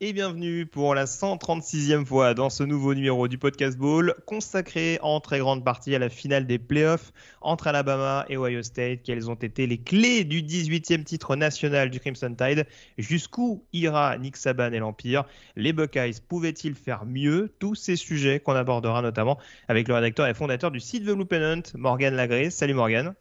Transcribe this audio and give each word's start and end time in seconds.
et 0.00 0.12
bienvenue 0.12 0.66
pour 0.66 0.94
la 0.94 1.04
136e 1.04 2.04
fois 2.04 2.34
dans 2.34 2.50
ce 2.50 2.62
nouveau 2.62 2.94
numéro 2.94 3.28
du 3.28 3.38
Podcast 3.38 3.78
Bowl 3.78 4.14
consacré 4.26 4.98
en 5.02 5.20
très 5.20 5.38
grande 5.38 5.64
partie 5.64 5.94
à 5.94 5.98
la 5.98 6.08
finale 6.08 6.46
des 6.46 6.58
playoffs 6.58 7.12
entre 7.40 7.68
Alabama 7.68 8.24
et 8.28 8.36
Ohio 8.36 8.62
State. 8.62 9.02
Quelles 9.04 9.30
ont 9.30 9.34
été 9.34 9.66
les 9.66 9.78
clés 9.78 10.24
du 10.24 10.42
18e 10.42 11.04
titre 11.04 11.36
national 11.36 11.90
du 11.90 12.00
Crimson 12.00 12.34
Tide 12.34 12.66
Jusqu'où 12.98 13.64
ira 13.72 14.18
Nick 14.18 14.36
Saban 14.36 14.72
et 14.72 14.78
l'Empire 14.78 15.24
Les 15.56 15.72
Buckeyes 15.72 16.20
pouvaient-ils 16.26 16.74
faire 16.74 17.04
mieux 17.04 17.54
Tous 17.58 17.74
ces 17.74 17.96
sujets 17.96 18.40
qu'on 18.40 18.54
abordera 18.54 19.02
notamment 19.02 19.38
avec 19.68 19.88
le 19.88 19.94
rédacteur 19.94 20.26
et 20.26 20.34
fondateur 20.34 20.70
du 20.70 20.80
site 20.80 21.04
The 21.04 21.12
Blue 21.12 21.26
Pennant, 21.26 21.62
Morgan 21.74 22.14
Lagré. 22.14 22.50
Salut 22.50 22.74
Morgan. 22.74 23.14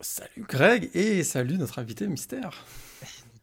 Salut 0.00 0.44
Greg 0.48 0.90
et 0.94 1.22
salut 1.22 1.58
notre 1.58 1.78
invité 1.78 2.08
mystère 2.08 2.64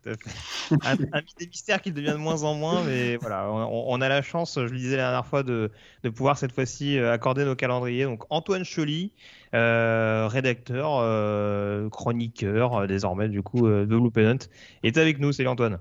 un, 0.71 0.97
un 1.11 1.21
des 1.37 1.47
mystères 1.47 1.81
qui 1.81 1.91
devient 1.91 2.11
de 2.11 2.17
moins 2.17 2.43
en 2.43 2.53
moins, 2.53 2.83
mais 2.83 3.17
voilà, 3.17 3.51
on, 3.51 4.01
a 4.01 4.09
la 4.09 4.21
chance, 4.21 4.55
je 4.55 4.61
le 4.71 4.77
disais 4.77 4.97
la 4.97 5.03
dernière 5.03 5.25
fois, 5.25 5.43
de, 5.43 5.71
de 6.03 6.09
pouvoir 6.09 6.37
cette 6.37 6.53
fois-ci 6.53 6.97
euh, 6.97 7.11
accorder 7.11 7.45
nos 7.45 7.55
calendriers. 7.55 8.05
Donc 8.05 8.23
Antoine 8.29 8.63
Choly, 8.63 9.11
euh, 9.53 10.27
rédacteur, 10.27 10.99
euh, 11.01 11.89
chroniqueur 11.89 12.87
désormais 12.87 13.29
du 13.29 13.41
coup 13.41 13.67
de 13.67 13.85
Blue 13.85 14.11
Pennant, 14.11 14.39
est 14.83 14.97
avec 14.97 15.19
nous. 15.19 15.31
Salut 15.31 15.49
Antoine. 15.49 15.79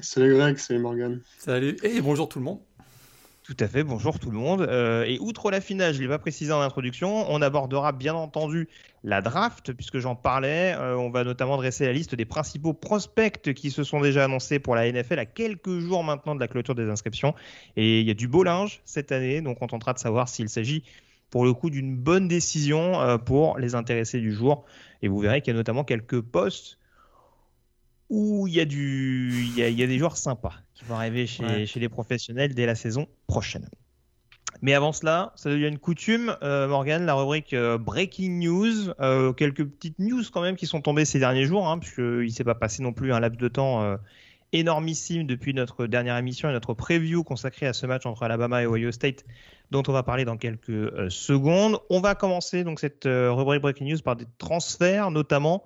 Salut 0.00 0.34
Greg, 0.34 0.56
salut 0.56 0.80
Morgan. 0.80 1.20
Salut 1.38 1.76
et 1.82 2.00
bonjour 2.00 2.28
tout 2.28 2.38
le 2.38 2.44
monde. 2.44 2.60
Tout 3.50 3.64
à 3.64 3.66
fait, 3.66 3.82
bonjour 3.82 4.20
tout 4.20 4.30
le 4.30 4.38
monde. 4.38 4.60
Euh, 4.60 5.02
et 5.02 5.18
outre 5.18 5.50
la 5.50 5.60
finale, 5.60 5.92
je 5.92 5.98
ne 5.98 6.04
l'ai 6.04 6.08
pas 6.08 6.20
précisé 6.20 6.52
en 6.52 6.60
introduction, 6.60 7.28
on 7.28 7.42
abordera 7.42 7.90
bien 7.90 8.14
entendu 8.14 8.68
la 9.02 9.22
draft, 9.22 9.72
puisque 9.72 9.98
j'en 9.98 10.14
parlais. 10.14 10.72
Euh, 10.78 10.94
on 10.94 11.10
va 11.10 11.24
notamment 11.24 11.56
dresser 11.56 11.84
la 11.84 11.92
liste 11.92 12.14
des 12.14 12.24
principaux 12.24 12.74
prospects 12.74 13.52
qui 13.54 13.72
se 13.72 13.82
sont 13.82 14.00
déjà 14.00 14.22
annoncés 14.22 14.60
pour 14.60 14.76
la 14.76 14.88
NFL 14.92 15.18
à 15.18 15.26
quelques 15.26 15.80
jours 15.80 16.04
maintenant 16.04 16.36
de 16.36 16.40
la 16.40 16.46
clôture 16.46 16.76
des 16.76 16.88
inscriptions. 16.88 17.34
Et 17.74 17.98
il 17.98 18.06
y 18.06 18.12
a 18.12 18.14
du 18.14 18.28
beau 18.28 18.44
linge 18.44 18.82
cette 18.84 19.10
année, 19.10 19.40
donc 19.40 19.60
on 19.62 19.66
tentera 19.66 19.94
de 19.94 19.98
savoir 19.98 20.28
s'il 20.28 20.48
s'agit 20.48 20.84
pour 21.30 21.44
le 21.44 21.52
coup 21.52 21.70
d'une 21.70 21.96
bonne 21.96 22.28
décision 22.28 23.00
euh, 23.00 23.18
pour 23.18 23.58
les 23.58 23.74
intéressés 23.74 24.20
du 24.20 24.30
jour. 24.30 24.64
Et 25.02 25.08
vous 25.08 25.18
verrez 25.18 25.40
qu'il 25.40 25.52
y 25.52 25.56
a 25.56 25.58
notamment 25.58 25.82
quelques 25.82 26.20
postes 26.20 26.78
où 28.10 28.46
il 28.46 28.54
y, 28.54 28.60
a 28.60 28.64
du, 28.64 29.44
il 29.56 29.58
y 29.58 29.82
a 29.82 29.86
des 29.88 29.98
joueurs 29.98 30.16
sympas 30.16 30.54
qui 30.80 30.86
vont 30.86 30.96
arriver 30.96 31.26
chez, 31.26 31.66
chez, 31.66 31.78
les 31.78 31.88
professionnels 31.88 32.54
dès 32.54 32.66
la 32.66 32.74
saison 32.74 33.06
prochaine. 33.26 33.68
Mais 34.62 34.74
avant 34.74 34.92
cela, 34.92 35.32
ça 35.36 35.48
devient 35.50 35.68
une 35.68 35.78
coutume, 35.78 36.36
euh, 36.42 36.66
Morgan, 36.68 37.06
la 37.06 37.14
rubrique 37.14 37.52
euh, 37.52 37.78
Breaking 37.78 38.40
News. 38.40 38.90
Euh, 39.00 39.32
quelques 39.32 39.64
petites 39.64 39.98
news 39.98 40.22
quand 40.32 40.42
même 40.42 40.56
qui 40.56 40.66
sont 40.66 40.80
tombées 40.80 41.04
ces 41.04 41.18
derniers 41.18 41.44
jours, 41.44 41.68
hein, 41.68 41.78
puisqu'il 41.78 42.24
ne 42.24 42.28
s'est 42.28 42.44
pas 42.44 42.54
passé 42.54 42.82
non 42.82 42.92
plus 42.92 43.12
un 43.12 43.20
laps 43.20 43.40
de 43.40 43.48
temps 43.48 43.82
euh, 43.82 43.96
énormissime 44.52 45.26
depuis 45.26 45.54
notre 45.54 45.86
dernière 45.86 46.16
émission 46.16 46.48
et 46.48 46.52
notre 46.52 46.74
preview 46.74 47.22
consacrée 47.22 47.66
à 47.66 47.72
ce 47.72 47.86
match 47.86 48.06
entre 48.06 48.22
Alabama 48.22 48.62
et 48.62 48.66
Ohio 48.66 48.90
State, 48.90 49.24
dont 49.70 49.82
on 49.86 49.92
va 49.92 50.02
parler 50.02 50.24
dans 50.24 50.36
quelques 50.36 51.10
secondes. 51.10 51.78
On 51.88 52.00
va 52.00 52.14
commencer 52.14 52.64
donc 52.64 52.80
cette 52.80 53.04
rubrique 53.04 53.62
Breaking 53.62 53.86
News 53.86 54.00
par 54.02 54.16
des 54.16 54.26
transferts, 54.38 55.10
notamment. 55.10 55.64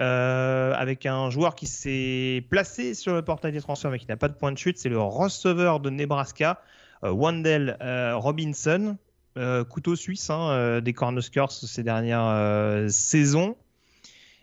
Euh, 0.00 0.72
avec 0.74 1.06
un 1.06 1.30
joueur 1.30 1.54
qui 1.54 1.68
s'est 1.68 2.44
placé 2.50 2.94
sur 2.94 3.14
le 3.14 3.22
portail 3.22 3.52
des 3.52 3.60
transferts 3.60 3.92
mais 3.92 4.00
qui 4.00 4.08
n'a 4.08 4.16
pas 4.16 4.28
de 4.28 4.34
point 4.34 4.50
de 4.50 4.58
chute. 4.58 4.76
C'est 4.76 4.88
le 4.88 5.00
receveur 5.00 5.78
de 5.78 5.88
Nebraska, 5.88 6.60
euh, 7.04 7.12
Wendell 7.12 7.76
euh, 7.80 8.16
Robinson, 8.16 8.96
euh, 9.36 9.62
couteau 9.62 9.94
suisse 9.94 10.30
hein, 10.30 10.80
des 10.80 10.92
Cornhuskers 10.92 11.52
ces 11.52 11.84
dernières 11.84 12.90
saisons. 12.90 13.56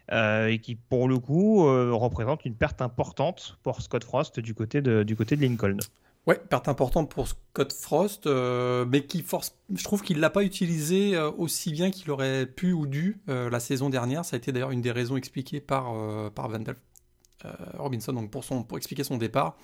et 0.10 0.60
qui, 0.62 0.76
pour 0.76 1.10
le 1.10 1.20
coup, 1.20 1.64
représente 1.98 2.46
une 2.46 2.56
perte 2.56 2.82
importante 2.82 3.58
pour 3.64 3.82
Scott 3.82 4.04
Frost 4.04 4.40
du 4.40 4.54
côté 4.54 4.82
de, 4.82 5.04
du 5.04 5.16
côté 5.18 5.36
de 5.36 5.42
Lincoln. 5.42 5.78
Ouais, 6.28 6.38
perte 6.38 6.68
importante 6.68 7.10
pour 7.10 7.28
Scott 7.28 7.74
Frost, 7.74 8.28
euh, 8.28 8.86
mais 8.88 9.06
qui 9.06 9.24
force, 9.24 9.56
je 9.74 9.84
trouve 9.84 10.04
qu'il 10.04 10.20
l'a 10.20 10.30
pas 10.30 10.44
utilisé 10.44 11.16
euh, 11.16 11.32
aussi 11.32 11.72
bien 11.72 11.90
qu'il 11.90 12.12
aurait 12.12 12.46
pu 12.46 12.74
ou 12.74 12.86
dû 12.86 13.20
euh, 13.28 13.50
la 13.50 13.60
saison 13.60 13.90
dernière. 13.90 14.24
Ça 14.24 14.36
a 14.36 14.38
été 14.38 14.52
d'ailleurs 14.52 14.70
une 14.70 14.82
des 14.82 14.92
raisons 14.92 15.18
expliquées 15.18 15.62
par 15.62 15.94
par 16.34 16.48
Vandal 16.48 16.76
Robinson. 17.74 18.14
Donc 18.14 18.30
pour 18.30 18.44
son 18.44 18.62
pour 18.64 18.78
expliquer 18.78 19.04
son 19.04 19.18
départ, 19.18 19.58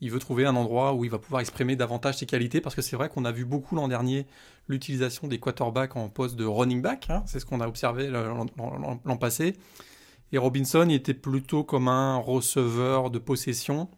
il 0.00 0.10
veut 0.10 0.18
trouver 0.18 0.46
un 0.46 0.56
endroit 0.56 0.94
où 0.94 1.04
il 1.04 1.10
va 1.10 1.18
pouvoir 1.18 1.42
exprimer 1.42 1.76
davantage 1.76 2.16
ses 2.16 2.26
qualités 2.26 2.62
parce 2.62 2.74
que 2.74 2.80
c'est 2.80 2.96
vrai 2.96 3.10
qu'on 3.10 3.26
a 3.26 3.32
vu 3.32 3.44
beaucoup 3.44 3.76
l'an 3.76 3.86
dernier 3.86 4.26
l'utilisation 4.68 5.28
des 5.28 5.38
quarterbacks 5.38 5.94
en 5.94 6.08
poste 6.08 6.36
de 6.36 6.46
running 6.46 6.80
back. 6.80 7.10
Hein, 7.10 7.22
c'est 7.26 7.38
ce 7.38 7.44
qu'on 7.44 7.60
a 7.60 7.68
observé 7.68 8.08
l'an 8.08 9.16
passé. 9.18 9.56
Et 10.32 10.38
Robinson, 10.38 10.86
il 10.88 10.94
était 10.94 11.12
plutôt 11.12 11.64
comme 11.64 11.88
un 11.88 12.16
receveur 12.16 13.10
de 13.10 13.18
possession 13.18 13.90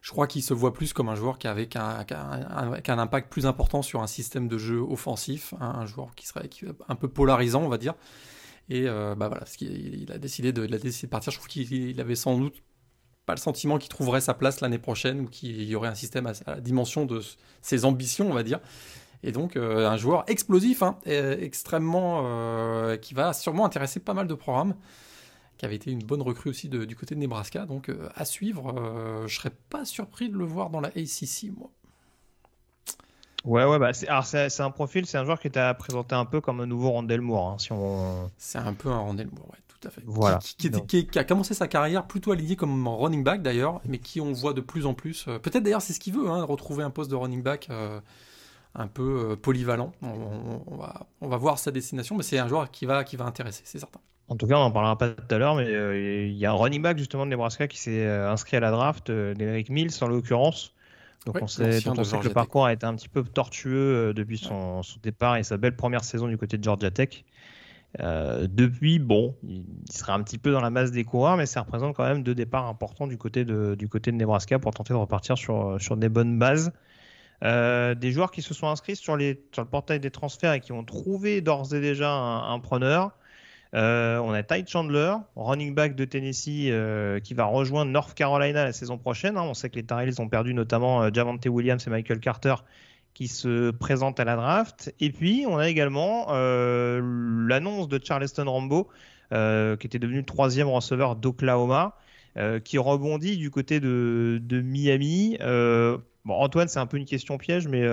je 0.00 0.10
crois 0.10 0.26
qu'il 0.26 0.42
se 0.42 0.54
voit 0.54 0.72
plus 0.72 0.92
comme 0.92 1.08
un 1.08 1.14
joueur 1.14 1.38
qui 1.38 1.46
avait 1.46 1.68
un, 1.76 2.98
impact 2.98 3.30
plus 3.30 3.46
important 3.46 3.82
sur 3.82 4.00
un 4.00 4.06
système 4.06 4.48
de 4.48 4.56
jeu 4.56 4.80
offensif, 4.80 5.54
hein, 5.60 5.74
un 5.76 5.86
joueur 5.86 6.14
qui 6.14 6.26
serait 6.26 6.48
un 6.88 6.94
peu 6.94 7.08
polarisant, 7.08 7.62
on 7.62 7.68
va 7.68 7.78
dire. 7.78 7.94
Et 8.70 8.88
euh, 8.88 9.14
bah 9.14 9.28
voilà, 9.28 9.44
il, 9.60 10.02
il, 10.02 10.12
a 10.12 10.18
décidé 10.18 10.52
de, 10.52 10.64
il 10.64 10.74
a 10.74 10.78
décidé 10.78 11.06
de 11.06 11.10
partir. 11.10 11.32
Je 11.32 11.38
trouve 11.38 11.48
qu'il 11.48 12.00
avait 12.00 12.14
sans 12.14 12.38
doute 12.38 12.62
pas 13.26 13.34
le 13.34 13.40
sentiment 13.40 13.78
qu'il 13.78 13.90
trouverait 13.90 14.20
sa 14.20 14.32
place 14.32 14.60
l'année 14.60 14.78
prochaine 14.78 15.20
ou 15.20 15.26
qu'il 15.26 15.62
y 15.64 15.74
aurait 15.74 15.88
un 15.88 15.94
système 15.94 16.26
à, 16.26 16.32
à, 16.46 16.54
la 16.54 16.60
dimension 16.60 17.04
de 17.04 17.20
ses 17.60 17.84
ambitions, 17.84 18.30
on 18.30 18.34
va 18.34 18.42
dire. 18.42 18.60
Et 19.22 19.32
donc 19.32 19.56
euh, 19.56 19.88
un 19.88 19.96
joueur 19.96 20.24
explosif, 20.28 20.82
hein, 20.82 20.98
extrêmement, 21.04 22.22
euh, 22.24 22.96
qui 22.96 23.12
va 23.12 23.32
sûrement 23.32 23.66
intéresser 23.66 24.00
pas 24.00 24.14
mal 24.14 24.26
de 24.26 24.34
programmes 24.34 24.74
qui 25.60 25.66
avait 25.66 25.76
été 25.76 25.90
une 25.90 26.02
bonne 26.02 26.22
recrue 26.22 26.48
aussi 26.48 26.70
de, 26.70 26.86
du 26.86 26.96
côté 26.96 27.14
de 27.14 27.20
Nebraska. 27.20 27.66
Donc 27.66 27.90
euh, 27.90 28.08
à 28.14 28.24
suivre, 28.24 28.74
euh, 28.78 29.26
je 29.26 29.36
serais 29.36 29.52
pas 29.68 29.84
surpris 29.84 30.30
de 30.30 30.38
le 30.38 30.46
voir 30.46 30.70
dans 30.70 30.80
la 30.80 30.88
ACC, 30.88 31.52
moi. 31.54 31.70
Ouais, 33.44 33.66
ouais, 33.66 33.78
bah 33.78 33.92
c'est, 33.92 34.08
alors 34.08 34.24
c'est, 34.24 34.48
c'est 34.48 34.62
un 34.62 34.70
profil, 34.70 35.04
c'est 35.04 35.18
un 35.18 35.24
joueur 35.26 35.38
qui 35.38 35.50
t'a 35.50 35.74
présenté 35.74 36.14
un 36.14 36.24
peu 36.24 36.40
comme 36.40 36.60
un 36.60 36.66
nouveau 36.66 36.92
Rondell 36.92 37.20
Moore. 37.20 37.50
Hein, 37.50 37.56
si 37.58 37.72
on... 37.72 38.30
C'est 38.38 38.56
un 38.56 38.72
peu 38.72 38.88
un 38.88 39.00
Rondell 39.00 39.28
Moore, 39.30 39.50
ouais, 39.50 39.58
tout 39.68 39.86
à 39.86 39.90
fait. 39.90 40.00
Voilà. 40.06 40.38
Qui, 40.38 40.56
qui, 40.56 40.70
qui, 40.70 40.86
qui, 40.86 41.06
qui, 41.06 41.18
a 41.18 41.24
commencé 41.24 41.52
sa 41.52 41.68
carrière 41.68 42.06
plutôt 42.06 42.32
aligné 42.32 42.56
comme 42.56 42.88
running 42.88 43.22
back 43.22 43.42
d'ailleurs, 43.42 43.82
mais 43.84 43.98
qui 43.98 44.22
on 44.22 44.32
voit 44.32 44.54
de 44.54 44.62
plus 44.62 44.86
en 44.86 44.94
plus. 44.94 45.26
Euh, 45.28 45.38
peut-être 45.38 45.62
d'ailleurs 45.62 45.82
c'est 45.82 45.92
ce 45.92 46.00
qu'il 46.00 46.14
veut, 46.14 46.30
hein, 46.30 46.42
retrouver 46.42 46.84
un 46.84 46.90
poste 46.90 47.10
de 47.10 47.16
running 47.16 47.42
back 47.42 47.68
euh, 47.68 48.00
un 48.74 48.86
peu 48.86 49.32
euh, 49.32 49.36
polyvalent. 49.36 49.92
On, 50.00 50.08
on, 50.08 50.62
on, 50.66 50.76
va, 50.76 51.06
on 51.20 51.28
va 51.28 51.36
voir 51.36 51.58
sa 51.58 51.70
destination, 51.70 52.16
mais 52.16 52.22
c'est 52.22 52.38
un 52.38 52.48
joueur 52.48 52.70
qui 52.70 52.86
va, 52.86 53.04
qui 53.04 53.16
va 53.16 53.26
intéresser, 53.26 53.62
c'est 53.66 53.78
certain. 53.78 54.00
En 54.30 54.36
tout 54.36 54.46
cas, 54.46 54.54
on 54.54 54.60
n'en 54.60 54.70
parlera 54.70 54.96
pas 54.96 55.08
tout 55.08 55.34
à 55.34 55.38
l'heure, 55.38 55.56
mais 55.56 55.66
euh, 55.66 56.28
il 56.28 56.36
y 56.36 56.46
a 56.46 56.52
un 56.52 56.54
running 56.54 56.80
back 56.80 56.96
justement 56.96 57.26
de 57.26 57.30
Nebraska 57.30 57.66
qui 57.66 57.78
s'est 57.78 58.06
euh, 58.06 58.30
inscrit 58.30 58.56
à 58.56 58.60
la 58.60 58.70
draft, 58.70 59.10
euh, 59.10 59.34
d'Eric 59.34 59.70
Mills 59.70 59.90
en 60.02 60.06
l'occurrence. 60.06 60.72
Donc 61.26 61.38
on 61.42 61.48
sait, 61.48 61.80
dont 61.80 61.94
on 61.98 62.04
sait 62.04 62.16
que 62.16 62.28
le 62.28 62.32
parcours 62.32 62.64
a 62.64 62.72
été 62.72 62.86
un 62.86 62.94
petit 62.94 63.08
peu 63.08 63.24
tortueux 63.24 63.72
euh, 63.74 64.12
depuis 64.12 64.38
son, 64.38 64.84
son 64.84 65.00
départ 65.02 65.36
et 65.36 65.42
sa 65.42 65.56
belle 65.56 65.74
première 65.74 66.04
saison 66.04 66.28
du 66.28 66.38
côté 66.38 66.58
de 66.58 66.64
Georgia 66.64 66.92
Tech. 66.92 67.24
Depuis, 67.98 69.00
bon, 69.00 69.34
il 69.42 69.64
il 69.88 69.92
sera 69.92 70.14
un 70.14 70.22
petit 70.22 70.38
peu 70.38 70.52
dans 70.52 70.60
la 70.60 70.70
masse 70.70 70.92
des 70.92 71.02
coureurs, 71.02 71.36
mais 71.36 71.46
ça 71.46 71.62
représente 71.62 71.96
quand 71.96 72.04
même 72.04 72.22
deux 72.22 72.36
départs 72.36 72.66
importants 72.66 73.08
du 73.08 73.18
côté 73.18 73.44
de, 73.44 73.74
du 73.74 73.88
côté 73.88 74.12
de 74.12 74.16
Nebraska 74.16 74.60
pour 74.60 74.72
tenter 74.72 74.94
de 74.94 74.98
repartir 74.98 75.36
sur, 75.36 75.76
sur 75.80 75.96
des 75.96 76.08
bonnes 76.08 76.38
bases. 76.38 76.70
Des 77.42 78.12
joueurs 78.12 78.30
qui 78.30 78.42
se 78.42 78.54
sont 78.54 78.68
inscrits 78.68 78.94
sur, 78.94 79.16
les, 79.16 79.44
sur 79.50 79.64
le 79.64 79.68
portail 79.68 79.98
des 79.98 80.12
transferts 80.12 80.52
et 80.52 80.60
qui 80.60 80.70
ont 80.70 80.84
trouvé 80.84 81.40
d'ores 81.40 81.74
et 81.74 81.80
déjà 81.80 82.12
un, 82.12 82.54
un 82.54 82.60
preneur. 82.60 83.10
Euh, 83.74 84.18
on 84.18 84.32
a 84.32 84.42
Ty 84.42 84.64
Chandler, 84.66 85.14
running 85.36 85.74
back 85.74 85.94
de 85.94 86.04
Tennessee, 86.04 86.68
euh, 86.70 87.20
qui 87.20 87.34
va 87.34 87.44
rejoindre 87.44 87.90
North 87.90 88.14
Carolina 88.14 88.64
la 88.64 88.72
saison 88.72 88.98
prochaine. 88.98 89.36
Hein. 89.36 89.42
On 89.42 89.54
sait 89.54 89.70
que 89.70 89.76
les 89.76 89.84
Tar 89.84 90.02
ont 90.18 90.28
perdu 90.28 90.54
notamment 90.54 91.04
euh, 91.04 91.10
Williams 91.46 91.86
et 91.86 91.90
Michael 91.90 92.20
Carter 92.20 92.56
qui 93.14 93.28
se 93.28 93.70
présentent 93.70 94.18
à 94.20 94.24
la 94.24 94.36
draft. 94.36 94.94
Et 95.00 95.10
puis, 95.10 95.44
on 95.48 95.58
a 95.58 95.68
également 95.68 96.28
euh, 96.30 97.00
l'annonce 97.46 97.88
de 97.88 98.00
Charleston 98.02 98.50
Rambo, 98.50 98.88
qui 99.30 99.86
était 99.86 99.98
devenu 99.98 100.24
troisième 100.24 100.68
receveur 100.68 101.16
d'Oklahoma, 101.16 101.96
qui 102.64 102.78
rebondit 102.78 103.36
du 103.36 103.50
côté 103.50 103.78
de, 103.80 104.40
de 104.42 104.60
Miami. 104.60 105.36
bon, 105.40 106.34
Antoine, 106.34 106.68
c'est 106.68 106.78
un 106.78 106.86
peu 106.86 106.96
une 106.96 107.04
question 107.04 107.36
piège, 107.36 107.68
mais 107.68 107.84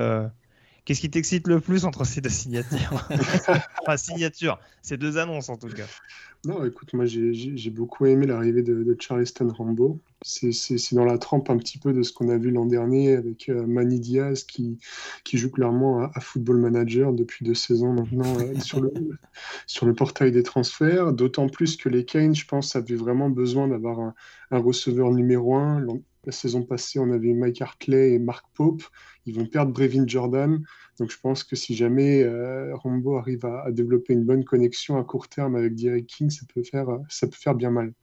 Qu'est-ce 0.88 1.02
qui 1.02 1.10
t'excite 1.10 1.48
le 1.48 1.60
plus 1.60 1.84
entre 1.84 2.06
ces 2.06 2.22
deux 2.22 2.30
signatures 2.30 3.10
Enfin, 3.82 3.98
signatures, 3.98 4.58
ces 4.82 4.96
deux 4.96 5.18
annonces 5.18 5.50
en 5.50 5.58
tout 5.58 5.68
cas. 5.68 5.84
Non, 6.46 6.64
écoute, 6.64 6.94
moi 6.94 7.06
j'ai 7.06 7.70
beaucoup 7.72 8.06
aimé 8.06 8.26
l'arrivée 8.26 8.64
de, 8.64 8.84
de, 8.84 8.96
Charleston 8.98 9.50
Rambo. 9.50 10.00
C'est 10.22 10.94
dans 10.94 11.04
la 11.04 11.18
trempe 11.18 11.50
un 11.50 11.58
petit 11.58 11.78
peu 11.78 11.92
de 11.92 12.04
ce 12.04 12.14
qu'on 12.14 12.30
a 12.30 12.38
vu 12.38 12.52
l'an 12.52 12.66
dernier 12.66 13.18
avec 13.18 13.50
euh, 13.50 13.68
Manny 13.68 14.00
Diaz 14.00 14.46
qui, 14.46 14.80
qui 15.26 15.38
joue 15.38 15.52
clairement 15.52 16.04
à, 16.04 16.22
Football 16.22 16.60
Manager 16.60 17.12
depuis 17.12 17.44
deux 17.44 17.54
saisons 17.54 17.92
maintenant 17.92 18.40
euh, 18.40 18.58
sur, 18.62 18.80
le, 18.80 18.94
sur 19.66 19.88
le 19.88 19.94
portail 19.94 20.32
des 20.32 20.44
transferts. 20.44 21.12
D'autant 21.12 21.50
plus 21.50 21.76
que 21.76 21.90
les 21.90 22.06
Kane, 22.06 22.34
je 22.34 22.46
pense, 22.46 22.78
avaient 22.78 22.96
vraiment 22.96 23.30
besoin 23.30 23.68
d'avoir 23.68 24.00
un, 24.00 24.14
un 24.52 24.60
receveur 24.60 25.12
numéro 25.12 25.58
un. 25.58 25.86
La 26.28 26.34
saison 26.34 26.62
passée, 26.62 27.00
on 27.00 27.10
avait 27.14 27.34
Mike 27.34 27.62
Hartley 27.62 28.12
et 28.12 28.20
Mark 28.20 28.46
Pope. 28.54 28.84
Ils 29.26 29.34
vont 29.34 29.46
perdre 29.46 29.72
Brevin 29.72 30.06
Jordan. 30.06 30.62
Donc 31.00 31.10
je 31.10 31.18
pense 31.18 31.46
que 31.46 31.56
si 31.56 31.74
jamais 31.74 32.22
euh, 32.22 32.76
Rambo 32.76 33.16
arrive 33.16 33.46
à, 33.46 33.72
développer 33.72 34.12
une 34.12 34.26
bonne 34.26 34.44
connexion 34.44 35.00
à 35.00 35.06
court 35.06 35.30
terme 35.30 35.56
avec 35.56 35.76
Derek 35.76 36.06
King, 36.06 36.30
ça 36.30 36.46
peut 36.54 36.64
faire, 36.64 36.88
ça 37.08 37.28
peut 37.28 37.38
faire 37.38 37.56
bien 37.56 37.72
mal. 37.72 37.94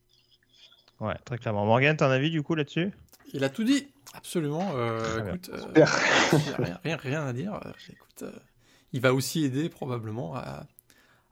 Ouais, 1.00 1.17
très 1.26 1.37
clairement. 1.37 1.67
Morgan, 1.67 1.99
as 2.00 2.06
un 2.06 2.11
avis 2.12 2.31
du 2.31 2.43
coup 2.43 2.55
là-dessus? 2.55 2.93
Il 3.35 3.44
a 3.44 3.50
tout 3.50 3.62
dit, 3.62 3.88
absolument. 4.15 4.70
Euh, 4.75 5.29
écoute, 5.29 5.50
euh, 5.53 5.85
rien, 6.56 6.81
rien, 6.82 6.97
rien, 6.97 7.27
à 7.27 7.35
dire. 7.35 7.61
Écoute, 7.91 8.25
il 8.94 9.03
va 9.03 9.12
aussi 9.12 9.44
aider 9.44 9.69
probablement 9.69 10.35
à, 10.35 10.67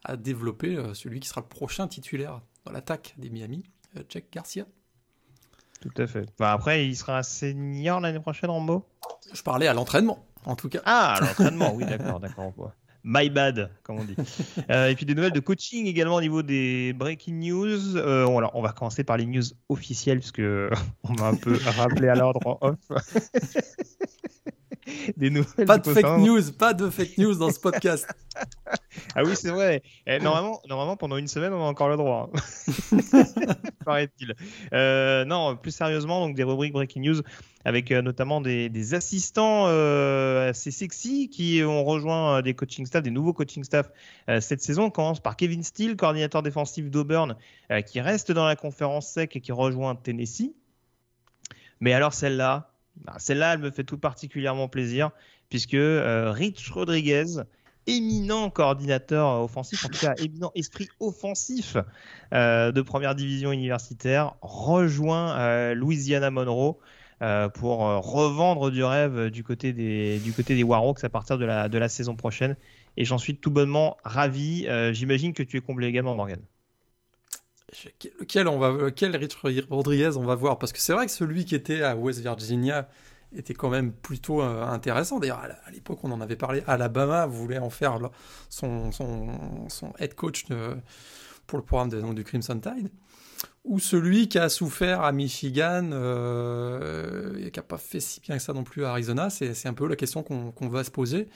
à 0.05 0.19
développer 0.19 0.77
celui 0.93 1.21
qui 1.21 1.29
sera 1.29 1.41
le 1.41 1.49
prochain 1.49 1.89
titulaire 1.89 2.43
dans 2.67 2.73
l'attaque 2.73 3.15
des 3.17 3.31
Miami, 3.31 3.65
Jack 4.11 4.27
Garcia. 4.31 4.67
Tout 5.83 6.01
à 6.01 6.07
fait. 6.07 6.27
Bah, 6.39 6.53
après, 6.53 6.87
il 6.87 6.95
sera 6.95 7.25
senior 7.25 7.99
l'année 7.99 8.21
prochaine, 8.21 8.51
Rambo? 8.51 8.87
Je 9.33 9.43
parlais 9.43 9.67
à 9.67 9.75
l'entraînement, 9.75 10.25
en 10.47 10.55
tout 10.55 10.69
cas. 10.69 10.81
Ah, 10.85 11.15
à 11.15 11.21
l'entraînement, 11.27 11.75
oui, 11.75 11.85
d'accord, 11.85 12.21
d'accord. 12.21 12.53
My 13.03 13.29
bad, 13.31 13.69
comme 13.83 13.99
on 13.99 14.05
dit. 14.05 14.15
Euh, 14.71 14.89
et 14.89 14.95
puis 14.95 15.05
des 15.05 15.17
nouvelles 15.17 15.33
de 15.33 15.41
coaching 15.41 15.87
également 15.87 16.15
au 16.15 16.21
niveau 16.21 16.45
des 16.45 16.93
breaking 16.93 17.35
news. 17.35 17.97
Euh, 17.97 18.29
alors, 18.29 18.53
on 18.55 18.63
va 18.63 18.71
commencer 18.71 19.03
par 19.03 19.17
les 19.17 19.27
news 19.27 19.43
officielles, 19.69 20.21
puisque 20.21 20.39
on 21.03 21.13
m'a 21.15 21.27
un 21.27 21.35
peu 21.35 21.59
rappelé 21.77 22.07
à 22.07 22.15
l'ordre 22.15 22.41
en 22.47 22.59
off. 22.61 22.79
des 25.17 25.31
nouvelles. 25.31 25.67
Pas 25.67 25.79
de 25.79 25.93
fake 25.93 26.19
news, 26.19 26.53
pas 26.53 26.75
de 26.75 26.91
fake 26.91 27.19
news 27.19 27.35
dans 27.35 27.51
ce 27.51 27.61
podcast. 27.61 28.07
ah 29.15 29.23
oui, 29.25 29.35
c'est 29.35 29.51
vrai. 29.51 29.83
Et 30.07 30.19
normalement, 30.21 30.61
normalement, 30.69 30.97
pendant 30.97 31.17
une 31.17 31.29
semaine, 31.29 31.53
on 31.53 31.65
a 31.65 31.69
encore 31.69 31.89
le 31.89 31.97
droit. 31.97 32.31
Hein. 32.35 33.25
Paraît-il. 33.85 34.35
Euh, 34.73 35.25
non, 35.25 35.57
plus 35.57 35.71
sérieusement, 35.71 36.27
donc 36.27 36.35
des 36.35 36.43
rubriques 36.43 36.73
breaking 36.73 37.03
news 37.03 37.23
avec 37.65 37.93
euh, 37.93 38.03
notamment 38.03 38.41
des, 38.41 38.95
assistants 38.95 39.67
euh, 39.69 40.51
assez 40.51 40.73
sexy 40.73 41.29
qui 41.29 41.63
ont 41.63 41.85
rejoint 41.85 42.43
des 42.43 42.55
coaching 42.55 42.87
staff, 42.87 43.05
des 43.05 43.11
nouveaux 43.11 43.33
coaching 43.33 43.63
staff 43.63 43.89
cette 44.41 44.63
saison. 44.63 44.85
On 44.85 44.91
commence 44.91 45.21
par 45.21 45.37
Kevin 45.37 45.63
Steele, 45.63 45.97
coordinateur 45.97 46.43
défensif 46.43 46.91
d'Auburn, 46.91 47.37
qui 47.87 48.01
reste 48.01 48.33
dans 48.33 48.47
la 48.47 48.57
conférence 48.57 49.09
sec 49.09 49.37
et 49.37 49.41
qui 49.41 49.53
rejoint 49.53 49.95
Tennessee. 49.95 50.55
Mais 51.81 51.93
alors 51.93 52.15
celle-là, 52.15 52.72
celle-là, 53.19 53.55
elle 53.55 53.61
me 53.61 53.71
fait 53.71 53.85
tout 53.85 53.99
particulièrement 53.99 54.69
plaisir, 54.69 55.11
puisque 55.49 55.75
euh, 55.75 56.31
Rich 56.31 56.71
Rodriguez, 56.71 57.43
éminent 57.87 58.49
coordinateur 58.51 59.43
offensif, 59.43 59.85
en 59.85 59.89
tout 59.89 59.99
cas 59.99 60.15
éminent 60.19 60.53
esprit 60.55 60.89
offensif 61.01 61.77
euh, 62.33 62.73
de 62.73 62.83
première 62.83 63.15
division 63.15 63.53
universitaire, 63.53 64.35
rejoint 64.41 65.39
euh, 65.39 65.75
Louisiana 65.75 66.31
Monroe 66.31 66.79
pour 67.55 67.79
revendre 67.79 68.73
du 68.73 68.83
rêve 68.83 69.31
du 69.31 69.45
côté 69.45 69.73
des, 69.73 70.19
du 70.19 70.33
côté 70.33 70.57
des 70.57 70.65
Warhawks 70.65 71.05
à 71.05 71.09
partir 71.09 71.39
de 71.39 71.45
la, 71.45 71.69
de 71.69 71.79
la 71.79 71.89
saison 71.89 72.17
prochaine. 72.17 72.57
Et 72.97 73.05
j'en 73.05 73.17
suis 73.17 73.37
tout 73.37 73.53
bonnement 73.53 73.97
ravi. 74.03 74.67
J'imagine 74.93 75.33
que 75.33 75.45
tu 75.45 75.57
es 75.57 75.61
comblé 75.61 75.87
également, 75.87 76.17
Morgan. 76.17 76.41
Lequel, 78.21 78.49
on 78.49 78.59
va, 78.59 78.91
quel 78.91 79.17
Rich 79.17 79.37
Rodriguez 79.71 80.11
on 80.17 80.25
va 80.25 80.35
voir? 80.35 80.59
Parce 80.59 80.73
que 80.73 80.79
c'est 80.79 80.93
vrai 80.93 81.07
que 81.07 81.13
celui 81.13 81.45
qui 81.45 81.55
était 81.55 81.83
à 81.83 81.97
West 81.97 82.21
Virginia 82.21 82.89
était 83.35 83.55
quand 83.55 83.71
même 83.71 83.93
plutôt 83.93 84.43
euh, 84.43 84.63
intéressant. 84.65 85.19
D'ailleurs, 85.19 85.41
à 85.41 85.71
l'époque, 85.71 86.01
on 86.03 86.13
en 86.13 86.21
avait 86.21 86.37
parlé. 86.37 86.63
Alabama 86.67 87.27
voulait 87.27 87.59
en 87.59 87.71
faire 87.71 87.99
son, 88.51 88.93
son, 88.93 89.69
son 89.69 89.93
head 89.99 90.15
coach 90.15 90.45
pour 91.47 91.59
le 91.59 91.65
programme 91.65 91.89
de, 91.89 92.13
du 92.13 92.25
Crimson 92.25 92.59
Tide. 92.61 92.91
Ou 93.65 93.79
celui 93.79 94.29
qui 94.29 94.39
a 94.39 94.49
souffert 94.49 95.03
à 95.03 95.13
Michigan 95.13 95.91
euh, 95.93 97.39
et 97.39 97.51
qui 97.51 97.59
n'a 97.59 97.63
pas 97.63 97.79
fait 97.79 98.01
si 98.01 98.21
bien 98.21 98.37
que 98.37 98.43
ça 98.43 98.53
non 98.53 98.65
plus 98.65 98.85
à 98.85 98.91
Arizona. 98.91 99.31
C'est 99.31 99.67
un 99.67 99.75
peu 99.75 99.87
la 99.87 99.97
question 99.97 100.23
qu'on 100.23 100.69
va 100.69 100.85
se 100.85 100.91
poser. 100.91 101.29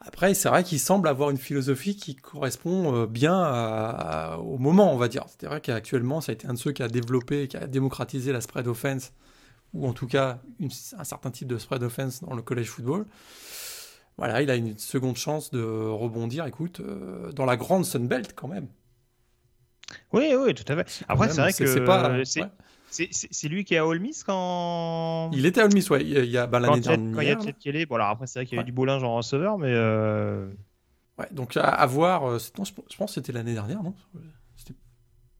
Après, 0.00 0.34
c'est 0.34 0.48
vrai 0.48 0.64
qu'il 0.64 0.78
semble 0.78 1.08
avoir 1.08 1.30
une 1.30 1.38
philosophie 1.38 1.96
qui 1.96 2.14
correspond 2.14 2.94
euh, 2.94 3.06
bien 3.06 4.34
au 4.36 4.58
moment, 4.58 4.92
on 4.92 4.98
va 4.98 5.08
dire. 5.08 5.24
C'est 5.38 5.46
vrai 5.46 5.60
qu'actuellement, 5.60 6.20
ça 6.20 6.32
a 6.32 6.34
été 6.34 6.46
un 6.46 6.54
de 6.54 6.58
ceux 6.58 6.72
qui 6.72 6.82
a 6.82 6.88
développé, 6.88 7.48
qui 7.48 7.56
a 7.56 7.66
démocratisé 7.66 8.32
la 8.32 8.40
spread 8.40 8.66
offense, 8.66 9.12
ou 9.72 9.88
en 9.88 9.92
tout 9.92 10.06
cas 10.06 10.40
un 10.98 11.04
certain 11.04 11.30
type 11.30 11.48
de 11.48 11.58
spread 11.58 11.82
offense 11.82 12.22
dans 12.22 12.34
le 12.34 12.42
college 12.42 12.66
football. 12.66 13.06
Voilà, 14.16 14.42
il 14.42 14.50
a 14.50 14.54
une 14.54 14.78
seconde 14.78 15.16
chance 15.16 15.50
de 15.50 15.62
rebondir, 15.62 16.46
écoute, 16.46 16.80
euh, 16.80 17.32
dans 17.32 17.44
la 17.44 17.56
grande 17.56 17.84
Sun 17.84 18.06
Belt 18.06 18.32
quand 18.36 18.46
même. 18.46 18.68
Oui, 20.12 20.32
oui, 20.38 20.54
tout 20.54 20.70
à 20.72 20.76
fait. 20.76 21.04
Après, 21.08 21.28
c'est 21.30 21.40
vrai 21.40 21.52
que 21.52 21.66
c'est 21.66 21.84
pas. 21.84 22.12
C'est 22.94 23.48
lui 23.48 23.64
qui 23.64 23.74
est 23.74 23.78
à 23.78 23.86
Ole 23.86 24.00
Miss 24.00 24.24
quand. 24.24 25.30
Il 25.32 25.46
était 25.46 25.60
à 25.60 25.64
Ole 25.64 25.74
Miss, 25.74 25.90
ouais. 25.90 26.02
Il 26.02 26.30
y 26.30 26.38
a 26.38 26.46
bah, 26.46 26.60
l'année 26.60 26.80
dernière. 26.80 27.14
Quand 27.14 27.20
il 27.20 27.28
y 27.28 27.30
a 27.30 27.40
Chet 27.40 27.52
Kelly. 27.54 27.86
Bon, 27.86 27.96
alors 27.96 28.08
après, 28.08 28.26
c'est 28.26 28.38
vrai 28.38 28.46
qu'il 28.46 28.56
y 28.56 28.58
avait 28.58 28.66
du 28.66 28.72
beau 28.72 28.84
linge 28.84 29.02
en 29.02 29.16
receveur, 29.16 29.58
mais. 29.58 29.72
Euh... 29.72 30.48
Ouais, 31.18 31.28
donc 31.30 31.56
à, 31.56 31.86
voir. 31.86 32.24
Euh, 32.28 32.38
non, 32.58 32.64
je, 32.64 32.72
pense 32.96 33.10
que 33.10 33.14
c'était 33.14 33.32
l'année 33.32 33.54
dernière, 33.54 33.82
non? 33.82 33.94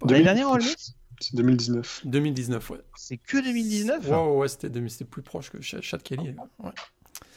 L'année 0.06 0.24
dernière, 0.24 0.50
Ole 0.50 0.62
Miss? 0.62 0.96
C'est 1.20 1.36
2019. 1.36 2.02
2019, 2.06 2.70
ouais. 2.70 2.78
C'est 2.96 3.16
que 3.16 3.42
2019 3.42 4.08
Ouais, 4.08 4.16
ouais, 4.16 4.36
ouais 4.36 4.48
c'était 4.48 5.04
plus 5.04 5.22
proche 5.22 5.50
que 5.50 5.60
Chad 5.60 6.02
Kelly. 6.02 6.34
Ouais. 6.58 6.70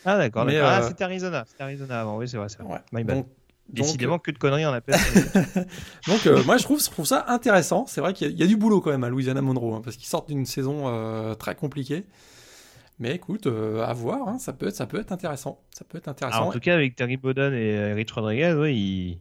Ah, 0.03 0.17
d'accord. 0.17 0.47
Ah, 0.49 0.81
euh... 0.81 0.87
c'était 0.87 1.03
Arizona. 1.03 1.45
C'était 1.47 1.63
Arizona 1.63 2.01
avant, 2.01 2.17
oui, 2.17 2.27
c'est 2.27 2.37
vrai. 2.37 2.47
vrai. 2.59 2.73
Ouais. 2.73 2.79
My 2.91 3.03
bad. 3.03 3.17
Donc, 3.17 3.27
Décidément, 3.69 4.17
que 4.19 4.31
de 4.31 4.37
conneries 4.37 4.65
on 4.65 4.71
appelle. 4.71 4.95
Donc, 6.07 6.25
euh, 6.25 6.43
moi, 6.45 6.57
je 6.57 6.63
trouve, 6.63 6.81
je 6.81 6.89
trouve 6.89 7.05
ça 7.05 7.25
intéressant. 7.27 7.85
C'est 7.87 8.01
vrai 8.01 8.13
qu'il 8.13 8.31
y, 8.31 8.43
a 8.43 8.47
du 8.47 8.55
boulot 8.55 8.81
quand 8.81 8.91
même 8.91 9.03
à 9.03 9.09
Louisiana 9.09 9.41
Monroe, 9.41 9.75
hein, 9.75 9.81
parce 9.83 9.97
qu'ils 9.97 10.07
sortent 10.07 10.29
d'une 10.29 10.45
saison 10.45 10.83
euh, 10.87 11.33
très 11.35 11.55
compliquée. 11.55 12.05
Mais 12.99 13.13
écoute, 13.13 13.45
euh, 13.45 13.83
à 13.85 13.93
voir, 13.93 14.27
hein, 14.27 14.39
ça, 14.39 14.53
peut 14.53 14.67
être, 14.67 14.75
ça 14.75 14.87
peut 14.87 14.99
être 14.99 15.11
intéressant. 15.11 15.61
Ça 15.71 15.85
peut 15.85 15.97
être 15.97 16.07
intéressant. 16.07 16.47
en 16.47 16.51
tout 16.51 16.59
cas, 16.59 16.73
avec 16.73 16.95
Terry 16.95 17.17
Bowden 17.17 17.53
et 17.53 17.93
Rich 17.93 18.11
Rodriguez, 18.11 18.55
oui, 18.57 19.19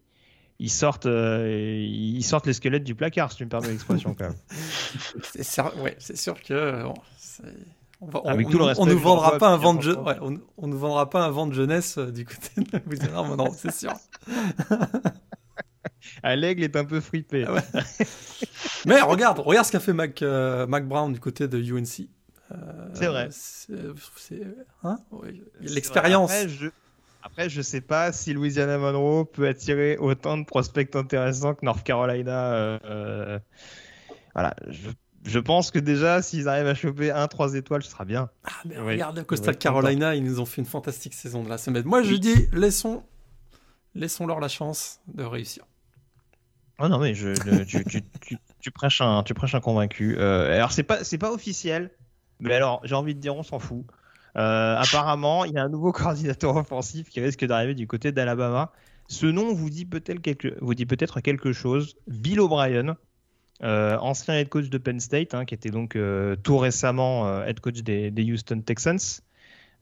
ils, 0.59 0.71
sortent, 0.71 1.07
ils 1.07 2.23
sortent 2.23 2.47
les 2.47 2.55
squelettes 2.55 2.85
du 2.85 2.95
placard, 2.95 3.33
si 3.33 3.39
tu 3.39 3.45
me 3.45 3.51
permets 3.51 3.69
l'expression 3.69 4.15
quand 4.15 4.29
même. 4.29 4.37
c'est 5.23 5.63
ouais, 5.81 5.97
sûr 5.99 6.41
que 6.43 6.85
on, 8.01 8.37
ne 8.37 8.93
nous 8.93 8.99
vendra 8.99 9.39
pas 9.39 9.49
un 9.49 9.57
vent 9.57 9.75
de 9.75 9.97
on, 10.57 10.67
nous 10.67 10.79
vendra 10.79 11.09
pas 11.09 11.25
un 11.25 11.31
vent 11.31 11.47
de 11.47 11.55
jeunesse 11.55 11.97
euh, 11.99 12.11
du 12.11 12.25
côté 12.25 12.51
de 12.57 12.81
vous 12.85 13.37
non, 13.37 13.51
c'est 13.57 13.73
sûr. 13.73 13.93
ah, 16.23 16.37
l'aigle 16.37 16.63
est 16.65 16.77
un 16.77 16.85
peu 16.85 17.01
fripé. 17.01 17.47
Ah 17.49 17.63
Mais 18.85 19.01
regarde, 19.01 19.39
regarde 19.39 19.67
ce 19.67 19.73
qu'a 19.73 19.81
fait 19.81 19.95
Mac, 19.95 20.21
euh, 20.21 20.67
Mac, 20.67 20.87
Brown 20.87 21.13
du 21.13 21.21
côté 21.21 21.49
de 21.49 21.59
UNC. 21.59 22.09
Euh, 22.53 22.57
c'est 22.95 23.07
vrai. 23.07 23.29
Hein 24.85 24.99
L'expérience. 25.61 26.31
Après, 26.31 26.49
je... 26.49 26.69
Après, 27.23 27.49
je 27.49 27.61
sais 27.61 27.81
pas 27.81 28.13
si 28.13 28.35
Louisiana 28.35 28.79
Monroe 28.79 29.25
peut 29.25 29.49
attirer 29.49 29.97
autant 29.97 30.39
de 30.39 30.45
prospects 30.45 30.95
intéressants 30.95 31.55
que 31.55 31.65
North 31.65 31.83
Carolina. 31.83 32.79
Voilà, 34.35 34.55
je 34.69 34.91
je 35.27 35.39
pense 35.39 35.71
que 35.71 35.79
déjà, 35.79 36.23
s'ils 36.23 36.49
arrivent 36.49 36.69
à 36.69 36.75
choper 36.75 37.11
un 37.11 37.27
3 37.27 37.55
étoiles, 37.55 37.83
ce 37.83 37.91
sera 37.91 38.05
bien. 38.05 38.31
Ah, 38.45 38.51
mais 38.65 38.79
regarde, 38.79 39.23
Coastal 39.25 39.59
Carolina, 39.59 40.15
ils 40.15 40.23
nous 40.23 40.41
ont 40.41 40.47
fait 40.47 40.61
une 40.61 40.67
fantastique 40.67 41.15
saison 41.15 41.43
de 41.43 41.49
la 41.49 41.59
semaine. 41.59 41.85
Moi, 41.85 42.03
je 42.03 42.15
dis, 42.15 42.49
laissons, 42.53 43.03
laissons-leur 43.95 44.41
la 44.41 44.49
chance 44.49 45.01
de 45.09 45.25
réussir. 45.25 45.65
Oh 46.79 46.89
non, 46.89 46.99
mais 46.99 47.15
je, 47.15 47.31
tu, 47.65 47.85
tu, 47.85 48.03
tu, 48.21 48.39
tu, 48.61 48.71
prêches 48.71 49.01
un, 49.01 49.23
tu 49.23 49.35
prêches 49.35 49.55
un 49.55 49.61
convaincu. 49.61 50.17
Euh, 50.19 50.55
alors, 50.55 50.73
c'est 50.73 50.83
pas, 50.83 51.03
c'est 51.05 51.19
pas 51.19 51.33
officiel, 51.33 51.91
mais 52.39 52.55
alors, 52.55 52.81
j'ai 52.85 52.95
envie 52.95 53.15
de 53.15 53.21
dire, 53.21 53.35
on 53.35 53.43
s'en 53.43 53.59
fout. 53.59 53.85
Euh, 54.37 54.77
apparemment, 54.77 55.45
il 55.45 55.53
y 55.53 55.59
a 55.59 55.63
un 55.63 55.69
nouveau 55.69 55.93
coordinateur 55.93 56.55
offensif 56.55 57.09
qui 57.09 57.21
risque 57.21 57.45
d'arriver 57.45 57.75
du 57.75 57.87
côté 57.87 58.13
d'Alabama. 58.13 58.73
Ce 59.09 59.27
nom 59.27 59.55
vous 59.55 59.71
dit 59.71 59.87
peut-être 59.87 60.21
quelque, 60.21 60.57
vous 60.61 60.75
dit 60.75 60.87
peut-être 60.87 61.21
quelque 61.21 61.53
chose. 61.53 61.97
Bill 62.07 62.41
O'Brien. 62.41 62.97
Euh, 63.63 63.97
ancien 63.99 64.35
head 64.35 64.49
coach 64.49 64.69
de 64.69 64.79
Penn 64.79 65.01
State, 65.01 65.35
hein, 65.35 65.45
qui 65.45 65.55
était 65.55 65.71
donc 65.71 65.97
euh, 65.97 66.37
tout 66.37 66.59
récemment 66.59 67.27
euh, 67.27 67.47
head 67.47 67.61
coach 67.61 67.83
des, 67.83 68.13
Houston 68.19 68.61
Texans. 68.61 68.99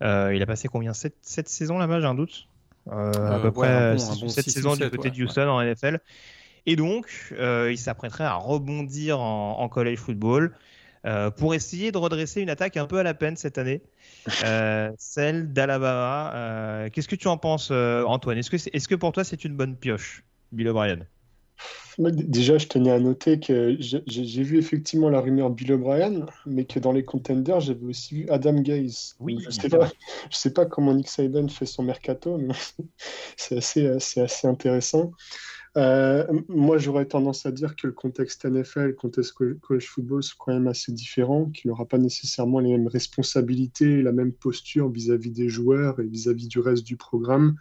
il 0.01 0.43
a 0.43 0.47
passé 0.47 0.69
combien? 0.69 0.93
7, 0.93 1.15
saisons 1.49 1.79
là-bas, 1.79 2.01
j'ai 2.01 2.07
un 2.07 2.15
doute 2.15 2.47
À 2.91 3.41
peu 3.41 3.51
près 3.51 3.99
7 3.99 4.49
saisons 4.49 4.77
du 4.77 4.89
côté 4.91 5.11
de 5.11 5.23
Houston 5.23 5.49
en 5.49 5.63
NFL. 5.63 5.99
Et 6.67 6.77
donc, 6.77 7.35
il 7.39 7.79
s'apprêterait 7.79 8.25
à 8.25 8.35
rebondir 8.35 9.21
en, 9.21 9.69
college 9.69 9.99
football. 9.99 10.55
pour 11.37 11.55
essayer 11.55 11.91
de 11.91 11.99
redresser 11.99 12.43
une 12.43 12.51
attaque 12.51 12.77
un 12.77 12.87
peu 12.87 12.99
à 12.99 13.03
la 13.03 13.15
peine 13.15 13.37
cette 13.37 13.59
année, 13.59 13.83
celle 14.99 15.53
d'Alabama. 15.53 16.89
Qu'est-ce 16.91 17.09
que 17.09 17.17
tu 17.17 17.29
en 17.29 17.39
penses, 17.39 17.73
Antoine? 17.73 18.39
Est-ce 18.39 18.51
que, 18.51 18.57
est, 18.57 18.87
que 18.87 18.95
pour 18.95 19.11
toi 19.11 19.25
c'est 19.25 19.45
une 19.45 19.57
bonne 19.57 19.75
pioche, 19.75 20.23
Bill 20.53 20.69
O'Brien? 20.69 21.01
Déjà, 21.99 22.59
je 22.59 22.67
tenais 22.67 22.91
à 22.91 22.99
noter 22.99 23.39
que 23.39 23.77
j'ai 23.79 24.43
vu 24.43 24.59
effectivement 24.59 25.09
la 25.09 25.21
rumeur 25.21 25.51
Bill 25.51 25.73
O'Brien, 25.73 26.27
mais 26.47 26.65
que 26.65 26.79
dans 26.79 26.93
les 26.93 27.05
contenders, 27.05 27.61
j'avais 27.61 27.87
aussi 27.87 28.15
vu 28.15 28.29
Adam 28.29 28.61
Gaze. 28.61 29.15
Oui, 29.21 29.39
je 29.41 29.47
ne 29.47 29.53
sais, 29.53 29.69
pas, 29.69 29.91
sais 30.31 30.53
pas 30.53 30.67
comment 30.67 30.95
Nick 30.95 31.09
Saban 31.09 31.49
fait 31.49 31.67
son 31.67 31.85
mercato, 31.85 32.37
mais 32.39 32.55
c'est 33.37 33.59
assez, 33.59 34.21
assez 34.21 34.47
intéressant. 34.47 35.13
Euh, 35.77 36.25
moi, 36.49 36.79
j'aurais 36.79 37.07
tendance 37.07 37.47
à 37.47 37.53
dire 37.53 37.75
que 37.75 37.89
le 37.89 37.93
contexte 37.93 38.45
NFL, 38.45 38.87
le 38.87 38.93
contexte 38.93 39.33
college 39.33 39.89
football 39.89 40.23
sont 40.23 40.37
quand 40.39 40.53
même 40.53 40.69
assez 40.69 40.93
différents, 40.93 41.47
qu'il 41.47 41.69
n'aura 41.71 41.87
pas 41.87 41.99
nécessairement 41.99 42.61
les 42.61 42.71
mêmes 42.71 42.87
responsabilités, 42.87 44.03
la 44.03 44.13
même 44.13 44.33
posture 44.33 44.89
vis-à-vis 44.89 45.31
des 45.31 45.49
joueurs 45.49 45.99
et 46.01 46.07
vis-à-vis 46.07 46.49
du 46.49 46.61
reste 46.61 46.85
du 46.85 46.97
programme. 46.97 47.57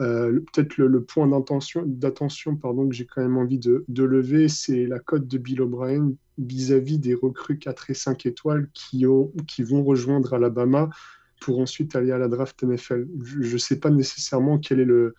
Euh, 0.00 0.40
peut-être 0.52 0.76
le, 0.78 1.02
point 1.04 1.28
d'attention 1.28 2.56
que 2.56 2.94
j'ai 2.94 3.06
quand 3.06 3.22
même 3.22 3.36
envie 3.36 3.58
de, 3.58 3.84
lever, 3.88 4.48
c'est 4.48 4.86
la 4.86 4.98
cote 4.98 5.28
de 5.28 5.38
Bill 5.38 5.62
O'Brien 5.62 6.12
vis-à-vis 6.38 6.98
des 6.98 7.14
recrues 7.14 7.58
4 7.58 7.90
et 7.90 7.94
5 7.94 8.26
étoiles 8.26 8.68
qui, 8.74 9.06
ont, 9.06 9.32
qui 9.46 9.62
vont 9.62 9.84
rejoindre 9.84 10.34
Alabama 10.34 10.90
pour 11.40 11.60
ensuite 11.60 11.94
aller 11.94 12.10
à 12.10 12.18
la 12.18 12.28
draft 12.28 12.62
NFL. 12.62 13.06
Je 13.22 13.52
ne 13.52 13.58
sais 13.58 13.78
pas 13.78 13.90
nécessairement 13.90 14.58
quel 14.58 14.80
est 14.80 14.84
le, 14.84 15.14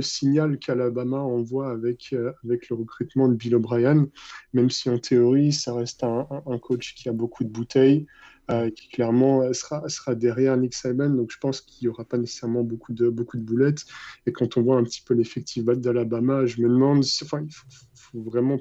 signal 0.00 0.58
qu'Alabama 0.58 1.18
envoie 1.18 1.74
euh, 1.76 2.32
avec 2.44 2.68
le 2.70 2.76
recrutement 2.76 3.26
de 3.28 3.34
Bill 3.34 3.56
O'Brien, 3.56 4.06
même 4.52 4.70
si 4.70 4.90
en 4.90 4.98
théorie, 4.98 5.52
ça 5.52 5.74
reste 5.74 6.04
un, 6.04 6.58
coach 6.58 6.94
qui 6.94 7.08
a 7.08 7.12
beaucoup 7.12 7.42
de 7.42 7.48
bouteilles, 7.48 8.06
euh, 8.50 8.70
qui 8.70 8.88
clairement 8.88 9.52
sera, 9.52 9.88
sera 9.88 10.14
derrière 10.14 10.56
Nick 10.56 10.74
Saban. 10.74 11.10
Donc 11.10 11.30
je 11.30 11.38
pense 11.38 11.60
qu'il 11.60 11.86
n'y 11.86 11.92
aura 11.92 12.04
pas 12.04 12.18
nécessairement 12.18 12.62
beaucoup 12.62 12.92
de, 12.92 13.08
beaucoup 13.08 13.36
de 13.36 13.42
boulettes. 13.42 13.84
Et 14.26 14.32
quand 14.32 14.56
on 14.56 14.62
voit 14.62 14.76
un 14.76 14.84
petit 14.84 15.02
peu 15.02 15.14
l'effectif 15.14 15.64
d'Alabama, 15.64 16.46
je 16.46 16.60
me 16.60 16.68
demande 16.68 17.04
si, 17.04 17.24
enfin, 17.24 17.42
il 17.44 17.52
faut, 17.52 17.66
faut, 17.94 18.22
vraiment 18.22 18.58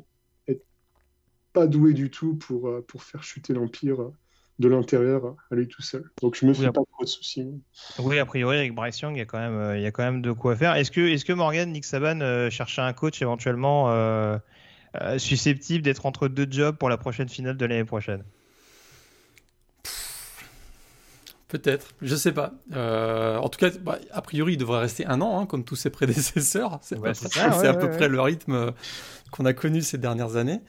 être 0.48 0.66
pas 1.54 1.68
doué 1.68 1.94
du 1.94 2.10
tout 2.10 2.36
pour, 2.36 2.68
euh, 2.68 2.82
pour 2.88 3.04
faire 3.04 3.24
chuter 3.24 3.54
l'Empire 3.54 4.12
de 4.60 4.68
l'intérieur 4.68 5.36
à 5.52 5.56
lui 5.56 5.68
tout 5.68 5.82
seul. 5.82 6.04
Donc 6.22 6.36
je 6.36 6.46
me 6.46 6.54
fais 6.54 6.68
pas 6.68 6.82
trop 6.92 7.04
de 7.04 7.10
soucis. 7.10 7.48
Oui, 8.00 8.20
a 8.20 8.26
priori 8.26 8.58
avec 8.58 8.76
Bryce 8.76 9.00
Young, 9.00 9.16
il 9.16 9.20
y 9.20 9.22
a 9.22 9.26
quand 9.26 9.40
même, 9.40 9.58
euh, 9.58 9.78
il 9.78 9.84
y 9.84 9.86
a 9.86 9.92
quand 9.92 10.04
même 10.04 10.22
de 10.22 10.32
quoi 10.32 10.56
faire. 10.56 10.76
Est-ce 10.76 10.92
que, 10.92 11.02
est-ce 11.02 11.26
que 11.26 11.34
Morgan, 11.34 11.72
Nick 11.72 11.86
Saban 11.86 12.22
euh, 12.22 12.50
cherchait 12.50 12.82
un 12.82 12.94
coach 12.94 13.22
éventuellement 13.22 13.92
euh, 13.92 14.38
susceptible 15.18 15.84
d'être 15.84 16.06
entre 16.06 16.28
deux 16.28 16.48
jobs 16.50 16.76
pour 16.76 16.90
la 16.90 16.98
prochaine 16.98 17.30
finale 17.30 17.58
de 17.58 17.66
l'année 17.66 17.84
prochaine? 17.84 18.24
Peut-être, 21.48 21.94
je 22.02 22.16
sais 22.16 22.32
pas. 22.32 22.54
en 22.74 23.50
tout 23.50 23.60
cas, 23.60 23.70
bah, 23.82 24.00
a 24.12 24.22
priori, 24.22 24.54
il 24.54 24.58
devrait 24.58 24.80
rester 24.80 25.06
un 25.06 25.22
an, 25.22 25.40
hein, 25.40 25.46
comme 25.46 25.64
tous 25.64 25.76
ses 25.76 25.90
prédécesseurs. 25.90 26.80
C'est 26.82 26.98
à 27.68 27.74
peu 27.74 27.90
près 27.90 28.08
le 28.08 28.20
rythme 28.22 28.74
qu'on 29.32 29.46
a 29.46 29.54
connu 29.54 29.82
ces 29.82 29.98
dernières 29.98 30.36
années. 30.36 30.62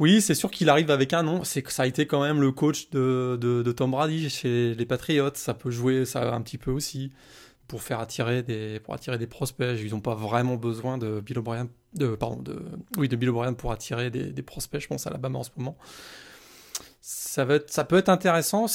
Oui, 0.00 0.20
c'est 0.20 0.34
sûr 0.34 0.50
qu'il 0.50 0.68
arrive 0.68 0.90
avec 0.90 1.12
un 1.12 1.22
nom. 1.22 1.44
C'est 1.44 1.62
que 1.62 1.72
ça 1.72 1.84
a 1.84 1.86
été 1.86 2.06
quand 2.06 2.22
même 2.22 2.40
le 2.40 2.50
coach 2.50 2.90
de, 2.90 3.38
de, 3.40 3.72
Tom 3.72 3.92
Brady 3.92 4.28
chez 4.28 4.74
les 4.74 4.86
Patriots. 4.86 5.30
Ça 5.34 5.54
peut 5.54 5.70
jouer 5.70 6.04
ça 6.04 6.34
un 6.34 6.40
petit 6.40 6.58
peu 6.58 6.72
aussi 6.72 7.12
pour 7.68 7.82
faire 7.82 8.00
attirer 8.00 8.42
des 8.42 8.80
pour 8.80 8.94
attirer 8.94 9.18
des 9.18 9.28
prospects. 9.28 9.78
Ils 9.80 9.92
n'ont 9.92 10.00
pas 10.00 10.14
vraiment 10.14 10.56
besoin 10.56 10.98
de 10.98 11.20
Bill 11.20 11.38
O'Brien, 11.38 11.68
de 11.94 12.16
pardon 12.16 12.42
de 12.42 12.60
oui 12.96 13.08
de 13.08 13.16
Bill 13.16 13.30
O'Brien 13.30 13.52
pour 13.52 13.70
attirer 13.70 14.10
des, 14.10 14.32
des, 14.32 14.42
prospects. 14.42 14.80
Je 14.80 14.88
pense 14.88 15.06
à 15.06 15.10
Alabama 15.10 15.38
en 15.38 15.44
ce 15.44 15.50
moment. 15.56 15.78
Ça 17.00 17.44
va 17.44 17.56
être, 17.56 17.70
ça 17.70 17.84
peut 17.84 17.96
être 17.96 18.08
intéressant. 18.08 18.66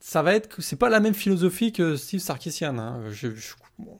Ça 0.00 0.22
va 0.22 0.34
être 0.34 0.60
c'est 0.60 0.76
pas 0.76 0.88
la 0.88 1.00
même 1.00 1.14
philosophie 1.14 1.72
que 1.72 1.96
Steve 1.96 2.20
Sarkisian. 2.20 2.78
Hein. 2.78 3.02
Je, 3.10 3.34
je, 3.34 3.54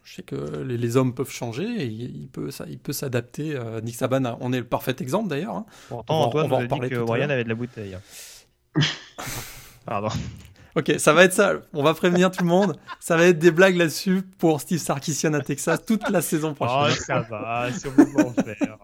je 0.05 0.15
sais 0.15 0.23
que 0.23 0.63
les, 0.63 0.97
hommes 0.97 1.15
peuvent 1.15 1.31
changer 1.31 1.65
et 1.65 1.87
il, 1.87 2.29
peut, 2.29 2.51
ça, 2.51 2.65
il 2.69 2.79
peut 2.79 2.93
s'adapter. 2.93 3.55
Euh, 3.55 3.81
Nick 3.81 3.97
Saban, 3.97 4.37
on 4.41 4.53
est 4.53 4.59
le 4.59 4.65
parfait 4.65 4.97
exemple 5.01 5.29
d'ailleurs. 5.29 5.55
Hein. 5.55 5.67
Pourtant, 5.89 6.23
Antoine 6.23 6.47
on 6.47 6.49
va, 6.49 6.67
dit 6.67 6.89
que 6.89 7.03
Brian 7.05 7.31
avait 7.31 7.45
de 7.45 7.49
la 7.49 7.55
bouteille. 7.55 7.95
Hein. 7.95 8.81
Pardon. 9.87 10.09
Ok, 10.77 10.95
ça 10.99 11.13
va 11.13 11.25
être 11.25 11.33
ça. 11.33 11.55
On 11.73 11.83
va 11.83 11.95
prévenir 11.95 12.31
tout 12.31 12.45
le 12.45 12.49
monde. 12.49 12.79
Ça 13.01 13.17
va 13.17 13.27
être 13.27 13.39
des 13.39 13.51
blagues 13.51 13.77
là-dessus 13.77 14.23
pour 14.39 14.61
Steve 14.61 14.79
Sarkisian 14.79 15.33
à 15.35 15.41
Texas 15.41 15.85
toute 15.85 16.09
la 16.11 16.23
saison 16.23 16.55
prochaine. 16.55 16.95
Oh, 16.97 17.03
ça 17.05 17.21
va, 17.21 17.73
si 17.73 17.87
on 17.87 17.93
peut 17.93 18.25
en 18.25 18.33
faire. 18.33 18.79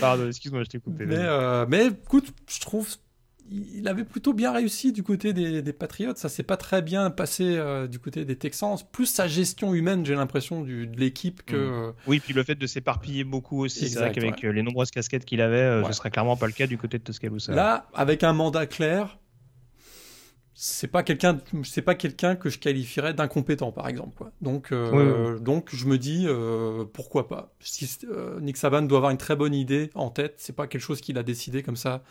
Pardon, 0.00 0.26
excuse-moi, 0.26 0.64
je 0.64 0.68
t'ai 0.68 0.78
coupé. 0.78 1.06
Mais, 1.06 1.16
euh, 1.16 1.64
mais 1.68 1.86
écoute, 1.86 2.34
je 2.48 2.60
trouve 2.60 2.88
il 3.52 3.88
avait 3.88 4.04
plutôt 4.04 4.32
bien 4.32 4.52
réussi 4.52 4.92
du 4.92 5.02
côté 5.02 5.32
des, 5.32 5.62
des 5.62 5.72
Patriots. 5.72 6.14
Ça 6.16 6.28
s'est 6.28 6.42
pas 6.42 6.56
très 6.56 6.82
bien 6.82 7.10
passé 7.10 7.56
euh, 7.56 7.86
du 7.86 7.98
côté 7.98 8.24
des 8.24 8.36
Texans. 8.36 8.76
Plus 8.92 9.06
sa 9.06 9.28
gestion 9.28 9.74
humaine, 9.74 10.04
j'ai 10.06 10.14
l'impression, 10.14 10.62
de 10.62 10.88
l'équipe 10.96 11.42
que. 11.44 11.56
Mm. 11.56 11.88
Euh, 11.88 11.92
oui, 12.06 12.20
puis 12.20 12.32
le 12.32 12.42
fait 12.42 12.54
de 12.54 12.66
s'éparpiller 12.66 13.24
beaucoup 13.24 13.64
aussi. 13.64 13.88
C'est 13.88 13.98
vrai 13.98 14.12
qu'avec 14.12 14.44
euh, 14.44 14.52
les 14.52 14.62
nombreuses 14.62 14.90
casquettes 14.90 15.24
qu'il 15.24 15.40
avait, 15.40 15.82
ce 15.86 15.92
serait 15.92 16.10
clairement 16.10 16.36
pas 16.36 16.46
le 16.46 16.52
cas 16.52 16.66
du 16.66 16.78
côté 16.78 16.98
de 16.98 17.04
Tuscaloosa. 17.04 17.54
Là, 17.54 17.86
avec 17.94 18.22
un 18.22 18.32
mandat 18.32 18.66
clair, 18.66 19.18
c'est 20.54 20.88
pas 20.88 21.02
quelqu'un, 21.02 21.38
c'est 21.64 21.82
pas 21.82 21.94
quelqu'un 21.94 22.36
que 22.36 22.48
je 22.48 22.58
qualifierais 22.58 23.14
d'incompétent, 23.14 23.72
par 23.72 23.88
exemple. 23.88 24.14
Quoi. 24.16 24.32
Donc, 24.40 24.72
donc 25.40 25.70
je 25.74 25.86
me 25.86 25.98
dis 25.98 26.26
pourquoi 26.92 27.28
pas? 27.28 27.54
Si 27.60 27.88
Nick 28.40 28.56
Saban 28.56 28.82
doit 28.82 28.98
avoir 28.98 29.10
une 29.10 29.18
très 29.18 29.36
bonne 29.36 29.54
idée 29.54 29.90
en 29.94 30.10
tête, 30.10 30.34
c'est 30.38 30.56
pas 30.56 30.66
quelque 30.66 30.82
chose 30.82 31.00
qu'il 31.00 31.18
a 31.18 31.22
décidé 31.22 31.62
comme 31.62 31.76
ça 31.76 32.02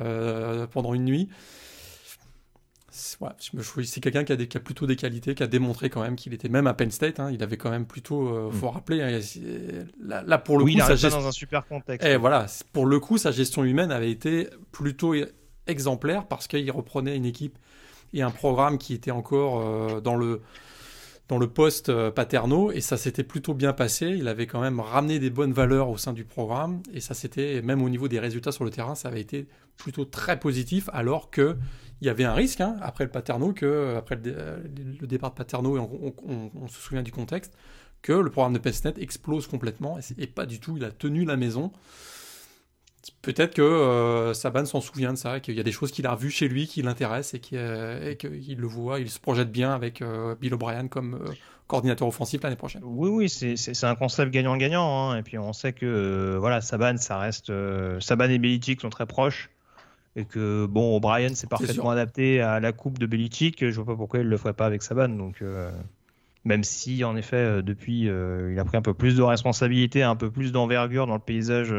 euh, 0.00 0.66
pendant 0.66 0.94
une 0.94 1.04
nuit. 1.04 1.28
c'est 2.90 4.00
quelqu'un 4.00 4.24
qui, 4.24 4.48
qui, 4.48 4.56
a 4.56 4.60
plutôt 4.60 4.86
des 4.86 4.96
qualités, 4.96 5.34
qui 5.34 5.42
a 5.42 5.46
démontré 5.46 5.90
quand 5.90 6.02
même 6.02 6.16
qu'il 6.16 6.34
était 6.34 6.48
même 6.48 6.66
à 6.66 6.74
Penn 6.74 6.90
State. 6.90 7.20
Hein, 7.20 7.30
il 7.32 7.42
avait 7.42 7.56
quand 7.56 7.70
même 7.70 7.86
plutôt, 7.86 8.28
euh, 8.28 8.50
faut 8.50 8.66
mm. 8.66 8.74
rappeler, 8.74 9.02
hein, 9.02 9.20
là, 10.00 10.38
pour 10.38 10.58
le 10.58 10.64
coup, 10.64 10.78
sa 10.78 10.96
gestion 10.96 11.20
dans 11.20 11.28
un 11.28 11.32
super 11.32 11.66
contexte. 11.66 12.06
Et 12.06 12.12
eh, 12.12 12.16
voilà, 12.16 12.46
pour 12.72 12.86
le 12.86 13.00
coup, 13.00 13.18
sa 13.18 13.30
gestion 13.30 13.64
humaine 13.64 13.90
avait 13.90 14.10
été 14.10 14.48
plutôt 14.72 15.14
exemplaire 15.66 16.26
parce 16.26 16.46
qu'il 16.46 16.70
reprenait 16.70 17.16
une 17.16 17.26
équipe 17.26 17.58
et 18.12 18.22
un 18.22 18.30
programme 18.30 18.78
qui 18.78 18.94
était 18.94 19.10
encore 19.10 19.60
euh, 19.60 20.00
dans 20.00 20.16
le 20.16 20.42
dans 21.30 21.38
le 21.38 21.46
poste 21.46 21.90
euh, 21.90 22.10
Paterno 22.10 22.72
et 22.72 22.80
ça 22.80 22.96
s'était 22.96 23.22
plutôt 23.22 23.54
bien 23.54 23.72
passé. 23.72 24.08
Il 24.08 24.26
avait 24.26 24.48
quand 24.48 24.60
même 24.60 24.80
ramené 24.80 25.20
des 25.20 25.30
bonnes 25.30 25.52
valeurs 25.52 25.88
au 25.88 25.96
sein 25.96 26.12
du 26.12 26.24
programme 26.24 26.82
et 26.92 27.00
ça 27.00 27.14
s'était, 27.14 27.62
même 27.62 27.82
au 27.82 27.88
niveau 27.88 28.08
des 28.08 28.18
résultats 28.18 28.50
sur 28.50 28.64
le 28.64 28.70
terrain, 28.70 28.96
ça 28.96 29.08
avait 29.08 29.20
été 29.20 29.46
plutôt 29.76 30.04
très 30.04 30.40
positif 30.40 30.90
alors 30.92 31.30
que 31.30 31.56
il 32.00 32.06
y 32.06 32.10
avait 32.10 32.24
un 32.24 32.34
risque 32.34 32.60
hein, 32.60 32.76
après 32.80 33.04
le 33.04 33.10
Paterno, 33.10 33.52
que, 33.52 33.94
après 33.96 34.16
le, 34.16 35.06
départ 35.06 35.30
de 35.30 35.36
Paterno, 35.36 35.76
et 35.76 35.80
on, 35.80 36.66
se 36.66 36.80
souvient 36.80 37.02
du 37.02 37.12
contexte, 37.12 37.52
que 38.00 38.14
le 38.14 38.30
programme 38.30 38.54
de 38.54 38.58
PestNet 38.58 38.94
explose 38.98 39.46
complètement 39.46 39.98
et 40.16 40.26
pas 40.26 40.46
du 40.46 40.60
tout, 40.60 40.78
il 40.78 40.84
a 40.84 40.90
tenu 40.90 41.26
la 41.26 41.36
maison. 41.36 41.72
Peut-être 43.22 43.54
que 43.54 43.62
euh, 43.62 44.34
Saban 44.34 44.66
s'en 44.66 44.80
souvient 44.80 45.12
de 45.12 45.18
ça, 45.18 45.40
qu'il 45.40 45.54
y 45.54 45.60
a 45.60 45.62
des 45.62 45.72
choses 45.72 45.90
qu'il 45.90 46.06
a 46.06 46.14
vues 46.14 46.30
chez 46.30 46.48
lui 46.48 46.66
qui 46.66 46.82
l'intéressent 46.82 47.34
et 47.34 47.40
euh, 47.54 48.14
qu'il 48.14 48.58
le 48.58 48.66
voit, 48.66 49.00
il 49.00 49.10
se 49.10 49.18
projette 49.18 49.50
bien 49.50 49.72
avec 49.72 50.02
euh, 50.02 50.34
Bill 50.38 50.52
O'Brien 50.54 50.88
comme 50.88 51.18
coordinateur 51.66 52.08
offensif 52.08 52.42
l'année 52.42 52.56
prochaine. 52.56 52.82
Oui, 52.84 53.08
oui, 53.08 53.28
c'est 53.28 53.84
un 53.84 53.94
concept 53.94 54.32
gagnant-gagnant. 54.32 55.12
Hein. 55.12 55.18
Et 55.18 55.22
puis 55.22 55.38
on 55.38 55.52
sait 55.52 55.72
que 55.72 56.36
voilà, 56.38 56.60
Saban, 56.60 56.98
ça 56.98 57.18
reste. 57.18 57.52
Saban 58.00 58.28
et 58.28 58.38
Belichick 58.38 58.80
sont 58.80 58.90
très 58.90 59.06
proches. 59.06 59.50
Et 60.16 60.24
que 60.24 60.66
bon, 60.66 60.96
O'Brien 60.96 61.34
s'est 61.34 61.46
parfaitement 61.46 61.90
adapté 61.90 62.40
à 62.40 62.58
la 62.58 62.72
coupe 62.72 62.98
de 62.98 63.06
Belichick. 63.06 63.64
Je 63.64 63.76
vois 63.76 63.94
pas 63.94 63.96
pourquoi 63.96 64.20
il 64.20 64.26
le 64.26 64.36
ferait 64.36 64.52
pas 64.52 64.66
avec 64.66 64.82
Saban. 64.82 65.08
Donc 65.08 65.42
même 66.44 66.64
si 66.64 67.04
en 67.04 67.16
effet 67.16 67.62
depuis 67.62 68.00
il 68.00 68.58
a 68.58 68.64
pris 68.64 68.76
un 68.76 68.82
peu 68.82 68.92
plus 68.92 69.16
de 69.16 69.22
responsabilité, 69.22 70.02
un 70.02 70.16
peu 70.16 70.30
plus 70.30 70.52
d'envergure 70.52 71.06
dans 71.06 71.14
le 71.14 71.20
paysage 71.20 71.72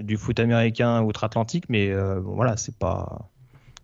du 0.00 0.16
foot 0.16 0.38
américain 0.40 1.02
outre-Atlantique, 1.02 1.64
mais 1.68 1.90
euh, 1.90 2.20
bon, 2.20 2.34
voilà, 2.34 2.56
c'est 2.56 2.76
pas. 2.76 3.30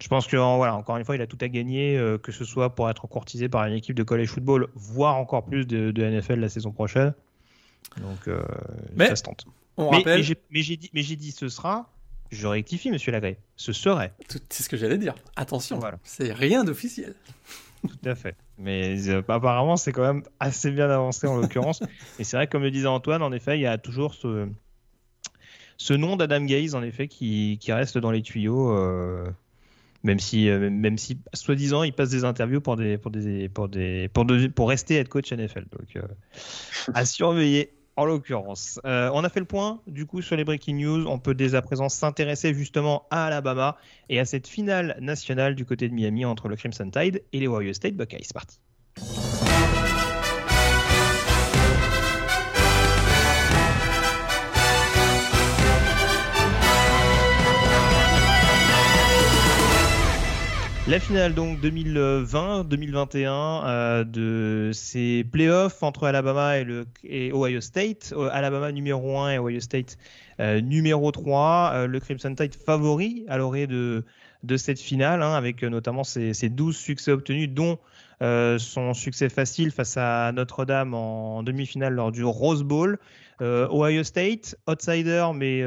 Je 0.00 0.08
pense 0.08 0.26
que 0.26 0.36
voilà, 0.36 0.76
encore 0.76 0.96
une 0.96 1.04
fois, 1.04 1.16
il 1.16 1.22
a 1.22 1.26
tout 1.26 1.38
à 1.40 1.48
gagner, 1.48 1.96
euh, 1.96 2.18
que 2.18 2.30
ce 2.30 2.44
soit 2.44 2.74
pour 2.74 2.88
être 2.88 3.06
courtisé 3.08 3.48
par 3.48 3.64
une 3.66 3.74
équipe 3.74 3.96
de 3.96 4.02
college 4.04 4.28
football, 4.28 4.68
voire 4.74 5.16
encore 5.16 5.44
plus 5.44 5.66
de, 5.66 5.90
NFL 5.92 6.40
la 6.40 6.48
saison 6.48 6.70
prochaine. 6.70 7.14
Donc, 7.98 8.28
mais, 8.94 9.08
ça 9.08 9.16
se 9.16 9.22
tente. 9.22 9.46
On 9.76 9.90
mais, 9.90 9.98
rappelle... 9.98 10.24
mais 10.50 10.62
j'ai 10.62 10.76
dit, 10.76 10.90
mais 10.92 11.02
j'ai 11.02 11.16
dit, 11.16 11.32
ce 11.32 11.48
sera. 11.48 11.90
Je 12.30 12.46
rectifie, 12.46 12.90
Monsieur 12.90 13.10
Lagré. 13.10 13.38
Ce 13.56 13.72
serait. 13.72 14.12
C'est 14.50 14.62
ce 14.62 14.68
que 14.68 14.76
j'allais 14.76 14.98
dire. 14.98 15.14
Attention, 15.36 15.78
voilà. 15.78 15.98
c'est 16.04 16.32
rien 16.32 16.62
d'officiel. 16.62 17.14
Tout 17.82 18.08
à 18.08 18.14
fait. 18.14 18.36
Mais 18.58 19.08
apparemment, 19.28 19.76
c'est 19.76 19.92
quand 19.92 20.02
même 20.02 20.22
assez 20.40 20.70
bien 20.70 20.90
avancé 20.90 21.26
en 21.26 21.36
l'occurrence. 21.36 21.80
Et 22.18 22.24
c'est 22.24 22.36
vrai, 22.36 22.46
comme 22.46 22.62
le 22.62 22.70
disait 22.70 22.86
Antoine, 22.86 23.22
en 23.22 23.32
effet, 23.32 23.56
il 23.56 23.62
y 23.62 23.66
a 23.66 23.78
toujours 23.78 24.14
ce, 24.14 24.48
ce 25.78 25.94
nom 25.94 26.16
d'Adam 26.16 26.44
Gaze, 26.44 26.74
en 26.74 26.82
effet, 26.82 27.08
qui, 27.08 27.58
reste 27.68 27.96
dans 27.98 28.10
les 28.10 28.20
tuyaux. 28.20 28.72
Euh, 28.72 29.30
même 30.02 30.18
si, 30.18 30.48
euh, 30.48 30.70
même 30.70 30.98
si 30.98 31.18
soi-disant, 31.32 31.84
il 31.84 31.92
passe 31.92 32.10
des 32.10 32.24
interviews 32.24 32.60
pour 32.60 32.76
des, 32.76 32.98
pour 32.98 33.10
des, 33.10 33.48
pour 33.48 33.68
des, 33.68 34.08
pour, 34.08 34.68
rester 34.68 34.96
être 34.96 35.08
coach 35.08 35.32
NFL. 35.32 35.66
Donc, 35.70 35.96
euh, 35.96 36.02
à 36.94 37.04
surveiller. 37.04 37.72
en 37.96 38.04
l'occurrence. 38.04 38.80
On 38.84 39.24
a 39.24 39.28
fait 39.28 39.40
le 39.40 39.46
point 39.46 39.80
du 39.86 40.06
coup 40.06 40.20
sur 40.20 40.36
les 40.36 40.44
breaking 40.44 40.74
news. 40.76 41.06
On 41.06 41.18
peut 41.18 41.34
dès 41.34 41.54
à 41.54 41.62
présent 41.62 41.88
s'intéresser 41.88 42.54
justement 42.54 43.06
à 43.10 43.26
Alabama 43.26 43.76
et 44.08 44.20
à 44.20 44.24
cette 44.24 44.46
finale 44.46 44.96
nationale 45.00 45.54
du 45.54 45.64
côté 45.64 45.88
de 45.88 45.94
Miami 45.94 46.24
entre 46.24 46.48
le 46.48 46.56
Crimson 46.56 46.90
Tide 46.90 47.22
et 47.32 47.40
les 47.40 47.48
Ohio 47.48 47.72
State 47.72 47.94
Buckeyes. 47.94 48.22
C'est 48.22 48.34
parti. 48.34 48.60
La 60.88 60.98
finale 60.98 61.34
donc 61.34 61.58
2020-2021 61.60 63.26
euh, 63.66 64.04
de 64.04 64.70
ces 64.72 65.22
playoffs 65.30 65.82
entre 65.82 66.06
Alabama 66.06 66.54
et, 67.04 67.30
Ohio 67.30 67.60
State. 67.60 68.14
Alabama 68.32 68.72
numéro 68.72 69.18
1 69.18 69.32
et 69.32 69.38
Ohio 69.38 69.60
State 69.60 69.98
euh, 70.40 70.62
numéro 70.62 71.10
3. 71.10 71.72
Euh, 71.74 71.86
le 71.86 72.00
Crimson 72.00 72.34
Tide 72.34 72.54
favori 72.54 73.26
à 73.28 73.36
l'orée 73.36 73.66
de, 73.66 74.02
cette 74.56 74.80
finale, 74.80 75.22
hein, 75.22 75.34
avec 75.34 75.62
notamment 75.62 76.04
ses, 76.04 76.32
ses, 76.32 76.48
12 76.48 76.74
succès 76.74 77.12
obtenus, 77.12 77.50
dont 77.50 77.78
son 78.22 78.94
succès 78.94 79.28
facile 79.28 79.70
face 79.70 79.98
à 79.98 80.32
Notre-Dame 80.32 80.94
en 80.94 81.42
demi-finale 81.42 81.92
lors 81.92 82.12
du 82.12 82.24
Rose 82.24 82.62
Bowl. 82.62 82.98
Ohio 83.42 84.02
State, 84.04 84.56
outsider, 84.66 85.26
mais 85.34 85.60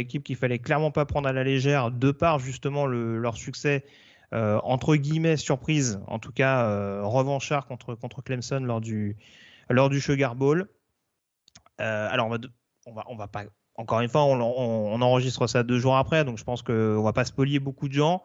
équipe 0.00 0.24
qu'il 0.24 0.36
fallait 0.36 0.60
clairement 0.60 0.90
pas 0.90 1.04
prendre 1.04 1.28
à 1.28 1.32
la 1.34 1.44
légère, 1.44 1.90
de 1.90 2.10
par 2.10 2.38
justement 2.38 2.86
le, 2.86 3.18
leur 3.18 3.36
succès 3.36 3.84
euh, 4.32 4.58
entre 4.64 4.96
guillemets 4.96 5.36
surprise, 5.36 6.00
en 6.06 6.18
tout 6.18 6.32
cas 6.32 6.64
euh, 6.64 7.02
revanchard 7.04 7.66
contre, 7.66 8.22
Clemson 8.24 8.60
lors 8.60 8.80
du, 8.80 9.16
Sugar 10.00 10.34
Bowl. 10.34 10.68
Euh, 11.80 12.08
alors 12.10 12.26
on 12.86 12.92
va, 12.92 13.04
va, 13.16 13.28
pas, 13.28 13.44
encore 13.76 14.00
une 14.00 14.08
fois, 14.08 14.24
on, 14.24 15.02
enregistre 15.02 15.46
ça 15.46 15.62
deux 15.62 15.78
jours 15.78 15.96
après, 15.96 16.24
donc 16.24 16.38
je 16.38 16.44
pense 16.44 16.62
qu'on 16.62 17.02
va 17.02 17.12
pas 17.12 17.24
spolier 17.24 17.58
beaucoup 17.58 17.88
de 17.88 17.94
gens. 17.94 18.22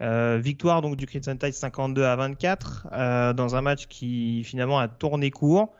Euh, 0.00 0.38
victoire 0.40 0.80
donc 0.80 0.94
du 0.94 1.06
Crimson 1.06 1.36
Tide 1.36 1.52
52 1.52 2.04
à 2.04 2.14
24 2.14 2.86
euh, 2.92 3.32
dans 3.32 3.56
un 3.56 3.62
match 3.62 3.88
qui 3.88 4.44
finalement 4.44 4.78
a 4.78 4.86
tourné 4.86 5.32
court. 5.32 5.72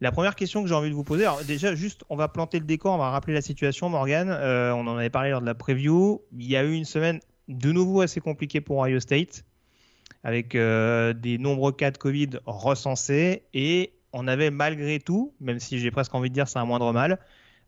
La 0.00 0.10
première 0.10 0.36
question 0.36 0.62
que 0.62 0.68
j'ai 0.68 0.74
envie 0.74 0.88
de 0.88 0.94
vous 0.94 1.04
poser, 1.04 1.24
alors 1.24 1.44
déjà 1.44 1.74
juste, 1.74 2.04
on 2.08 2.16
va 2.16 2.28
planter 2.28 2.60
le 2.60 2.64
décor, 2.64 2.94
on 2.94 2.98
va 2.98 3.10
rappeler 3.10 3.34
la 3.34 3.42
situation, 3.42 3.90
Morgan. 3.90 4.30
On 4.30 4.86
en 4.86 4.96
avait 4.96 5.10
parlé 5.10 5.30
lors 5.30 5.40
de 5.40 5.46
la 5.46 5.54
preview. 5.54 6.22
Il 6.32 6.46
y 6.46 6.56
a 6.56 6.62
eu 6.62 6.72
une 6.72 6.84
semaine 6.84 7.20
de 7.48 7.72
nouveau 7.72 8.02
assez 8.02 8.20
compliqué 8.20 8.60
pour 8.60 8.78
Ohio 8.78 9.00
State, 9.00 9.44
avec 10.22 10.54
euh, 10.54 11.12
des 11.12 11.38
nombreux 11.38 11.72
cas 11.72 11.90
de 11.90 11.98
Covid 11.98 12.30
recensés. 12.46 13.44
Et 13.54 13.92
on 14.12 14.28
avait 14.28 14.50
malgré 14.50 15.00
tout, 15.00 15.34
même 15.40 15.58
si 15.58 15.78
j'ai 15.78 15.90
presque 15.90 16.14
envie 16.14 16.28
de 16.28 16.34
dire 16.34 16.48
c'est 16.48 16.58
un 16.58 16.64
moindre 16.64 16.92
mal, 16.92 17.18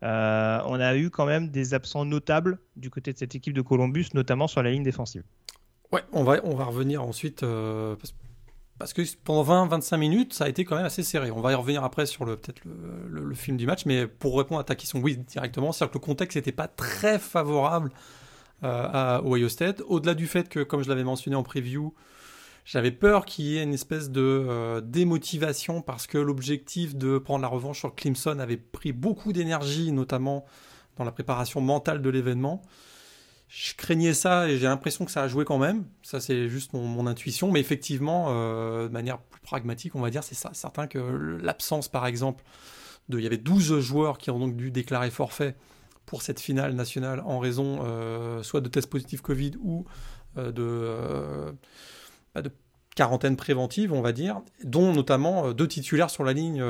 euh, 0.02 0.60
on 0.66 0.80
a 0.80 0.96
eu 0.96 1.10
quand 1.10 1.26
même 1.26 1.49
des 1.49 1.75
absents 1.75 2.04
notables 2.04 2.58
du 2.76 2.90
côté 2.90 3.12
de 3.12 3.18
cette 3.18 3.34
équipe 3.34 3.52
de 3.52 3.60
Columbus, 3.60 4.06
notamment 4.14 4.46
sur 4.46 4.62
la 4.62 4.70
ligne 4.70 4.82
défensive. 4.82 5.22
Ouais, 5.92 6.02
on 6.12 6.25
va, 6.25 6.40
on 6.44 6.54
va 6.54 6.64
revenir 6.64 7.02
ensuite, 7.02 7.42
euh, 7.42 7.96
parce, 8.78 8.92
que 8.92 9.02
pendant 9.25 9.66
20-25 9.66 9.99
minutes, 9.99 10.32
ça 10.32 10.44
a 10.44 10.49
été 10.49 10.64
quand 10.64 10.76
même 10.76 10.87
assez 10.87 11.02
serré. 11.02 11.30
On 11.30 11.40
va 11.40 11.52
y 11.52 11.54
revenir 11.54 11.84
après 11.84 12.06
sur 12.06 12.25
le, 12.25 12.37
peut-être 12.37 12.64
le, 12.64 13.25
le, 13.25 13.34
film 13.34 13.56
du 13.56 13.66
match, 13.66 13.84
mais 13.84 14.06
pour 14.06 14.38
répondre 14.38 14.60
à 14.60 14.64
ta 14.64 14.75
question, 14.75 15.00
oui, 15.00 15.16
directement, 15.16 15.72
c'est-à-dire 15.72 15.92
que 15.92 15.99
le 15.99 16.04
contexte 16.04 16.37
n'était 16.37 16.52
pas 16.52 16.68
très 16.68 17.18
favorable 17.18 17.90
à 18.62 19.23
Ohio 19.25 19.49
State. 19.49 19.83
Au-delà 19.87 20.14
du 20.14 20.26
fait 20.26 20.49
que, 20.49 20.61
comme 20.61 20.83
je 20.83 20.88
l'avais 20.88 21.05
mentionné 21.05 21.37
en 21.37 21.43
preview, 21.43 21.95
j'avais 22.64 22.90
peur 22.90 23.25
qu'il 23.25 23.47
y 23.47 23.59
ait 23.59 23.62
une 23.62 23.75
espèce 23.75 24.11
de 24.11 24.21
euh, 24.21 24.81
démotivation 24.81 25.83
parce 25.83 26.07
que 26.07 26.19
l'objectif 26.19 26.95
de 26.95 27.19
prendre 27.19 27.43
la 27.43 27.49
revanche 27.49 27.81
sur 27.81 27.95
Clemson 27.95 28.38
avait 28.38 28.57
pris 28.57 28.93
beaucoup 28.93 29.33
d'énergie, 29.33 29.93
notamment 29.93 30.45
dans 30.97 31.05
la 31.05 31.12
préparation 31.12 31.61
mentale 31.61 32.02
de 32.02 32.11
l'événement. 32.11 32.62
Je 33.49 33.75
craignais 33.75 34.14
ça 34.14 34.49
et 34.49 34.59
j'ai 34.59 34.67
l'impression 34.67 35.05
que 35.05 35.11
ça 35.11 35.23
a 35.23 35.29
joué 35.29 35.45
quand 35.45 35.59
même. 35.59 35.85
Ça, 36.02 36.21
c'est 36.21 36.49
juste 36.49 36.73
mon, 36.73 37.07
intuition. 37.09 37.50
Mais 37.50 37.59
effectivement, 37.59 38.26
euh, 38.29 38.87
de 38.87 38.93
manière 38.93 39.19
plus 39.19 39.40
pragmatique, 39.40 39.97
on 39.97 40.00
va 40.00 40.11
dire, 40.11 40.23
c'est 40.23 40.37
certain 40.37 40.87
que 40.87 40.99
l'absence, 41.43 41.88
par 41.88 42.07
exemple, 42.07 42.45
de, 43.09 43.19
il 43.19 43.25
y 43.25 43.26
avait 43.26 43.38
12 43.38 43.81
joueurs 43.81 44.19
qui 44.19 44.31
ont 44.31 44.38
donc 44.38 44.57
dû 44.57 44.71
déclarer 44.71 45.11
forfait 45.11 45.57
pour 46.11 46.23
cette 46.23 46.40
finale 46.40 46.75
nationale 46.75 47.23
en 47.25 47.38
raison 47.38 47.85
euh, 47.85 48.43
soit 48.43 48.61
de 48.61 48.69
tests 48.69 48.90
positifs 48.90 49.21
Covid 49.21 49.52
ou 49.63 49.84
euh, 50.37 50.50
de, 50.50 50.63
euh, 50.65 51.52
bah 52.34 52.43
de, 52.43 52.50
quarantaine 52.97 53.37
préventive, 53.37 53.93
on 53.93 54.02
va 54.02 54.11
dire, 54.11 54.43
dont 54.65 54.93
notamment 54.93 55.47
euh, 55.47 55.52
deux 55.52 55.69
titulaires 55.69 56.11
sur 56.11 56.25
la 56.25 56.32
ligne, 56.32 56.65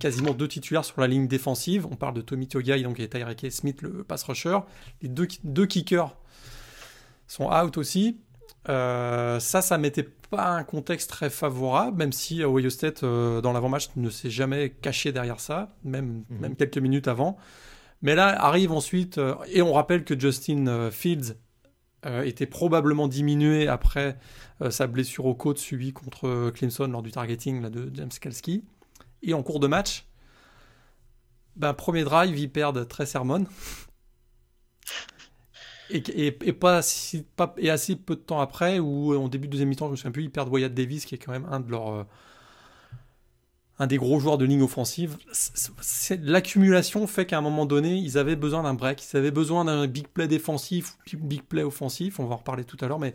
quasiment 0.00 0.32
deux 0.32 0.48
titulaires 0.48 0.84
sur 0.84 1.00
la 1.00 1.06
ligne 1.06 1.28
défensive. 1.28 1.86
On 1.86 1.94
parle 1.94 2.14
de 2.14 2.22
Tommy 2.22 2.48
Togai 2.48 2.82
donc, 2.82 2.98
et 2.98 3.08
Tyreke 3.08 3.52
Smith, 3.52 3.82
le 3.82 4.02
pass 4.02 4.24
rusher. 4.24 4.58
Les 5.00 5.08
deux, 5.08 5.28
deux 5.44 5.66
kickers 5.66 6.16
sont 7.28 7.52
out 7.52 7.78
aussi. 7.78 8.18
ça, 8.66 9.38
ça 9.38 9.78
mettait 9.78 10.08
pas 10.28 10.48
un 10.48 10.64
contexte 10.64 11.08
très 11.08 11.30
favorable, 11.30 11.96
même 11.98 12.12
si 12.12 12.42
Ohio 12.42 12.68
State, 12.68 13.04
dans 13.04 13.52
l'avant-match, 13.52 13.90
ne 13.94 14.10
s'est 14.10 14.28
jamais 14.28 14.70
caché 14.70 15.12
derrière 15.12 15.38
ça, 15.38 15.72
même, 15.84 16.24
mmh. 16.28 16.40
même 16.40 16.56
quelques 16.56 16.78
minutes 16.78 17.06
avant. 17.06 17.38
Mais 18.02 18.14
là 18.14 18.28
arrive 18.42 18.72
ensuite, 18.72 19.18
euh, 19.18 19.34
et 19.48 19.62
on 19.62 19.72
rappelle 19.72 20.04
que 20.04 20.18
Justin 20.18 20.66
euh, 20.66 20.90
Fields 20.90 21.36
euh, 22.06 22.22
était 22.22 22.46
probablement 22.46 23.08
diminué 23.08 23.68
après 23.68 24.18
sa 24.68 24.86
blessure 24.86 25.24
aux 25.24 25.34
côtes 25.34 25.56
subie 25.56 25.94
contre 25.94 26.50
Clemson 26.50 26.86
lors 26.86 27.00
du 27.00 27.10
targeting 27.10 27.62
là, 27.62 27.70
de 27.70 27.90
James 27.94 28.10
Kalski. 28.10 28.62
Et 29.22 29.32
en 29.32 29.42
cours 29.42 29.58
de 29.58 29.66
match, 29.66 30.06
ben, 31.56 31.72
premier 31.72 32.04
drive, 32.04 32.38
ils 32.38 32.50
perdent 32.50 32.86
très 32.86 33.06
sermon. 33.06 33.46
Et, 35.88 36.30
pas, 36.52 36.82
et 37.56 37.70
assez 37.70 37.96
peu 37.96 38.16
de 38.16 38.20
temps 38.20 38.40
après, 38.40 38.80
ou 38.80 39.16
en 39.16 39.28
début 39.28 39.46
de 39.46 39.52
deuxième 39.52 39.70
mi-temps, 39.70 39.86
je 39.86 39.92
me 39.92 39.96
souviens 39.96 40.10
plus, 40.10 40.24
ils 40.24 40.30
perdent 40.30 40.50
Wyatt 40.50 40.74
Davis, 40.74 41.06
qui 41.06 41.14
est 41.14 41.18
quand 41.18 41.32
même 41.32 41.46
un 41.50 41.60
de 41.60 41.70
leurs 41.70 42.06
un 43.80 43.86
des 43.86 43.96
gros 43.96 44.20
joueurs 44.20 44.36
de 44.36 44.44
ligne 44.44 44.62
offensive. 44.62 45.16
L'accumulation 46.22 47.06
fait 47.06 47.24
qu'à 47.24 47.38
un 47.38 47.40
moment 47.40 47.64
donné, 47.64 47.96
ils 47.96 48.18
avaient 48.18 48.36
besoin 48.36 48.62
d'un 48.62 48.74
break, 48.74 49.02
ils 49.02 49.16
avaient 49.16 49.30
besoin 49.30 49.64
d'un 49.64 49.86
big 49.86 50.06
play 50.06 50.28
défensif, 50.28 50.98
big 51.14 51.42
play 51.42 51.62
offensif, 51.62 52.20
on 52.20 52.26
va 52.26 52.34
en 52.34 52.38
reparler 52.38 52.64
tout 52.64 52.76
à 52.82 52.88
l'heure, 52.88 52.98
mais 52.98 53.14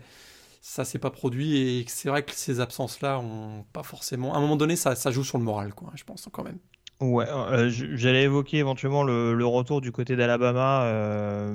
ça 0.60 0.84
s'est 0.84 0.98
pas 0.98 1.10
produit 1.10 1.56
et 1.56 1.84
c'est 1.86 2.08
vrai 2.08 2.24
que 2.24 2.32
ces 2.34 2.58
absences-là 2.58 3.20
ont 3.20 3.64
pas 3.72 3.84
forcément... 3.84 4.34
À 4.34 4.38
un 4.38 4.40
moment 4.40 4.56
donné, 4.56 4.74
ça, 4.74 4.94
joue 5.12 5.22
sur 5.22 5.38
le 5.38 5.44
moral, 5.44 5.72
quoi, 5.72 5.92
je 5.94 6.02
pense 6.02 6.28
quand 6.32 6.42
même. 6.42 6.58
Ouais, 7.00 7.26
euh, 7.28 7.68
j'allais 7.70 8.24
évoquer 8.24 8.56
éventuellement 8.56 9.04
le, 9.04 9.46
retour 9.46 9.80
du 9.80 9.92
côté 9.92 10.16
d'Alabama, 10.16 10.82
euh, 10.86 11.52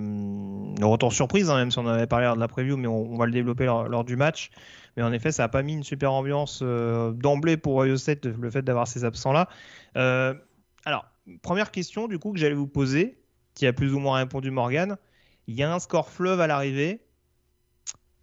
le 0.80 0.86
retour 0.86 1.12
surprise, 1.12 1.50
hein, 1.50 1.58
même 1.58 1.71
si 1.71 1.80
on 1.80 1.88
avait 1.88 2.08
parlé 2.08 2.28
lors 2.28 2.36
de 2.36 2.39
la 2.39 2.47
preview, 2.47 2.78
mais 2.78 2.88
on, 2.88 3.17
va 3.17 3.26
le 3.26 3.34
développer 3.34 3.65
lors 3.65 4.06
du 4.06 4.15
match. 4.15 4.52
Mais 4.97 5.04
en 5.04 5.12
effet, 5.13 5.32
ça 5.32 5.43
n'a 5.43 5.49
pas 5.49 5.63
mis 5.63 5.73
une 5.73 5.84
super 5.84 6.12
ambiance 6.12 6.60
euh, 6.62 7.12
d'emblée 7.12 7.58
pour 7.58 7.75
Ohio 7.77 7.97
State, 7.97 8.25
le 8.25 8.49
fait 8.49 8.62
d'avoir 8.62 8.88
ces 8.88 9.06
absents-là. 9.06 9.47
Euh, 9.97 10.34
alors, 10.86 11.06
première 11.41 11.71
question 11.71 12.08
du 12.08 12.19
coup 12.19 12.34
que 12.34 12.39
j'allais 12.39 12.56
vous 12.56 12.67
poser, 12.67 13.17
qui 13.54 13.67
a 13.67 13.73
plus 13.73 13.93
ou 13.93 13.99
moins 13.99 14.17
répondu 14.17 14.51
Morgan. 14.51 14.97
Il 15.47 15.56
y 15.56 15.63
a 15.63 15.73
un 15.73 15.80
score 15.80 16.10
fleuve 16.10 16.41
à 16.41 16.47
l'arrivée. 16.47 17.01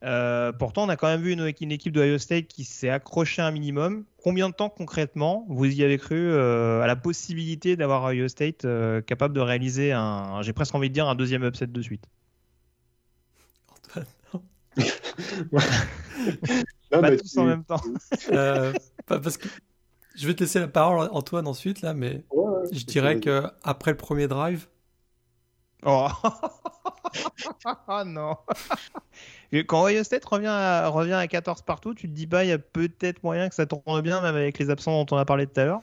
Euh, 0.04 0.52
pourtant, 0.52 0.84
on 0.84 0.88
a 0.88 0.96
quand 0.96 1.08
même 1.08 1.22
vu 1.22 1.32
une, 1.32 1.72
équipe 1.72 1.92
d'Ohio 1.92 2.18
State 2.18 2.46
qui 2.46 2.62
s'est 2.62 2.90
accrochée 2.90 3.42
un 3.42 3.50
minimum. 3.50 4.04
Combien 4.22 4.48
de 4.48 4.54
temps 4.54 4.68
concrètement 4.68 5.44
vous 5.48 5.64
y 5.64 5.82
avez 5.82 5.98
cru 5.98 6.32
à 6.34 6.86
la 6.86 6.96
possibilité 6.96 7.76
d'avoir 7.76 8.04
Ohio 8.04 8.28
State 8.28 8.66
capable 9.06 9.34
de 9.34 9.40
réaliser 9.40 9.92
un, 9.92 10.42
j'ai 10.42 10.52
presque 10.52 10.74
envie 10.74 10.88
de 10.88 10.94
dire, 10.94 11.08
un 11.08 11.16
deuxième 11.16 11.44
upset 11.44 11.66
de 11.66 11.82
suite 11.82 12.04
Antoine, 13.72 14.06
ouais. 14.76 14.84
non, 16.92 17.00
pas 17.00 17.16
tous 17.16 17.36
en 17.38 17.44
même 17.44 17.64
temps. 17.64 17.82
euh, 18.32 18.72
parce 19.06 19.36
que 19.36 19.48
je 20.16 20.26
vais 20.26 20.34
te 20.34 20.40
laisser 20.40 20.60
la 20.60 20.68
parole, 20.68 21.08
Antoine, 21.12 21.46
ensuite, 21.46 21.82
là, 21.82 21.94
mais 21.94 22.24
ouais, 22.30 22.44
ouais, 22.44 22.68
je 22.72 22.84
dirais 22.84 23.20
que 23.20 23.44
après 23.62 23.92
le 23.92 23.96
premier 23.96 24.28
drive. 24.28 24.68
Oh, 25.84 26.08
oh 27.64 28.02
non 28.04 28.36
Quand 29.68 29.84
Ohio 29.84 30.02
State 30.02 30.24
revient 30.24 30.48
à, 30.48 30.88
revient 30.88 31.12
à 31.12 31.26
14 31.28 31.62
partout, 31.62 31.94
tu 31.94 32.08
te 32.08 32.12
dis 32.14 32.26
pas, 32.26 32.44
il 32.44 32.48
y 32.48 32.52
a 32.52 32.58
peut-être 32.58 33.22
moyen 33.22 33.48
que 33.48 33.54
ça 33.54 33.66
tourne 33.66 34.00
bien, 34.00 34.20
même 34.20 34.34
avec 34.34 34.58
les 34.58 34.70
absents 34.70 35.04
dont 35.04 35.14
on 35.14 35.18
a 35.18 35.24
parlé 35.24 35.46
tout 35.46 35.60
à 35.60 35.64
l'heure? 35.64 35.80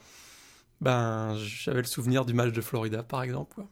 Ben, 0.82 1.34
j'avais 1.38 1.80
le 1.80 1.86
souvenir 1.86 2.26
du 2.26 2.34
match 2.34 2.52
de 2.52 2.60
Florida, 2.60 3.02
par 3.02 3.22
exemple. 3.22 3.62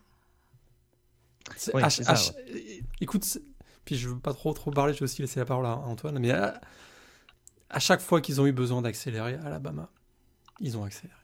Oui, 1.74 1.83
H, 1.83 2.03
ça, 2.03 2.14
H, 2.14 2.33
écoute, 3.03 3.38
puis 3.85 3.97
je 3.97 4.09
veux 4.09 4.18
pas 4.18 4.33
trop 4.33 4.53
trop 4.53 4.70
parler, 4.70 4.92
je 4.92 5.01
vais 5.01 5.05
aussi 5.05 5.23
laisser 5.23 5.40
la 5.40 5.47
parole 5.47 5.66
à 5.66 5.77
Antoine, 5.77 6.18
mais 6.18 6.31
à, 6.31 6.61
à 7.70 7.79
chaque 7.79 8.01
fois 8.01 8.20
qu'ils 8.20 8.40
ont 8.40 8.47
eu 8.47 8.53
besoin 8.53 8.83
d'accélérer 8.83 9.35
à 9.35 9.47
Alabama, 9.47 9.90
ils 10.61 10.77
ont 10.77 10.85
accéléré. 10.85 11.18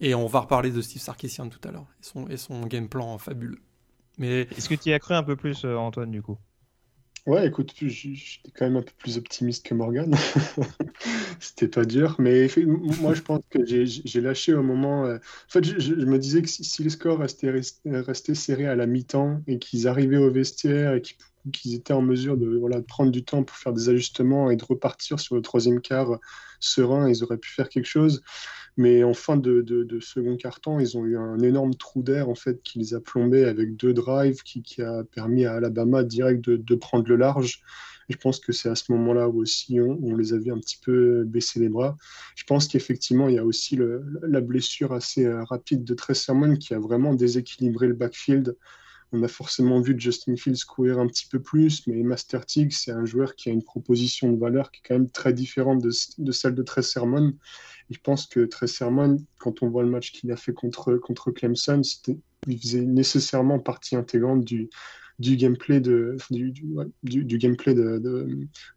Et 0.00 0.14
on 0.14 0.26
va 0.26 0.40
reparler 0.40 0.70
de 0.70 0.80
Steve 0.80 1.02
Sarkisian 1.02 1.48
tout 1.48 1.66
à 1.66 1.72
l'heure 1.72 1.86
et 2.00 2.04
son, 2.04 2.28
et 2.28 2.36
son 2.36 2.66
game 2.66 2.88
plan 2.88 3.16
fabuleux. 3.18 3.60
Mais 4.18 4.42
est-ce 4.56 4.68
que 4.68 4.74
tu 4.74 4.90
y 4.90 4.92
as 4.92 4.98
cru 4.98 5.14
un 5.14 5.22
peu 5.22 5.36
plus, 5.36 5.64
Antoine, 5.64 6.10
du 6.10 6.22
coup? 6.22 6.38
Ouais, 7.26 7.46
écoute, 7.46 7.72
j'étais 7.80 8.50
quand 8.54 8.66
même 8.66 8.76
un 8.76 8.82
peu 8.82 8.92
plus 8.98 9.16
optimiste 9.16 9.64
que 9.64 9.72
Morgan. 9.72 10.14
C'était 11.40 11.68
pas 11.68 11.86
dur, 11.86 12.16
mais 12.18 12.48
moi 13.00 13.14
je 13.14 13.22
pense 13.22 13.40
que 13.48 13.64
j'ai 13.64 14.20
lâché 14.20 14.52
au 14.52 14.62
moment. 14.62 15.06
Euh, 15.06 15.16
en 15.16 15.48
fait, 15.48 15.64
je, 15.64 15.94
me 15.94 16.18
disais 16.18 16.42
que 16.42 16.48
si, 16.48 16.84
le 16.84 16.90
score 16.90 17.18
restait, 17.18 17.50
restait 17.86 18.34
serré 18.34 18.66
à 18.66 18.76
la 18.76 18.86
mi-temps 18.86 19.40
et 19.46 19.58
qu'ils 19.58 19.88
arrivaient 19.88 20.18
au 20.18 20.30
vestiaire 20.30 20.92
et 20.94 21.00
qu'ils 21.00 21.16
étaient 21.64 21.92
en 21.92 22.02
mesure 22.02 22.36
de, 22.36 22.56
voilà, 22.56 22.80
de 22.80 22.84
prendre 22.84 23.10
du 23.10 23.24
temps 23.24 23.42
pour 23.42 23.56
faire 23.56 23.72
des 23.72 23.88
ajustements 23.88 24.50
et 24.50 24.56
de 24.56 24.64
repartir 24.64 25.20
sur 25.20 25.34
le 25.34 25.42
troisième 25.42 25.80
quart 25.80 26.18
serein, 26.60 27.08
ils 27.08 27.22
auraient 27.22 27.38
pu 27.38 27.50
faire 27.50 27.68
quelque 27.68 27.86
chose. 27.86 28.22
Mais 28.76 29.04
en 29.04 29.14
fin 29.14 29.36
de, 29.36 29.98
second 30.00 30.36
quart-temps, 30.36 30.80
ils 30.80 30.98
ont 30.98 31.04
eu 31.04 31.16
un 31.16 31.38
énorme 31.38 31.74
trou 31.74 32.02
d'air 32.02 32.28
en 32.28 32.34
fait 32.34 32.60
qui 32.62 32.80
les 32.80 32.94
a 32.94 33.00
plombés 33.00 33.44
avec 33.44 33.76
deux 33.76 33.92
drives 33.92 34.42
qui, 34.42 34.82
a 34.82 35.04
permis 35.04 35.44
à 35.44 35.54
Alabama 35.54 36.02
direct 36.02 36.44
de, 36.44 36.74
prendre 36.74 37.08
le 37.08 37.16
large. 37.16 37.62
je 38.08 38.16
pense 38.16 38.40
que 38.40 38.52
c'est 38.52 38.68
à 38.68 38.74
ce 38.74 38.90
moment-là 38.92 39.28
où 39.28 39.40
aussi 39.40 39.80
on, 39.80 40.16
les 40.16 40.32
a 40.32 40.38
vus 40.38 40.50
un 40.50 40.58
petit 40.58 40.78
peu 40.82 41.22
baisser 41.24 41.60
les 41.60 41.68
bras. 41.68 41.96
Je 42.34 42.42
pense 42.44 42.66
qu'effectivement, 42.66 43.28
il 43.28 43.36
y 43.36 43.38
a 43.38 43.44
aussi 43.44 43.78
la 44.22 44.40
blessure 44.40 44.92
assez 44.92 45.24
euh, 45.24 45.44
rapide 45.44 45.84
de 45.84 45.94
Trey 45.94 46.14
qui 46.58 46.74
a 46.74 46.78
vraiment 46.80 47.14
déséquilibré 47.14 47.86
le 47.86 47.94
backfield. 47.94 48.56
On 49.14 49.22
a 49.22 49.28
forcément 49.28 49.80
vu 49.80 49.94
Justin 49.96 50.34
Fields 50.34 50.64
courir 50.66 50.98
un 50.98 51.06
petit 51.06 51.28
peu 51.28 51.40
plus, 51.40 51.86
mais 51.86 52.02
Master 52.02 52.44
Tig, 52.44 52.72
c'est 52.72 52.90
un 52.90 53.04
joueur 53.04 53.36
qui 53.36 53.48
a 53.48 53.52
une 53.52 53.62
proposition 53.62 54.32
de 54.32 54.38
valeur 54.38 54.72
qui 54.72 54.80
est 54.80 54.88
quand 54.88 54.94
même 54.94 55.08
très 55.08 55.32
différente 55.32 55.80
de, 55.80 55.90
celle 56.32 56.54
de 56.54 56.62
Trey 56.64 56.82
je 56.82 57.98
pense 58.02 58.26
que 58.26 58.48
Sermon, 58.66 59.24
quand 59.38 59.62
on 59.62 59.68
voit 59.68 59.84
le 59.84 59.90
match 59.90 60.10
qu'il 60.12 60.32
a 60.32 60.36
fait 60.36 60.52
contre, 60.52 60.96
contre 60.96 61.30
Clemson, 61.30 61.82
il 62.48 62.58
faisait 62.58 62.80
nécessairement 62.80 63.60
partie 63.60 63.94
intégrante 63.94 64.44
du, 64.44 64.68
du 65.18 65.36
gameplay 65.36 65.80
de, 65.80 66.16
du, 66.30 67.38
gameplay 67.38 67.74
de, 67.74 67.98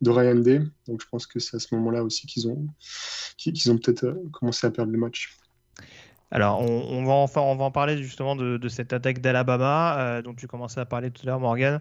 de, 0.01 0.09
Ryan 0.09 0.35
Day. 0.35 0.61
Donc 0.87 1.01
je 1.01 1.07
pense 1.09 1.25
que 1.25 1.39
c'est 1.39 1.55
à 1.55 1.59
ce 1.59 1.73
moment-là 1.75 2.03
aussi 2.03 2.27
qu'ils 2.27 2.47
ont, 2.47 2.67
qu'ils 3.37 3.71
ont 3.71 3.77
peut-être 3.77 4.05
euh, 4.05 4.29
commencé 4.33 4.67
à 4.67 4.71
perdre 4.71 4.91
le 4.91 4.99
match. 4.99 5.35
Alors, 6.29 6.61
on, 6.61 7.05
va 7.05 7.13
enfin, 7.13 7.41
en 7.41 7.71
parler 7.71 7.97
justement 8.03 8.35
de, 8.35 8.67
cette 8.67 8.91
attaque 8.91 9.21
d'Alabama 9.21 9.97
euh, 9.99 10.21
dont 10.21 10.33
tu 10.33 10.47
commençais 10.47 10.79
à 10.81 10.85
parler 10.85 11.09
tout 11.09 11.21
à 11.23 11.27
l'heure, 11.27 11.39
Morgan. 11.39 11.79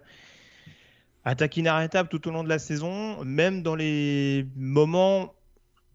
Attaque 1.24 1.56
inarrêtable 1.56 2.08
tout 2.08 2.28
au 2.28 2.30
long 2.30 2.44
de 2.44 2.48
la 2.48 2.60
saison, 2.60 3.24
même 3.24 3.62
dans 3.62 3.74
les 3.74 4.46
moments 4.54 5.34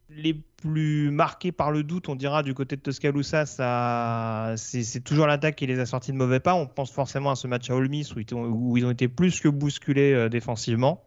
les 0.09 0.33
plus 0.33 1.09
marqués 1.09 1.51
par 1.51 1.71
le 1.71 1.83
doute, 1.83 2.09
on 2.09 2.15
dira, 2.15 2.43
du 2.43 2.53
côté 2.53 2.75
de 2.75 2.81
Tuscaloosa, 2.81 3.45
ça, 3.45 4.53
c'est 4.57 5.03
toujours 5.03 5.27
l'attaque 5.27 5.55
qui 5.55 5.65
les 5.67 5.79
a 5.79 5.85
sortis 5.85 6.11
de 6.11 6.17
mauvais 6.17 6.39
pas. 6.39 6.53
On 6.53 6.67
pense 6.67 6.91
forcément 6.91 7.31
à 7.31 7.35
ce 7.35 7.47
match 7.47 7.69
à 7.69 7.75
Ole 7.75 7.89
Miss 7.89 8.13
où 8.15 8.19
ils, 8.19 8.85
ont, 8.85 8.91
été 8.91 9.07
plus 9.07 9.39
que 9.39 9.47
bousculés 9.47 10.13
euh, 10.13 10.29
défensivement. 10.29 11.03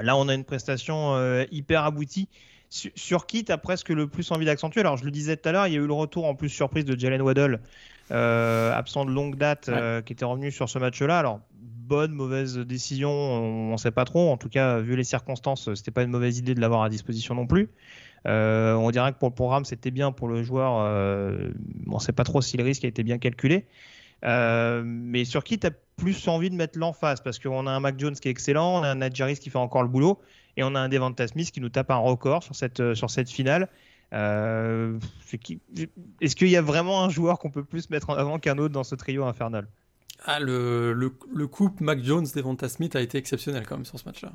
Là, 0.00 0.16
on 0.16 0.28
a 0.28 0.34
une 0.34 0.44
prestation 0.44 1.14
euh, 1.14 1.44
hyper 1.50 1.84
aboutie. 1.84 2.28
Sur, 2.70 3.26
qui 3.26 3.44
tu 3.44 3.52
as 3.52 3.58
presque 3.58 3.88
le 3.88 4.06
plus 4.06 4.30
envie 4.30 4.46
d'accentuer? 4.46 4.80
Alors, 4.80 4.96
je 4.96 5.04
le 5.04 5.10
disais 5.10 5.36
tout 5.36 5.48
à 5.48 5.52
l'heure, 5.52 5.66
il 5.66 5.72
y 5.72 5.76
a 5.76 5.80
eu 5.80 5.86
le 5.86 5.92
retour 5.92 6.24
en 6.24 6.34
plus 6.34 6.48
surprise 6.48 6.84
de 6.84 6.98
Jalen 6.98 7.20
Waddle, 7.20 7.60
euh, 8.12 8.72
absent 8.72 9.04
de 9.04 9.10
longue 9.10 9.36
date, 9.36 9.70
qui 10.06 10.12
était 10.12 10.24
revenu 10.24 10.52
sur 10.52 10.68
ce 10.68 10.78
match-là. 10.78 11.18
Alors, 11.18 11.40
bonne, 11.90 12.12
mauvaise 12.12 12.56
décision, 12.56 13.10
on 13.10 13.72
ne 13.72 13.76
sait 13.76 13.90
pas 13.90 14.04
trop. 14.04 14.30
En 14.30 14.36
tout 14.36 14.48
cas, 14.48 14.78
vu 14.78 14.94
les 14.94 15.02
circonstances, 15.02 15.74
c'était 15.74 15.90
pas 15.90 16.04
une 16.04 16.10
mauvaise 16.10 16.38
idée 16.38 16.54
de 16.54 16.60
l'avoir 16.60 16.84
à 16.84 16.88
disposition 16.88 17.34
non 17.34 17.48
plus. 17.48 17.68
Euh, 18.26 18.74
on 18.74 18.90
dirait 18.90 19.12
que 19.12 19.18
pour 19.18 19.28
le 19.28 19.34
programme, 19.34 19.64
c'était 19.64 19.90
bien 19.90 20.12
pour 20.12 20.28
le 20.28 20.42
joueur. 20.42 20.78
Euh, 20.78 21.50
on 21.88 21.94
ne 21.94 22.00
sait 22.00 22.12
pas 22.12 22.24
trop 22.24 22.40
si 22.42 22.56
le 22.56 22.64
risque 22.64 22.84
a 22.84 22.88
été 22.88 23.02
bien 23.02 23.18
calculé. 23.18 23.66
Euh, 24.24 24.82
mais 24.84 25.24
sur 25.24 25.42
qui 25.42 25.58
tu 25.58 25.66
as 25.66 25.70
plus 25.96 26.28
envie 26.28 26.50
de 26.50 26.54
mettre 26.54 26.78
l'emphase? 26.78 27.20
Parce 27.22 27.38
qu'on 27.38 27.66
a 27.66 27.70
un 27.70 27.80
Mac 27.80 27.98
Jones 27.98 28.14
qui 28.14 28.28
est 28.28 28.30
excellent, 28.30 28.80
on 28.80 28.82
a 28.82 28.88
un 28.88 28.96
Nadjaris 28.96 29.38
qui 29.38 29.50
fait 29.50 29.58
encore 29.58 29.82
le 29.82 29.88
boulot, 29.88 30.20
et 30.56 30.62
on 30.64 30.74
a 30.74 30.80
un 30.80 30.88
Devonta 30.88 31.26
Smith 31.28 31.50
qui 31.50 31.60
nous 31.60 31.68
tape 31.68 31.90
un 31.90 31.96
record 31.96 32.42
sur 32.42 32.54
cette, 32.54 32.94
sur 32.94 33.10
cette 33.10 33.30
finale. 33.30 33.68
Est-ce 34.12 35.36
qu'il 36.34 36.48
y 36.48 36.56
a 36.56 36.62
vraiment 36.62 37.04
un 37.04 37.10
joueur 37.10 37.38
qu'on 37.38 37.50
peut 37.50 37.64
plus 37.64 37.90
mettre 37.90 38.10
en 38.10 38.14
avant 38.14 38.38
qu'un 38.38 38.58
autre 38.58 38.74
dans 38.74 38.84
ce 38.84 38.94
trio 38.94 39.24
infernal? 39.24 39.68
Ah, 40.24 40.38
le, 40.38 40.92
le, 40.92 41.46
couple 41.46 41.82
Mac 41.82 42.02
Jones 42.02 42.26
Devonta 42.34 42.68
Smith 42.68 42.94
a 42.94 43.00
été 43.00 43.16
exceptionnel 43.16 43.66
quand 43.66 43.76
même 43.76 43.86
sur 43.86 43.98
ce 43.98 44.04
match-là. 44.04 44.32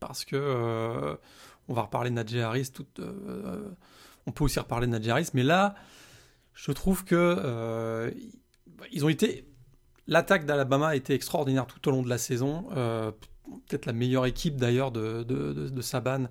Parce 0.00 0.24
que 0.24 0.36
euh, 0.36 1.16
on 1.68 1.74
va 1.74 1.82
reparler 1.82 2.10
de 2.10 2.14
Najee 2.14 2.40
Harris, 2.40 2.72
euh, 2.98 3.68
on 4.26 4.32
peut 4.32 4.44
aussi 4.44 4.58
reparler 4.58 4.86
de 4.86 4.92
Najee 4.92 5.10
Harris, 5.10 5.28
mais 5.34 5.42
là, 5.42 5.74
je 6.54 6.72
trouve 6.72 7.04
que 7.04 7.14
euh, 7.14 8.10
ils 8.90 9.04
ont 9.04 9.08
été. 9.08 9.44
L'attaque 10.06 10.46
d'Alabama 10.46 10.88
a 10.88 10.96
été 10.96 11.12
extraordinaire 11.12 11.66
tout 11.66 11.86
au 11.88 11.90
long 11.90 12.02
de 12.02 12.08
la 12.08 12.16
saison. 12.16 12.66
Peut-être 13.66 13.86
la 13.86 13.92
meilleure 13.92 14.26
équipe 14.26 14.56
d'ailleurs 14.56 14.90
de, 14.90 15.22
de, 15.22 15.80
Saban 15.80 16.26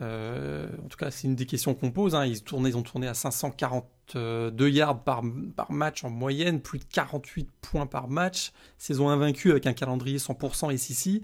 euh, 0.00 0.66
en 0.84 0.88
tout 0.88 0.96
cas, 0.96 1.10
c'est 1.10 1.28
une 1.28 1.36
des 1.36 1.46
questions 1.46 1.74
qu'on 1.74 1.90
pose. 1.90 2.14
Hein. 2.14 2.26
Ils, 2.26 2.42
tournaient, 2.42 2.70
ils 2.70 2.76
ont 2.76 2.82
tourné 2.82 3.06
à 3.06 3.14
542 3.14 4.68
yards 4.68 5.04
par, 5.04 5.22
par, 5.54 5.72
match 5.72 6.04
en 6.04 6.10
moyenne, 6.10 6.60
plus 6.60 6.80
de 6.80 6.84
48 6.84 7.48
points 7.60 7.86
par 7.86 8.08
match. 8.08 8.52
Saison 8.78 9.08
invaincue 9.08 9.50
avec 9.50 9.66
un 9.66 9.72
calendrier 9.72 10.18
100% 10.18 10.76
SEC. 10.76 11.22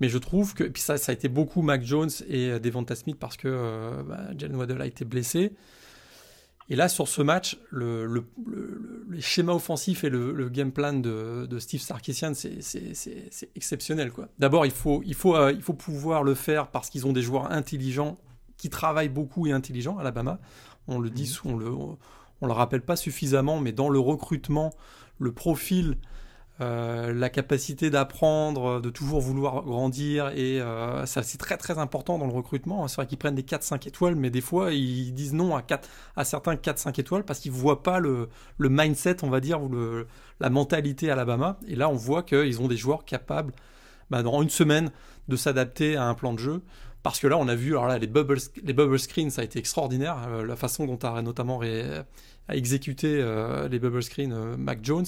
Mais 0.00 0.08
je 0.08 0.18
trouve 0.18 0.54
que, 0.54 0.64
et 0.64 0.70
puis 0.70 0.82
ça, 0.82 0.98
ça 0.98 1.12
a 1.12 1.14
été 1.14 1.28
beaucoup 1.28 1.62
Mac 1.62 1.82
Jones 1.84 2.10
et 2.28 2.50
euh, 2.50 2.58
Devonta 2.58 2.96
Smith 2.96 3.16
parce 3.18 3.36
que 3.36 3.48
euh, 3.48 4.02
bah, 4.02 4.22
Jalen 4.36 4.56
Waddell 4.56 4.82
a 4.82 4.86
été 4.86 5.04
blessé. 5.04 5.52
Et 6.70 6.76
là, 6.76 6.88
sur 6.88 7.08
ce 7.08 7.20
match, 7.20 7.58
le, 7.70 8.24
schémas 9.20 9.52
offensifs 9.52 10.04
et 10.04 10.08
le, 10.08 10.48
game 10.48 10.72
plan 10.72 10.94
de, 10.94 11.58
Steve 11.58 11.80
Sarkisian, 11.80 12.32
c'est 12.34 13.50
exceptionnel. 13.54 14.10
D'abord, 14.38 14.64
il, 14.64 14.72
faut, 14.72 15.02
il, 15.04 15.14
faut, 15.14 15.36
euh, 15.36 15.52
il 15.52 15.62
faut 15.62 15.74
pouvoir 15.74 16.22
le 16.22 16.34
faire 16.34 16.68
parce 16.68 16.88
qu'ils 16.88 17.06
ont 17.06 17.12
des 17.12 17.22
joueurs 17.22 17.52
intelligents 17.52 18.16
qui 18.56 18.70
travaillent 18.70 19.08
beaucoup 19.10 19.46
et 19.46 19.52
intelligents 19.52 19.98
à 19.98 20.00
Alabama. 20.00 20.38
On 20.88 20.98
le 20.98 21.10
dit, 21.10 21.36
mhm. 21.44 21.52
on 21.52 21.56
le, 21.56 21.70
on 22.40 22.46
le 22.46 22.52
rappelle 22.52 22.82
pas 22.82 22.96
suffisamment, 22.96 23.60
mais 23.60 23.72
dans 23.72 23.90
le 23.90 23.98
recrutement, 23.98 24.72
le 25.18 25.32
profil 25.32 25.98
euh, 26.60 27.12
la 27.12 27.30
capacité 27.30 27.90
d'apprendre, 27.90 28.80
de 28.80 28.88
toujours 28.88 29.20
vouloir 29.20 29.64
grandir, 29.64 30.28
et 30.28 30.60
euh, 30.60 31.04
ça 31.04 31.24
c'est 31.24 31.36
très 31.36 31.56
très 31.56 31.80
important 31.80 32.16
dans 32.16 32.28
le 32.28 32.32
recrutement. 32.32 32.86
C'est 32.86 32.94
vrai 32.96 33.06
qu'ils 33.08 33.18
prennent 33.18 33.34
des 33.34 33.42
4-5 33.42 33.88
étoiles, 33.88 34.14
mais 34.14 34.30
des 34.30 34.40
fois 34.40 34.72
ils 34.72 35.12
disent 35.12 35.34
non 35.34 35.56
à, 35.56 35.62
4, 35.62 35.88
à 36.14 36.24
certains 36.24 36.54
4-5 36.54 37.00
étoiles 37.00 37.24
parce 37.24 37.40
qu'ils 37.40 37.50
ne 37.50 37.56
voient 37.56 37.82
pas 37.82 37.98
le, 37.98 38.28
mindset, 38.60 39.24
on 39.24 39.30
va 39.30 39.40
dire, 39.40 39.60
ou 39.64 39.70
la 40.38 40.48
mentalité 40.48 41.10
Alabama. 41.10 41.58
Et 41.66 41.74
là 41.74 41.88
on 41.88 41.96
voit 41.96 42.22
qu'ils 42.22 42.60
ont 42.62 42.68
des 42.68 42.76
joueurs 42.76 43.04
capables, 43.04 43.52
bah, 44.10 44.22
dans 44.22 44.40
une 44.40 44.50
semaine, 44.50 44.92
de 45.26 45.34
s'adapter 45.34 45.96
à 45.96 46.04
un 46.04 46.14
plan 46.14 46.34
de 46.34 46.38
jeu. 46.38 46.62
Parce 47.02 47.18
que 47.20 47.26
là, 47.26 47.36
on 47.36 47.48
a 47.48 47.54
vu, 47.54 47.72
alors 47.72 47.86
là, 47.86 47.98
les 47.98 48.06
bubble, 48.06 48.98
screens, 48.98 49.28
ça 49.28 49.42
a 49.42 49.44
été 49.44 49.58
extraordinaire. 49.58 50.16
Euh, 50.26 50.46
la 50.46 50.56
façon 50.56 50.86
dont 50.86 50.98
as 51.02 51.20
notamment 51.20 51.60
à 52.48 52.56
exécuter 52.56 53.22
les 53.70 53.78
bubble 53.78 54.02
screens 54.02 54.56
Mac 54.56 54.78
Jones. 54.82 55.04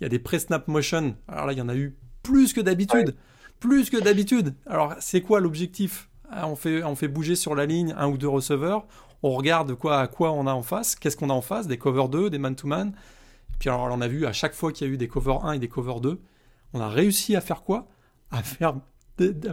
Il 0.00 0.04
y 0.04 0.06
a 0.06 0.08
des 0.08 0.18
pré-snap 0.18 0.66
motion. 0.68 1.16
Alors 1.28 1.46
là, 1.46 1.52
il 1.52 1.58
y 1.58 1.62
en 1.62 1.68
a 1.68 1.76
eu 1.76 1.96
plus 2.22 2.52
que 2.52 2.60
d'habitude. 2.60 3.16
Plus 3.58 3.90
que 3.90 3.98
d'habitude. 3.98 4.54
Alors, 4.66 4.94
c'est 5.00 5.20
quoi 5.20 5.40
l'objectif? 5.40 6.08
Ah, 6.30 6.48
on 6.48 6.56
fait, 6.56 6.82
on 6.82 6.94
fait 6.94 7.08
bouger 7.08 7.34
sur 7.34 7.54
la 7.54 7.66
ligne 7.66 7.94
un 7.98 8.08
ou 8.08 8.16
deux 8.16 8.28
receveurs. 8.28 8.86
On 9.22 9.30
regarde 9.30 9.74
quoi, 9.74 10.00
à 10.00 10.06
quoi 10.06 10.32
on 10.32 10.46
a 10.46 10.52
en 10.52 10.62
face. 10.62 10.94
Qu'est-ce 10.94 11.16
qu'on 11.16 11.28
a 11.28 11.34
en 11.34 11.42
face? 11.42 11.66
Des 11.66 11.76
cover 11.76 12.08
2, 12.10 12.30
des 12.30 12.38
man-to-man. 12.38 12.94
Puis 13.58 13.68
alors, 13.68 13.88
on 13.90 14.00
a 14.00 14.08
vu 14.08 14.24
à 14.24 14.32
chaque 14.32 14.54
fois 14.54 14.72
qu'il 14.72 14.86
y 14.86 14.90
a 14.90 14.92
eu 14.94 14.96
des 14.96 15.08
cover 15.08 15.36
1 15.42 15.52
et 15.52 15.58
des 15.58 15.68
cover 15.68 16.00
2, 16.00 16.18
on 16.72 16.80
a 16.80 16.88
réussi 16.88 17.36
à 17.36 17.42
faire 17.42 17.62
quoi? 17.62 17.88
À 18.30 18.42
faire 18.42 18.76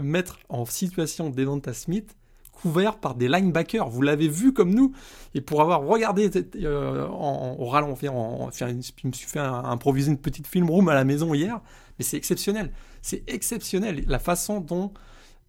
mettre 0.01 0.39
en 0.47 0.65
situation 0.65 1.29
Devonta 1.29 1.73
Smith 1.73 2.15
couvert 2.61 2.97
par 2.97 3.15
des 3.15 3.27
linebackers. 3.27 3.89
Vous 3.89 4.01
l'avez 4.01 4.27
vu 4.27 4.53
comme 4.53 4.73
nous. 4.73 4.93
Et 5.35 5.41
pour 5.41 5.61
avoir 5.61 5.83
regardé 5.83 6.29
euh, 6.55 7.07
en, 7.07 7.55
au 7.59 7.65
ralenti, 7.65 8.09
en, 8.09 8.49
je 8.51 8.65
me 8.65 9.11
suis 9.11 9.27
fait 9.27 9.39
improviser 9.39 10.11
une 10.11 10.17
petite 10.17 10.47
film 10.47 10.69
room 10.69 10.89
à 10.89 10.95
la 10.95 11.03
maison 11.03 11.33
hier. 11.33 11.61
Mais 11.97 12.05
c'est 12.05 12.17
exceptionnel. 12.17 12.71
C'est 13.01 13.23
exceptionnel. 13.27 14.03
La 14.07 14.19
façon 14.19 14.59
dont 14.59 14.91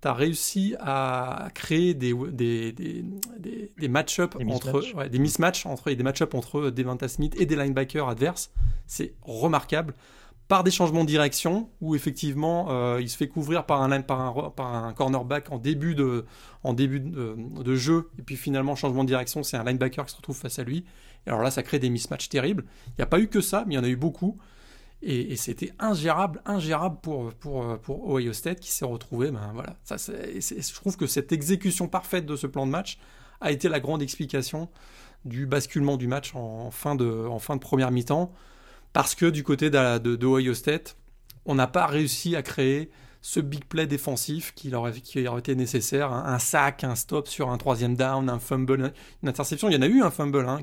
tu 0.01 0.09
as 0.09 0.13
réussi 0.13 0.77
à 0.79 1.49
créer 1.55 1.95
des, 1.95 2.15
des, 2.31 2.73
des, 2.73 3.05
des, 3.77 3.89
match-ups 3.89 4.37
entre 4.49 5.09
des 5.09 5.19
mismatchs 5.19 5.67
entre 5.67 5.89
et 5.89 5.97
des 5.97 6.05
match 6.05 6.23
entre 6.23 6.71
Devonta 6.71 7.09
Smith 7.09 7.35
et 7.37 7.47
des 7.47 7.57
linebackers 7.57 8.09
adverses, 8.09 8.53
c'est 8.87 9.15
remarquable 9.23 9.95
par 10.49 10.65
des 10.65 10.71
changements 10.71 11.05
de 11.05 11.09
direction, 11.09 11.69
où 11.83 11.95
effectivement 11.95 12.71
euh, 12.71 13.01
il 13.03 13.11
se 13.11 13.17
fait 13.19 13.29
couvrir 13.29 13.67
par 13.67 13.83
un, 13.83 14.01
par 14.01 14.95
cornerback 14.97 15.53
en 15.53 15.59
début, 15.59 15.95
de, 15.95 16.25
jeu, 17.75 18.11
et 18.19 18.23
puis 18.23 18.37
finalement 18.37 18.75
changement 18.75 19.05
de 19.05 19.09
direction, 19.09 19.43
c'est 19.43 19.59
un 19.59 19.65
linebacker 19.65 20.07
qui 20.07 20.13
se 20.13 20.17
retrouve 20.17 20.37
face 20.37 20.59
à 20.59 20.65
lui. 20.65 20.87
Et 21.27 21.29
alors 21.29 21.43
là, 21.43 21.51
ça 21.51 21.63
crée 21.63 21.79
des 21.79 21.91
mismatchs 21.91 22.31
terribles. 22.31 22.65
Il 22.89 22.95
n'y 22.99 23.03
a 23.03 23.07
pas 23.07 23.21
eu 23.21 23.29
que 23.29 23.43
ça, 23.43 23.65
mais 23.67 23.75
il 23.75 23.77
y 23.77 23.81
en 23.81 23.85
a 23.85 23.89
eu 23.89 23.97
beaucoup. 23.97 24.39
Et, 25.03 25.37
c'était 25.37 25.73
ingérable, 25.79 26.41
ingérable 26.47 26.99
pour, 27.03 27.33
pour, 27.35 28.11
Ohio 28.11 28.33
State 28.33 28.59
qui 28.59 28.73
s'est 28.73 28.87
retrouvé. 28.87 29.31
Ben 29.31 29.53
voilà, 29.53 29.77
je 29.89 30.75
trouve 30.75 30.97
que 30.97 31.07
cette 31.07 31.31
exécution 31.31 31.89
parfaite 31.89 32.25
de 32.25 32.37
ce 32.37 32.47
plan 32.47 32.67
de 32.67 32.73
match 32.73 32.99
a 33.41 33.53
été 33.53 33.69
la 33.69 33.81
grande 33.81 34.03
explication 34.03 34.69
du 35.25 35.47
basculement 35.47 35.99
du 35.99 36.09
match 36.09 36.35
en 36.35 36.71
fin 36.71 36.97
de 36.97 37.59
première 37.59 37.91
mi-temps 37.91 38.33
parce 38.93 39.15
que 39.15 39.27
du 39.27 39.43
côté 39.43 39.71
de, 39.71 39.99
de, 39.99 40.27
Ohio 40.27 40.55
State, 40.55 40.97
on 41.45 41.55
n'a 41.55 41.67
pas 41.67 41.87
réussi 41.87 42.37
à 42.37 42.43
créer 42.43 42.91
ce 43.21 43.41
big 43.41 43.65
play 43.65 43.87
défensif 43.87 44.53
qui, 44.55 44.75
aurait, 44.75 44.93
qui 44.93 45.27
aurait 45.27 45.41
été 45.41 45.55
nécessaire, 45.55 46.13
un, 46.13 46.39
sac, 46.39 46.85
un 46.85 46.95
stop 46.95 47.29
sur 47.29 47.51
un 47.51 47.59
troisième 47.59 47.97
down, 47.97 48.29
un 48.31 48.39
fumble, 48.39 48.93
une 49.23 49.29
interception. 49.29 49.69
Il 49.69 49.75
y 49.75 49.77
en 49.77 49.83
a 49.83 49.87
eu 49.89 50.03
un 50.03 50.11
fumble 50.11 50.47
hein, 50.49 50.61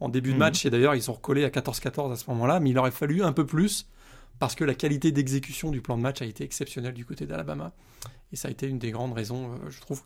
en 0.00 0.08
début 0.08 0.30
de 0.30 0.34
mhm. 0.34 0.40
match 0.40 0.64
et 0.66 0.70
d'ailleurs 0.70 0.94
ils 0.94 1.02
sont 1.02 1.12
recollés 1.12 1.44
à 1.44 1.48
14-14 1.48 2.12
à 2.12 2.16
ce 2.16 2.30
moment-là, 2.30 2.60
mais 2.60 2.70
il 2.70 2.78
aurait 2.78 2.90
fallu 2.90 3.22
un 3.22 3.32
peu 3.32 3.44
plus 3.44 3.88
parce 4.38 4.54
que 4.54 4.64
la 4.64 4.74
qualité 4.74 5.12
d'exécution 5.12 5.70
du 5.70 5.80
plan 5.80 5.96
de 5.96 6.02
match 6.02 6.22
a 6.22 6.24
été 6.24 6.44
exceptionnelle 6.44 6.94
du 6.94 7.04
côté 7.04 7.26
d'Alabama 7.26 7.72
et 8.32 8.36
ça 8.36 8.48
a 8.48 8.50
été 8.50 8.66
une 8.66 8.78
des 8.78 8.90
grandes 8.90 9.12
raisons, 9.12 9.52
euh, 9.52 9.70
je 9.70 9.80
trouve, 9.80 10.02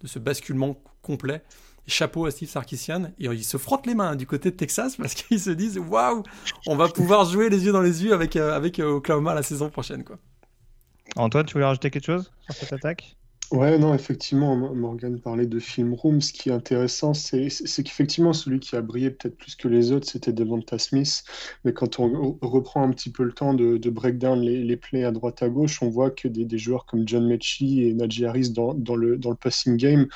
de 0.00 0.06
ce 0.06 0.18
basculement 0.18 0.76
complet. 1.00 1.42
Chapeau 1.86 2.26
à 2.26 2.30
Steve 2.30 2.48
Sarkisian 2.48 3.12
et 3.18 3.26
ils 3.26 3.44
se 3.44 3.56
frottent 3.56 3.86
les 3.86 3.94
mains 3.94 4.14
du 4.14 4.26
côté 4.26 4.50
de 4.50 4.56
Texas 4.56 4.96
parce 4.96 5.14
qu'ils 5.14 5.40
se 5.40 5.50
disent 5.50 5.78
waouh, 5.78 6.22
on 6.66 6.76
va 6.76 6.88
pouvoir 6.88 7.24
jouer 7.24 7.48
les 7.48 7.64
yeux 7.64 7.72
dans 7.72 7.82
les 7.82 8.04
yeux 8.04 8.12
avec, 8.12 8.36
euh, 8.36 8.56
avec 8.56 8.78
euh, 8.78 8.94
Oklahoma 8.94 9.34
la 9.34 9.42
saison 9.42 9.68
prochaine 9.70 10.04
quoi. 10.04 10.18
Antoine, 11.16 11.44
tu 11.44 11.54
voulais 11.54 11.66
rajouter 11.66 11.90
quelque 11.90 12.06
chose 12.06 12.32
sur 12.44 12.54
cette 12.54 12.72
attaque? 12.72 13.16
Ouais, 13.52 13.76
non, 13.76 13.92
effectivement, 13.92 14.56
Morgan 14.56 15.20
parlait 15.20 15.44
de 15.44 15.58
Film 15.58 15.92
Room. 15.92 16.22
Ce 16.22 16.32
qui 16.32 16.48
est 16.48 16.52
intéressant, 16.52 17.12
c'est 17.12 17.50
qu'effectivement, 17.50 18.32
celui 18.32 18.60
qui 18.60 18.76
a 18.76 18.80
brillé 18.80 19.10
peut-être 19.10 19.36
plus 19.36 19.56
que 19.56 19.68
les 19.68 19.92
autres, 19.92 20.08
c'était 20.08 20.32
Devonta 20.32 20.78
Smith. 20.78 21.22
Mais 21.62 21.74
quand 21.74 21.98
on 21.98 22.38
reprend 22.40 22.82
un 22.82 22.90
petit 22.92 23.10
peu 23.10 23.24
le 23.24 23.32
temps 23.32 23.52
de, 23.52 23.76
breakdown 23.90 24.40
les, 24.40 24.64
les, 24.64 24.76
plays 24.78 25.04
à 25.04 25.12
droite 25.12 25.42
à 25.42 25.50
gauche, 25.50 25.82
on 25.82 25.90
voit 25.90 26.10
que 26.10 26.28
des, 26.28 26.56
joueurs 26.56 26.86
comme 26.86 27.06
John 27.06 27.26
Mechie 27.26 27.82
et 27.82 27.92
Najee 27.92 28.24
Harris 28.24 28.52
dans, 28.52 28.72
le, 28.96 29.18
dans 29.18 29.28
le 29.28 29.36
passing 29.36 29.76
game 29.76 30.06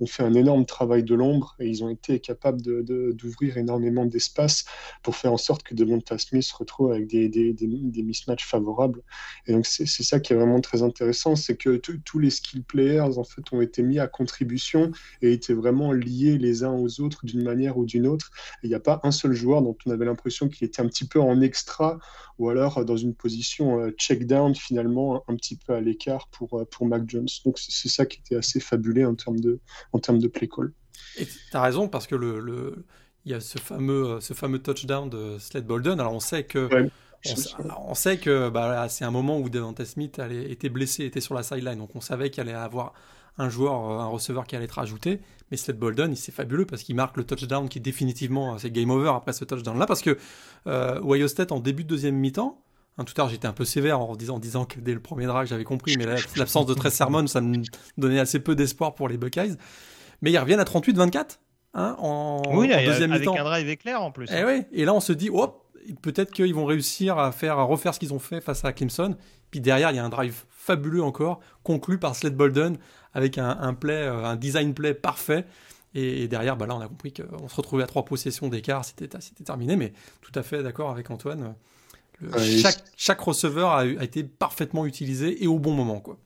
ont 0.00 0.06
fait 0.06 0.22
un 0.22 0.32
énorme 0.32 0.64
travail 0.64 1.02
de 1.02 1.14
l'ombre 1.14 1.54
et 1.60 1.68
ils 1.68 1.84
ont 1.84 1.90
été 1.90 2.18
capables 2.18 2.62
d'ouvrir 2.62 3.58
énormément 3.58 4.06
d'espace 4.06 4.64
pour 5.02 5.16
faire 5.16 5.34
en 5.34 5.36
sorte 5.36 5.64
que 5.64 5.74
Devonta 5.74 6.16
Smith 6.16 6.44
se 6.44 6.56
retrouve 6.56 6.92
avec 6.92 7.08
des, 7.08 7.28
des, 7.28 7.52
des 7.52 8.02
mismatchs 8.02 8.46
favorables. 8.46 9.02
Et 9.46 9.52
donc, 9.52 9.66
c'est 9.66 9.86
ça 9.86 10.18
qui 10.18 10.32
est 10.32 10.36
vraiment 10.36 10.62
très 10.62 10.82
intéressant, 10.82 11.36
c'est 11.36 11.58
que 11.58 11.76
tous 11.76 12.18
les 12.18 12.30
skill 12.30 12.64
plays 12.64 12.85
en 13.00 13.24
fait 13.24 13.42
ont 13.52 13.60
été 13.60 13.82
mis 13.82 13.98
à 13.98 14.06
contribution 14.06 14.90
et 15.22 15.32
étaient 15.32 15.54
vraiment 15.54 15.92
liés 15.92 16.38
les 16.38 16.64
uns 16.64 16.72
aux 16.72 17.00
autres 17.00 17.24
d'une 17.24 17.42
manière 17.42 17.78
ou 17.78 17.84
d'une 17.84 18.06
autre. 18.06 18.30
Il 18.62 18.68
n'y 18.68 18.74
a 18.74 18.80
pas 18.80 19.00
un 19.02 19.10
seul 19.10 19.32
joueur 19.32 19.62
dont 19.62 19.76
on 19.86 19.90
avait 19.90 20.04
l'impression 20.04 20.48
qu'il 20.48 20.66
était 20.66 20.80
un 20.80 20.86
petit 20.86 21.06
peu 21.06 21.20
en 21.20 21.40
extra 21.40 21.98
ou 22.38 22.48
alors 22.48 22.84
dans 22.84 22.96
une 22.96 23.14
position 23.14 23.80
euh, 23.80 23.90
check 23.92 24.26
down 24.26 24.54
finalement 24.54 25.24
un 25.28 25.36
petit 25.36 25.56
peu 25.56 25.74
à 25.74 25.80
l'écart 25.80 26.28
pour, 26.28 26.58
euh, 26.58 26.64
pour 26.64 26.86
Mac 26.86 27.08
Jones. 27.08 27.28
Donc 27.44 27.58
c'est 27.58 27.88
ça 27.88 28.06
qui 28.06 28.20
était 28.20 28.36
assez 28.36 28.60
fabulé 28.60 29.04
en 29.04 29.14
termes 29.14 29.40
de, 29.40 29.60
en 29.92 29.98
termes 29.98 30.18
de 30.18 30.28
play 30.28 30.48
call. 30.48 30.72
Et 31.18 31.26
tu 31.26 31.56
as 31.56 31.62
raison 31.62 31.88
parce 31.88 32.06
que 32.06 32.14
le, 32.14 32.40
le, 32.40 32.84
il 33.24 33.32
y 33.32 33.34
a 33.34 33.40
ce 33.40 33.58
fameux, 33.58 34.20
ce 34.20 34.34
fameux 34.34 34.60
touchdown 34.60 35.10
de 35.10 35.38
Sled 35.38 35.66
Bolden. 35.66 35.98
Alors 36.00 36.14
on 36.14 36.20
sait 36.20 36.44
que 36.44 36.68
on, 37.88 37.94
sait 37.94 38.18
que 38.18 38.48
bah, 38.48 38.88
c'est 38.88 39.04
un 39.04 39.10
moment 39.10 39.38
où 39.38 39.48
Devante 39.48 39.84
Smith 39.84 40.20
était 40.30 40.68
blessé, 40.68 41.04
était 41.04 41.20
sur 41.20 41.34
la 41.34 41.42
sideline, 41.42 41.78
donc 41.78 41.94
on 41.94 42.00
savait 42.00 42.30
qu'il 42.30 42.42
allait 42.42 42.52
avoir 42.52 42.92
un 43.38 43.48
joueur, 43.48 43.90
euh, 43.90 43.98
un 43.98 44.06
receveur 44.06 44.46
qui 44.46 44.56
allait 44.56 44.64
être 44.64 44.78
ajouté. 44.78 45.20
Mais 45.50 45.56
Sled 45.56 45.78
Bolden, 45.78 46.14
c'est 46.16 46.32
fabuleux 46.32 46.66
parce 46.66 46.82
qu'il 46.82 46.96
marque 46.96 47.16
le 47.16 47.24
touchdown 47.24 47.68
qui 47.68 47.78
est 47.78 47.82
définitivement, 47.82 48.58
c'est 48.58 48.70
game 48.70 48.90
over 48.90 49.12
après 49.14 49.32
ce 49.32 49.44
touchdown-là. 49.44 49.86
Parce 49.86 50.02
que 50.02 50.18
euh, 50.66 51.00
Ohio 51.02 51.28
State, 51.28 51.52
en 51.52 51.60
début 51.60 51.84
de 51.84 51.88
deuxième 51.88 52.16
mi-temps, 52.16 52.60
hein, 52.98 53.04
tout 53.04 53.12
à 53.16 53.22
l'heure 53.22 53.28
j'étais 53.28 53.46
un 53.46 53.52
peu 53.52 53.64
sévère 53.64 54.00
en 54.00 54.16
disant, 54.16 54.36
en 54.36 54.38
disant 54.38 54.64
que 54.64 54.80
dès 54.80 54.94
le 54.94 55.00
premier 55.00 55.26
drive 55.26 55.46
j'avais 55.46 55.64
compris, 55.64 55.96
mais 55.96 56.06
l'absence 56.36 56.66
de 56.66 56.74
Trey 56.74 56.90
Sermon, 56.90 57.26
ça 57.26 57.40
me 57.40 57.62
donnait 57.96 58.20
assez 58.20 58.40
peu 58.40 58.56
d'espoir 58.56 58.94
pour 58.94 59.08
les 59.08 59.18
Buckeyes. 59.18 59.56
Mais 60.22 60.32
ils 60.32 60.38
reviennent 60.38 60.60
à 60.60 60.64
38-24 60.64 61.38
hein, 61.74 61.94
en, 61.98 62.42
oui, 62.54 62.68
deuxième 62.68 63.12
mi-temps. 63.12 63.32
Avec 63.32 63.40
un 63.40 63.44
drive 63.44 63.68
éclair 63.68 64.02
en 64.02 64.10
plus. 64.10 64.30
Et, 64.32 64.42
eh 64.72 64.80
et 64.80 64.84
là 64.84 64.94
on 64.94 65.00
se 65.00 65.12
dit, 65.12 65.30
hop, 65.30 65.65
peut-être 66.02 66.32
qu'ils 66.32 66.54
vont 66.54 66.64
réussir 66.64 67.18
à 67.18 67.32
faire 67.32 67.58
à 67.58 67.62
refaire 67.64 67.94
ce 67.94 68.00
qu'ils 68.00 68.14
ont 68.14 68.18
fait 68.18 68.40
face 68.40 68.64
à 68.64 68.72
Clemson. 68.72 69.16
Puis 69.50 69.60
derrière, 69.60 69.90
il 69.90 69.96
y 69.96 69.98
a 69.98 70.04
un 70.04 70.08
drive 70.08 70.44
fabuleux 70.50 71.02
encore, 71.02 71.40
conclu 71.62 71.98
par 71.98 72.16
Sled 72.16 72.36
Bolden 72.36 72.78
avec 73.14 73.38
un, 73.38 73.74
play, 73.74 73.94
euh, 73.94 74.24
un 74.24 74.36
design 74.36 74.74
play 74.74 74.94
parfait. 74.94 75.46
Et, 75.94 76.28
derrière, 76.28 76.56
bah 76.56 76.66
là, 76.66 76.76
on 76.76 76.80
a 76.80 76.88
compris 76.88 77.14
qu'on 77.14 77.48
se 77.48 77.56
retrouvait 77.56 77.84
à 77.84 77.86
trois 77.86 78.04
possessions 78.04 78.48
d'écart, 78.48 78.84
c'était 78.84 79.08
terminé. 79.44 79.76
Mais 79.76 79.94
tout 80.20 80.32
à 80.34 80.42
fait 80.42 80.62
d'accord 80.62 80.90
avec 80.90 81.10
Antoine. 81.10 81.54
chaque, 82.60 82.84
chaque 82.96 83.20
receveur 83.20 83.70
a, 83.70 83.80
a, 83.80 83.84
été 83.84 84.22
parfaitement 84.22 84.84
utilisé 84.84 85.42
et 85.42 85.46
au 85.46 85.58
bon 85.58 85.72
moment, 85.72 86.00
quoi. 86.00 86.18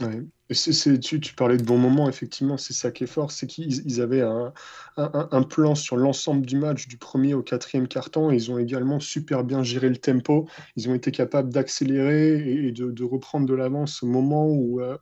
Ouais. 0.00 0.24
Tu, 0.50 1.34
parlais 1.34 1.56
de 1.56 1.62
bons 1.62 1.78
moments, 1.78 2.06
effectivement, 2.06 2.58
c'est 2.58 2.74
ça 2.74 2.90
qui 2.90 3.04
est 3.04 3.06
fort, 3.06 3.30
c'est 3.30 3.46
qu'ils 3.46 4.02
avaient 4.02 4.20
un, 4.20 5.42
plan 5.42 5.74
sur 5.74 5.96
l'ensemble 5.96 6.44
du 6.44 6.56
match, 6.56 6.86
du 6.86 6.98
premier 6.98 7.32
au 7.32 7.42
quatrième 7.42 7.88
carton, 7.88 8.30
ils 8.30 8.50
ont 8.50 8.58
également 8.58 9.00
super 9.00 9.42
bien 9.42 9.62
géré 9.62 9.88
le 9.88 9.96
tempo, 9.96 10.46
ils 10.76 10.90
ont 10.90 10.94
été 10.94 11.12
capables 11.12 11.50
d'accélérer 11.50 12.66
et, 12.66 12.72
de, 12.72 13.04
reprendre 13.04 13.46
de 13.46 13.54
l'avance 13.54 14.02
au 14.02 14.06
moment 14.06 14.46
où, 14.46 14.82
euh, 14.82 14.98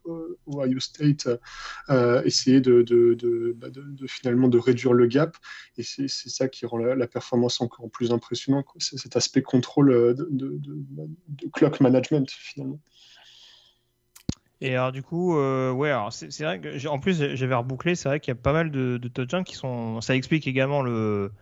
Ohio 0.46 0.78
State 0.78 1.28
euh, 1.90 2.22
essayait 2.22 2.60
de, 2.60 2.84
bah, 3.56 3.68
de, 3.68 4.06
finalement 4.06 4.46
de 4.46 4.58
réduire 4.58 4.92
le 4.92 5.06
gap, 5.08 5.36
et 5.76 5.82
c'est, 5.82 6.06
ça 6.08 6.46
qui 6.46 6.66
rend 6.66 6.78
la, 6.78 7.06
performance 7.08 7.60
encore 7.60 7.90
plus 7.90 8.12
impressionnante, 8.12 8.66
cet 8.78 9.16
aspect 9.16 9.42
contrôle 9.42 9.90
euh, 9.90 10.14
de, 10.14 10.60
clock 11.52 11.80
management, 11.80 12.30
finalement. 12.30 12.78
Et 14.64 14.76
alors 14.76 14.92
du 14.92 15.02
coup, 15.02 15.36
euh, 15.36 15.72
ouais, 15.72 15.92
c'est 16.10 16.44
vrai 16.44 16.60
que 16.60 16.86
en 16.86 17.00
plus 17.00 17.34
j'avais 17.34 17.54
rebouclé, 17.56 17.96
c'est 17.96 18.08
vrai 18.08 18.20
qu'il 18.20 18.32
y 18.32 18.38
a 18.38 18.40
pas 18.40 18.52
mal 18.52 18.70
de, 18.70 18.96
de 18.96 19.08
touchdowns 19.08 19.42
qui 19.42 19.56
sont, 19.56 20.00
ça 20.00 20.14
explique 20.14 20.46
également 20.46 20.82
le 20.82 21.32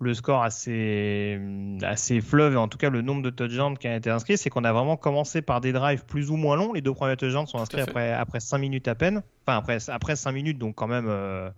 le 0.00 0.12
score 0.12 0.42
assez 0.42 1.40
assez 1.82 2.20
fleuve 2.20 2.54
et 2.54 2.56
en 2.56 2.66
tout 2.66 2.76
cas 2.76 2.90
le 2.90 3.00
nombre 3.00 3.22
de 3.22 3.30
touchdowns 3.30 3.78
qui 3.78 3.86
a 3.86 3.94
été 3.94 4.10
inscrit, 4.10 4.36
c'est 4.36 4.50
qu'on 4.50 4.64
a 4.64 4.72
vraiment 4.72 4.96
commencé 4.96 5.40
par 5.40 5.60
des 5.60 5.70
drives 5.70 6.04
plus 6.04 6.32
ou 6.32 6.36
moins 6.36 6.56
longs. 6.56 6.72
Les 6.72 6.80
deux 6.80 6.92
premiers 6.92 7.16
touchdowns 7.16 7.46
sont 7.46 7.60
inscrits 7.60 7.80
après 7.80 8.12
après 8.12 8.40
5 8.40 8.58
minutes 8.58 8.88
à 8.88 8.96
peine, 8.96 9.22
enfin 9.46 9.56
après 9.56 9.78
après 9.88 10.16
5 10.16 10.32
minutes 10.32 10.58
donc 10.58 10.74
quand 10.74 10.88
même 10.88 11.06
euh, 11.08 11.50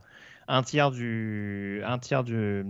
un 0.49 0.63
tiers 0.63 0.91
du 0.91 1.83
un 1.85 1.99
tiers 1.99 2.25
du 2.25 2.65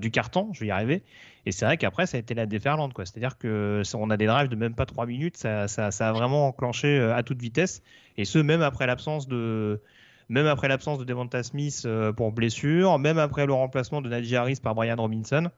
du 0.00 0.10
carton, 0.10 0.52
je 0.52 0.60
vais 0.60 0.66
y 0.66 0.70
arriver. 0.70 1.02
Et 1.44 1.52
c'est 1.52 1.64
vrai 1.64 1.76
qu'après, 1.76 2.06
ça 2.06 2.16
a 2.16 2.20
été 2.20 2.34
la 2.34 2.46
déferlante. 2.46 2.92
C'est-à-dire 2.96 3.36
que 3.36 3.82
on 3.94 4.10
a 4.10 4.16
des 4.16 4.26
drives 4.26 4.48
de 4.48 4.56
même 4.56 4.74
pas 4.74 4.86
3 4.86 5.06
minutes, 5.06 5.36
ça, 5.36 5.66
ça, 5.68 5.86
a 5.86 6.12
vraiment 6.12 6.46
enclenché 6.48 6.98
euh, 6.98 7.16
à 7.16 7.22
toute 7.22 7.40
vitesse. 7.40 7.82
Et 8.16 8.24
ce, 8.24 8.38
même 8.38 8.62
après 8.62 8.86
l'absence 8.86 9.26
de. 9.28 9.80
Même 10.28 10.46
après 10.46 10.68
l'absence 10.68 10.98
de 10.98 11.04
Devonta 11.04 11.42
Smith 11.42 11.82
euh, 11.84 12.12
pour 12.12 12.32
blessure, 12.32 12.98
même 12.98 13.18
après 13.18 13.44
le 13.44 13.52
remplacement 13.52 14.00
de 14.00 14.08
Najee 14.08 14.36
Harris 14.36 14.60
par 14.62 14.74
Brian 14.74 14.96
Robinson, 14.96 15.50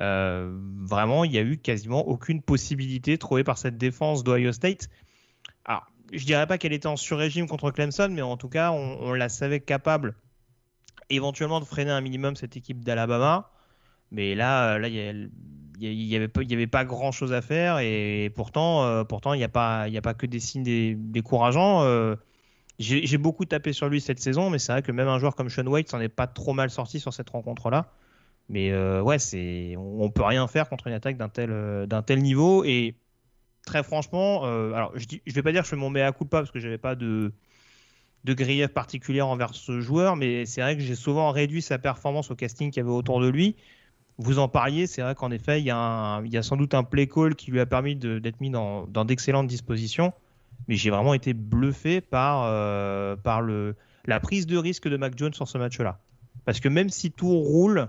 euh, 0.00 0.50
vraiment, 0.80 1.24
il 1.24 1.30
n'y 1.30 1.38
a 1.38 1.42
eu 1.42 1.58
quasiment 1.58 2.06
aucune 2.06 2.42
possibilité 2.42 3.18
trouvée 3.18 3.44
par 3.44 3.58
cette 3.58 3.76
défense 3.76 4.24
d'Ohio 4.24 4.52
State. 4.52 4.88
Alors, 5.64 5.86
je 6.12 6.24
dirais 6.24 6.46
pas 6.46 6.58
qu'elle 6.58 6.72
était 6.72 6.86
en 6.86 6.96
sur-régime 6.96 7.46
contre 7.46 7.70
Clemson, 7.70 8.08
mais 8.10 8.22
en 8.22 8.36
tout 8.36 8.48
cas, 8.48 8.70
on, 8.70 9.12
la 9.12 9.28
savait 9.28 9.60
capable 9.60 10.14
éventuellement 11.10 11.60
de 11.60 11.64
freiner 11.64 11.90
un 11.90 12.00
minimum 12.00 12.36
cette 12.36 12.56
équipe 12.56 12.84
d'Alabama. 12.84 13.50
Mais 14.10 14.34
là, 14.34 14.74
euh, 14.74 14.78
là, 14.78 14.88
il 14.88 15.30
n'y 15.80 16.16
avait, 16.16 16.66
pas, 16.66 16.84
grand 16.84 17.12
chose 17.12 17.32
à 17.32 17.42
faire 17.42 17.78
et 17.78 18.32
pourtant, 18.34 18.84
euh, 18.84 19.04
pourtant, 19.04 19.34
il 19.34 19.38
n'y 19.38 19.44
a 19.44 19.48
pas, 19.48 19.82
a 19.82 20.00
pas 20.00 20.14
que 20.14 20.26
des 20.26 20.40
signes 20.40 20.96
décourageants. 21.10 21.82
Euh, 21.82 22.16
j'ai 22.78 23.18
beaucoup 23.18 23.44
tapé 23.44 23.72
sur 23.72 23.88
lui 23.88 24.00
cette 24.00 24.20
saison, 24.20 24.50
mais 24.50 24.58
c'est 24.58 24.72
vrai 24.72 24.82
que 24.82 24.92
même 24.92 25.08
un 25.08 25.18
joueur 25.18 25.34
comme 25.34 25.50
Sean 25.50 25.66
White 25.66 25.88
s'en 25.90 26.00
est 26.00 26.08
pas 26.08 26.28
trop 26.28 26.52
mal 26.52 26.70
sorti 26.70 27.00
sur 27.00 27.12
cette 27.12 27.28
rencontre-là. 27.30 27.92
Mais 28.48 28.72
ouais, 29.00 29.18
c'est, 29.18 29.74
on, 29.76 30.08
peut 30.10 30.22
rien 30.22 30.46
faire 30.46 30.68
contre 30.68 30.86
une 30.86 30.92
attaque 30.94 31.16
d'un 31.16 31.28
tel, 31.28 31.86
d'un 31.86 32.02
tel 32.02 32.22
niveau 32.22 32.64
et 32.64 32.94
très 33.66 33.82
franchement, 33.82 34.44
alors 34.44 34.92
je, 34.94 35.06
je 35.26 35.34
vais 35.34 35.42
pas 35.42 35.50
dire 35.50 35.62
que 35.62 35.66
je 35.66 35.70
fais 35.70 35.76
mon 35.76 35.90
mea 35.90 36.12
culpa 36.12 36.38
parce 36.38 36.52
que 36.52 36.60
j'avais 36.60 36.78
pas 36.78 36.94
de 36.94 37.32
de 38.28 38.34
grief 38.34 38.68
particulière 38.68 39.28
envers 39.28 39.54
ce 39.54 39.80
joueur, 39.80 40.16
mais 40.16 40.46
c'est 40.46 40.60
vrai 40.60 40.76
que 40.76 40.82
j'ai 40.82 40.94
souvent 40.94 41.30
réduit 41.30 41.62
sa 41.62 41.78
performance 41.78 42.30
au 42.30 42.34
casting 42.34 42.70
qu'il 42.70 42.82
y 42.82 42.84
avait 42.86 42.94
autour 42.94 43.20
de 43.20 43.28
lui 43.28 43.56
vous 44.18 44.40
en 44.40 44.48
parliez, 44.48 44.86
c'est 44.86 45.00
vrai 45.00 45.14
qu'en 45.14 45.30
effet, 45.30 45.60
il 45.60 45.64
y, 45.64 45.70
a 45.70 46.42
sans 46.42 46.56
doute 46.56 46.74
un 46.74 46.82
play 46.82 47.06
call 47.06 47.36
qui 47.36 47.52
lui 47.52 47.60
a 47.60 47.66
permis 47.66 47.94
d'être 47.94 48.40
mis 48.40 48.50
dans, 48.50 48.86
d'excellentes 48.86 49.46
dispositions. 49.46 50.12
Mais 50.66 50.74
j'ai 50.74 50.90
vraiment 50.90 51.14
été 51.14 51.34
bluffé 51.34 52.00
par, 52.00 52.42
euh, 52.44 53.14
par 53.14 53.40
le, 53.40 53.76
la 54.06 54.18
prise 54.18 54.46
de 54.46 54.56
risque 54.56 54.88
de 54.88 54.96
Mac 54.96 55.16
Jones 55.16 55.32
sur 55.32 55.46
ce 55.46 55.56
match-là. 55.56 56.00
Parce 56.44 56.58
que 56.58 56.68
même 56.68 56.90
si 56.90 57.12
tout 57.12 57.38
roule, 57.38 57.88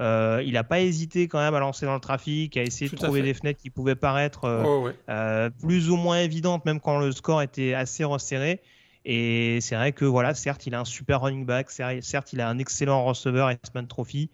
euh, 0.00 0.42
il 0.44 0.54
n'a 0.54 0.64
pas 0.64 0.80
hésité 0.80 1.28
quand 1.28 1.38
même 1.38 1.54
à 1.54 1.60
lancer 1.60 1.86
dans 1.86 1.94
le 1.94 2.00
trafic, 2.00 2.56
à 2.56 2.62
essayer 2.62 2.90
de 2.90 2.96
trouver 2.96 3.22
des 3.22 3.34
fenêtres 3.34 3.60
qui 3.60 3.70
pouvaient 3.70 3.94
paraître 3.94 4.44
euh, 4.44 5.48
oh, 5.48 5.64
plus 5.64 5.90
ou 5.90 5.96
moins 5.96 6.18
évidentes, 6.18 6.64
même 6.64 6.80
quand 6.80 6.98
le 6.98 7.12
score 7.12 7.40
était 7.40 7.74
assez 7.74 8.02
resserré. 8.02 8.60
Et 9.10 9.62
c'est 9.62 9.74
vrai 9.74 9.92
que 9.92 10.04
voilà, 10.04 10.34
certes, 10.34 10.66
il 10.66 10.74
a 10.74 10.80
un 10.80 10.84
super 10.84 11.22
running 11.22 11.46
back, 11.46 11.70
certes, 11.70 12.34
il 12.34 12.42
a 12.42 12.48
un 12.50 12.58
excellent 12.58 13.06
receveur 13.06 13.50
X-Man 13.50 13.86
Trophy. 13.88 14.28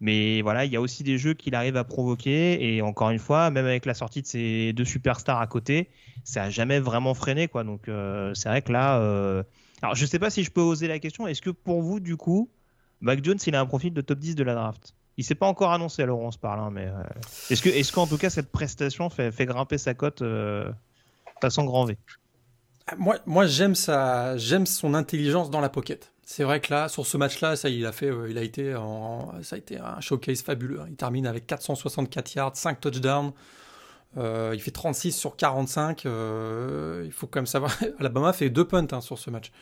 Mais 0.00 0.42
voilà, 0.42 0.64
il 0.64 0.72
y 0.72 0.76
a 0.76 0.80
aussi 0.80 1.04
des 1.04 1.18
jeux 1.18 1.34
qu'il 1.34 1.54
arrive 1.54 1.76
à 1.76 1.84
provoquer. 1.84 2.58
Et 2.74 2.82
encore 2.82 3.10
une 3.10 3.20
fois, 3.20 3.50
même 3.50 3.66
avec 3.66 3.86
la 3.86 3.94
sortie 3.94 4.20
de 4.22 4.26
ces 4.26 4.72
deux 4.72 4.84
superstars 4.84 5.40
à 5.40 5.46
côté, 5.46 5.88
ça 6.24 6.42
a 6.42 6.50
jamais 6.50 6.80
vraiment 6.80 7.14
freiné. 7.14 7.46
Quoi. 7.46 7.62
Donc 7.62 7.88
euh, 7.88 8.34
c'est 8.34 8.48
vrai 8.48 8.60
que 8.60 8.72
là. 8.72 8.98
Euh... 8.98 9.44
Alors 9.82 9.94
je 9.94 10.04
sais 10.04 10.18
pas 10.18 10.30
si 10.30 10.42
je 10.42 10.50
peux 10.50 10.60
oser 10.60 10.88
la 10.88 10.98
question. 10.98 11.28
Est-ce 11.28 11.40
que 11.40 11.50
pour 11.50 11.80
vous, 11.82 12.00
du 12.00 12.16
coup, 12.16 12.50
Mac 13.00 13.24
Jones, 13.24 13.38
il 13.46 13.54
a 13.54 13.60
un 13.60 13.66
profil 13.66 13.94
de 13.94 14.00
top 14.00 14.18
10 14.18 14.34
de 14.34 14.42
la 14.42 14.54
draft? 14.54 14.96
Il 15.16 15.22
s'est 15.22 15.36
pas 15.36 15.46
encore 15.46 15.72
annoncé, 15.72 16.02
alors 16.02 16.18
on 16.18 16.32
se 16.32 16.38
parle. 16.38 16.58
Hein, 16.58 16.70
mais 16.72 16.86
euh, 16.86 17.02
est-ce 17.50 17.62
que, 17.62 17.68
est-ce 17.68 17.92
qu'en 17.92 18.08
tout 18.08 18.18
cas, 18.18 18.30
cette 18.30 18.50
prestation 18.50 19.10
fait, 19.10 19.30
fait 19.30 19.46
grimper 19.46 19.78
sa 19.78 19.94
cote 19.94 20.24
façon 21.40 21.64
grand 21.64 21.84
V? 21.84 21.96
Moi, 22.96 23.18
moi 23.26 23.46
j'aime 23.46 23.74
j'aime 24.36 24.66
son 24.66 24.94
intelligence 24.94 25.50
dans 25.50 25.60
la 25.60 25.68
pocket. 25.68 26.12
C'est 26.24 26.44
vrai 26.44 26.60
que 26.60 26.72
là, 26.72 26.88
sur 26.88 27.06
ce 27.06 27.16
match-là, 27.16 27.56
ça, 27.56 27.70
il 27.70 27.86
a 27.86 27.92
fait, 27.92 28.10
euh, 28.10 28.28
il 28.28 28.36
a 28.36 28.42
été, 28.42 28.74
ça 29.42 29.56
a 29.56 29.58
été 29.58 29.78
un 29.78 30.00
showcase 30.00 30.42
fabuleux. 30.42 30.80
Il 30.88 30.94
termine 30.94 31.26
avec 31.26 31.46
464 31.46 32.34
yards, 32.34 32.54
5 32.54 32.80
touchdowns. 32.80 33.32
Euh, 34.16 34.52
il 34.54 34.60
fait 34.60 34.70
36 34.70 35.12
sur 35.12 35.36
45. 35.36 36.06
Euh, 36.06 37.02
il 37.06 37.12
faut 37.12 37.26
quand 37.26 37.40
même 37.40 37.46
savoir, 37.46 37.74
Alabama 37.98 38.32
fait 38.32 38.50
deux 38.50 38.66
punts 38.66 38.86
hein, 38.92 39.00
sur 39.00 39.18
ce 39.18 39.30
match. 39.30 39.52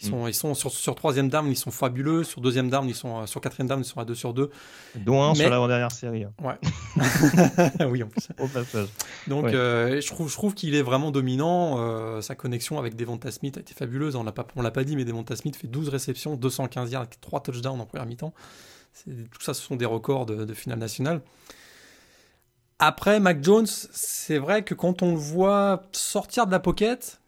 Ils 0.00 0.08
sont, 0.08 0.24
mm. 0.24 0.28
ils 0.28 0.34
sont 0.34 0.54
sur, 0.54 0.70
sur 0.70 0.94
troisième 0.94 1.28
down, 1.28 1.46
ils 1.48 1.56
sont 1.56 1.70
fabuleux. 1.70 2.24
Sur 2.24 2.40
deuxième 2.40 2.70
down, 2.70 2.88
ils 2.88 2.94
sont 2.94 3.26
sur 3.26 3.40
quatrième 3.40 3.68
down, 3.68 3.80
ils 3.80 3.84
sont 3.84 4.00
à 4.00 4.04
2 4.04 4.14
sur 4.14 4.34
2. 4.34 4.50
Dont 4.96 5.22
un 5.22 5.34
sur 5.34 5.48
l'avant-dernière 5.48 5.92
série. 5.92 6.24
Hein. 6.24 6.32
Ouais. 6.42 7.86
oui, 7.86 8.02
en 8.02 8.08
plus. 8.08 8.28
Au 8.38 8.48
passage. 8.48 8.88
Donc, 9.28 9.46
euh, 9.46 10.00
je 10.00 10.06
trouve, 10.08 10.28
je 10.28 10.34
trouve 10.34 10.54
qu'il 10.54 10.74
est 10.74 10.82
vraiment 10.82 11.10
dominant. 11.10 11.76
Euh, 11.78 12.20
sa 12.20 12.34
connexion 12.34 12.78
avec 12.78 12.96
Devonta 12.96 13.30
Smith 13.30 13.56
a 13.56 13.60
été 13.60 13.74
fabuleuse. 13.74 14.16
On 14.16 14.24
on 14.56 14.62
l'a 14.62 14.70
pas 14.70 14.84
dit, 14.84 14.96
mais 14.96 15.04
Devonta 15.04 15.36
Smith 15.36 15.56
fait 15.56 15.68
12 15.68 15.88
réceptions, 15.88 16.36
215 16.36 16.90
yards, 16.90 17.06
3 17.20 17.40
touchdowns 17.40 17.80
en 17.80 17.86
première 17.86 18.06
mi-temps. 18.06 18.34
Tout 19.04 19.40
ça, 19.40 19.54
ce 19.54 19.62
sont 19.62 19.76
des 19.76 19.86
records 19.86 20.26
de, 20.26 20.44
de 20.44 20.54
finale 20.54 20.78
nationale. 20.78 21.22
Après, 22.78 23.20
Mac 23.20 23.44
Jones, 23.44 23.68
c'est 23.92 24.38
vrai 24.38 24.64
que 24.64 24.74
quand 24.74 25.02
on 25.02 25.12
le 25.12 25.18
voit 25.18 25.84
sortir 25.92 26.46
de 26.46 26.50
la 26.50 26.58
pocket, 26.58 27.20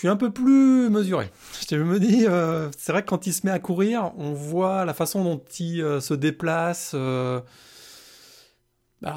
suis 0.00 0.08
un 0.08 0.16
peu 0.16 0.30
plus 0.30 0.88
mesuré. 0.88 1.30
Je 1.70 1.76
me 1.76 2.00
dis, 2.00 2.26
euh, 2.26 2.70
c'est 2.78 2.92
vrai 2.92 3.02
que 3.02 3.08
quand 3.08 3.26
il 3.26 3.34
se 3.34 3.46
met 3.46 3.52
à 3.52 3.58
courir, 3.58 4.12
on 4.16 4.32
voit 4.32 4.86
la 4.86 4.94
façon 4.94 5.22
dont 5.22 5.42
il 5.58 5.82
euh, 5.82 6.00
se 6.00 6.14
déplace. 6.14 6.92
Euh. 6.94 7.40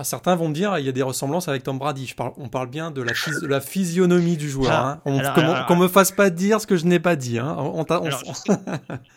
Certains 0.04 0.36
vont 0.36 0.48
me 0.48 0.54
dire, 0.54 0.78
il 0.78 0.86
y 0.86 0.89
a 0.89 0.93
des 0.93 1.02
ressemblances 1.02 1.48
avec 1.48 1.63
Tom 1.63 1.78
Brady. 1.78 2.06
Je 2.06 2.15
parle, 2.15 2.34
on 2.38 2.48
parle 2.48 2.69
bien 2.69 2.91
de 2.91 3.02
la, 3.02 3.12
la 3.43 3.60
physionomie 3.60 4.38
du 4.38 4.50
joueur. 4.50 4.72
Ah, 4.72 5.02
hein. 5.06 5.65
Qu'on 5.67 5.76
me 5.76 5.89
fasse 5.89 6.12
pas 6.12 6.30
dire 6.30 6.62
ce 6.62 6.67
que 6.67 6.78
je 6.78 6.86
n'ai 6.86 7.00
pas 7.00 7.17
dit. 7.17 7.38
Hein. 7.38 7.58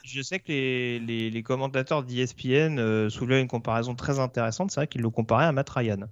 je, 0.05 0.23
sais, 0.23 0.41
que 0.41 0.49
les, 0.49 0.99
les, 0.99 1.31
les 1.31 1.43
commentateurs 1.45 2.03
d'ESPN 2.03 3.09
soulevaient 3.11 3.41
une 3.41 3.47
comparaison 3.47 3.95
très 3.95 4.19
intéressante. 4.19 4.73
C'est 4.73 4.81
vrai 4.81 4.89
qu'ils 4.89 5.03
le 5.03 5.11
comparaient 5.11 5.47
à 5.47 5.53
Matt 5.53 5.71
Ryan. 5.71 6.09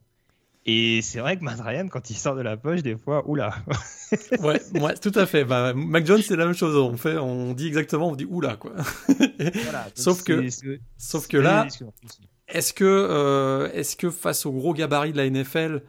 Et 0.66 1.02
c'est 1.02 1.20
vrai 1.20 1.36
que 1.36 1.44
Matt 1.44 1.60
Ryan, 1.60 1.88
quand 1.88 2.08
il 2.08 2.16
sort 2.16 2.36
de 2.36 2.40
la 2.40 2.56
poche, 2.56 2.82
des 2.82 2.96
fois, 2.96 3.28
oula. 3.28 3.54
ouais, 4.40 4.60
ouais, 4.80 4.94
tout 4.94 5.12
à 5.14 5.26
fait. 5.26 5.44
Bah, 5.44 5.74
Mac 5.74 6.06
Jones, 6.06 6.22
c'est 6.22 6.36
la 6.36 6.46
même 6.46 6.54
chose. 6.54 6.74
On 6.76 6.96
fait, 6.96 7.18
on 7.18 7.52
dit 7.52 7.66
exactement, 7.66 8.08
on 8.08 8.16
dit 8.16 8.24
oula, 8.24 8.56
quoi. 8.56 8.72
sauf 9.94 10.22
que, 10.22 10.48
sauf 10.96 11.28
que 11.28 11.36
là, 11.36 11.66
est-ce 12.48 12.72
que, 12.72 12.84
euh, 12.84 13.70
est-ce 13.72 13.96
que 13.96 14.10
face 14.10 14.46
au 14.46 14.52
gros 14.52 14.72
gabarit 14.72 15.12
de 15.12 15.18
la 15.18 15.28
NFL, 15.28 15.82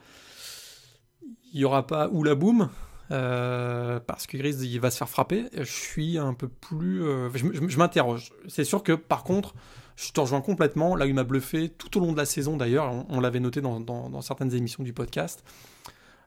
il 1.53 1.61
y 1.61 1.65
aura 1.65 1.87
pas 1.87 2.09
oula 2.09 2.35
boom 2.35 2.69
euh, 3.11 3.99
parce 3.99 4.25
que 4.25 4.35
Gris 4.35 4.55
il 4.55 4.79
va 4.79 4.91
se 4.91 4.97
faire 4.97 5.09
frapper? 5.09 5.45
Je 5.57 5.63
suis 5.63 6.17
un 6.17 6.33
peu 6.33 6.49
plus, 6.49 7.03
euh, 7.03 7.29
je 7.33 7.77
m'interroge. 7.77 8.33
C'est 8.47 8.65
sûr 8.65 8.83
que 8.83 8.93
par 8.93 9.23
contre 9.23 9.53
je 9.95 10.11
te 10.11 10.19
rejoins 10.19 10.41
complètement. 10.41 10.95
Là, 10.95 11.05
il 11.05 11.13
m'a 11.13 11.23
bluffé 11.23 11.69
tout 11.69 11.97
au 11.97 12.01
long 12.01 12.11
de 12.11 12.17
la 12.17 12.25
saison 12.25 12.57
d'ailleurs. 12.57 13.05
On, 13.09 13.19
l'avait 13.19 13.39
noté 13.39 13.61
dans, 13.61 14.21
certaines 14.21 14.53
émissions 14.53 14.83
du 14.83 14.93
podcast. 14.93 15.43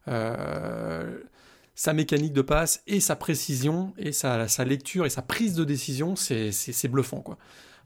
Euh, 0.08 1.20
sa 1.74 1.92
mécanique 1.92 2.32
de 2.32 2.42
passe 2.42 2.82
et 2.86 2.98
sa 2.98 3.14
précision 3.14 3.92
et 3.98 4.12
sa, 4.12 4.46
lecture 4.64 5.06
et 5.06 5.10
sa 5.10 5.22
prise 5.22 5.54
de 5.54 5.64
décision, 5.64 6.16
c'est 6.16 6.88
bluffant. 6.88 7.20
quoi. 7.20 7.36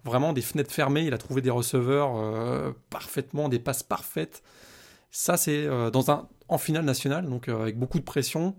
Vraiment 0.05 0.33
des 0.33 0.41
fenêtres 0.41 0.73
fermées. 0.73 1.03
Il 1.03 1.15
a 1.15 1.19
trouvé 1.19 1.43
des 1.43 1.51
receveurs 1.51 2.17
euh, 2.17 2.73
parfaitement, 2.91 3.49
des 3.49 3.59
passes 3.59 3.83
parfaites. 3.83 4.43
Ça, 5.11 5.37
c'est 5.37 5.67
euh, 5.67 5.91
en 6.49 6.59
finale 6.59 6.85
nationale, 6.85 7.29
donc 7.29 7.49
avec 7.49 7.79
beaucoup 7.79 7.99
de 7.99 8.05
pression. 8.05 8.55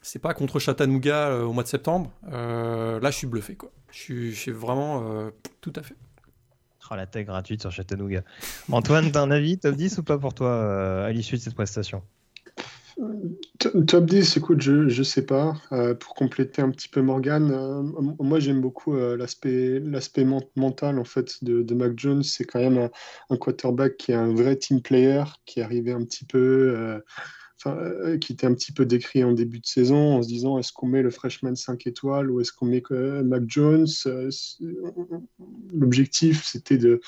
C'est 0.00 0.20
pas 0.20 0.32
contre 0.32 0.60
Chattanooga 0.60 1.40
au 1.40 1.52
mois 1.52 1.64
de 1.64 1.68
septembre. 1.68 2.12
là, 2.30 3.10
je 3.10 3.16
suis 3.16 3.26
bluffé. 3.26 3.56
Quoi. 3.56 3.72
Je 3.90 4.30
suis 4.30 4.52
vraiment 4.52 5.30
tout 5.60 5.72
à 5.74 5.82
fait. 5.82 5.96
Oh, 6.90 6.94
la 6.94 7.06
tech 7.06 7.26
gratuite 7.26 7.60
sur 7.60 7.72
Chattanooga. 7.72 8.22
Antoine, 8.70 9.10
t'as 9.10 9.22
un 9.22 9.30
avis 9.30 9.58
top 9.58 9.74
10 9.74 9.98
ou 9.98 10.02
pas 10.02 10.18
pour 10.18 10.34
toi 10.34 10.48
euh, 10.48 11.06
à 11.06 11.12
l'issue 11.12 11.36
de 11.36 11.40
cette 11.40 11.54
prestation? 11.54 12.02
Top 13.58 14.06
10, 14.06 14.36
écoute, 14.36 14.62
je 14.62 14.72
ne 14.98 15.02
sais 15.02 15.26
pas. 15.26 15.54
Euh, 15.72 15.94
pour 15.94 16.14
compléter 16.14 16.62
un 16.62 16.70
petit 16.70 16.88
peu 16.88 17.02
Morgan, 17.02 17.50
euh, 17.50 17.82
moi 18.20 18.40
j'aime 18.40 18.60
beaucoup 18.60 18.94
l'aspect 18.96 19.80
mental 20.54 20.98
en 20.98 21.04
fait 21.04 21.44
de, 21.44 21.74
Mac 21.74 21.92
Jones. 21.98 22.22
C'est 22.22 22.44
quand 22.44 22.60
même 22.60 22.88
un, 23.30 23.36
quarterback 23.36 23.96
qui 23.96 24.12
est 24.12 24.16
un 24.16 24.32
vrai 24.32 24.56
team 24.56 24.80
player, 24.80 25.24
qui 25.44 25.60
est 25.60 25.62
arrivé 25.62 25.92
un 25.92 26.04
petit 26.04 26.24
peu 26.24 27.02
euh, 27.66 28.18
qui 28.18 28.32
était 28.32 28.46
un 28.46 28.54
petit 28.54 28.72
peu 28.72 28.86
décrit 28.86 29.24
en 29.24 29.32
début 29.32 29.58
de 29.58 29.66
saison 29.66 30.16
en 30.16 30.22
se 30.22 30.28
disant 30.28 30.58
est-ce 30.58 30.72
qu'on 30.72 30.86
met 30.86 31.02
le 31.02 31.10
freshman 31.10 31.56
5 31.56 31.86
étoiles 31.86 32.30
ou 32.30 32.40
est-ce 32.40 32.52
qu'on 32.52 32.66
met 32.66 32.82
Mac 33.24 33.42
Jones 33.46 33.86
euh, 34.06 34.30
L'objectif, 35.72 36.44
c'était 36.44 36.78
de, 36.78 37.00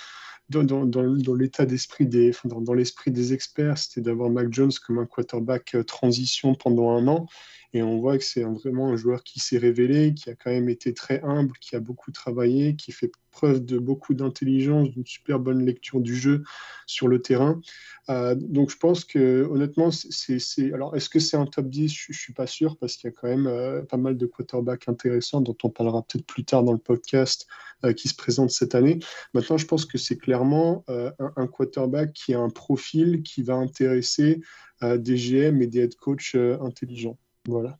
dans, 0.50 1.34
l'état 1.34 1.66
d'esprit 1.66 2.06
des, 2.06 2.32
dans, 2.44 2.74
l'esprit 2.74 3.10
des 3.10 3.32
experts, 3.32 3.78
c'était 3.78 4.00
d'avoir 4.00 4.30
Mac 4.30 4.52
Jones 4.52 4.72
comme 4.86 4.98
un 4.98 5.06
quarterback 5.06 5.74
euh, 5.74 5.84
transition 5.84 6.54
pendant 6.54 6.90
un 6.90 7.06
an. 7.08 7.26
Et 7.74 7.82
on 7.82 7.98
voit 8.00 8.16
que 8.16 8.24
c'est 8.24 8.42
vraiment 8.42 8.88
un 8.88 8.96
joueur 8.96 9.22
qui 9.22 9.40
s'est 9.40 9.58
révélé, 9.58 10.14
qui 10.14 10.30
a 10.30 10.34
quand 10.34 10.50
même 10.50 10.68
été 10.68 10.94
très 10.94 11.20
humble, 11.22 11.52
qui 11.60 11.76
a 11.76 11.80
beaucoup 11.80 12.10
travaillé, 12.12 12.76
qui 12.76 12.92
fait 12.92 13.10
preuve 13.30 13.64
de 13.64 13.78
beaucoup 13.78 14.14
d'intelligence, 14.14 14.90
d'une 14.90 15.06
super 15.06 15.38
bonne 15.38 15.64
lecture 15.64 16.00
du 16.00 16.16
jeu 16.16 16.42
sur 16.86 17.08
le 17.08 17.20
terrain. 17.20 17.60
Euh, 18.08 18.34
donc 18.34 18.70
je 18.70 18.76
pense 18.76 19.04
que 19.04 19.46
honnêtement, 19.50 19.90
c'est. 19.90 20.72
Alors 20.72 20.96
est-ce 20.96 21.08
que 21.08 21.20
c'est 21.20 21.36
un 21.36 21.46
top 21.46 21.68
10 21.68 21.92
Je 21.92 22.06
ne 22.10 22.16
suis 22.16 22.32
pas 22.32 22.46
sûr 22.46 22.76
parce 22.78 22.96
qu'il 22.96 23.08
y 23.08 23.12
a 23.12 23.16
quand 23.16 23.28
même 23.28 23.46
euh, 23.46 23.82
pas 23.82 23.98
mal 23.98 24.16
de 24.16 24.26
quarterbacks 24.26 24.88
intéressants 24.88 25.40
dont 25.40 25.56
on 25.62 25.70
parlera 25.70 26.02
peut-être 26.02 26.26
plus 26.26 26.44
tard 26.44 26.64
dans 26.64 26.72
le 26.72 26.78
podcast 26.78 27.46
euh, 27.84 27.92
qui 27.92 28.08
se 28.08 28.14
présentent 28.14 28.50
cette 28.50 28.74
année. 28.74 28.98
Maintenant, 29.34 29.58
je 29.58 29.66
pense 29.66 29.84
que 29.84 29.98
c'est 29.98 30.16
clairement 30.16 30.84
un, 30.88 31.12
un, 31.36 31.46
quarterback 31.46 32.12
qui 32.14 32.34
a 32.34 32.40
un 32.40 32.50
profil 32.50 33.22
qui 33.22 33.42
va 33.42 33.54
intéresser 33.54 34.40
des 34.80 35.16
GM 35.16 35.60
et 35.60 35.66
des 35.66 35.80
head 35.80 35.96
coach 35.96 36.36
intelligents. 36.36 37.18
Voilà. 37.48 37.78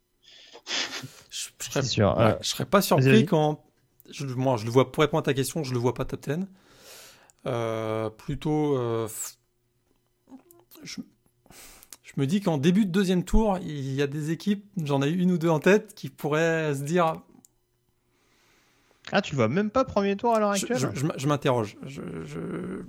Je, 1.30 1.48
serais, 1.60 1.82
serais 2.42 2.64
pas 2.64 2.82
surpris 2.82 3.26
quand. 3.26 3.64
Je, 4.10 4.24
moi, 4.26 4.56
je 4.56 4.64
le 4.64 4.70
vois, 4.70 4.90
pour 4.90 5.02
répondre 5.02 5.20
à 5.20 5.22
ta 5.22 5.34
question, 5.34 5.62
je 5.62 5.72
le 5.72 5.78
vois 5.78 5.94
pas 5.94 6.04
top 6.04 6.28
10. 6.28 6.46
Euh, 7.46 8.10
plutôt. 8.10 8.76
Euh, 8.78 9.06
je, 10.82 11.00
me 12.16 12.26
dis 12.26 12.40
qu'en 12.40 12.58
début 12.58 12.86
de 12.86 12.90
deuxième 12.90 13.24
tour, 13.24 13.58
il 13.62 13.94
y 13.94 14.02
a 14.02 14.06
des 14.06 14.30
équipes, 14.30 14.64
j'en 14.82 15.02
ai 15.02 15.10
une 15.10 15.30
ou 15.30 15.38
deux 15.38 15.50
en 15.50 15.60
tête, 15.60 15.94
qui 15.94 16.08
pourraient 16.08 16.74
se 16.74 16.82
dire. 16.82 17.12
Ah, 19.12 19.22
tu 19.22 19.34
vois 19.36 19.48
même 19.48 19.70
pas 19.70 19.84
premier 19.84 20.16
tour 20.16 20.34
à 20.34 20.40
l'heure 20.40 20.50
actuelle 20.50 20.78
Je, 21.16 21.26
m'interroge. 21.26 21.76
je, 21.84 22.82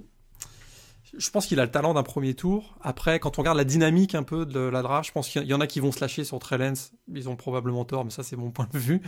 je 1.17 1.29
pense 1.29 1.47
qu'il 1.47 1.59
a 1.59 1.65
le 1.65 1.71
talent 1.71 1.93
d'un 1.93 2.03
premier 2.03 2.33
tour. 2.33 2.77
Après, 2.81 3.19
quand 3.19 3.37
on 3.37 3.41
regarde 3.41 3.57
la 3.57 3.63
dynamique 3.63 4.15
un 4.15 4.23
peu 4.23 4.45
de 4.45 4.59
la 4.59 4.81
draft, 4.81 5.07
je 5.07 5.11
pense 5.11 5.29
qu'il 5.29 5.43
y 5.43 5.53
en 5.53 5.61
a 5.61 5.67
qui 5.67 5.79
vont 5.79 5.91
se 5.91 5.99
lâcher 5.99 6.23
sur 6.23 6.39
Trellens. 6.39 6.91
Ils 7.13 7.29
ont 7.29 7.35
probablement 7.35 7.85
tort, 7.85 8.05
mais 8.05 8.11
ça, 8.11 8.23
c'est 8.23 8.35
mon 8.35 8.51
point 8.51 8.67
de 8.71 8.77
vue. 8.77 9.01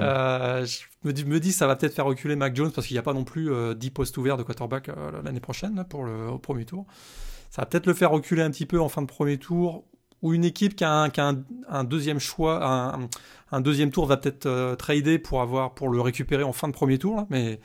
Euh, 0.00 0.64
je 0.66 0.80
me 1.04 1.12
dis, 1.12 1.24
me 1.24 1.40
dis, 1.40 1.52
ça 1.52 1.66
va 1.66 1.76
peut-être 1.76 1.94
faire 1.94 2.04
reculer 2.04 2.36
Mac 2.36 2.54
Jones 2.54 2.70
parce 2.72 2.86
qu'il 2.86 2.94
n'y 2.94 2.98
a 2.98 3.02
pas 3.02 3.14
non 3.14 3.24
plus 3.24 3.52
euh, 3.52 3.74
10 3.74 3.90
postes 3.90 4.16
ouverts 4.18 4.36
de 4.36 4.42
quarterback 4.42 4.88
euh, 4.88 5.22
l'année 5.22 5.40
prochaine 5.40 5.84
pour 5.88 6.04
le 6.04 6.28
au 6.28 6.38
premier 6.38 6.64
tour. 6.64 6.86
Ça 7.50 7.62
va 7.62 7.66
peut-être 7.66 7.86
le 7.86 7.94
faire 7.94 8.10
reculer 8.10 8.42
un 8.42 8.50
petit 8.50 8.66
peu 8.66 8.80
en 8.80 8.88
fin 8.88 9.02
de 9.02 9.06
premier 9.06 9.38
tour. 9.38 9.84
Ou 10.22 10.32
une 10.32 10.44
équipe 10.44 10.76
qui 10.76 10.84
a 10.84 10.90
un, 10.90 11.10
un, 11.68 11.84
deuxième 11.84 12.18
choix, 12.18 12.66
un, 12.66 13.08
un, 13.52 13.60
deuxième 13.60 13.90
tour 13.90 14.06
va 14.06 14.16
peut-être 14.16 14.46
euh, 14.46 14.74
trader 14.74 15.18
pour 15.18 15.42
avoir 15.42 15.74
pour 15.74 15.90
le 15.90 16.00
récupérer 16.00 16.42
en 16.42 16.52
fin 16.52 16.68
de 16.68 16.72
premier 16.72 16.98
tour. 16.98 17.26
mais 17.28 17.60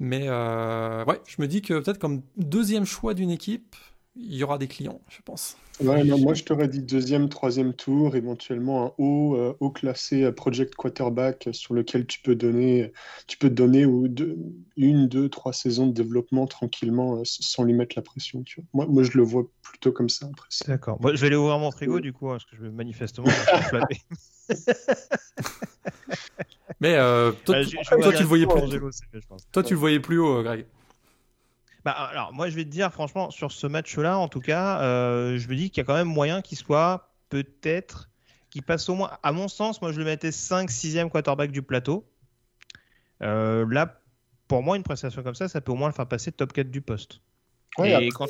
mais 0.00 0.28
euh, 0.28 1.04
ouais, 1.04 1.20
je 1.26 1.40
me 1.42 1.46
dis 1.46 1.60
que 1.60 1.78
peut-être 1.78 1.98
comme 1.98 2.22
deuxième 2.38 2.86
choix 2.86 3.12
d'une 3.12 3.30
équipe, 3.30 3.76
il 4.16 4.34
y 4.34 4.42
aura 4.42 4.56
des 4.56 4.66
clients, 4.66 5.02
je 5.10 5.18
pense. 5.22 5.58
Ouais, 5.78 6.02
moi 6.04 6.32
je 6.32 6.42
t'aurais 6.42 6.68
dit 6.68 6.82
deuxième, 6.82 7.28
troisième 7.28 7.74
tour, 7.74 8.16
éventuellement 8.16 8.86
un 8.86 8.92
haut, 8.96 9.36
euh, 9.36 9.54
haut 9.60 9.70
classé 9.70 10.24
euh, 10.24 10.32
project 10.32 10.74
quarterback 10.74 11.50
sur 11.52 11.74
lequel 11.74 12.06
tu 12.06 12.20
peux 12.20 12.34
donner, 12.34 12.92
tu 13.26 13.36
peux 13.36 13.50
donner 13.50 13.84
ou 13.84 14.08
deux, 14.08 14.38
une, 14.76 15.06
deux, 15.06 15.28
trois 15.28 15.52
saisons 15.52 15.86
de 15.86 15.92
développement 15.92 16.46
tranquillement 16.46 17.20
sans 17.24 17.64
lui 17.64 17.74
mettre 17.74 17.94
la 17.96 18.02
pression. 18.02 18.42
Tu 18.42 18.60
vois. 18.60 18.68
Moi, 18.72 18.86
moi 18.86 19.02
je 19.02 19.18
le 19.18 19.22
vois 19.22 19.44
plutôt 19.62 19.92
comme 19.92 20.08
ça. 20.08 20.30
D'accord. 20.66 20.98
je 21.02 21.20
vais 21.20 21.26
aller 21.26 21.36
ouvrir 21.36 21.58
mon 21.58 21.70
frigo 21.70 22.00
du 22.00 22.14
coup, 22.14 22.28
hein, 22.28 22.32
parce 22.32 22.46
que 22.46 22.56
je 22.56 22.62
vais 22.62 22.70
manifestement 22.70 23.28
Mais 26.80 26.94
euh, 26.94 27.32
toi, 27.44 27.62
tu, 27.62 27.76
le 27.76 28.24
voyais 28.24 28.46
plus. 28.46 28.80
Toi, 29.52 29.62
tu 29.62 29.74
le 29.74 29.78
voyais 29.78 30.00
plus 30.00 30.18
haut, 30.18 30.42
Greg. 30.42 30.66
Bah, 31.84 31.92
alors, 31.92 32.32
moi, 32.32 32.48
je 32.48 32.56
vais 32.56 32.64
te 32.64 32.70
dire, 32.70 32.92
franchement, 32.92 33.30
sur 33.30 33.52
ce 33.52 33.66
match-là, 33.66 34.18
en 34.18 34.28
tout 34.28 34.40
cas, 34.40 34.80
euh, 34.80 35.38
je 35.38 35.48
me 35.48 35.56
dis 35.56 35.70
qu'il 35.70 35.78
y 35.78 35.80
a 35.82 35.84
quand 35.84 35.94
même 35.94 36.08
moyen 36.08 36.42
qu'il 36.42 36.58
soit 36.58 37.10
peut-être, 37.28 38.10
qu'il 38.50 38.62
passe 38.62 38.88
au 38.88 38.94
moins, 38.94 39.10
à 39.22 39.32
mon 39.32 39.48
sens, 39.48 39.80
moi, 39.80 39.92
je 39.92 39.98
le 39.98 40.04
mettais 40.04 40.30
5-6e 40.30 41.08
quarterback 41.08 41.50
du 41.50 41.62
plateau. 41.62 42.06
Euh, 43.22 43.66
là, 43.70 44.00
pour 44.48 44.62
moi, 44.62 44.76
une 44.76 44.82
prestation 44.82 45.22
comme 45.22 45.34
ça, 45.34 45.48
ça 45.48 45.60
peut 45.60 45.72
au 45.72 45.76
moins 45.76 45.88
le 45.88 45.94
faire 45.94 46.06
passer 46.06 46.32
top 46.32 46.52
4 46.52 46.70
du 46.70 46.80
poste. 46.80 47.20
et, 47.78 48.08
quand 48.08 48.26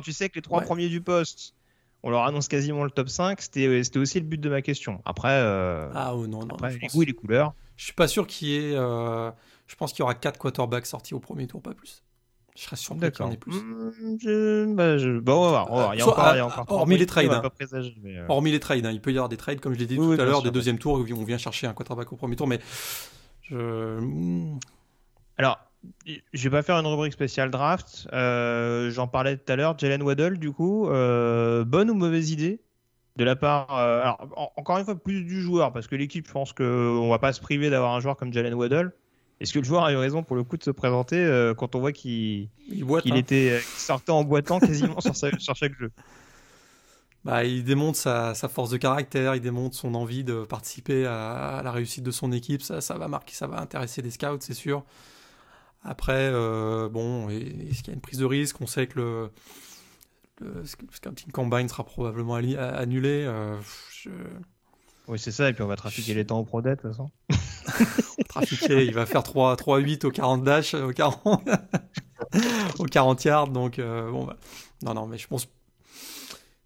tu, 0.00 0.12
sais 0.12 0.28
que 0.28 0.36
les 0.36 0.42
trois 0.42 0.62
premiers 0.62 0.88
du 0.88 1.00
poste 1.00 1.54
on 2.02 2.10
leur 2.10 2.24
annonce 2.24 2.48
quasiment 2.48 2.84
le 2.84 2.90
top 2.90 3.08
5. 3.08 3.40
C'était 3.40 3.82
c'était 3.84 3.98
aussi 3.98 4.20
le 4.20 4.26
but 4.26 4.40
de 4.40 4.48
ma 4.48 4.62
question. 4.62 5.02
Après, 5.04 5.32
euh, 5.32 5.90
Ah 5.94 6.14
oh, 6.14 6.26
non, 6.26 6.40
non. 6.40 6.54
après 6.54 6.78
les 6.78 6.88
goûts 6.88 7.02
et 7.02 7.06
les 7.06 7.12
couleurs. 7.12 7.54
Je 7.80 7.86
suis 7.86 7.94
pas 7.94 8.08
sûr 8.08 8.26
qu'il 8.26 8.48
y 8.48 8.56
ait. 8.56 8.74
euh, 8.76 9.30
Je 9.66 9.74
pense 9.74 9.92
qu'il 9.94 10.00
y 10.00 10.02
aura 10.02 10.14
4 10.14 10.38
quarterbacks 10.38 10.84
sortis 10.84 11.14
au 11.14 11.18
premier 11.18 11.46
tour, 11.46 11.62
pas 11.62 11.72
plus. 11.72 12.02
Je 12.54 12.60
serais 12.64 12.76
surpris 12.76 13.10
qu'il 13.10 13.24
y 13.24 13.28
en 13.28 13.32
ait 13.32 13.38
plus. 13.38 13.54
Hmm, 13.54 14.18
je- 14.20 14.74
bah, 14.74 14.98
je- 14.98 15.18
bon, 15.18 15.32
on 15.36 15.42
va 15.44 15.48
voir. 15.48 15.70
on 15.70 15.76
va 15.76 15.82
voir. 15.84 15.94
Il 15.94 15.98
y 15.98 16.02
a 16.02 16.06
encore, 16.06 16.34
il 16.34 16.36
y 16.36 16.40
a 16.40 16.46
encore 16.46 16.66
hormis 16.68 16.98
les 16.98 17.06
trades, 17.06 17.28
va 17.28 17.36
hein. 17.38 17.50
euh, 18.04 18.26
Hormis 18.28 18.50
les 18.52 18.60
trades, 18.60 18.84
hein. 18.84 18.90
il 18.90 19.00
peut 19.00 19.12
y 19.12 19.16
avoir 19.16 19.30
des 19.30 19.38
trades, 19.38 19.60
comme 19.60 19.72
je 19.72 19.78
l'ai 19.78 19.86
dit 19.86 19.96
Oui, 19.96 20.04
tout 20.04 20.10
oui, 20.10 20.20
à 20.20 20.24
l'heure, 20.26 20.40
des 20.42 20.50
bien 20.50 20.52
deuxième 20.52 20.78
tours 20.78 20.98
où 20.98 21.06
on 21.10 21.24
vient 21.24 21.38
chercher 21.38 21.66
un 21.68 21.72
quarterback 21.72 22.12
au 22.12 22.16
premier 22.16 22.36
tour, 22.36 22.46
mais 22.46 22.60
je. 23.40 23.98
hmm, 23.98 24.58
Alors, 25.38 25.58
je 26.06 26.42
vais 26.42 26.50
pas 26.50 26.62
faire 26.62 26.76
une 26.76 26.86
rubrique 26.86 27.14
spéciale 27.14 27.50
draft. 27.50 28.08
Euh, 28.12 28.90
J'en 28.90 29.08
parlais 29.08 29.38
tout 29.38 29.50
à 29.50 29.56
l'heure. 29.56 29.78
Jalen 29.78 30.02
Waddle, 30.02 30.38
du 30.38 30.52
coup, 30.52 30.86
euh, 30.90 31.64
bonne 31.64 31.88
ou 31.90 31.94
mauvaise 31.94 32.30
idée? 32.30 32.60
De 33.20 33.24
la 33.24 33.36
part. 33.36 33.76
euh, 33.78 34.02
alors, 34.02 34.18
en- 34.36 34.52
encore 34.56 34.78
une 34.78 34.84
fois, 34.84 34.96
plus 34.96 35.24
du 35.24 35.42
joueur, 35.42 35.72
parce 35.72 35.86
que 35.86 35.96
l'équipe, 35.96 36.26
je 36.26 36.32
pense 36.32 36.52
qu'on 36.54 37.08
va 37.10 37.18
pas 37.18 37.32
se 37.32 37.40
priver 37.40 37.70
d'avoir 37.70 37.94
un 37.94 38.00
joueur 38.00 38.16
comme 38.16 38.32
Jalen 38.32 38.54
Waddle. 38.54 38.92
Est-ce 39.40 39.52
que 39.52 39.58
le 39.58 39.64
joueur 39.64 39.84
a 39.84 39.92
eu 39.92 39.96
raison 39.96 40.22
pour 40.22 40.36
le 40.36 40.44
coup 40.44 40.56
de 40.56 40.64
se 40.64 40.70
présenter 40.70 41.16
euh, 41.18 41.54
quand 41.54 41.74
on 41.74 41.80
voit 41.80 41.92
qu'il 41.92 42.50
Il 43.04 43.16
hein. 43.16 43.16
était 43.16 43.66
qu'il 43.70 43.80
sortait 43.82 44.12
en 44.12 44.24
boitant 44.24 44.60
quasiment 44.60 45.00
sur, 45.02 45.16
sa- 45.16 45.38
sur 45.38 45.54
chaque 45.56 45.74
jeu? 45.78 45.90
Bah, 47.24 47.44
il 47.44 47.64
démontre 47.64 47.98
sa, 47.98 48.34
sa 48.34 48.48
force 48.48 48.70
de 48.70 48.78
caractère, 48.78 49.34
il 49.34 49.42
démontre 49.42 49.76
son 49.76 49.94
envie 49.94 50.24
de 50.24 50.44
participer 50.44 51.04
à, 51.04 51.58
à 51.58 51.62
la 51.62 51.70
réussite 51.70 52.02
de 52.02 52.10
son 52.10 52.32
équipe. 52.32 52.62
Ça, 52.62 52.80
ça 52.80 52.96
va 52.96 53.08
marquer, 53.08 53.34
ça 53.34 53.46
va 53.46 53.60
intéresser 53.60 54.00
les 54.00 54.10
scouts, 54.10 54.38
c'est 54.40 54.54
sûr. 54.54 54.84
Après, 55.82 56.30
euh, 56.32 56.88
bon, 56.90 57.28
est-ce 57.30 57.78
qu'il 57.82 57.88
y 57.88 57.90
a 57.90 57.94
une 57.94 58.00
prise 58.02 58.18
de 58.18 58.26
risque? 58.26 58.60
On 58.60 58.66
sait 58.66 58.86
que 58.86 58.98
le, 59.00 59.30
le 60.40 60.64
scouting 60.64 61.30
combine 61.32 61.68
sera 61.68 61.84
probablement 61.84 62.34
annulé. 62.34 63.24
euh, 63.26 63.56
je- 63.92 64.10
Oui, 65.08 65.18
c'est 65.18 65.32
ça. 65.32 65.48
Et 65.48 65.52
puis 65.52 65.62
on 65.62 65.66
va 65.66 65.76
trafiquer 65.76 66.14
les 66.14 66.24
temps 66.26 66.38
au 66.40 66.44
Pro 66.44 66.62
Day, 66.62 66.70
de 66.70 66.80
toute 66.80 66.90
façon. 66.90 67.10
trafiqué, 68.28 68.84
il 68.84 68.94
va 68.94 69.06
faire 69.06 69.22
3, 69.22 69.56
3-8 69.56 70.04
au 70.06 70.10
40 70.10 70.44
dash, 70.44 70.74
au 70.74 70.90
40, 70.92 71.48
au 72.78 72.84
40 72.84 73.24
yards. 73.24 73.48
Donc, 73.48 73.78
euh, 73.78 74.10
bon, 74.10 74.24
bah, 74.24 74.36
non, 74.82 74.94
non, 74.94 75.06
mais 75.06 75.18
je 75.18 75.26
pense. 75.26 75.48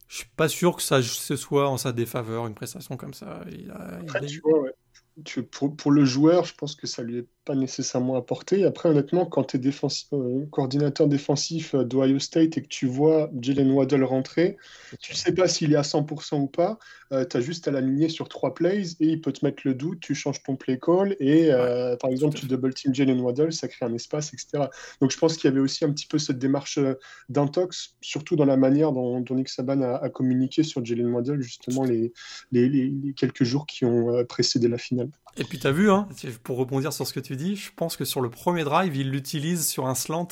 Je 0.08 0.18
suis 0.18 0.28
pas 0.36 0.48
sûr 0.48 0.76
que 0.76 0.82
ça 0.82 1.02
ce 1.02 1.34
soit 1.36 1.68
en 1.68 1.76
sa 1.76 1.92
défaveur, 1.92 2.46
une 2.46 2.54
prestation 2.54 2.96
comme 2.96 3.14
ça. 3.14 3.40
Il 3.50 3.70
a- 3.72 3.98
il 4.00 4.02
Après, 4.02 4.18
a- 4.22 4.26
tu 4.26 4.40
vois, 4.40 4.60
ouais. 4.60 4.74
Tu- 5.24 5.44
pour, 5.44 5.76
pour 5.76 5.92
le 5.92 6.04
joueur, 6.04 6.44
je 6.44 6.54
pense 6.54 6.74
que 6.74 6.88
ça 6.88 7.02
lui 7.04 7.18
est 7.18 7.28
pas 7.44 7.54
nécessairement 7.54 8.16
apporté. 8.16 8.64
Après, 8.64 8.88
honnêtement, 8.88 9.26
quand 9.26 9.44
tu 9.44 9.56
es 9.56 9.60
défensif, 9.60 10.08
euh, 10.12 10.44
coordinateur 10.50 11.06
défensif 11.06 11.74
euh, 11.76 11.84
d'Ohio 11.84 12.18
State 12.18 12.58
et 12.58 12.62
que 12.62 12.66
tu 12.66 12.86
vois 12.86 13.30
Jalen 13.40 13.70
Waddle 13.70 14.02
rentrer, 14.02 14.56
tu 15.00 15.14
sais 15.14 15.32
pas 15.32 15.46
s'il 15.46 15.72
est 15.72 15.76
à 15.76 15.84
100% 15.84 16.40
ou 16.40 16.48
pas. 16.48 16.78
Tu 17.24 17.36
as 17.36 17.40
juste 17.40 17.68
à 17.68 17.70
l'aligner 17.70 18.08
sur 18.08 18.28
trois 18.28 18.54
plays 18.54 18.82
et 19.00 19.06
il 19.06 19.20
peut 19.20 19.32
te 19.32 19.44
mettre 19.44 19.62
le 19.64 19.74
doute. 19.74 20.00
Tu 20.00 20.14
changes 20.14 20.42
ton 20.42 20.56
play 20.56 20.78
call 20.80 21.14
et, 21.20 21.52
euh, 21.52 21.96
par 21.96 22.10
exemple, 22.10 22.36
tu 22.36 22.46
double 22.46 22.72
team 22.72 22.94
Jalen 22.94 23.20
Waddle, 23.20 23.52
ça 23.52 23.68
crée 23.68 23.84
un 23.86 23.92
espace, 23.94 24.32
etc. 24.32 24.64
Donc, 25.00 25.10
je 25.12 25.18
pense 25.18 25.36
qu'il 25.36 25.48
y 25.48 25.52
avait 25.52 25.60
aussi 25.60 25.84
un 25.84 25.92
petit 25.92 26.06
peu 26.06 26.18
cette 26.18 26.38
démarche 26.38 26.78
euh, 26.78 26.94
d'intox, 27.28 27.94
surtout 28.00 28.36
dans 28.36 28.46
la 28.46 28.56
manière 28.56 28.92
dont, 28.92 29.20
dont 29.20 29.34
Nick 29.34 29.48
Saban 29.50 29.82
a, 29.82 29.96
a 29.96 30.08
communiqué 30.08 30.62
sur 30.62 30.84
Jalen 30.84 31.12
Waddle, 31.12 31.42
justement, 31.42 31.84
les, 31.84 32.12
les, 32.50 32.68
les- 32.68 32.88
les 33.04 33.12
quelques 33.12 33.44
jours 33.44 33.66
qui 33.66 33.84
ont 33.84 34.16
euh, 34.16 34.24
précédé 34.24 34.66
la 34.68 34.78
finale. 34.78 35.10
Et 35.36 35.44
puis 35.44 35.58
t'as 35.58 35.72
vu, 35.72 35.90
hein, 35.90 36.08
pour 36.44 36.56
rebondir 36.56 36.92
sur 36.92 37.06
ce 37.06 37.12
que 37.12 37.20
tu 37.20 37.36
dis, 37.36 37.56
je 37.56 37.70
pense 37.76 37.96
que 37.96 38.04
sur 38.04 38.20
le 38.20 38.30
premier 38.30 38.64
drive, 38.64 38.96
il 38.96 39.10
l'utilise 39.10 39.66
sur 39.66 39.86
un 39.86 39.94
slant 39.94 40.28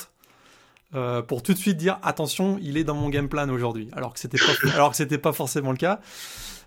euh, 0.95 1.21
pour 1.21 1.41
tout 1.41 1.53
de 1.53 1.57
suite 1.57 1.77
dire 1.77 1.99
attention, 2.03 2.59
il 2.61 2.77
est 2.77 2.83
dans 2.83 2.93
mon 2.95 3.09
game 3.09 3.27
plan 3.27 3.49
aujourd'hui. 3.49 3.89
Alors 3.93 4.13
que 4.13 4.19
c'était 4.19 4.37
pas, 4.37 4.69
alors 4.75 4.91
que 4.91 4.95
c'était 4.97 5.17
pas 5.17 5.33
forcément 5.33 5.71
le 5.71 5.77
cas. 5.77 5.99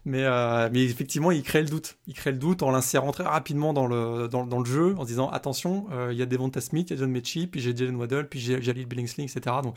Mais, 0.08 0.22
euh, 0.24 0.70
mais 0.72 0.84
effectivement, 0.84 1.32
il 1.32 1.42
crée 1.42 1.62
le 1.62 1.68
doute. 1.68 1.98
Il 2.06 2.14
crée 2.14 2.30
le 2.30 2.38
doute 2.38 2.62
en 2.62 2.70
l'insérant 2.70 3.10
très 3.10 3.24
rapidement 3.24 3.72
dans 3.72 3.88
le, 3.88 4.28
dans, 4.28 4.46
dans 4.46 4.60
le 4.60 4.64
jeu, 4.64 4.94
en 4.96 5.02
se 5.02 5.08
disant 5.08 5.28
attention, 5.30 5.88
euh, 5.90 6.12
il 6.12 6.18
y 6.18 6.22
a 6.22 6.26
Devonta 6.26 6.60
Smith, 6.60 6.88
il 6.90 6.94
y 6.94 6.96
a 6.96 7.00
John 7.00 7.10
Mechie, 7.10 7.48
puis 7.48 7.60
j'ai 7.60 7.76
Jalen 7.76 7.96
Waddle, 7.96 8.28
puis 8.28 8.38
j'ai 8.38 8.62
Jalil 8.62 8.86
Billingsley, 8.86 9.24
etc. 9.24 9.56
Donc 9.64 9.76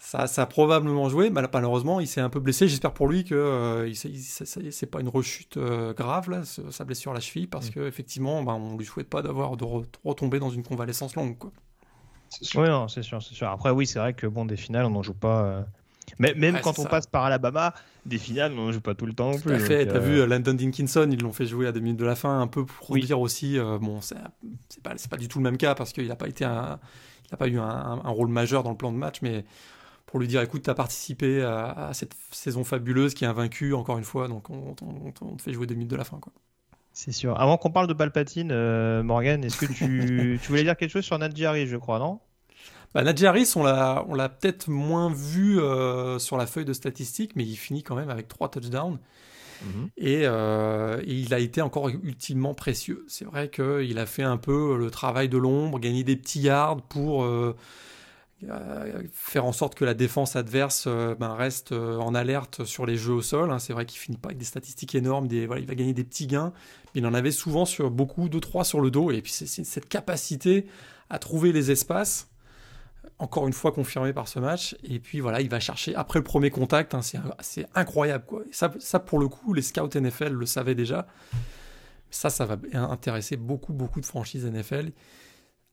ça, 0.00 0.26
ça 0.26 0.42
a 0.42 0.46
probablement 0.46 1.08
joué. 1.08 1.30
Mal- 1.30 1.48
Malheureusement, 1.52 2.00
il 2.00 2.08
s'est 2.08 2.20
un 2.20 2.28
peu 2.30 2.40
blessé. 2.40 2.66
J'espère 2.66 2.92
pour 2.92 3.08
lui 3.08 3.24
que 3.24 3.34
euh, 3.36 3.92
c'est 3.94 4.86
pas 4.86 5.00
une 5.00 5.08
rechute 5.08 5.56
euh, 5.58 5.92
grave 5.94 6.28
là, 6.30 6.44
ce- 6.44 6.70
sa 6.70 6.84
blessure 6.84 7.12
à 7.12 7.14
la 7.14 7.20
cheville, 7.20 7.46
parce 7.46 7.68
Mm. 7.68 7.72
que 7.74 7.86
effectivement, 7.86 8.42
ben, 8.42 8.54
on 8.54 8.76
lui 8.76 8.84
souhaite 8.86 9.08
pas 9.08 9.22
d'avoir 9.22 9.56
de 9.56 9.64
re- 9.64 9.84
retomber 10.04 10.38
dans 10.40 10.50
une 10.50 10.62
convalescence 10.64 11.14
longue. 11.14 11.38
Quoi. 11.38 11.52
C'est 12.30 12.44
sûr. 12.44 12.60
Oui, 12.62 12.68
non, 12.68 12.88
c'est 12.88 13.02
sûr, 13.02 13.22
c'est 13.22 13.34
sûr. 13.34 13.48
Après, 13.48 13.70
oui, 13.70 13.86
c'est 13.86 13.98
vrai 14.00 14.14
que 14.14 14.26
bon, 14.26 14.44
des 14.44 14.56
finales, 14.56 14.86
on 14.86 14.90
n'en 14.90 15.02
joue 15.02 15.14
pas. 15.14 15.66
Mais 16.18 16.34
même 16.34 16.54
Ouais, 16.56 16.60
quand 16.60 16.78
on 16.78 16.82
ça. 16.84 16.88
passe 16.88 17.06
par 17.06 17.24
Alabama, 17.24 17.74
des 18.06 18.18
finales, 18.18 18.52
on 18.52 18.66
n'en 18.66 18.72
joue 18.72 18.80
pas 18.80 18.94
tout 18.94 19.06
le 19.06 19.12
temps 19.12 19.30
non 19.32 19.36
Tout 19.36 19.48
plus. 19.48 19.54
à 19.54 19.58
fait. 19.58 19.84
donc, 19.84 19.94
T'as 19.94 20.00
euh, 20.00 20.02
vu 20.02 20.20
euh, 20.20 20.26
Landon 20.26 20.54
Dinkinson, 20.54 21.08
ils 21.10 21.20
l'ont 21.22 21.32
fait 21.32 21.46
jouer 21.46 21.66
à 21.66 21.72
deux 21.72 21.80
minutes 21.80 21.98
de 21.98 22.04
la 22.06 22.14
fin, 22.16 22.40
un 22.40 22.46
peu 22.46 22.64
pour 22.64 22.90
Oui. 22.90 23.04
dire 23.04 23.20
aussi, 23.20 23.58
euh, 23.58 23.78
bon, 23.78 24.00
c'est 24.00 24.16
pas, 24.82 24.94
pas 25.10 25.16
du 25.16 25.28
tout 25.28 25.38
le 25.38 25.44
même 25.44 25.58
cas 25.58 25.74
parce 25.74 25.92
qu'il 25.92 26.06
n'a 26.08 26.16
pas 26.16 26.28
été 26.28 26.44
un, 26.44 26.78
il 27.30 27.34
a 27.34 27.36
pas 27.36 27.48
eu 27.48 27.58
un, 27.58 27.94
rôle 28.04 28.28
majeur 28.28 28.62
dans 28.62 28.70
le 28.70 28.76
plan 28.76 28.92
de 28.92 28.96
match, 28.96 29.18
mais 29.22 29.44
pour 30.06 30.20
lui 30.20 30.28
dire, 30.28 30.40
écoute, 30.40 30.62
t'as 30.62 30.74
participé 30.74 31.42
à, 31.42 31.88
à 31.88 31.94
cette 31.94 32.14
saison 32.32 32.64
fabuleuse 32.64 33.12
qui 33.14 33.24
est 33.24 33.28
invaincue 33.28 33.74
encore 33.74 33.98
une 33.98 34.04
fois, 34.04 34.26
donc 34.28 34.48
on, 34.48 34.74
on- 34.82 34.86
on- 35.06 35.12
on 35.28 35.36
te 35.36 35.42
fait 35.42 35.52
jouer 35.52 35.66
deux 35.66 35.74
minutes 35.74 35.90
de 35.90 35.96
la 35.96 36.04
fin, 36.04 36.18
quoi. 36.18 36.32
C'est 36.94 37.12
sûr. 37.12 37.38
Avant 37.40 37.58
qu'on 37.58 37.70
parle 37.70 37.86
de 37.86 37.92
Palpatine, 37.92 38.50
euh, 38.50 39.02
Morgan, 39.04 39.44
est-ce 39.44 39.56
que 39.58 39.66
tu... 39.66 40.38
tu 40.42 40.48
voulais 40.48 40.64
dire 40.64 40.76
quelque 40.76 40.90
chose 40.90 41.04
sur 41.04 41.16
Nadji 41.18 41.44
Harris, 41.44 41.66
je 41.68 41.76
crois, 41.76 41.98
non? 42.00 42.18
Bah, 42.94 43.02
Harris, 43.24 43.52
on 43.56 43.62
l'a, 43.62 44.04
on 44.08 44.14
l'a 44.14 44.28
peut-être 44.28 44.68
moins 44.68 45.12
vu 45.12 45.60
euh, 45.60 46.18
sur 46.18 46.36
la 46.36 46.46
feuille 46.46 46.64
de 46.64 46.72
statistiques, 46.72 47.36
mais 47.36 47.44
il 47.44 47.56
finit 47.56 47.82
quand 47.82 47.96
même 47.96 48.10
avec 48.10 48.28
trois 48.28 48.48
touchdowns. 48.50 48.98
Et, 49.96 50.22
euh, 50.24 51.00
et 51.04 51.14
il 51.14 51.34
a 51.34 51.38
été 51.40 51.60
encore 51.60 51.88
ultimement 51.88 52.54
précieux. 52.54 53.04
C'est 53.08 53.24
vrai 53.24 53.50
qu'il 53.50 53.98
a 53.98 54.06
fait 54.06 54.22
un 54.22 54.36
peu 54.36 54.76
le 54.78 54.90
travail 54.90 55.28
de 55.28 55.36
l'ombre, 55.36 55.80
gagner 55.80 56.04
des 56.04 56.16
petits 56.16 56.40
yards 56.40 56.82
pour 56.82 57.24
euh, 57.24 57.56
faire 59.12 59.44
en 59.44 59.52
sorte 59.52 59.74
que 59.74 59.84
la 59.84 59.94
défense 59.94 60.36
adverse 60.36 60.84
euh, 60.86 61.14
ben, 61.16 61.34
reste 61.34 61.72
en 61.72 62.14
alerte 62.14 62.64
sur 62.64 62.86
les 62.86 62.96
jeux 62.96 63.14
au 63.14 63.22
sol. 63.22 63.50
hein. 63.50 63.58
C'est 63.58 63.72
vrai 63.72 63.84
qu'il 63.84 63.98
finit 63.98 64.16
pas 64.16 64.28
avec 64.28 64.38
des 64.38 64.44
statistiques 64.44 64.94
énormes, 64.94 65.26
des, 65.26 65.46
voilà, 65.46 65.60
il 65.60 65.66
va 65.66 65.74
gagner 65.74 65.92
des 65.92 66.04
petits 66.04 66.28
gains, 66.28 66.52
mais 66.94 67.00
il 67.00 67.06
en 67.06 67.14
avait 67.14 67.32
souvent 67.32 67.64
sur 67.64 67.90
beaucoup, 67.90 68.28
2-3 68.28 68.64
sur 68.64 68.80
le 68.80 68.90
dos. 68.90 69.10
Et 69.10 69.22
puis 69.22 69.32
c'est, 69.32 69.46
c'est 69.46 69.64
cette 69.64 69.88
capacité 69.88 70.66
à 71.10 71.18
trouver 71.18 71.52
les 71.52 71.70
espaces 71.72 72.28
encore 73.18 73.46
une 73.46 73.52
fois 73.52 73.72
confirmé 73.72 74.12
par 74.12 74.28
ce 74.28 74.38
match. 74.38 74.76
Et 74.84 75.00
puis 75.00 75.20
voilà, 75.20 75.40
il 75.40 75.48
va 75.48 75.60
chercher 75.60 75.94
après 75.94 76.18
le 76.18 76.24
premier 76.24 76.50
contact. 76.50 76.94
hein, 76.94 77.00
c'est, 77.40 77.66
incroyable. 77.74 78.24
Quoi. 78.26 78.42
Et 78.48 78.52
ça, 78.52 78.72
ça, 78.78 79.00
pour 79.00 79.18
le 79.18 79.28
coup, 79.28 79.52
les 79.52 79.62
scouts 79.62 79.88
NFL 79.94 80.32
le 80.32 80.46
savaient 80.46 80.74
déjà. 80.74 81.06
Ça, 82.10 82.30
ça 82.30 82.46
va 82.46 82.56
intéresser 82.72 83.36
beaucoup, 83.36 83.72
beaucoup 83.72 84.00
de 84.00 84.06
franchises 84.06 84.46
NFL. 84.46 84.92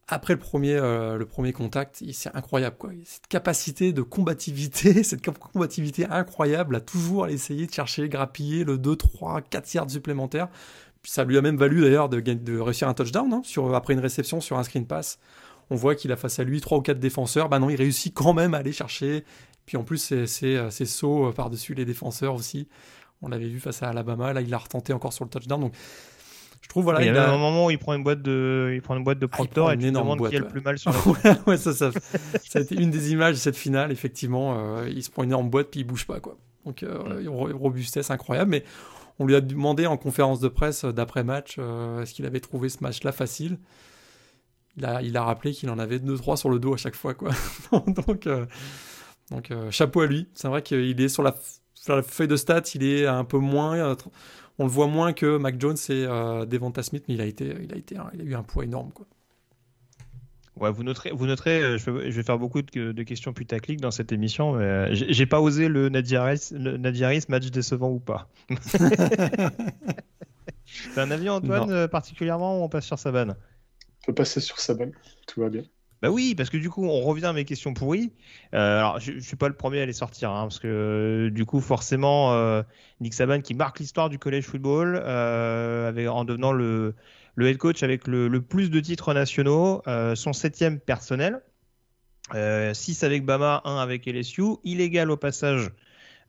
Après 0.08 0.34
le 0.34 0.40
premier, 0.40 0.76
euh, 0.76 1.18
le 1.18 1.26
premier 1.26 1.52
contact, 1.52 2.04
c'est 2.12 2.36
incroyable. 2.36 2.76
Quoi. 2.78 2.92
Cette 3.06 3.28
capacité 3.28 3.92
de 3.92 4.04
combativité, 4.04 5.04
cette 5.04 5.26
combativité 5.26 6.06
incroyable 6.06 6.76
à 6.76 6.80
toujours 6.82 7.28
essayer 7.28 7.66
de 7.66 7.74
chercher, 7.74 8.08
grappiller 8.08 8.64
le 8.64 8.78
2, 8.78 8.96
3, 8.96 9.42
4 9.42 9.74
yards 9.74 9.90
supplémentaires. 9.90 10.50
Ça 11.04 11.24
lui 11.24 11.38
a 11.38 11.42
même 11.42 11.58
valu 11.58 11.82
d'ailleurs 11.82 12.10
de, 12.10 12.20
de 12.20 12.60
réussir 12.60 12.88
un 12.88 12.94
touchdown 12.94 13.32
hein, 13.34 13.42
sur, 13.44 13.74
après 13.76 13.94
une 13.94 14.00
réception 14.00 14.42
sur 14.42 14.58
un 14.58 14.64
screen 14.64 14.86
pass. 14.86 15.20
On 15.70 15.76
voit 15.76 15.96
qu'il 15.96 16.12
a 16.12 16.16
face 16.16 16.40
à 16.40 16.44
lui 16.44 16.62
trois 16.62 16.78
ou 16.78 16.82
quatre 16.82 17.00
défenseurs. 17.00 17.50
Bah 17.50 17.60
non, 17.60 17.70
il 17.70 17.76
réussit 17.76 18.14
quand 18.14 18.34
même 18.34 18.54
à 18.54 18.58
aller 18.58 18.72
chercher. 18.72 19.24
Puis 19.66 19.78
en 19.78 19.84
plus, 19.84 19.98
c'est 19.98 20.28
c'est- 20.28 20.70
c'est 20.70 20.86
saut 20.86 21.28
euh, 21.28 21.32
par-dessus 21.32 21.74
les 21.74 21.86
défenseurs 21.86 22.36
aussi. 22.36 22.68
On 23.22 23.30
l'avait 23.30 23.48
vu 23.48 23.60
face 23.60 23.82
à 23.82 23.90
Alabama. 23.90 24.34
Là, 24.34 24.42
il 24.42 24.50
l'a 24.50 24.58
retenté 24.60 24.94
encore 24.94 25.14
sur 25.14 25.24
le 25.26 25.30
touchdown. 25.30 25.60
Donc, 25.60 25.74
je 26.62 26.68
trouve, 26.70 26.84
voilà, 26.84 27.02
Il 27.02 27.06
y 27.06 27.18
a 27.18 27.32
un 27.34 27.38
moment 27.38 27.66
où 27.68 27.72
il 27.72 27.78
prend 27.80 27.94
une 27.94 28.04
boîte 28.04 28.22
de, 28.22 28.72
il 28.76 28.82
prend 28.82 28.96
une 28.98 29.04
boîte 29.04 29.20
de 29.20 29.26
Ah, 29.26 29.36
Proctor 29.36 29.72
et 29.72 29.76
une 29.76 29.80
tu 29.82 29.92
demandes 29.92 30.18
boîte, 30.18 30.32
qui 30.32 30.38
a 30.38 30.40
le 30.40 30.48
plus 30.48 30.62
mal 30.62 30.78
sur 30.78 30.92
la 30.92 31.38
Ouais, 31.48 31.58
ça, 31.58 31.74
ça, 31.74 31.92
ça 32.44 32.60
a 32.60 32.62
été 32.62 32.76
une 32.76 32.90
des 32.92 33.12
images 33.12 33.36
de 33.36 33.40
cette 33.40 33.56
finale, 33.56 33.92
effectivement. 33.92 34.56
euh, 34.58 34.90
il 34.90 35.02
se 35.04 35.10
prend 35.10 35.24
une 35.24 35.30
énorme 35.30 35.50
boîte, 35.50 35.68
puis 35.72 35.80
il 35.82 35.84
bouge 35.84 36.06
pas. 36.06 36.20
Quoi. 36.20 36.38
Donc, 36.66 36.84
euh, 36.84 37.24
robustesse 37.54 38.10
incroyable. 38.12 38.52
Mais 38.52 38.64
on 39.20 39.26
lui 39.26 39.36
a 39.36 39.42
demandé 39.42 39.86
en 39.88 39.96
conférence 39.98 40.40
de 40.40 40.48
presse 40.48 40.84
euh, 40.86 40.92
d'après-match 40.92 41.56
euh, 41.60 42.02
est-ce 42.02 42.14
qu'il 42.14 42.26
avait 42.26 42.40
trouvé 42.42 42.70
ce 42.70 42.78
match-là 42.82 43.12
facile? 43.12 43.58
Il 44.78 44.86
a, 44.86 45.02
il 45.02 45.16
a 45.18 45.24
rappelé 45.24 45.52
qu'il 45.54 45.70
en 45.70 45.80
avait 45.80 46.00
2-3 46.00 46.36
sur 46.38 46.50
le 46.50 46.60
dos 46.60 46.74
à 46.74 46.78
chaque 46.78 46.96
fois. 46.96 47.14
Quoi. 47.14 47.32
donc, 47.72 48.28
euh, 48.28 48.46
donc 49.32 49.52
euh, 49.52 49.72
chapeau 49.72 50.02
à 50.02 50.08
lui. 50.08 50.28
C'est 50.34 50.48
vrai 50.48 50.62
qu'il 50.62 51.00
est 51.00 51.08
sur 51.10 51.24
la, 51.24 51.36
sur 51.74 51.96
la 51.96 52.02
feuille 52.04 52.28
de 52.28 52.36
stats, 52.36 52.62
il 52.76 52.84
est 52.84 53.06
un 53.08 53.24
peu 53.24 53.38
moins. 53.38 53.76
euh, 53.78 53.96
on 54.58 54.64
le 54.66 54.70
voit 54.70 54.88
moins 54.88 55.12
que 55.14 55.38
Mac 55.38 55.60
Jones 55.60 55.76
et 55.90 56.06
euh, 56.06 56.46
Devonta 56.46 56.82
Smith, 56.84 57.04
mais 57.08 57.14
il 57.16 57.22
a, 57.22 57.26
été, 57.26 57.56
il, 57.64 57.74
a 57.74 57.78
été, 57.78 57.96
il 58.14 58.22
a 58.22 58.24
eu 58.24 58.36
un 58.36 58.44
poids 58.44 58.64
énorme. 58.64 58.92
Quoi. 58.94 59.06
Ouais, 60.58 60.72
vous 60.72 60.84
noterez, 60.84 61.12
vous 61.12 61.26
noterez 61.26 61.78
je, 61.78 61.92
vais, 61.92 62.12
je 62.12 62.16
vais 62.16 62.24
faire 62.24 62.40
beaucoup 62.40 62.62
de, 62.62 62.92
de 62.94 63.04
questions 63.04 63.34
putaclic 63.34 63.82
dans 63.82 63.92
cette 63.92 64.14
émission, 64.14 64.54
mais 64.54 64.94
j'ai 64.96 65.26
pas 65.26 65.42
osé 65.42 65.68
le 65.68 65.90
Nadia 65.90 66.24
Harris, 66.24 66.48
le 66.54 66.78
Nadia 66.78 67.08
Harris, 67.08 67.24
match 67.28 67.48
décevant 67.52 67.90
ou 67.90 68.00
pas. 68.00 68.30
T'as 70.96 71.04
un 71.04 71.12
avis, 71.12 71.30
Antoine, 71.30 71.70
Non. 71.70 71.88
particulièrement, 71.90 72.60
ou 72.60 72.64
on 72.64 72.70
passe 72.70 72.86
sur 72.86 72.98
sa 73.00 73.12
vanne 73.12 73.32
On 73.32 73.55
peut 74.06 74.14
passer 74.14 74.40
sur 74.40 74.60
sa 74.60 74.74
balle. 74.74 74.92
Tout 75.28 75.42
va 75.42 75.50
bien. 75.50 75.64
Bah 76.02 76.12
oui, 76.12 76.36
parce 76.36 76.50
que 76.50 76.58
du 76.58 76.70
coup, 76.70 76.86
on 76.86 77.02
revient 77.02 77.26
à 77.26 77.34
mes 77.34 77.46
questions 77.46 77.74
pourries. 77.74 78.12
Euh, 78.54 78.78
alors, 78.78 79.00
je, 79.00 79.14
ne 79.14 79.20
suis 79.20 79.38
pas 79.38 79.48
le 79.48 79.56
premier 79.56 79.82
à 79.82 79.86
les 79.86 79.94
sortir, 79.94 80.30
hein, 80.30 80.44
parce 80.44 80.60
que 80.60 80.68
euh, 80.68 81.30
du 81.32 81.46
coup, 81.46 81.62
forcément, 81.62 82.34
euh, 82.34 82.62
Nick 83.00 83.14
Saban 83.14 83.42
qui 83.42 83.54
marque 83.54 83.80
l'histoire 83.80 84.10
du 84.10 84.20
college 84.20 84.44
football 84.44 84.98
avec, 84.98 86.08
en 86.08 86.26
devenant 86.26 86.52
le, 86.52 86.94
le, 87.36 87.48
head 87.48 87.58
coach 87.58 87.82
avec 87.82 88.08
le, 88.08 88.30
plus 88.42 88.70
de 88.70 88.80
titres 88.80 89.14
nationaux, 89.14 89.82
son 90.16 90.34
septième 90.34 90.80
personnel, 90.80 91.42
6 92.34 93.04
avec 93.04 93.26
Bama, 93.26 93.62
1 93.66 93.78
avec 93.78 94.06
LSU, 94.06 94.58
illégal 94.64 95.10
au 95.10 95.18
passage. 95.18 95.72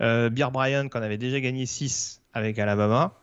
Beer 0.01 0.51
Bryant, 0.53 0.89
qu'on 0.89 1.03
avait 1.03 1.19
déjà 1.19 1.41
gagné 1.41 1.67
6 1.67 2.23
avec 2.33 2.59
Alabama. 2.59 3.19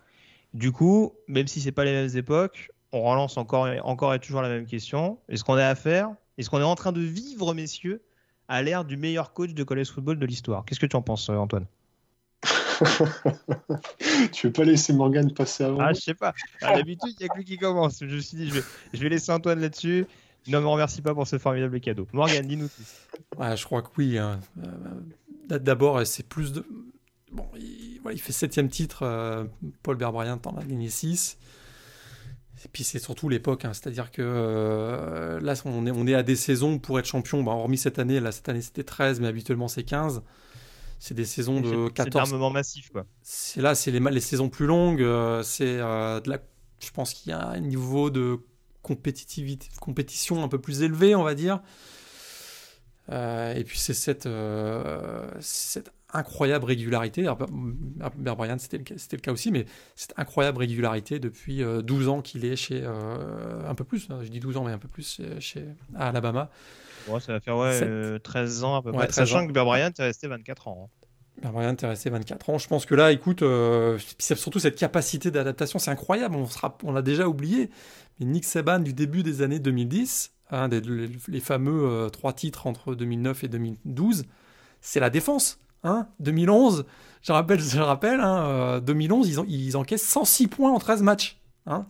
Du 0.54 0.72
coup, 0.72 1.14
même 1.28 1.47
si 1.47 1.62
c'est 1.62 1.72
pas 1.72 1.84
les 1.84 1.93
mêmes 1.93 2.16
époques, 2.16 2.70
on 2.94 3.02
relance 3.04 3.38
encore, 3.38 3.68
encore 3.84 4.14
et 4.14 4.20
toujours 4.20 4.41
la 4.41 4.50
même 4.50 4.66
question. 4.66 5.18
Est-ce 5.28 5.44
qu'on 5.44 5.56
a 5.56 5.66
affaire? 5.66 6.12
Est-ce 6.38 6.50
qu'on 6.50 6.60
est 6.60 6.64
en 6.64 6.76
train 6.76 6.91
de 6.91 7.02
vivre, 7.02 7.54
messieurs, 7.54 8.02
à 8.48 8.62
l'ère 8.62 8.86
du 8.86 8.98
meilleur 8.98 9.34
coach 9.34 9.54
de 9.54 9.64
college 9.64 9.88
football 9.89 10.20
de 10.20 10.26
l'histoire? 10.26 10.64
Qu'est-ce 10.66 10.80
que 10.80 10.86
tu 10.86 10.96
en 10.96 11.02
penses, 11.02 11.30
euh, 11.30 11.36
Antoine? 11.36 11.66
Tu 14.32 14.48
veux 14.48 14.54
pas 14.54 14.64
laisser 14.64 14.94
Morgan 14.94 15.32
passer 15.34 15.64
avant 15.64 15.80
Ah, 15.80 15.94
je 15.94 16.02
sais 16.02 16.14
pas. 16.14 16.34
Ah, 16.62 16.76
d'habitude, 16.76 17.14
il 17.20 17.24
n'y 17.24 17.26
a 17.26 17.30
que 17.30 17.38
lui 17.38 17.46
qui 17.46 17.58
commence. 17.58 18.00
Je 18.02 18.16
me 18.16 18.20
suis 18.20 18.38
dit, 18.38 18.50
je 18.50 18.56
vais, 18.56 18.64
je 18.94 19.02
vais 19.02 19.10
laisser 19.10 19.32
Antoine 19.32 19.60
là-dessus. 19.60 20.06
Ne 20.48 20.60
me 20.60 20.68
remercie 20.68 21.02
pas 21.02 21.14
pour 21.14 21.26
ce 21.26 21.38
formidable 21.38 21.80
cadeau. 21.80 22.08
Morgan, 22.12 22.46
dis-nous 22.46 22.68
tout. 22.68 23.39
Ouais, 23.39 23.56
je 23.56 23.64
crois 23.64 23.82
que 23.82 23.89
oui. 23.98 24.18
Hein. 24.18 24.39
Euh, 24.60 25.58
d'abord, 25.60 26.06
c'est 26.06 26.28
plus 26.28 26.52
de. 26.52 26.66
Bon, 27.32 27.46
il, 27.56 28.00
voilà, 28.02 28.16
il 28.16 28.20
fait 28.20 28.34
septième 28.34 28.68
titre. 28.68 29.04
Euh, 29.04 29.46
Paul 29.84 29.96
Berbryant 29.96 30.39
en 30.46 30.58
a 30.58 30.64
gagné 30.64 30.89
6. 30.89 31.38
Et 32.66 32.70
puis 32.72 32.84
c'est 32.84 32.99
surtout 32.99 33.30
l'époque, 33.30 33.66
hein. 33.66 33.74
c'est-à-dire 33.74 34.11
que 34.11 34.22
euh, 34.22 35.39
là 35.41 35.53
on 35.66 35.86
est, 35.86 35.91
on 35.91 36.07
est 36.07 36.14
à 36.14 36.24
des 36.24 36.36
saisons 36.36 36.80
pour 36.80 36.97
être 36.99 37.05
champion, 37.05 37.43
bah, 37.43 37.51
hormis 37.51 37.78
cette 37.78 37.99
année, 37.99 38.20
là 38.20 38.32
cette 38.32 38.47
année 38.47 38.61
c'était 38.61 38.84
13, 38.84 39.20
mais 39.20 39.28
habituellement 39.28 39.68
c'est 39.68 39.84
15. 39.84 40.24
C'est 40.99 41.14
des 41.14 41.26
saisons 41.26 41.59
de 41.59 41.89
14. 41.89 42.30
C'est 42.30 42.49
massif 42.53 42.89
quoi. 42.89 43.05
C'est 43.22 43.61
là, 43.61 43.76
c'est 43.76 43.91
les, 43.91 43.99
les 43.99 44.22
saisons 44.22 44.47
plus 44.47 44.66
longues, 44.66 45.01
euh, 45.01 45.43
c'est 45.43 45.80
euh, 45.80 46.22
de 46.22 46.30
la, 46.30 46.39
je 46.80 46.91
pense 46.91 47.14
qu'il 47.14 47.32
y 47.32 47.34
a 47.34 47.45
un 47.45 47.59
niveau 47.59 48.09
de 48.09 48.39
compétitivité, 48.82 49.68
compétition 49.82 50.43
un 50.43 50.47
peu 50.47 50.59
plus 50.59 50.82
élevé, 50.82 51.16
on 51.16 51.24
va 51.24 51.36
dire. 51.36 51.61
et 53.09 53.64
puis 53.66 53.80
c'est 53.80 53.93
cette, 53.93 54.30
cette 55.41 55.91
incroyable 56.14 56.66
régularité. 56.66 57.24
Bear 57.24 58.36
Bryant, 58.36 58.57
c'était 58.59 58.78
le, 58.78 58.84
le, 58.84 59.18
cas 59.18 59.32
aussi, 59.32 59.51
mais 59.51 59.66
cette 59.95 60.14
incroyable 60.18 60.59
régularité 60.59 61.20
depuis 61.20 61.64
12 61.64 62.07
euh, 62.07 62.09
ans 62.09 62.22
qu'il 62.22 62.45
est 62.45 62.55
chez. 62.55 62.82
Euh, 62.84 63.68
un 63.68 63.76
peu 63.76 63.84
plus, 63.84 64.07
hein, 64.09 64.20
je 64.22 64.30
dis 64.30 64.39
12 64.39 64.57
ans, 64.57 64.64
mais 64.64 64.72
un 64.72 64.78
peu 64.78 64.88
plus 64.88 65.22
chez, 65.39 65.66
à 65.95 66.09
Alabama. 66.09 66.49
ça 67.20 67.34
va 67.34 67.39
faire 67.39 67.57
ouais, 67.57 68.20
13 68.20 68.64
euh, 68.64 68.66
ans 68.66 68.76
à 68.76 68.82
peu 68.84 68.91
près. 68.91 69.11
Sachant 69.11 69.47
que 69.47 69.51
Bear 69.51 69.66
Bryant 69.66 69.91
est 69.97 70.03
resté 70.03 70.28
24 70.28 70.68
ans. 70.68 70.89
Hein. 71.43 71.51
Bryant 71.51 71.76
est 71.76 71.86
resté 71.86 72.09
24 72.09 72.49
ans. 72.51 72.57
Je 72.57 72.68
pense 72.68 72.86
que 72.86 72.95
là, 72.95 73.11
écoute, 73.11 73.43
c'est 74.20 74.38
surtout 74.38 74.59
cette 74.59 74.78
capacité 74.78 75.32
d'adaptation, 75.32 75.80
c'est 75.80 75.91
incroyable. 75.91 76.36
On, 76.36 76.45
sera, 76.45 76.78
on 76.84 76.91
l'a 76.91 77.01
déjà 77.01 77.28
oublié. 77.28 77.70
Mais 78.20 78.28
Nick 78.28 78.45
Saban 78.45 78.80
du 78.80 78.93
début 78.93 79.24
des 79.24 79.41
années 79.41 79.59
2010, 79.59 80.32
hein, 80.51 80.68
les, 80.68 81.09
les, 81.28 81.39
fameux 81.39 82.07
trois 82.14 82.34
titres 82.34 82.68
entre 82.68 82.93
2009 82.93 83.45
et 83.45 83.47
2012, 83.47 84.26
c'est 84.80 84.99
la 84.99 85.09
défense. 85.09 85.57
2011, 86.19 86.79
hein, 86.79 86.84
je 87.21 87.31
rappelle, 87.31 87.59
je 87.59 87.79
rappelle 87.79 88.21
2011, 88.84 89.39
hein, 89.39 89.45
ils, 89.47 89.67
ils, 89.67 89.77
encaissent 89.77 90.07
106 90.07 90.47
points 90.47 90.71
en 90.71 90.79
13 90.79 91.01
matchs. 91.03 91.39
Hein. 91.65 91.86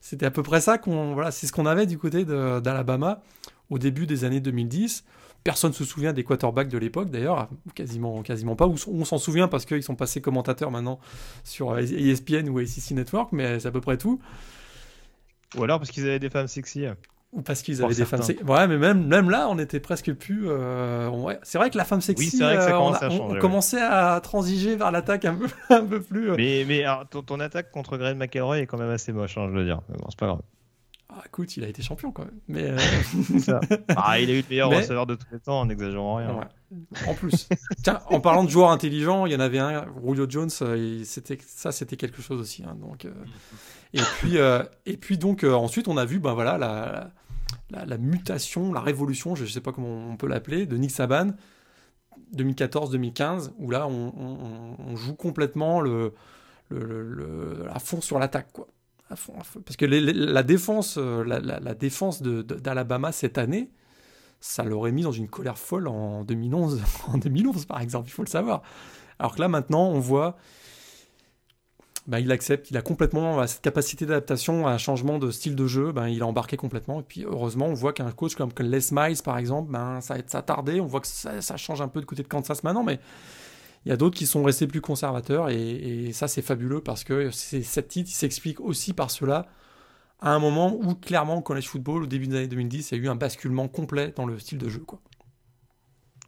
C'était 0.00 0.26
à 0.26 0.30
peu 0.30 0.42
près 0.42 0.60
ça 0.60 0.78
qu'on, 0.78 1.14
voilà, 1.14 1.30
c'est 1.30 1.46
ce 1.46 1.52
qu'on 1.52 1.66
avait 1.66 1.86
du 1.86 1.96
côté 1.96 2.24
d'Alabama 2.24 3.22
au 3.70 3.78
début 3.78 4.06
des 4.06 4.24
années 4.24 4.40
2010. 4.40 5.04
Personne 5.44 5.70
ne 5.70 5.74
se 5.74 5.84
souvient 5.84 6.12
des 6.12 6.24
quarterbacks 6.24 6.68
de 6.68 6.78
l'époque, 6.78 7.10
d'ailleurs, 7.10 7.48
quasiment, 7.74 8.22
quasiment 8.22 8.54
pas. 8.54 8.66
on 8.66 9.04
s'en 9.04 9.18
souvient 9.18 9.48
parce 9.48 9.64
qu'ils 9.64 9.82
sont 9.82 9.96
passés 9.96 10.20
commentateurs 10.20 10.70
maintenant 10.70 11.00
sur 11.42 11.78
ESPN 11.78 12.48
ou 12.48 12.58
ACC 12.58 12.92
Network, 12.92 13.32
mais 13.32 13.58
c'est 13.58 13.68
à 13.68 13.72
peu 13.72 13.80
près 13.80 13.96
tout. 13.96 14.20
Ou 15.56 15.64
alors 15.64 15.78
parce 15.78 15.90
qu'ils 15.90 16.04
avaient 16.04 16.20
des 16.20 16.30
femmes 16.30 16.46
sexy. 16.46 16.86
Ou 17.32 17.40
parce 17.40 17.62
qu'ils 17.62 17.82
avaient 17.82 17.94
des 17.94 18.04
femmes 18.04 18.20
sexy. 18.20 18.44
Ouais, 18.44 18.68
mais 18.68 18.76
même, 18.76 19.06
même 19.06 19.30
là, 19.30 19.48
on 19.48 19.58
était 19.58 19.80
presque 19.80 20.12
plus. 20.12 20.44
Euh, 20.48 21.08
ouais. 21.08 21.38
C'est 21.42 21.56
vrai 21.56 21.70
que 21.70 21.78
la 21.78 21.86
femme 21.86 22.02
sexy, 22.02 22.36
oui, 22.36 22.42
euh, 22.42 22.78
on, 22.78 23.38
commençait 23.38 23.80
à 23.80 24.20
transiger 24.20 24.76
vers 24.76 24.90
l'attaque 24.90 25.24
un 25.24 25.36
peu, 25.36 25.46
un 25.70 25.84
peu 25.84 26.02
plus. 26.02 26.30
Euh. 26.30 26.34
Mais, 26.36 26.66
mais 26.68 26.84
alors, 26.84 27.08
ton, 27.08 27.40
attaque 27.40 27.70
contre 27.70 27.96
Greg 27.96 28.18
McElroy 28.18 28.58
est 28.58 28.66
quand 28.66 28.76
même 28.76 28.90
assez 28.90 29.12
moche, 29.12 29.38
hein, 29.38 29.48
je 29.50 29.56
veux 29.56 29.64
dire. 29.64 29.80
bon, 29.88 30.06
c'est 30.10 30.18
pas 30.18 30.26
grave. 30.26 30.42
Ah, 31.08 31.22
écoute, 31.24 31.56
il 31.56 31.64
a 31.64 31.68
été 31.68 31.82
champion 31.82 32.10
quand 32.12 32.24
même. 32.24 32.38
Mais 32.48 32.70
ah, 33.96 34.20
il 34.20 34.28
a 34.28 34.34
eu 34.34 34.42
le 34.42 34.48
meilleur 34.50 34.68
receveur 34.68 35.06
de 35.06 35.14
tous 35.14 35.26
les 35.32 35.40
temps 35.40 35.60
en 35.60 35.66
n'exagérant 35.66 36.16
rien. 36.16 36.38
En 37.06 37.14
plus. 37.14 37.48
Tiens, 37.82 38.00
en 38.08 38.20
parlant 38.20 38.44
de 38.44 38.50
joueurs 38.50 38.70
intelligents, 38.70 39.24
il 39.24 39.32
y 39.32 39.36
en 39.36 39.40
avait 39.40 39.58
un, 39.58 39.86
Julio 40.06 40.26
Jones, 40.28 40.50
c'était, 40.50 41.38
ça 41.46 41.72
c'était 41.72 41.96
quelque 41.96 42.20
chose 42.20 42.40
aussi. 42.40 42.62
Hein, 42.62 42.76
donc, 42.78 43.06
et, 43.94 44.00
puis, 44.18 44.36
et 44.36 44.96
puis 44.98 45.16
donc 45.16 45.44
ensuite 45.44 45.88
on 45.88 45.96
a 45.96 46.04
vu 46.06 46.18
ben, 46.18 46.32
voilà, 46.32 46.56
la, 46.56 46.66
la, 46.86 47.10
mutation, 47.98 48.72
la 48.72 48.80
révolution, 48.80 49.34
je 49.34 49.44
ne 49.44 49.48
sais 49.48 49.60
pas 49.60 49.72
comment 49.72 50.08
on 50.10 50.16
peut 50.16 50.28
l'appeler, 50.28 50.66
de 50.66 50.76
Nick 50.76 50.90
Saban 50.90 51.32
2014-2015, 52.36 53.52
où 53.58 53.70
là 53.70 53.86
on, 53.88 54.96
joue 54.96 55.14
complètement 55.14 55.82
à 56.70 57.78
fond 57.78 58.00
sur 58.00 58.18
l'attaque. 58.18 58.48
Parce 59.08 59.76
que 59.76 59.84
la 59.84 60.42
défense, 60.42 60.96
euh, 60.98 61.22
la, 61.24 61.74
défense 61.74 62.22
d'Alabama 62.22 63.12
cette 63.12 63.38
année, 63.38 63.70
ça 64.40 64.64
l'aurait 64.64 64.92
mis 64.92 65.02
dans 65.02 65.12
une 65.12 65.28
colère 65.28 65.58
folle 65.58 65.86
en 65.88 66.24
2011, 66.24 66.82
en 67.12 67.18
2011 67.18 67.66
par 67.66 67.80
exemple, 67.80 68.08
il 68.08 68.12
faut 68.12 68.22
le 68.22 68.28
savoir. 68.28 68.62
Alors 69.18 69.34
que 69.34 69.40
là 69.40 69.48
maintenant, 69.48 69.88
on 69.88 70.00
voit 70.00 70.36
bah, 72.08 72.18
il 72.18 72.32
accepte, 72.32 72.70
il 72.70 72.76
a 72.76 72.82
complètement 72.82 73.46
cette 73.46 73.60
capacité 73.60 74.06
d'adaptation 74.06 74.66
à 74.66 74.72
un 74.72 74.78
changement 74.78 75.18
de 75.18 75.30
style 75.30 75.54
de 75.54 75.66
jeu, 75.68 75.92
ben, 75.92 76.08
il 76.08 76.22
a 76.22 76.26
embarqué 76.26 76.56
complètement. 76.56 77.00
Et 77.00 77.04
puis 77.04 77.24
heureusement, 77.24 77.66
on 77.66 77.74
voit 77.74 77.92
qu'un 77.92 78.10
coach 78.10 78.34
comme 78.34 78.50
Les 78.58 78.80
Miles, 78.90 79.22
par 79.24 79.38
exemple, 79.38 79.70
ben, 79.70 80.00
ça, 80.00 80.16
ça 80.26 80.38
a 80.38 80.42
tardé. 80.42 80.80
On 80.80 80.86
voit 80.86 81.00
que 81.00 81.06
ça, 81.06 81.56
change 81.56 81.80
un 81.80 81.88
peu 81.88 82.00
de 82.00 82.06
côté 82.06 82.22
de 82.24 82.28
Kansas 82.28 82.64
maintenant, 82.64 82.82
mais 82.82 82.98
il 83.86 83.90
y 83.90 83.92
a 83.92 83.96
d'autres 83.96 84.16
qui 84.16 84.26
sont 84.26 84.42
restés 84.42 84.66
plus 84.66 84.80
conservateurs. 84.80 85.48
Et, 85.48 86.10
ça, 86.12 86.26
c'est 86.26 86.42
fabuleux 86.42 86.80
parce 86.80 87.04
que 87.04 87.30
cette 87.30 87.88
titre 87.88 88.10
s'explique 88.10 88.60
aussi 88.60 88.94
par 88.94 89.10
cela. 89.10 89.46
À 90.20 90.30
un 90.32 90.38
moment 90.38 90.74
où, 90.74 90.94
clairement, 90.94 91.36
au 91.36 91.40
college 91.40 91.68
football, 91.68 92.04
au 92.04 92.06
début 92.06 92.26
des 92.26 92.36
années 92.36 92.48
2010, 92.48 92.90
il 92.90 92.98
y 92.98 93.00
a 93.00 93.04
eu 93.04 93.08
un 93.08 93.16
basculement 93.16 93.68
complet 93.68 94.12
dans 94.14 94.26
le 94.26 94.38
style 94.38 94.58
de 94.58 94.68
jeu. 94.68 94.84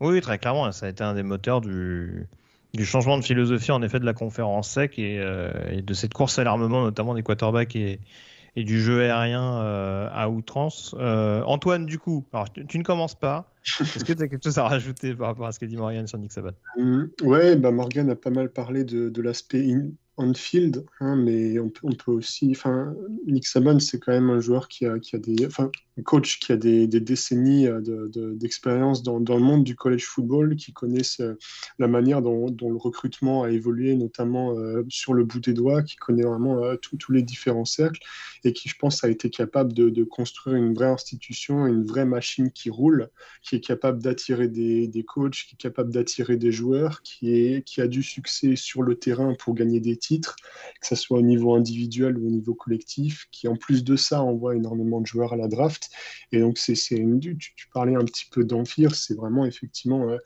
Oui, 0.01 0.21
très 0.21 0.39
clairement, 0.39 0.71
ça 0.73 0.87
a 0.87 0.89
été 0.89 1.05
un 1.05 1.15
des 1.15 1.23
moteurs 1.23 1.61
du, 1.61 2.27
du 2.75 2.85
changement 2.85 3.17
de 3.17 3.25
philosophie 3.25 3.73
en 3.73 3.83
effet 3.83 4.01
de 4.01 4.05
la 4.05 4.15
conférence 4.15 4.69
sec 4.69 4.99
et, 4.99 5.19
euh, 5.21 5.81
de 5.81 5.95
cette 5.95 6.13
course 6.13 6.39
à 6.39 6.45
l'armement 6.45 6.83
notamment 6.83 7.15
des 7.15 7.23
quarterbacks 7.23 7.77
et, 7.77 8.01
du 8.57 8.81
jeu 8.81 9.03
aérien 9.03 9.63
euh, 9.63 10.09
à 10.13 10.29
outrance. 10.29 10.95
Euh, 11.01 11.43
Antoine, 11.43 11.87
du 11.87 11.99
coup, 11.99 12.25
alors 12.33 12.53
tu, 12.53 12.79
ne 12.79 12.85
commences 12.85 13.17
pas. 13.17 13.53
Est-ce 13.81 14.05
que 14.05 14.13
tu 14.13 14.23
as 14.23 14.29
quelque 14.29 14.45
chose 14.45 14.59
à 14.59 14.69
rajouter 14.69 15.13
par 15.15 15.29
rapport 15.29 15.47
à 15.47 15.53
ce 15.53 15.59
qu'a 15.59 15.67
dit 15.67 15.77
Morgan 15.77 16.07
sur 16.07 16.19
Nick 16.19 16.31
Saban? 16.31 16.53
Ouais, 17.23 17.57
bah 17.57 17.73
Morgan 17.73 18.11
a 18.11 18.15
pas 18.15 18.31
mal 18.31 18.51
parlé 18.51 18.85
de, 18.85 19.09
de 19.09 19.23
l'aspect 19.23 19.67
on-field, 20.17 20.85
hein, 21.01 21.17
mais 21.17 21.59
on 21.59 21.69
peut, 21.69 21.81
on 21.83 21.95
peut, 21.95 22.13
aussi. 22.13 22.57
Nick 23.27 23.47
Saban, 23.47 23.81
c'est 23.81 23.99
quand 23.99 24.13
même 24.13 24.31
un 24.31 24.39
joueur 24.39 24.69
qui 24.69 24.87
a, 24.87 25.01
qui 25.01 25.17
a 25.17 25.19
des. 25.19 25.47
Enfin, 25.47 25.73
coach 26.03 26.41
qui 26.41 26.53
a 26.53 26.57
des, 26.57 26.87
décennies 26.89 27.67
d'expérience 28.15 29.03
de, 29.03 29.19
dans, 29.19 29.37
le 29.37 29.43
monde 29.43 29.65
du 29.65 29.77
college 29.77 30.05
football, 30.05 30.57
qui 30.57 30.73
connaissent 30.73 31.21
euh, 31.21 31.39
la 31.79 31.87
manière 31.87 32.23
dont, 32.23 32.47
le 32.47 32.77
recrutement 32.77 33.45
a 33.45 33.51
évolué, 33.51 33.95
notamment 33.95 34.59
euh, 34.59 34.85
sur 34.89 35.15
le 35.15 35.25
bout 35.25 35.41
des 35.41 35.53
doigts, 35.53 35.83
qui 35.83 35.97
connaît 35.97 36.25
vraiment 36.25 36.65
euh, 36.65 36.77
tous 36.77 37.13
les 37.13 37.23
différents 37.23 37.65
cercles, 37.65 38.01
et 38.43 38.53
qui, 38.53 38.69
je 38.69 38.77
pense, 38.77 39.05
a 39.05 39.09
été 39.09 39.31
capable 39.31 39.73
de, 39.73 40.05
construire 40.05 40.57
une 40.57 40.75
vraie 40.75 40.89
institution, 40.89 41.67
une 41.67 41.85
vraie 41.85 42.05
machine 42.05 42.51
qui 42.51 42.71
roule, 42.71 43.09
qui 43.43 43.57
est 43.57 43.61
capable 43.61 44.03
d'attirer 44.03 44.49
des, 44.49 44.87
des 44.87 45.05
coachs, 45.05 45.47
qui 45.49 45.55
est 45.55 45.59
capable 45.59 45.93
d'attirer 45.93 46.37
des 46.37 46.53
joueurs, 46.53 47.03
qui, 47.03 47.63
qui 47.65 47.81
a 47.81 47.87
du 47.87 48.03
succès 48.03 48.57
sur 48.57 48.83
le 48.83 48.97
terrain 48.97 49.35
pour 49.39 49.55
gagner 49.55 49.81
des 49.81 49.97
titres, 49.97 50.37
que 50.81 50.87
ce 50.87 50.95
soit 50.95 51.19
au 51.19 51.23
niveau 51.23 51.55
individuel 51.55 52.19
ou 52.19 52.27
au 52.27 52.31
niveau 52.31 52.55
collectif, 52.55 53.29
qui 53.31 53.49
en 53.49 53.57
plus 53.57 53.85
de 53.85 53.97
ça 53.97 54.23
envoie 54.23 54.57
énormément 54.57 55.01
de 55.01 55.07
joueurs 55.07 55.33
à 55.33 55.37
la 55.37 55.49
draft. 55.49 55.84
Et 56.33 56.41
donc, 56.41 56.57
tu, 56.57 57.69
parlais 57.73 57.95
un 57.95 58.05
petit 58.05 58.27
peu 58.31 58.45
d'Empire, 58.45 58.95
c'est 58.95 59.15
vraiment 59.15 59.47
effectivement 59.47 60.11
euh, 60.11 60.19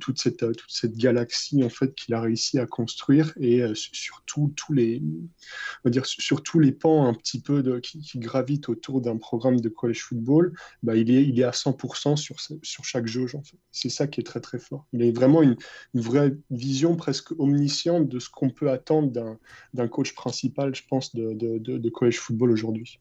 toute, 0.00 0.20
cette, 0.20 0.42
euh, 0.42 0.52
toute 0.52 0.70
cette 0.70 0.96
galaxie 0.96 1.62
en 1.64 1.68
fait 1.68 1.94
qu'il 1.94 2.14
a 2.14 2.20
réussi 2.20 2.58
à 2.58 2.66
construire 2.66 3.32
et 3.38 3.62
euh, 3.62 3.74
sur 3.74 4.22
tous 4.26 4.52
les, 4.72 5.02
on 5.04 5.88
va 5.88 5.90
dire, 5.90 6.06
sur 6.06 6.42
tous 6.42 6.58
les 6.58 6.72
pans 6.72 7.06
un 7.06 7.14
petit 7.14 7.40
peu 7.40 7.80
qui, 7.80 8.18
gravitent 8.18 8.68
autour 8.68 9.00
d'un 9.00 9.16
programme 9.16 9.60
de 9.60 9.68
college 9.68 10.02
football, 10.02 10.52
bah, 10.82 10.96
il, 10.96 11.10
est, 11.10 11.44
à 11.44 11.50
100% 11.50 12.16
sur, 12.16 12.84
chaque 12.84 13.06
jauge. 13.06 13.36
C'est 13.70 13.88
ça 13.88 14.06
qui 14.06 14.20
est 14.20 14.24
très 14.24 14.40
très 14.40 14.58
fort. 14.58 14.86
Il 14.92 15.02
a 15.02 15.10
vraiment 15.12 15.42
une, 15.42 15.56
vraie 15.94 16.36
vision 16.50 16.96
presque 16.96 17.32
omnisciente 17.38 18.08
de 18.08 18.18
ce 18.18 18.28
qu'on 18.28 18.50
peut 18.50 18.70
attendre 18.70 19.38
d'un 19.74 19.88
coach 19.88 20.14
principal, 20.14 20.74
je 20.74 20.82
pense, 20.88 21.14
de 21.14 21.88
college 21.90 22.18
football 22.18 22.50
aujourd'hui. 22.50 23.00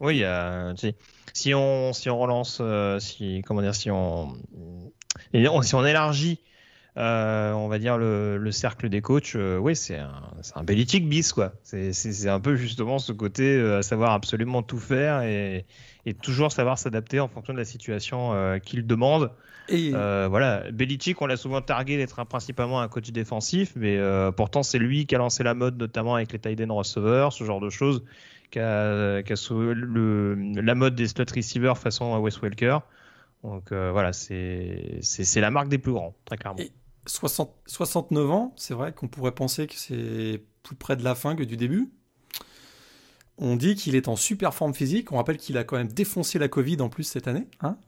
Oui, 0.00 0.24
si, 1.34 1.54
on, 1.54 1.92
si 1.92 2.10
on 2.10 2.18
relance, 2.18 2.62
si, 3.00 3.42
comment 3.46 3.62
dire, 3.62 3.74
si 3.74 3.90
on, 3.90 4.34
si 5.32 5.74
on 5.74 5.84
élargit 5.84 6.40
euh, 6.96 7.52
on 7.52 7.68
va 7.68 7.78
dire 7.78 7.98
le, 7.98 8.50
cercle 8.50 8.88
des 8.88 9.00
coachs, 9.00 9.36
euh, 9.36 9.58
oui, 9.58 9.76
c'est 9.76 9.96
un, 9.96 10.12
un 10.56 10.64
Belichick 10.64 11.08
bis, 11.08 11.32
quoi. 11.32 11.52
C'est 11.62 12.28
un 12.28 12.40
peu 12.40 12.56
justement 12.56 12.98
ce 12.98 13.12
côté 13.12 13.56
euh, 13.56 13.78
à 13.78 13.82
savoir 13.82 14.12
absolument 14.12 14.62
tout 14.62 14.78
faire 14.78 15.22
et, 15.22 15.64
toujours 16.22 16.50
savoir 16.50 16.76
s'adapter 16.76 17.20
en 17.20 17.28
fonction 17.28 17.52
de 17.52 17.58
la 17.58 17.64
situation 17.64 18.58
qu'il 18.64 18.84
demande. 18.84 19.30
Et... 19.68 19.90
voilà, 19.90 20.64
Belichick, 20.72 21.22
on 21.22 21.26
l'a 21.26 21.36
souvent 21.36 21.60
targué 21.60 21.96
d'être 21.96 22.24
principalement 22.24 22.80
un 22.80 22.88
coach 22.88 23.10
défensif, 23.10 23.74
mais 23.76 24.00
pourtant 24.36 24.64
c'est 24.64 24.78
lui 24.78 25.06
qui 25.06 25.14
a 25.14 25.18
lancé 25.18 25.44
la 25.44 25.54
mode, 25.54 25.78
notamment 25.78 26.16
avec 26.16 26.32
les 26.32 26.40
tight 26.40 26.60
end 26.60 26.74
receivers, 26.74 27.32
ce 27.32 27.44
genre 27.44 27.60
de 27.60 27.70
choses, 27.70 28.02
qui 28.50 28.58
a, 28.58 29.22
la 29.22 30.74
mode 30.74 30.94
des 30.94 31.08
slot 31.08 31.24
receivers 31.34 31.78
façon 31.78 32.18
Wes 32.18 32.40
Welker. 32.42 32.78
Donc 33.42 33.72
voilà, 33.72 34.12
c'est 34.12 35.00
la 35.36 35.50
marque 35.50 35.68
des 35.68 35.78
plus 35.78 35.92
grands, 35.92 36.14
très 36.24 36.36
clairement. 36.36 36.60
69 37.06 38.30
ans, 38.30 38.52
c'est 38.56 38.74
vrai 38.74 38.92
qu'on 38.92 39.08
pourrait 39.08 39.32
penser 39.32 39.66
que 39.66 39.74
c'est 39.74 40.42
plus 40.62 40.76
près 40.76 40.96
de 40.96 41.02
la 41.02 41.14
fin 41.14 41.34
que 41.34 41.42
du 41.42 41.56
début. 41.56 41.90
On 43.38 43.56
dit 43.56 43.74
qu'il 43.74 43.94
est 43.94 44.08
en 44.08 44.16
super 44.16 44.52
forme 44.52 44.74
physique. 44.74 45.12
On 45.12 45.16
rappelle 45.16 45.38
qu'il 45.38 45.56
a 45.56 45.64
quand 45.64 45.78
même 45.78 45.90
défoncé 45.90 46.38
la 46.38 46.48
Covid 46.48 46.80
en 46.82 46.90
plus 46.90 47.04
cette 47.04 47.26
année. 47.26 47.46
Hein 47.60 47.78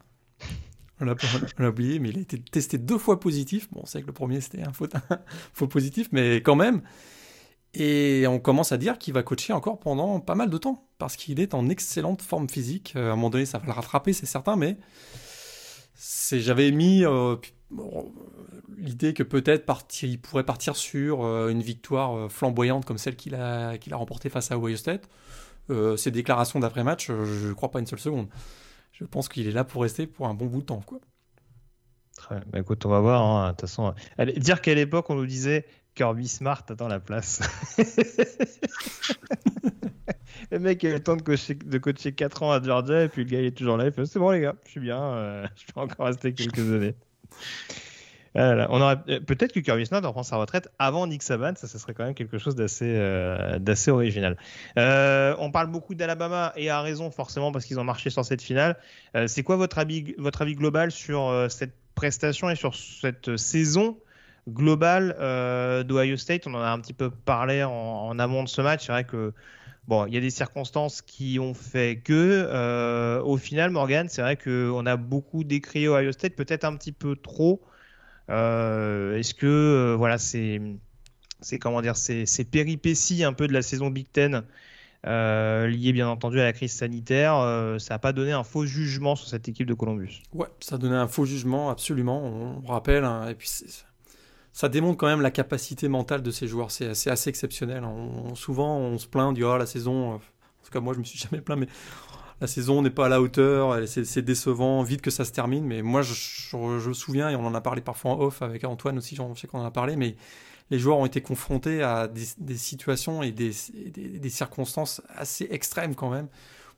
on 1.01 1.05
l'a 1.05 1.69
oublié, 1.69 1.99
mais 1.99 2.11
il 2.11 2.19
a 2.19 2.21
été 2.21 2.39
testé 2.39 2.79
deux 2.79 2.99
fois 2.99 3.21
positif. 3.21 3.69
Bon, 3.73 3.83
c'est 3.85 4.03
que 4.03 4.07
le 4.07 4.13
premier 4.13 4.41
c'était 4.41 4.63
un 4.63 4.73
faux, 4.73 4.89
positif, 5.69 6.09
mais 6.13 6.37
quand 6.37 6.57
même. 6.57 6.83
Et 7.75 8.27
on 8.29 8.39
commence 8.39 8.73
à 8.73 8.77
dire 8.77 8.99
qu'il 8.99 9.15
va 9.15 9.23
coacher 9.23 9.53
encore 9.53 9.81
pendant 9.81 10.21
pas 10.21 10.35
mal 10.35 10.51
de 10.51 10.59
temps, 10.59 10.89
parce 10.99 11.17
qu'il 11.17 11.41
est 11.41 11.55
en 11.55 11.69
excellente 11.69 12.21
forme 12.21 12.49
physique. 12.49 12.93
Euh, 12.97 13.11
à 13.11 13.13
un 13.13 13.17
moment 13.17 13.31
donné, 13.31 13.47
ça 13.47 13.59
va 13.59 13.67
le 13.67 13.73
rattraper, 13.73 14.13
c'est 14.13 14.27
certain, 14.27 14.57
mais 14.57 14.77
j'avais 16.33 16.71
mis 16.71 17.05
euh, 17.05 17.37
l'idée 18.77 19.15
que 19.15 19.23
peut-être 19.23 19.65
il 20.03 20.21
pourrait 20.21 20.45
partir 20.45 20.77
sur 20.77 21.25
euh, 21.25 21.49
une 21.49 21.63
victoire 21.63 22.17
euh, 22.17 22.29
flamboyante 22.29 22.85
comme 22.85 22.99
celle 22.99 23.17
qu'il 23.17 23.35
a, 23.35 23.79
qu'il 23.79 23.93
a 23.93 23.97
remportée 23.97 24.29
face 24.29 24.51
à 24.51 24.59
Ohio 24.59 24.77
State. 24.77 25.09
Euh, 25.71 25.97
ses 25.97 26.11
déclarations 26.11 26.61
d'après-match, 26.61 27.07
je 27.07 27.49
ne 27.49 27.53
crois 27.53 27.71
pas 27.71 27.79
une 27.79 27.87
seule 27.87 28.01
seconde. 28.01 28.29
Je 28.93 29.05
pense 29.05 29.29
qu'il 29.29 29.47
est 29.47 29.53
là 29.53 29.65
pour 29.65 29.83
rester 29.83 30.07
pour 30.07 30.27
un 30.27 30.35
bon 30.35 30.47
bout 30.47 30.61
de 30.61 30.67
temps. 30.67 30.83
Quoi. 30.85 30.99
Très, 32.17 32.41
bah 32.47 32.59
écoute, 32.59 32.85
on 32.85 32.89
va 32.89 33.01
voir. 33.01 33.23
Hein. 33.23 33.47
De 33.47 33.51
toute 33.53 33.63
façon, 33.63 33.95
dire 34.37 34.61
qu'à 34.61 34.75
l'époque, 34.75 35.09
on 35.09 35.15
nous 35.15 35.27
disait 35.27 35.65
Kirby 35.95 36.29
Smart 36.29 36.65
attend 36.69 36.89
la 36.89 37.01
place. 37.01 37.41
le 40.51 40.59
mec 40.59 40.85
a 40.85 40.89
eu 40.89 40.93
le 40.93 41.03
temps 41.03 41.17
de 41.17 41.23
coacher, 41.23 41.55
de 41.55 41.79
coacher 41.79 42.13
4 42.13 42.43
ans 42.43 42.53
à 42.53 42.63
Georgia 42.63 43.05
et 43.05 43.09
puis 43.09 43.25
le 43.25 43.31
gars 43.31 43.41
il 43.41 43.47
est 43.47 43.57
toujours 43.57 43.77
là. 43.77 43.87
Il 43.87 43.93
fait 43.93 44.07
C'est 44.07 44.19
bon, 44.19 44.31
les 44.31 44.41
gars, 44.41 44.55
je 44.65 44.71
suis 44.71 44.81
bien, 44.81 45.45
je 45.55 45.73
peux 45.73 45.81
encore 45.81 46.07
rester 46.07 46.33
quelques 46.33 46.59
années. 46.59 46.95
Ah 48.35 48.67
on 48.71 48.81
aurait 48.81 48.97
euh, 49.11 49.21
peut-être 49.21 49.53
que 49.53 49.61
Kirby 49.61 49.85
Smart 49.85 50.03
en 50.05 50.13
prend 50.13 50.23
sa 50.23 50.37
retraite 50.37 50.71
avant 50.79 51.07
Nick 51.07 51.23
Saban, 51.23 51.53
ça, 51.55 51.67
ça 51.67 51.79
serait 51.79 51.93
quand 51.93 52.05
même 52.05 52.15
quelque 52.15 52.39
chose 52.39 52.55
d'assez 52.55 52.95
euh, 52.97 53.59
d'assez 53.59 53.91
original. 53.91 54.39
Euh, 54.79 55.35
on 55.39 55.51
parle 55.51 55.67
beaucoup 55.67 55.95
d'Alabama 55.95 56.53
et 56.57 56.71
à 56.71 56.81
raison 56.81 57.11
forcément 57.11 57.53
parce 57.53 57.67
qu'ils 57.67 57.79
ont 57.79 57.85
marché 57.85 58.09
sur 58.09 58.25
cette 58.25 58.41
finale. 58.41 58.79
c'est 59.27 59.43
quoi 59.43 59.57
votre 59.57 59.79
avis 59.79 60.15
votre 60.17 60.43
avis 60.43 60.55
global 60.55 60.91
sur 60.91 61.47
cette 61.51 61.75
prestation 61.95 62.49
et 62.49 62.57
sur 62.57 62.75
cette 62.75 63.37
saison 63.37 63.99
globale 64.49 65.15
d'Ohio 65.87 66.17
State 66.17 66.47
On 66.47 66.55
en 66.55 66.61
a 66.61 66.71
un 66.71 66.81
petit 66.81 66.93
peu 66.93 67.11
parlé 67.11 67.63
en, 67.63 68.19
amont 68.19 68.43
de 68.45 68.49
ce 68.49 68.61
match. 68.61 68.87
C'est 68.87 68.93
vrai 68.93 69.05
que 69.05 69.33
bon, 69.89 70.07
il 70.07 70.15
y 70.15 70.17
a 70.17 70.21
des 70.21 70.31
circonstances 70.31 71.03
qui 71.03 71.39
ont 71.39 71.55
fait 71.55 72.01
que, 72.05 73.21
au 73.25 73.37
final, 73.37 73.71
Morgan, 73.71 74.09
c'est 74.09 74.23
vrai 74.23 74.37
qu'on 74.37 74.87
a 74.87 74.97
beaucoup 74.97 75.45
décrit 75.45 75.89
Ohio 75.89 76.13
State, 76.13 76.35
peut-être 76.35 76.65
un 76.65 76.77
petit 76.77 76.93
peu 76.93 77.17
trop. 77.17 77.63
Euh, 78.31 79.17
est-ce 79.17 79.35
que 79.35 79.47
euh, 79.47 79.97
voilà, 79.97 80.19
c'est 80.19 80.61
comment 81.61 81.83
dire, 81.83 81.97
ces, 81.97 82.45
péripéties 82.45 83.25
un 83.25 83.33
peu 83.33 83.47
de 83.47 83.53
la 83.53 83.63
saison 83.63 83.91
Big 83.91 84.07
Ten 84.11 84.45
euh, 85.05 85.67
liées 85.67 85.93
bien 85.93 86.09
entendu 86.09 86.41
à 86.41 86.45
la 86.45 86.53
crise 86.53 86.73
sanitaire, 86.73 87.35
ça 87.79 87.95
n'a 87.95 87.99
pas 87.99 88.13
donné 88.13 88.33
un 88.33 88.45
faux 88.45 88.65
jugement 88.65 89.17
sur 89.17 89.29
cette 89.29 89.49
équipe 89.49 89.67
de 89.67 89.75
Columbus? 89.75 90.23
Ouais, 90.33 90.49
ça 90.61 90.77
a 90.77 90.79
donné 90.79 90.97
un 90.97 91.09
faux 91.09 91.25
jugement, 91.25 91.71
absolument. 91.71 92.23
On, 92.65 92.67
rappelle, 92.67 93.05
hein, 93.05 93.29
et 93.29 93.35
puis 93.35 93.49
ça 94.53 94.69
démontre 94.69 94.99
quand 94.99 95.07
même 95.07 95.23
la 95.23 95.31
capacité 95.31 95.89
mentale 95.89 96.23
de 96.23 96.31
ces 96.31 96.47
joueurs. 96.47 96.71
C'est 96.71 96.89
assez 96.89 97.31
exceptionnel. 97.31 97.85
On, 97.85 98.35
souvent, 98.35 98.77
on 98.77 98.99
se 98.99 99.07
plaint, 99.07 99.29
on 99.29 99.33
dit 99.33 99.45
oh 99.45 99.57
la 99.57 99.67
saison. 99.67 100.15
En 100.15 100.19
tout 100.19 100.71
cas, 100.71 100.81
moi, 100.81 100.95
je 100.95 100.99
me 100.99 101.05
suis 101.05 101.19
jamais 101.31 101.41
plaint, 101.43 101.59
mais 101.59 101.69
la 102.43 102.49
saison 102.49 102.83
n'est 102.83 102.91
pas 102.91 103.07
à 103.07 103.09
la 103.09 103.23
hauteur, 103.23 103.79
c'est 103.87 104.23
décevant, 104.23 104.83
vite 104.83 105.01
que 105.01 105.13
ça 105.13 105.25
se 105.25 105.31
termine. 105.31 105.65
Mais 105.65 105.81
moi, 105.81 106.03
je, 106.03 106.57
me 106.57 106.93
souviens, 106.93 107.31
et 107.31 107.37
on 107.37 107.47
en 107.47 107.55
a 107.55 107.61
parlé 107.61 107.81
parfois 107.81 108.13
en 108.13 108.21
off 108.21 108.43
avec 108.43 108.65
Antoine 108.65 108.99
aussi, 108.99 109.15
je 109.15 109.23
sais 109.41 109.47
qu'on 109.47 109.61
en 109.61 109.65
a 109.65 109.71
parlé, 109.71 109.95
mais 109.95 110.17
les 110.71 110.81
joueurs 110.81 110.99
ont 110.99 111.07
été 111.07 111.21
confrontés 111.21 111.83
à 111.83 112.09
des, 112.09 112.57
situations 112.57 113.23
et 113.23 113.31
des, 113.31 113.53
circonstances 114.29 115.03
assez 115.15 115.47
extrêmes 115.51 115.95
quand 115.95 116.11
même 116.11 116.27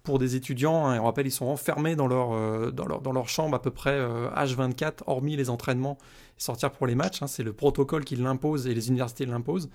pour 0.05 0.19
des 0.19 0.37
étudiants. 0.37 0.87
Hein. 0.87 1.01
on 1.01 1.05
rappelle, 1.05 1.27
ils 1.27 1.33
sont 1.33 1.47
enfermés 1.47 1.97
dans 1.97 2.07
leur, 2.07 2.33
euh, 2.33 2.71
dans 2.71 2.87
leur, 2.87 3.01
dans 3.01 3.13
leur 3.13 3.29
chambre 3.29 3.57
à 3.57 3.63
peu 3.63 3.71
près 3.71 3.99
H24, 3.99 4.85
euh, 4.85 4.91
hormis 5.07 5.35
les 5.35 5.51
entraînements, 5.51 5.99
sortir 6.39 6.71
pour 6.71 6.87
les 6.87 6.95
matchs. 6.95 7.23
Hein. 7.23 7.27
c'est 7.27 7.43
le 7.43 7.53
protocole 7.53 8.05
qui 8.05 8.15
l'impose 8.15 8.69
et 8.69 8.75
les 8.75 8.89
universités 8.89 9.27
l'imposent 9.27 9.69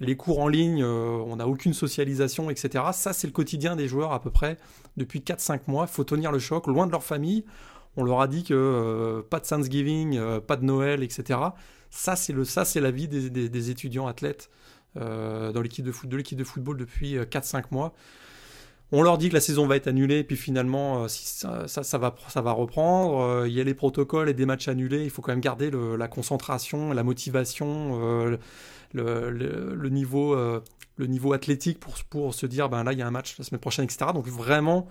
les 0.00 0.16
cours 0.16 0.38
en 0.38 0.46
ligne, 0.46 0.80
euh, 0.80 1.08
on 1.26 1.36
n'a 1.36 1.48
aucune 1.48 1.74
socialisation, 1.74 2.50
etc. 2.50 2.84
Ça, 2.92 3.12
c'est 3.12 3.26
le 3.26 3.32
quotidien 3.32 3.74
des 3.74 3.88
joueurs 3.88 4.12
à 4.12 4.20
peu 4.20 4.30
près 4.30 4.56
depuis 4.96 5.18
4-5 5.18 5.62
mois. 5.66 5.86
Il 5.88 5.92
faut 5.92 6.04
tenir 6.04 6.30
le 6.30 6.38
choc, 6.38 6.68
loin 6.68 6.86
de 6.86 6.92
leur 6.92 7.02
famille. 7.02 7.44
On 7.96 8.04
leur 8.04 8.20
a 8.20 8.28
dit 8.28 8.44
que 8.44 9.24
pas 9.28 9.40
de 9.40 9.44
Thanksgiving, 9.44 10.40
pas 10.42 10.54
de 10.54 10.64
Noël, 10.64 11.02
etc. 11.02 11.40
Ça, 11.90 12.14
c'est 12.14 12.32
le, 12.32 12.44
ça, 12.44 12.64
c'est 12.64 12.80
la 12.80 12.92
vie 12.92 13.08
des, 13.08 13.70
étudiants 13.70 14.06
athlètes 14.06 14.50
dans 14.94 15.60
l'équipe 15.60 15.84
de 15.84 16.16
l'équipe 16.16 16.38
de 16.38 16.44
football 16.44 16.76
depuis 16.76 17.16
4-5 17.16 17.64
mois. 17.72 17.92
On 18.90 19.02
leur 19.02 19.18
dit 19.18 19.28
que 19.28 19.34
la 19.34 19.40
saison 19.40 19.66
va 19.66 19.76
être 19.76 19.86
annulée, 19.86 20.24
puis 20.24 20.36
finalement, 20.36 21.08
ça, 21.08 21.66
va, 21.98 22.14
ça 22.28 22.40
va 22.40 22.52
reprendre. 22.52 23.46
Il 23.46 23.52
y 23.52 23.60
a 23.60 23.64
les 23.64 23.74
protocoles 23.74 24.30
et 24.30 24.34
des 24.34 24.46
matchs 24.46 24.68
annulés. 24.68 25.04
Il 25.04 25.10
faut 25.10 25.20
quand 25.20 25.32
même 25.32 25.40
garder 25.40 25.70
la 25.70 26.08
concentration, 26.08 26.92
la 26.94 27.02
motivation, 27.02 28.38
le, 28.94 29.88
niveau, 29.88 30.34
euh, 30.34 30.60
le 30.96 31.06
niveau 31.06 31.32
athlétique 31.32 31.80
pour, 31.80 32.34
se 32.34 32.46
dire 32.46 32.68
ben 32.68 32.84
là 32.84 32.92
il 32.92 32.98
y 32.98 33.02
a 33.02 33.06
un 33.06 33.10
match 33.10 33.36
la 33.38 33.44
semaine 33.44 33.60
prochaine, 33.60 33.84
etc. 33.84 34.10
Donc 34.14 34.26
vraiment, 34.26 34.88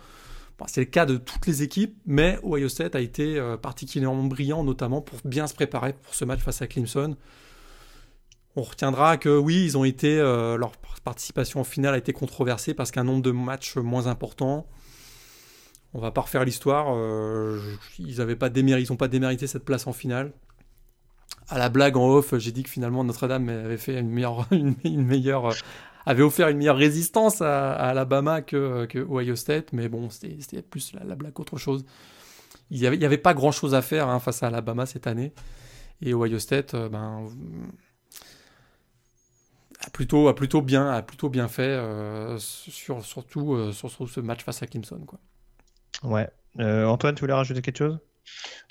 c'est 0.67 0.81
le 0.81 0.85
cas 0.85 1.05
de 1.05 1.17
toutes 1.17 1.45
les 1.47 1.63
équipes, 1.63 1.95
mais 2.05 2.39
Ohio 2.43 2.69
State 2.69 2.95
a 2.95 2.99
été 2.99 3.37
euh, 3.37 3.57
particulièrement 3.57 4.23
brillant, 4.23 4.63
notamment 4.63 5.01
pour 5.01 5.19
bien 5.23 5.47
se 5.47 5.53
préparer 5.53 5.93
pour 5.93 6.15
ce 6.15 6.25
match 6.25 6.39
face 6.39 6.61
à 6.61 6.67
Clemson. 6.67 7.15
On 8.57 8.63
retiendra 8.63 9.15
que 9.15 9.29
oui, 9.29 9.63
ils 9.63 9.77
ont 9.77 9.85
été, 9.85 10.19
euh, 10.19 10.57
leur 10.57 10.71
participation 11.05 11.61
en 11.61 11.63
finale 11.63 11.93
a 11.93 11.97
été 11.97 12.11
controversée 12.11 12.73
parce 12.73 12.91
qu'un 12.91 13.05
nombre 13.05 13.21
de 13.21 13.31
matchs 13.31 13.77
moins 13.77 14.07
important. 14.07 14.67
On 15.93 16.01
va 16.01 16.11
pas 16.11 16.21
refaire 16.21 16.43
l'histoire. 16.43 16.87
ils 17.97 18.17
n'ont 18.17 18.35
pas, 18.35 18.49
démérité 19.07 19.47
cette 19.47 19.63
place 19.63 19.87
en 19.87 19.93
finale 19.93 20.33
à 21.49 21.57
la 21.57 21.69
blague 21.69 21.97
en 21.97 22.09
off, 22.09 22.37
j'ai 22.37 22.51
dit 22.51 22.63
que 22.63 22.69
finalement 22.69 23.03
Notre-Dame 23.03 23.49
avait 23.49 23.77
fait 23.77 23.99
une 23.99 24.09
meilleure, 24.09 24.47
euh, 24.51 26.19
offert 26.19 26.49
une 26.49 26.57
meilleure 26.57 26.77
résistance 26.77 27.41
à, 27.41 27.73
Alabama 27.73 28.41
que, 28.41 28.85
que, 28.85 28.99
Ohio 28.99 29.35
State, 29.35 29.71
mais 29.73 29.87
bon, 29.87 30.09
c'était 30.09 30.61
plus 30.61 30.93
la, 30.93 31.15
blague 31.15 31.33
qu'autre 31.33 31.57
chose. 31.57 31.85
Il 32.69 32.79
n'y 32.79 32.85
avait, 32.85 33.03
avait, 33.03 33.17
pas 33.17 33.33
grand 33.33 33.51
chose 33.51 33.75
à 33.75 33.81
faire 33.81 34.09
hein, 34.09 34.19
face 34.19 34.43
à 34.43 34.47
Alabama 34.47 34.85
cette 34.85 35.07
année, 35.07 35.33
et 36.01 36.13
Ohio 36.13 36.39
State, 36.39 36.73
euh, 36.73 36.89
ben, 36.89 37.23
a 39.79 39.89
plutôt, 39.89 40.27
a 40.27 40.35
plutôt 40.35 40.61
bien, 40.61 40.89
a 40.89 41.01
plutôt 41.01 41.29
bien 41.29 41.47
fait, 41.47 41.61
euh, 41.61 42.37
sur, 42.39 43.03
surtout 43.05 43.71
sur, 43.73 43.89
ce 43.89 44.19
match 44.19 44.43
face 44.43 44.63
à 44.63 44.67
Clemson, 44.67 44.99
quoi. 45.05 45.19
Ouais. 46.03 46.29
Antoine, 46.59 47.15
tu 47.15 47.21
voulais 47.21 47.33
rajouter 47.33 47.61
quelque 47.61 47.77
chose? 47.77 47.99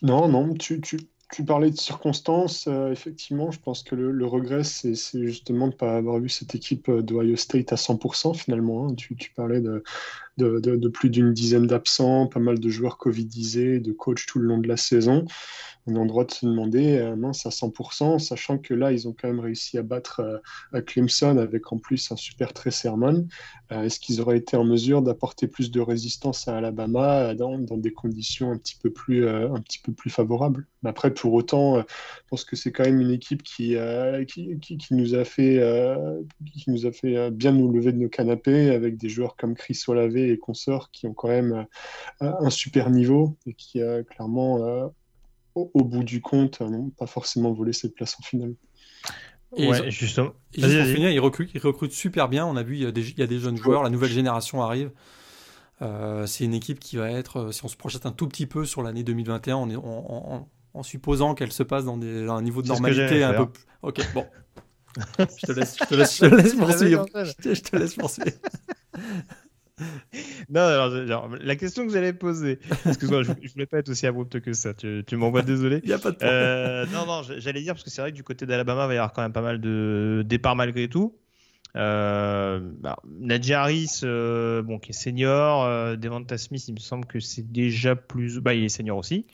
Non, 0.02 0.28
non, 0.28 0.54
tu, 0.54 0.80
tu, 0.80 0.98
tu 1.32 1.44
parlais 1.44 1.70
de 1.70 1.76
circonstances, 1.76 2.68
euh, 2.68 2.92
effectivement, 2.92 3.50
je 3.50 3.59
pense 3.59 3.82
que 3.82 3.94
le, 3.94 4.26
regret, 4.26 4.62
c'est 4.64 4.94
justement 5.26 5.66
de 5.68 5.72
ne 5.72 5.76
pas 5.76 5.96
avoir 5.96 6.20
vu 6.20 6.28
cette 6.28 6.54
équipe 6.54 6.88
euh, 6.88 7.02
d'Ohio 7.02 7.36
State 7.36 7.72
à 7.72 7.76
100% 7.76 8.34
finalement. 8.34 8.88
Hein. 8.88 8.94
Tu, 8.94 9.16
parlais 9.34 9.61
de, 9.61 9.82
de, 10.37 10.89
plus 10.89 11.11
d'une 11.11 11.32
dizaine 11.32 11.66
d'absents, 11.66 12.26
pas 12.26 12.41
mal 12.41 12.59
de 12.59 12.68
joueurs 12.68 12.99
covidisés, 12.99 13.80
de 13.80 13.93
coachs 13.93 14.26
tout 14.26 14.39
le 14.39 14.47
long 14.47 14.59
de 14.59 14.68
la 14.68 14.76
saison. 14.76 15.24
on 15.87 15.95
est 15.95 15.99
en 15.99 16.07
droit 16.07 16.24
de 16.24 16.32
se 16.32 16.45
demander, 16.45 16.99
euh, 16.99 17.16
mince, 17.16 17.47
à 17.47 17.51
100%, 17.51 18.18
sachant 18.18 18.59
que 18.59 18.74
là, 18.74 18.93
ils 18.93 19.07
ont 19.09 19.14
quand 19.18 19.28
même 19.28 19.41
réussi 19.41 19.78
à 19.78 19.82
battre 19.82 20.43
euh, 20.74 20.80
Clemson 20.82 21.39
avec 21.39 21.72
en 21.72 21.78
plus 21.78 22.11
un 22.11 22.16
super 22.16 22.53
très 22.53 22.70
sermon. 22.70 23.26
Euh, 23.72 23.84
est-ce 23.84 24.01
qu'ils 24.01 24.20
auraient 24.20 24.39
été 24.39 24.57
en 24.57 24.64
mesure 24.64 25.03
d'apporter 25.03 25.47
plus 25.47 25.70
de 25.70 25.80
résistance 25.80 26.49
à 26.49 26.57
Alabama 26.57 27.34
dans, 27.34 27.59
des 27.59 27.93
conditions 27.93 28.51
un 28.51 28.59
petit 28.59 28.76
peu 28.76 28.91
plus, 28.91 29.28
un 29.28 29.61
petit 29.61 29.78
peu 29.78 29.93
plus 29.93 30.11
favorables? 30.11 30.66
Mais 30.82 30.91
Après, 30.91 31.12
pour 31.12 31.32
autant, 31.32 31.80
je 31.80 31.84
pense 32.30 32.45
que 32.45 32.57
c'est 32.57 32.72
quand 32.72 32.84
même 32.84 33.01
une 33.01 33.11
équipe 33.11 33.43
qui, 33.43 33.76
qui, 34.28 34.59
qui, 34.59 34.95
nous 34.95 35.14
a 35.14 35.24
fait, 35.24 35.61
qui 36.55 36.70
nous 36.70 36.87
a 36.87 36.93
fait 36.93 37.30
bien 37.30 37.53
nous 37.53 37.72
lever 37.72 37.93
de 37.93 37.99
nos 37.99 38.09
canapés 38.09 38.70
avec 38.70 38.97
des 38.97 39.09
joueurs 39.09 39.37
comme 39.37 39.55
Chris 39.55 39.82
Olave 39.89 40.16
et 40.31 40.39
consorts 40.39 40.91
qui 40.91 41.07
ont 41.07 41.14
quand 41.14 41.29
même 41.29 41.66
un 42.20 42.51
super 42.51 42.91
niveau 42.91 43.37
et 43.47 43.55
qui, 43.55 43.81
clairement, 44.11 44.93
au, 45.57 45.85
bout 45.85 46.05
du 46.05 46.20
compte, 46.20 46.61
euh, 46.61 46.68
n'ont 46.68 46.91
pas 46.91 47.07
forcément 47.07 47.53
volé 47.53 47.72
cette 47.72 47.95
place 47.95 48.16
en 48.20 48.22
finale. 48.22 48.55
Et 49.57 49.68
ouais, 49.68 49.91
justement. 49.91 50.33
Finir, 50.53 51.11
ils 51.11 51.20
recrutent, 51.20 51.93
super 51.93 52.29
bien. 52.29 52.47
On 52.47 52.57
a 52.57 52.62
vu, 52.62 52.77
il 52.77 52.83
y 52.83 52.87
a 52.87 52.93
des, 52.93 53.11
il 53.11 53.18
y 53.18 53.22
a 53.22 53.27
des 53.27 53.39
jeunes 53.39 53.57
joueurs, 53.57 53.83
la 53.83 53.91
nouvelle 53.91 54.11
génération 54.11 54.62
arrive. 54.62 54.91
Euh, 55.83 56.27
c'est 56.27 56.45
une 56.45 56.55
équipe 56.55 56.81
qui 56.81 56.97
va 56.97 57.11
être, 57.11 57.37
euh, 57.37 57.53
si 57.53 57.64
on 57.64 57.68
se 57.68 57.77
projette 57.77 58.07
un 58.07 58.12
tout 58.12 58.27
petit 58.29 58.47
peu 58.47 58.64
sur 58.64 58.83
l'année 58.83 59.03
2021, 59.03 59.57
on 59.57 59.70
est, 59.70 59.77
en 59.77 60.83
supposant 60.83 61.35
qu'elle 61.35 61.53
se 61.53 61.62
passe 61.62 61.85
dans, 61.85 61.97
des, 61.97 62.27
un 62.29 62.43
niveau 62.43 62.62
de 62.62 62.68
normalité 62.68 63.22
un 63.22 63.35
peu 63.35 63.51
plus. 63.51 63.64
Ok, 63.83 64.01
bon. 64.14 64.27
je 65.18 65.47
te 65.47 65.53
laisse, 65.53 65.77
je 65.79 65.85
te 65.85 65.95
laisse, 65.95 66.16
je 66.22 66.29
te 66.29 66.35
laisse 66.35 66.55
poursuivre. 66.55 67.07
Je 67.14 67.61
te 67.61 67.77
laisse 67.77 67.95
poursuivre. 67.95 68.37
non, 70.49 70.61
alors, 70.61 71.29
la 71.41 71.57
question 71.57 71.87
que 71.87 71.93
j'allais 71.93 72.12
poser, 72.12 72.59
excuse-moi, 72.87 73.22
je, 73.22 73.33
je, 73.43 73.53
voulais 73.53 73.66
pas 73.66 73.79
être 73.79 73.91
aussi 73.91 74.07
abrupt 74.07 74.41
que 74.41 74.53
ça, 74.53 74.72
tu, 74.72 75.05
tu 75.07 75.16
m'envoies 75.16 75.43
désolé. 75.43 75.81
Il 75.85 75.93
a 75.93 75.99
pas 75.99 76.12
de 76.12 76.16
problème. 76.16 76.35
Euh, 76.35 76.87
non, 76.93 77.07
non, 77.07 77.22
j'allais 77.22 77.61
dire, 77.61 77.74
parce 77.74 77.85
que 77.85 77.91
c'est 77.91 78.01
vrai 78.01 78.11
que 78.11 78.16
du 78.16 78.22
côté 78.22 78.47
d'Alabama, 78.47 78.85
il 78.85 78.89
va 78.89 78.95
y 78.95 78.97
avoir 78.97 79.12
quand 79.12 79.22
même 79.22 79.33
pas 79.33 79.43
mal 79.43 79.61
de 79.61 80.24
départs 80.27 80.57
malgré 80.57 80.89
tout. 80.89 81.18
Euh, 81.76 82.60
bah, 82.80 82.96
Harris, 83.50 84.00
euh, 84.02 84.62
bon, 84.62 84.78
qui 84.78 84.90
est 84.90 84.94
senior. 84.94 85.64
Euh, 85.64 85.96
Devonta 85.96 86.38
Smith, 86.38 86.66
il 86.68 86.74
me 86.74 86.78
semble 86.78 87.06
que 87.06 87.20
c'est 87.20 87.50
déjà 87.50 87.96
plus. 87.96 88.40
Bah, 88.40 88.54
il 88.54 88.64
est 88.64 88.68
senior 88.68 88.96
aussi. 88.96 89.26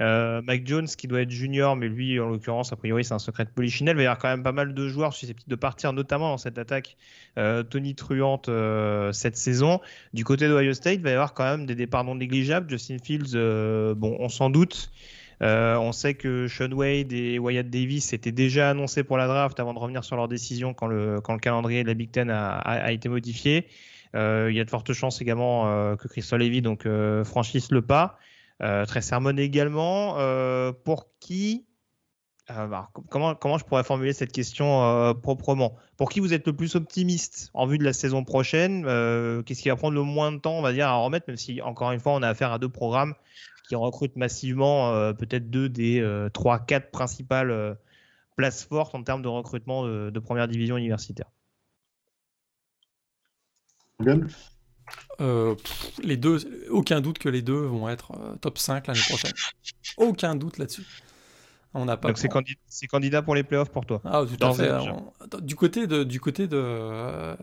Euh, 0.00 0.42
Mike 0.42 0.66
Jones, 0.66 0.86
qui 0.86 1.06
doit 1.06 1.22
être 1.22 1.30
junior, 1.30 1.76
mais 1.76 1.88
lui, 1.88 2.18
en 2.18 2.28
l'occurrence, 2.28 2.72
a 2.72 2.76
priori, 2.76 3.04
c'est 3.04 3.14
un 3.14 3.18
secret 3.18 3.44
de 3.44 3.50
polichinelle. 3.50 3.94
Il 3.94 3.98
va 3.98 4.02
y 4.02 4.06
avoir 4.06 4.18
quand 4.18 4.28
même 4.28 4.42
pas 4.42 4.52
mal 4.52 4.74
de 4.74 4.88
joueurs 4.88 5.12
susceptibles 5.12 5.50
de 5.50 5.56
partir, 5.56 5.92
notamment 5.92 6.30
dans 6.30 6.38
cette 6.38 6.58
attaque 6.58 6.96
Tony 7.70 7.94
Truante 7.94 8.48
cette 9.12 9.36
saison. 9.36 9.80
Du 10.12 10.24
côté 10.24 10.48
d'Ohio 10.48 10.72
State, 10.72 10.96
il 10.96 11.02
va 11.02 11.10
y 11.10 11.14
avoir 11.14 11.34
quand 11.34 11.44
même 11.44 11.66
des 11.66 11.74
départs 11.74 12.04
non 12.04 12.14
négligeables. 12.14 12.68
Justin 12.70 12.96
Fields, 13.02 13.34
bon, 13.96 14.16
on 14.18 14.28
s'en 14.28 14.50
doute. 14.50 14.90
Euh, 15.42 15.76
on 15.76 15.92
sait 15.92 16.14
que 16.14 16.48
Sean 16.48 16.70
Wade 16.72 17.12
et 17.12 17.38
Wyatt 17.38 17.68
Davis 17.68 18.12
étaient 18.12 18.32
déjà 18.32 18.70
annoncés 18.70 19.04
pour 19.04 19.16
la 19.16 19.26
draft 19.26 19.58
avant 19.60 19.74
de 19.74 19.78
revenir 19.78 20.04
sur 20.04 20.16
leur 20.16 20.28
décision 20.28 20.74
quand 20.74 20.86
le, 20.86 21.20
calendrier 21.40 21.82
de 21.82 21.88
la 21.88 21.94
Big 21.94 22.10
Ten 22.10 22.30
a, 22.30 22.92
été 22.92 23.08
modifié. 23.08 23.66
Euh, 24.14 24.48
il 24.50 24.56
y 24.56 24.60
a 24.60 24.64
de 24.64 24.70
fortes 24.70 24.92
chances 24.92 25.20
également 25.20 25.66
euh, 25.66 25.96
que 25.96 26.06
Crystal 26.06 26.38
Levy 26.38 26.62
donc 26.62 26.86
franchisse 27.24 27.70
le 27.70 27.82
pas. 27.82 28.18
très 28.60 29.02
sermon 29.02 29.36
également. 29.36 30.14
pour 30.84 31.08
qui 31.20 31.66
bah, 32.48 32.90
comment, 33.08 33.34
comment 33.34 33.56
je 33.56 33.64
pourrais 33.64 33.84
formuler 33.84 34.12
cette 34.12 34.30
question 34.30 35.14
proprement? 35.22 35.76
Pour 35.96 36.10
qui 36.10 36.20
vous 36.20 36.32
êtes 36.32 36.46
le 36.46 36.52
plus 36.52 36.76
optimiste 36.76 37.50
en 37.54 37.66
vue 37.66 37.78
de 37.78 37.84
la 37.84 37.92
saison 37.92 38.22
prochaine? 38.22 38.82
Qu'est-ce 39.44 39.62
qui 39.62 39.68
va 39.68 39.76
prendre 39.76 39.94
le 39.94 40.02
moins 40.02 40.30
de 40.30 40.38
temps, 40.38 40.60
va 40.62 40.72
dire, 40.72 40.86
à 40.86 40.94
remettre, 40.94 41.24
même 41.26 41.36
si 41.36 41.60
encore 41.62 41.90
une 41.90 42.00
fois 42.00 42.12
on 42.12 42.22
a 42.22 42.28
affaire 42.28 42.52
à 42.52 42.58
deux 42.58 42.68
programmes 42.68 43.14
qui 43.66 43.74
recrute 43.74 44.16
massivement 44.16 44.92
euh, 44.92 45.12
peut-être 45.12 45.50
deux 45.50 45.68
des 45.68 46.00
euh, 46.00 46.28
trois, 46.28 46.58
quatre 46.58 46.90
principales 46.90 47.50
euh, 47.50 47.74
places 48.36 48.64
fortes 48.64 48.94
en 48.94 49.02
termes 49.02 49.22
de 49.22 49.28
recrutement 49.28 49.84
de, 49.86 50.18
première 50.18 50.48
division 50.48 50.76
universitaire. 50.76 51.30
les 56.02 56.16
deux, 56.16 56.68
aucun 56.70 57.00
doute 57.00 57.18
que 57.18 57.28
les 57.28 57.42
deux 57.42 57.60
vont 57.60 57.88
être 57.88 58.12
top 58.40 58.58
5 58.58 58.88
l'année 58.88 59.00
prochaine. 59.08 59.32
aucun 59.96 60.34
doute 60.34 60.58
là-dessus. 60.58 60.84
On 61.74 61.84
n'a 61.84 61.96
pas. 61.96 62.08
Donc 62.08 62.18
c'est 62.18 62.28
candidat, 62.28 62.60
candidat, 62.90 63.22
pour 63.22 63.34
les 63.34 63.44
playoffs 63.44 63.70
pour 63.70 63.86
toi? 63.86 64.00
Ah, 64.04 64.24
tout 64.26 64.44
à 64.44 64.52
fait. 64.52 64.72
du 65.42 65.54
côté 65.54 65.86
de, 65.86 66.02
du 66.02 66.20
côté 66.20 66.48
de, 66.48 67.36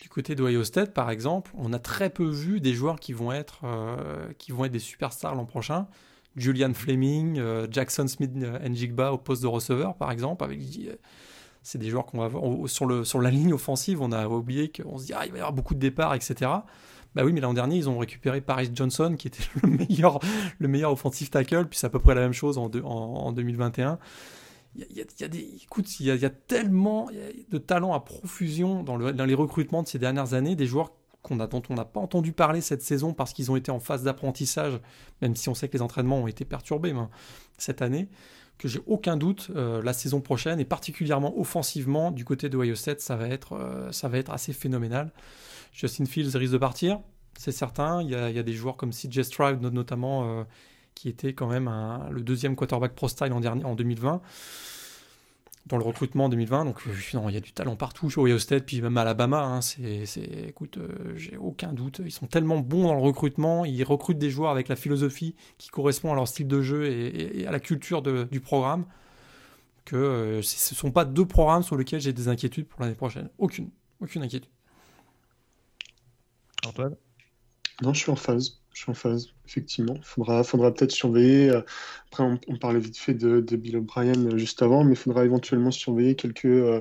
du 0.00 0.08
côté 0.08 0.34
d'Ohio 0.34 0.62
State, 0.64 0.94
par 0.94 1.10
exemple, 1.10 1.50
on 1.56 1.72
a 1.72 1.78
très 1.78 2.10
peu 2.10 2.28
vu 2.28 2.60
des 2.60 2.72
joueurs 2.72 3.00
qui 3.00 3.12
vont 3.12 3.32
être, 3.32 3.60
euh, 3.64 4.68
des 4.68 4.78
superstars 4.78 5.34
l'an 5.34 5.44
prochain. 5.44 5.86
Julian 6.36 6.72
Fleming, 6.72 7.38
euh, 7.38 7.66
Jackson 7.68 8.06
Smith 8.06 8.30
euh, 8.36 8.68
Njigba 8.68 9.12
au 9.12 9.18
poste 9.18 9.42
de 9.42 9.48
receveur, 9.48 9.96
par 9.96 10.12
exemple. 10.12 10.44
Avec, 10.44 10.60
c'est 11.62 11.78
des 11.78 11.90
joueurs 11.90 12.06
qu'on 12.06 12.18
va 12.18 12.28
voir. 12.28 12.68
Sur, 12.68 13.20
la 13.20 13.30
ligne 13.30 13.52
offensive, 13.52 14.00
on 14.00 14.12
a 14.12 14.28
oublié 14.28 14.70
qu'on 14.70 14.98
se 14.98 15.06
dit 15.06 15.12
ah, 15.14 15.26
il 15.26 15.32
va 15.32 15.38
y 15.38 15.40
avoir 15.40 15.52
beaucoup 15.52 15.74
de 15.74 15.80
départs, 15.80 16.14
etc. 16.14 16.50
Bah 17.14 17.24
oui, 17.24 17.32
mais 17.32 17.40
l'an 17.40 17.54
dernier, 17.54 17.76
ils 17.76 17.88
ont 17.88 17.98
récupéré 17.98 18.40
Paris 18.40 18.70
Johnson, 18.72 19.16
qui 19.18 19.26
était 19.26 19.42
le 19.62 19.68
meilleur, 19.68 20.20
le 20.60 20.84
offensive 20.84 21.30
tackle, 21.30 21.66
puis 21.66 21.78
c'est 21.78 21.86
à 21.86 21.90
peu 21.90 21.98
près 21.98 22.14
la 22.14 22.20
même 22.20 22.32
chose 22.32 22.56
en 22.56 22.68
2021 22.68 23.98
il 24.74 24.86
y, 24.96 25.24
a, 25.24 25.28
des, 25.28 25.56
écoute, 25.62 25.98
il 26.00 26.06
y 26.06 26.24
a, 26.24 26.30
tellement 26.30 27.08
de 27.50 27.58
talents 27.58 27.94
à 27.94 28.00
profusion 28.00 28.82
dans, 28.82 28.96
le, 28.96 29.12
dans, 29.12 29.24
les 29.24 29.34
recrutements 29.34 29.82
de 29.82 29.88
ces 29.88 29.98
dernières 29.98 30.34
années, 30.34 30.56
des 30.56 30.66
joueurs 30.66 30.92
qu'on 31.22 31.40
a, 31.40 31.46
dont 31.46 31.62
on 31.68 31.74
n'a 31.74 31.84
pas 31.84 32.00
entendu 32.00 32.32
parler 32.32 32.60
cette 32.60 32.82
saison 32.82 33.12
parce 33.12 33.32
qu'ils 33.32 33.50
ont 33.50 33.56
été 33.56 33.70
en 33.70 33.80
phase 33.80 34.04
d'apprentissage, 34.04 34.78
même 35.20 35.34
si 35.34 35.48
on 35.48 35.54
sait 35.54 35.68
que 35.68 35.72
les 35.76 35.82
entraînements 35.82 36.18
ont 36.18 36.26
été 36.26 36.44
perturbés 36.44 36.92
ben, 36.92 37.10
cette 37.56 37.82
année, 37.82 38.08
que 38.56 38.68
j'ai 38.68 38.80
aucun 38.86 39.16
doute 39.16 39.50
euh, 39.54 39.82
la 39.82 39.92
saison 39.92 40.20
prochaine 40.20 40.60
et 40.60 40.64
particulièrement 40.64 41.38
offensivement 41.38 42.10
du 42.10 42.24
côté 42.24 42.48
de 42.48 42.56
Ohio 42.56 42.74
State, 42.74 43.00
ça 43.00 43.16
va 43.16 43.28
être, 43.28 43.54
euh, 43.54 43.90
ça 43.92 44.08
va 44.08 44.18
être 44.18 44.32
assez 44.32 44.52
phénoménal. 44.52 45.12
Justin 45.72 46.06
Fields 46.06 46.36
risque 46.36 46.52
de 46.52 46.58
partir, 46.58 47.00
c'est 47.36 47.52
certain. 47.52 48.02
Il 48.02 48.10
y, 48.10 48.14
a, 48.14 48.30
il 48.30 48.36
y, 48.36 48.38
a, 48.38 48.42
des 48.42 48.52
joueurs 48.52 48.76
comme 48.76 48.90
CJ 48.90 49.22
Stroud 49.22 49.60
notamment. 49.62 50.40
Euh, 50.40 50.44
qui 50.98 51.08
était 51.08 51.32
quand 51.32 51.46
même 51.46 51.70
le 52.10 52.22
deuxième 52.22 52.56
quarterback 52.56 52.92
pro 52.94 53.06
style 53.06 53.32
en, 53.32 53.38
dernier, 53.38 53.64
en 53.64 53.76
2020 53.76 54.20
dans 55.66 55.76
le 55.76 55.84
recrutement 55.84 56.24
en 56.24 56.28
2020. 56.28 56.64
Donc, 56.64 56.80
euh, 56.86 56.92
il 57.28 57.34
y 57.34 57.36
a 57.36 57.40
du 57.40 57.52
talent 57.52 57.76
partout 57.76 58.10
chez 58.10 58.20
Ohio 58.20 58.38
State, 58.38 58.64
puis 58.64 58.80
même 58.80 58.96
à 58.96 59.02
Alabama. 59.02 59.42
Hein, 59.42 59.60
c'est, 59.60 60.04
écoute, 60.48 60.78
euh, 60.78 61.12
j'ai 61.14 61.36
aucun 61.36 61.72
doute. 61.72 62.00
Ils 62.04 62.10
sont 62.10 62.26
tellement 62.26 62.58
bons 62.58 62.84
dans 62.84 62.94
le 62.94 63.00
recrutement. 63.00 63.64
Ils 63.64 63.84
recrutent 63.84 64.18
des 64.18 64.30
joueurs 64.30 64.50
avec 64.50 64.66
la 64.66 64.76
philosophie 64.76 65.36
qui 65.58 65.68
correspond 65.68 66.10
à 66.10 66.16
leur 66.16 66.26
style 66.26 66.48
de 66.48 66.62
jeu 66.62 66.86
et, 66.86 67.46
à 67.46 67.52
la 67.52 67.60
culture 67.60 68.02
du 68.02 68.40
programme 68.40 68.86
que 69.84 69.96
euh, 69.96 70.42
ce 70.42 70.74
ne 70.74 70.76
sont 70.76 70.90
pas 70.90 71.04
deux 71.04 71.26
programmes 71.26 71.62
sur 71.62 71.76
lesquels 71.76 72.00
j'ai 72.00 72.12
des 72.12 72.28
inquiétudes 72.28 72.66
pour 72.66 72.80
l'année 72.80 72.96
prochaine. 72.96 73.28
Aucune. 73.38 73.70
Aucune 74.00 74.22
inquiétude. 74.22 74.50
Antoine? 76.66 76.96
Non, 77.82 77.94
je 77.94 78.00
suis 78.00 78.10
en 78.10 78.16
phase 78.16 78.58
je 78.78 78.84
suis 78.84 78.90
en 78.92 78.94
phase, 78.94 79.34
effectivement. 79.44 79.94
Il 79.96 80.04
faudra, 80.04 80.44
faudra 80.44 80.72
peut-être 80.72 80.92
surveiller. 80.92 81.50
Euh, 81.50 81.62
après, 82.12 82.22
on, 82.22 82.56
parlait 82.58 82.78
vite 82.78 82.96
fait 82.96 83.12
de, 83.12 83.40
Bill 83.56 83.78
O'Brien 83.78 84.14
euh, 84.26 84.38
juste 84.38 84.62
avant, 84.62 84.84
mais 84.84 84.92
il 84.92 84.96
faudra 84.96 85.24
éventuellement 85.24 85.72
surveiller 85.72 86.14
quelques, 86.14 86.44
euh, 86.44 86.80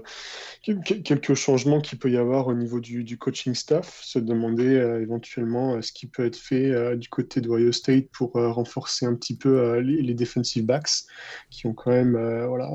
quelques 0.64 1.34
changements 1.34 1.82
qu'il 1.82 1.98
peut 1.98 2.12
y 2.12 2.18
avoir 2.18 2.50
au 2.50 2.54
niveau 2.54 2.80
du, 2.80 3.18
coaching 3.18 3.56
staff. 3.56 4.00
Se 4.04 4.20
demander 4.20 4.76
éventuellement 5.02 5.82
ce 5.82 5.92
qui 5.92 6.06
peut 6.06 6.24
être 6.24 6.36
fait 6.36 6.96
du 6.98 7.10
côté 7.10 7.42
de 7.42 7.50
Ohio 7.50 7.72
State 7.72 8.10
pour 8.12 8.34
renforcer 8.34 9.08
un 9.08 9.16
petit 9.16 9.36
peu 9.36 9.80
les, 9.80 10.04
les, 10.04 10.14
defensive 10.14 10.66
backs, 10.66 11.06
qui 11.50 11.66
ont 11.66 11.74
quand 11.74 11.90
même. 11.90 12.12
voilà, 12.48 12.70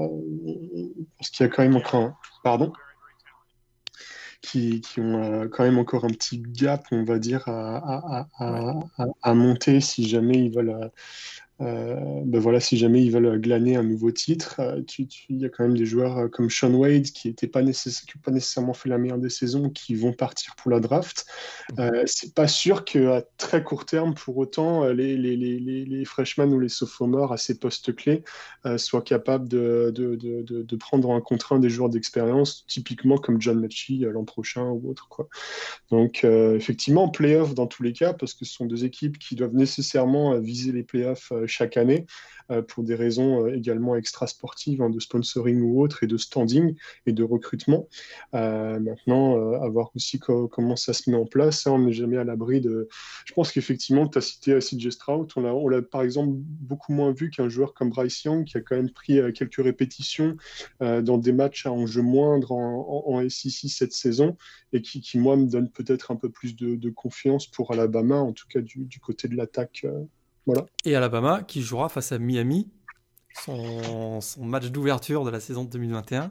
parce 1.18 1.30
qu'il 1.30 1.46
a 1.46 1.48
quand 1.48 1.62
même 1.62 1.76
encore 1.76 2.00
un. 2.02 2.16
Pardon? 2.42 2.72
Qui, 4.42 4.80
qui 4.80 5.00
ont 5.00 5.22
euh, 5.22 5.48
quand 5.48 5.64
même 5.64 5.78
encore 5.78 6.04
un 6.04 6.08
petit 6.08 6.38
gap, 6.40 6.84
on 6.90 7.04
va 7.04 7.18
dire, 7.18 7.48
à, 7.48 8.26
à, 8.28 8.28
à, 8.38 9.04
à 9.22 9.34
monter 9.34 9.80
si 9.80 10.08
jamais 10.08 10.44
ils 10.46 10.54
veulent 10.54 10.70
euh, 10.70 10.88
ben 11.62 12.40
voilà, 12.40 12.60
si 12.60 12.76
jamais 12.76 13.04
ils 13.04 13.10
veulent 13.10 13.40
glaner 13.40 13.76
un 13.76 13.82
nouveau 13.82 14.10
titre, 14.10 14.56
euh, 14.58 14.80
il 15.28 15.40
y 15.40 15.44
a 15.44 15.48
quand 15.48 15.64
même 15.64 15.76
des 15.76 15.86
joueurs 15.86 16.18
euh, 16.18 16.28
comme 16.28 16.50
Sean 16.50 16.72
Wade 16.74 17.04
qui 17.04 17.28
n'ont 17.28 17.48
pas, 17.48 17.60
pas, 17.60 18.30
nécessairement 18.30 18.74
fait 18.74 18.88
la 18.88 18.98
meilleure 18.98 19.18
des 19.18 19.30
saisons, 19.30 19.70
qui 19.70 19.94
vont 19.94 20.12
partir 20.12 20.54
pour 20.56 20.70
la 20.70 20.80
draft. 20.80 21.26
Euh, 21.78 22.02
c'est 22.06 22.34
pas 22.34 22.48
sûr 22.48 22.84
qu'à 22.84 23.22
très 23.36 23.62
court 23.62 23.86
terme, 23.86 24.14
pour 24.14 24.36
autant, 24.38 24.86
les, 24.86 25.16
les, 25.16 25.36
les, 25.36 25.58
les 25.58 26.04
freshmen 26.04 26.52
ou 26.52 26.60
les 26.60 26.68
sophomores 26.68 27.32
à 27.32 27.36
ces 27.36 27.58
postes 27.58 27.94
clés 27.94 28.22
soient 28.76 29.02
capables 29.02 29.48
de, 29.48 29.92
de, 29.94 30.16
de, 30.16 30.42
de, 30.62 30.76
prendre 30.76 31.10
en 31.10 31.20
contrat 31.20 31.58
des 31.58 31.70
joueurs 31.70 31.88
d'expérience, 31.88 32.64
typiquement 32.66 33.18
comme 33.18 33.40
John 33.40 33.60
Mechie 33.60 33.98
l'an 33.98 34.24
prochain 34.24 34.64
ou 34.64 34.90
autre. 34.90 35.08
Quoi. 35.08 35.28
Donc, 35.90 36.24
effectivement, 36.24 37.08
playoff 37.08 37.54
dans 37.54 37.66
tous 37.66 37.82
les 37.82 37.92
cas, 37.92 38.12
parce 38.12 38.34
que 38.34 38.44
ce 38.44 38.52
sont 38.52 38.66
deux 38.66 38.84
équipes 38.84 39.18
qui 39.18 39.34
doivent 39.34 39.54
nécessairement 39.54 40.38
viser 40.38 40.72
les 40.72 40.82
playoffs 40.82 41.32
chaque 41.52 41.76
année. 41.76 42.06
Euh, 42.50 42.62
pour 42.62 42.84
des 42.84 42.94
raisons 42.94 43.46
euh, 43.46 43.54
également 43.54 43.96
extra-sportives, 43.96 44.82
hein, 44.82 44.90
de 44.90 44.98
sponsoring 44.98 45.60
ou 45.60 45.80
autre, 45.80 46.02
et 46.02 46.06
de 46.06 46.16
standing 46.16 46.74
et 47.06 47.12
de 47.12 47.22
recrutement. 47.22 47.88
Euh, 48.34 48.80
maintenant, 48.80 49.52
à 49.62 49.68
voir 49.68 49.90
aussi 49.94 50.18
comment 50.18 50.76
ça 50.76 50.92
se 50.92 51.10
met 51.10 51.16
en 51.16 51.24
place. 51.24 51.66
Hein, 51.66 51.72
on 51.72 51.78
n'est 51.80 51.92
jamais 51.92 52.16
à 52.16 52.24
l'abri 52.24 52.60
de. 52.60 52.88
Je 53.24 53.32
pense 53.32 53.52
qu'effectivement, 53.52 54.08
tu 54.08 54.18
as 54.18 54.20
cité 54.20 54.58
CJ 54.58 54.90
Stroud. 54.90 55.30
On 55.36 55.68
l'a 55.68 55.82
par 55.82 56.02
exemple 56.02 56.30
beaucoup 56.32 56.92
moins 56.92 57.12
vu 57.12 57.30
qu'un 57.30 57.48
joueur 57.48 57.74
comme 57.74 57.90
Bryce 57.90 58.24
Young 58.24 58.44
qui 58.44 58.56
a 58.56 58.60
quand 58.60 58.76
même 58.76 58.90
pris 58.90 59.20
quelques 59.34 59.62
répétitions 59.62 60.36
dans 60.80 61.18
des 61.18 61.32
matchs 61.32 61.66
à 61.66 61.72
enjeu 61.72 62.02
moindre 62.02 62.52
en, 62.52 63.28
SEC 63.28 63.70
cette 63.70 63.92
saison 63.92 64.36
et 64.72 64.82
qui, 64.82 65.18
moi, 65.18 65.36
me 65.36 65.46
donne 65.46 65.70
peut-être 65.70 66.10
un 66.10 66.16
peu 66.16 66.30
plus 66.30 66.56
de, 66.56 66.90
confiance 66.90 67.46
pour 67.46 67.72
Alabama, 67.72 68.16
en 68.16 68.32
tout 68.32 68.46
cas 68.48 68.60
du 68.60 69.00
côté 69.00 69.28
de 69.28 69.36
l'attaque 69.36 69.86
et 70.84 70.96
Alabama 70.96 71.42
qui 71.42 71.62
jouera 71.62 71.88
face 71.88 72.12
à 72.12 72.18
Miami, 72.18 72.68
son, 73.44 74.20
match 74.38 74.66
d'ouverture 74.66 75.24
de 75.24 75.30
la 75.30 75.40
saison 75.40 75.64
de 75.64 75.70
2021. 75.70 76.30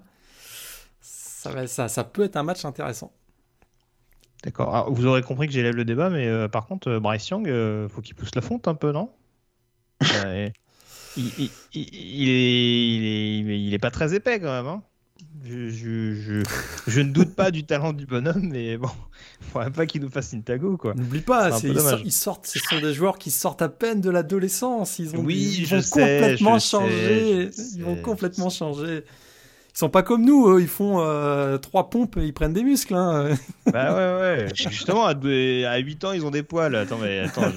Ça, 1.01 1.67
ça, 1.67 1.87
ça, 1.87 2.03
peut 2.03 2.23
être 2.23 2.35
un 2.35 2.43
match 2.43 2.65
intéressant. 2.65 3.11
D'accord. 4.43 4.91
Vous 4.91 5.05
aurez 5.05 5.21
compris 5.21 5.47
que 5.47 5.53
j'élève 5.53 5.75
le 5.75 5.85
débat, 5.85 6.09
mais 6.09 6.27
euh, 6.27 6.47
par 6.47 6.65
contre, 6.65 6.89
euh, 6.89 6.99
Bryce 6.99 7.29
Young, 7.29 7.47
euh, 7.47 7.87
faut 7.89 8.01
qu'il 8.01 8.15
pousse 8.15 8.33
la 8.35 8.41
fonte 8.41 8.67
un 8.67 8.75
peu, 8.75 8.91
non? 8.91 9.11
Il, 11.17 11.25
il, 11.37 11.49
il, 11.73 12.29
est, 12.29 13.39
il, 13.39 13.73
est, 13.73 13.79
pas 13.79 13.91
très 13.91 14.15
épais 14.15 14.39
quand 14.39 14.49
même. 14.49 14.67
Hein 14.67 14.81
je, 15.43 16.43
je, 16.87 17.01
ne 17.01 17.11
doute 17.11 17.35
pas 17.35 17.51
du 17.51 17.63
talent 17.65 17.93
du 17.93 18.05
bonhomme, 18.05 18.49
mais 18.51 18.77
bon, 18.77 18.89
il 19.41 19.47
faudrait 19.51 19.71
pas 19.71 19.85
qu'il 19.85 20.01
nous 20.01 20.09
fasse 20.09 20.33
une 20.33 20.43
tago, 20.43 20.77
quoi. 20.77 20.93
N'oublie 20.93 21.21
pas, 21.21 21.49
ils, 22.03 22.11
sortent, 22.11 22.47
ce 22.47 22.59
sont 22.59 22.79
des 22.79 22.93
joueurs 22.93 23.17
qui 23.17 23.31
sortent 23.31 23.61
à 23.61 23.69
peine 23.69 24.01
de 24.01 24.09
l'adolescence. 24.09 24.99
Ils 24.99 25.15
ont, 25.15 25.19
oui, 25.19 25.57
ils 25.59 25.67
vont 25.67 25.81
complètement 25.81 26.59
changer. 26.59 27.49
Ils 27.75 27.83
vont 27.83 27.95
complètement 27.95 28.49
changer. 28.49 29.03
Ils 29.73 29.77
sont 29.77 29.89
pas 29.89 30.03
comme 30.03 30.25
nous, 30.25 30.59
ils 30.59 30.67
font 30.67 30.99
euh, 30.99 31.57
trois 31.57 31.89
pompes 31.89 32.17
et 32.17 32.25
ils 32.25 32.33
prennent 32.33 32.53
des 32.53 32.63
muscles. 32.63 32.93
Hein. 32.93 33.35
Bah 33.71 33.93
ouais, 33.95 34.21
ouais. 34.21 34.47
Justement, 34.55 35.05
à, 35.05 35.13
8 35.13 36.03
ans, 36.03 36.11
ils 36.11 36.25
ont 36.25 36.31
des 36.31 36.43
poils. 36.43 36.75
Attends, 36.75 36.97
mais 36.97 37.19
attends, 37.19 37.51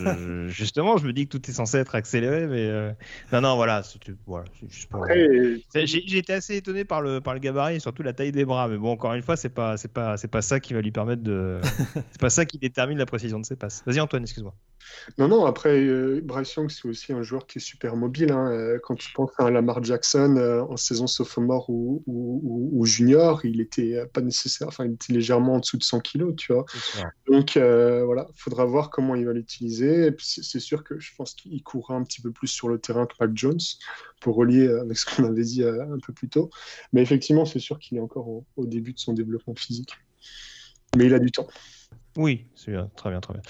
justement, 0.49 0.97
je 0.97 1.07
me 1.07 1.13
dis 1.13 1.27
que 1.27 1.37
tout 1.37 1.51
est 1.51 1.53
censé 1.53 1.79
être 1.79 1.95
accéléré, 1.95 2.47
mais 2.47 2.67
euh, 2.67 2.93
non, 3.33 3.41
non, 3.41 3.57
voilà. 3.57 3.83
voilà 4.27 4.47
juste 4.69 4.89
pour... 4.89 5.07
J'ai 5.75 6.19
été 6.19 6.33
assez 6.33 6.57
étonné 6.57 6.85
par 6.85 7.03
le, 7.03 7.21
par 7.21 7.35
le 7.35 7.41
gabarit 7.41 7.77
et 7.77 7.81
surtout 7.81 8.03
la 8.03 8.13
taille 8.13 8.33
des 8.33 8.45
bras, 8.45 8.69
mais 8.69 8.77
bon, 8.77 8.93
encore 8.93 9.15
une 9.15 9.23
fois, 9.23 9.37
c'est 9.37 9.49
pas, 9.49 9.77
c'est 9.77 9.93
pas, 9.93 10.17
c'est 10.17 10.29
pas 10.29 10.43
ça 10.43 10.61
qui 10.61 10.75
va 10.75 10.81
lui 10.81 10.93
permettre 10.93 11.23
de. 11.23 11.61
c'est 12.11 12.21
pas 12.21 12.31
ça 12.31 12.45
qui 12.45 12.59
détermine 12.59 12.99
la 12.99 13.07
précision 13.07 13.41
de 13.41 13.45
ses 13.45 13.57
passes. 13.57 13.83
Vas-y, 13.87 14.01
Antoine, 14.01 14.23
excuse-moi. 14.23 14.55
Non, 15.19 15.29
non, 15.29 15.45
après, 15.47 15.81
euh, 15.83 16.21
Bryce 16.23 16.55
Young, 16.55 16.71
c'est 16.71 16.89
aussi 16.89 17.13
un 17.13 17.23
joueur 17.23 17.47
qui 17.47 17.59
est 17.59 17.61
super 17.61 17.97
mobile. 17.97 18.33
Hein. 18.33 18.51
Euh, 18.51 18.79
quand 18.83 18.95
tu 18.95 19.13
penses 19.13 19.31
à 19.39 19.51
Lamar 19.51 19.83
Jackson 19.83 20.37
euh, 20.37 20.63
en 20.63 20.77
saison 20.77 21.07
sophomore 21.07 21.69
ou, 21.71 22.03
ou, 22.07 22.85
junior, 22.85 23.45
il 23.45 23.61
était 23.61 24.05
pas 24.13 24.21
nécessaire, 24.21 24.69
enfin, 24.69 24.85
il 24.85 24.93
était 24.93 25.13
légèrement 25.13 25.55
en 25.55 25.59
dessous 25.61 25.77
de 25.77 25.83
100 25.83 26.01
kilos, 26.01 26.35
tu 26.37 26.53
vois. 26.53 26.65
Donc, 27.27 27.53
voilà, 27.57 28.27
il 28.35 28.41
faudra 28.41 28.65
voir 28.65 28.91
comment 28.91 29.15
il 29.15 29.25
va 29.27 29.33
l'utiliser. 29.33 30.15
C'est 30.19 30.61
sûr 30.61 30.85
que 30.85 30.99
je 30.99 31.15
pense 31.17 31.35
qu'il 31.35 31.63
courra 31.63 31.95
un 31.95 32.03
petit 32.03 32.21
peu 32.21 32.31
plus 32.31 32.49
sur 32.49 32.69
le 32.69 32.79
terrain 32.79 33.07
que 33.07 33.15
Mac 33.21 33.31
Jones, 33.35 33.61
pour 34.21 34.37
relier 34.37 34.69
avec 34.69 34.97
ce 34.97 35.07
qu'on 35.07 35.25
avait 35.25 35.45
dit 35.45 35.65
un 35.65 35.99
peu 36.05 36.13
plus 36.13 36.29
tôt. 36.29 36.51
Mais 36.93 37.03
effectivement, 37.03 37.45
c'est 37.45 37.59
sûr 37.59 37.79
qu'il 37.79 37.99
est 37.99 38.03
encore 38.03 38.29
au 38.57 38.67
début 38.67 38.93
de 38.93 38.99
son 38.99 39.13
développement 39.13 39.55
physique. 39.55 39.93
Mais 40.97 41.07
il 41.07 41.15
a 41.15 41.19
du 41.19 41.31
temps. 41.31 41.49
Oui, 42.17 42.47
c'est 42.55 42.71
bien, 42.71 42.89
très 42.95 43.11
bien, 43.11 43.21
très 43.21 43.35
bien. 43.35 43.43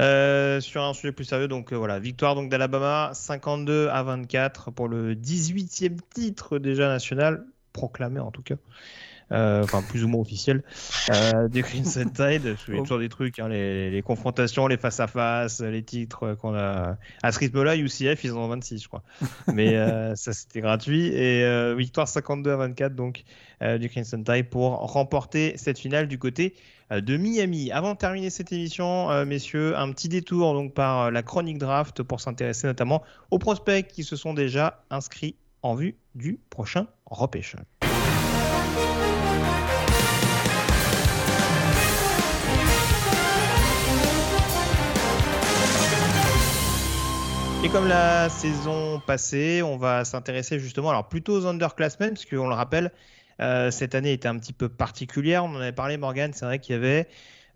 Euh, 0.00 0.60
sur 0.60 0.82
un 0.82 0.92
sujet 0.92 1.12
plus 1.12 1.24
sérieux, 1.24 1.46
donc 1.46 1.72
euh, 1.72 1.76
voilà, 1.76 2.00
victoire 2.00 2.34
donc 2.34 2.50
d'Alabama, 2.50 3.12
52 3.14 3.88
à 3.88 4.02
24 4.02 4.72
pour 4.72 4.88
le 4.88 5.14
18e 5.14 5.98
titre 6.12 6.58
déjà 6.58 6.88
national, 6.88 7.46
proclamé 7.78 8.20
en 8.20 8.30
tout 8.30 8.42
cas. 8.42 8.56
Euh, 9.30 9.62
enfin 9.62 9.82
plus 9.82 10.04
ou 10.04 10.08
moins 10.08 10.22
officiel, 10.22 10.62
du 11.50 11.62
Crimson 11.62 12.08
Tide. 12.14 12.56
Je 12.56 12.72
fais 12.72 12.78
toujours 12.78 12.98
des 12.98 13.10
trucs, 13.10 13.38
hein, 13.38 13.48
les, 13.48 14.02
confrontations, 14.02 14.66
les 14.68 14.78
face-à-face, 14.78 15.60
les 15.60 15.82
titres 15.82 16.34
qu'on 16.40 16.54
a. 16.54 16.96
À 17.22 17.32
ce 17.32 17.38
rythme-là, 17.38 17.76
UCF, 17.76 18.24
ils 18.24 18.32
en 18.32 18.38
ont 18.38 18.48
26, 18.48 18.82
je 18.82 18.88
crois. 18.88 19.02
Mais 19.52 19.74
ça, 20.16 20.32
c'était 20.32 20.62
gratuit. 20.62 21.08
Et 21.08 21.74
victoire 21.74 22.08
52 22.08 22.50
à 22.50 22.56
24, 22.56 22.94
donc, 22.94 23.24
du 23.60 23.90
Crimson 23.90 24.22
Tide 24.24 24.48
pour 24.48 24.78
remporter 24.92 25.58
cette 25.58 25.78
finale 25.78 26.08
du 26.08 26.18
côté 26.18 26.54
euh, 26.90 27.00
de 27.00 27.16
Miami. 27.16 27.70
Avant 27.70 27.92
de 27.92 27.98
terminer 27.98 28.30
cette 28.30 28.50
émission, 28.52 29.10
euh, 29.10 29.26
messieurs, 29.26 29.76
un 29.76 29.92
petit 29.92 30.08
détour 30.08 30.54
donc 30.54 30.72
par 30.72 31.02
euh, 31.02 31.10
la 31.10 31.22
chronique 31.22 31.58
draft 31.58 32.02
pour 32.02 32.20
s'intéresser 32.20 32.66
notamment 32.66 33.02
aux 33.30 33.38
prospects 33.38 33.86
qui 33.86 34.04
se 34.04 34.16
sont 34.16 34.32
déjà 34.32 34.82
inscrits 34.90 35.36
en 35.62 35.74
vue 35.74 35.96
du 36.14 36.40
prochain 36.50 36.86
repêchage. 37.06 37.64
Et 47.64 47.70
comme 47.70 47.88
la 47.88 48.28
saison 48.28 49.00
passée, 49.04 49.62
on 49.62 49.76
va 49.76 50.04
s'intéresser 50.04 50.60
justement 50.60 50.90
alors 50.90 51.08
plutôt 51.08 51.34
aux 51.34 51.46
underclassmen, 51.46 52.10
parce 52.10 52.24
qu'on 52.24 52.48
le 52.48 52.54
rappelle, 52.54 52.92
euh, 53.40 53.70
cette 53.72 53.94
année 53.94 54.12
était 54.12 54.28
un 54.28 54.38
petit 54.38 54.52
peu 54.52 54.68
particulière. 54.68 55.44
On 55.44 55.54
en 55.54 55.60
avait 55.60 55.72
parlé, 55.72 55.96
Morgan. 55.96 56.32
C'est 56.32 56.44
vrai 56.44 56.60
qu'il 56.60 56.76
y 56.76 56.78
avait 56.78 57.08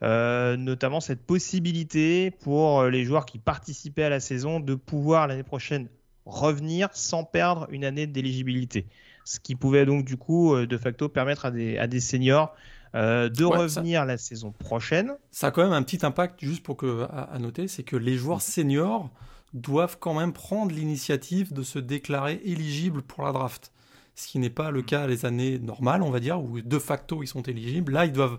euh, 0.02 0.56
notamment 0.56 1.00
cette 1.00 1.24
possibilité 1.24 2.32
pour 2.32 2.84
les 2.84 3.04
joueurs 3.04 3.24
qui 3.24 3.38
participaient 3.38 4.02
à 4.02 4.10
la 4.10 4.20
saison 4.20 4.58
de 4.58 4.74
pouvoir 4.74 5.28
l'année 5.28 5.44
prochaine 5.44 5.88
revenir 6.26 6.88
sans 6.92 7.24
perdre 7.24 7.66
une 7.70 7.84
année 7.84 8.06
d'éligibilité. 8.06 8.86
Ce 9.24 9.38
qui 9.38 9.54
pouvait 9.54 9.86
donc 9.86 10.04
du 10.04 10.16
coup 10.16 10.56
de 10.56 10.78
facto 10.78 11.08
permettre 11.08 11.46
à 11.46 11.50
des, 11.50 11.78
à 11.78 11.86
des 11.86 12.00
seniors 12.00 12.54
de 12.94 13.44
revenir 13.44 14.04
la 14.04 14.18
saison 14.18 14.52
prochaine. 14.52 15.14
Ça 15.30 15.48
a 15.48 15.50
quand 15.50 15.62
même 15.62 15.72
un 15.72 15.82
petit 15.82 16.04
impact, 16.04 16.44
juste 16.44 16.62
pour 16.62 16.76
que, 16.76 17.06
à, 17.10 17.38
noter, 17.38 17.68
c'est 17.68 17.84
que 17.84 17.96
les 17.96 18.16
joueurs 18.16 18.42
seniors 18.42 19.10
doivent 19.54 19.96
quand 20.00 20.14
même 20.14 20.32
prendre 20.32 20.74
l'initiative 20.74 21.52
de 21.52 21.62
se 21.62 21.78
déclarer 21.78 22.40
éligibles 22.44 23.02
pour 23.02 23.24
la 23.24 23.32
draft 23.32 23.72
ce 24.14 24.28
qui 24.28 24.38
n'est 24.38 24.50
pas 24.50 24.70
le 24.70 24.82
cas 24.82 25.06
les 25.06 25.24
années 25.24 25.58
normales, 25.58 26.02
on 26.02 26.10
va 26.10 26.20
dire, 26.20 26.42
où 26.42 26.60
de 26.60 26.78
facto 26.78 27.22
ils 27.22 27.26
sont 27.26 27.42
éligibles. 27.42 27.92
Là, 27.92 28.04
ils 28.04 28.12
doivent 28.12 28.38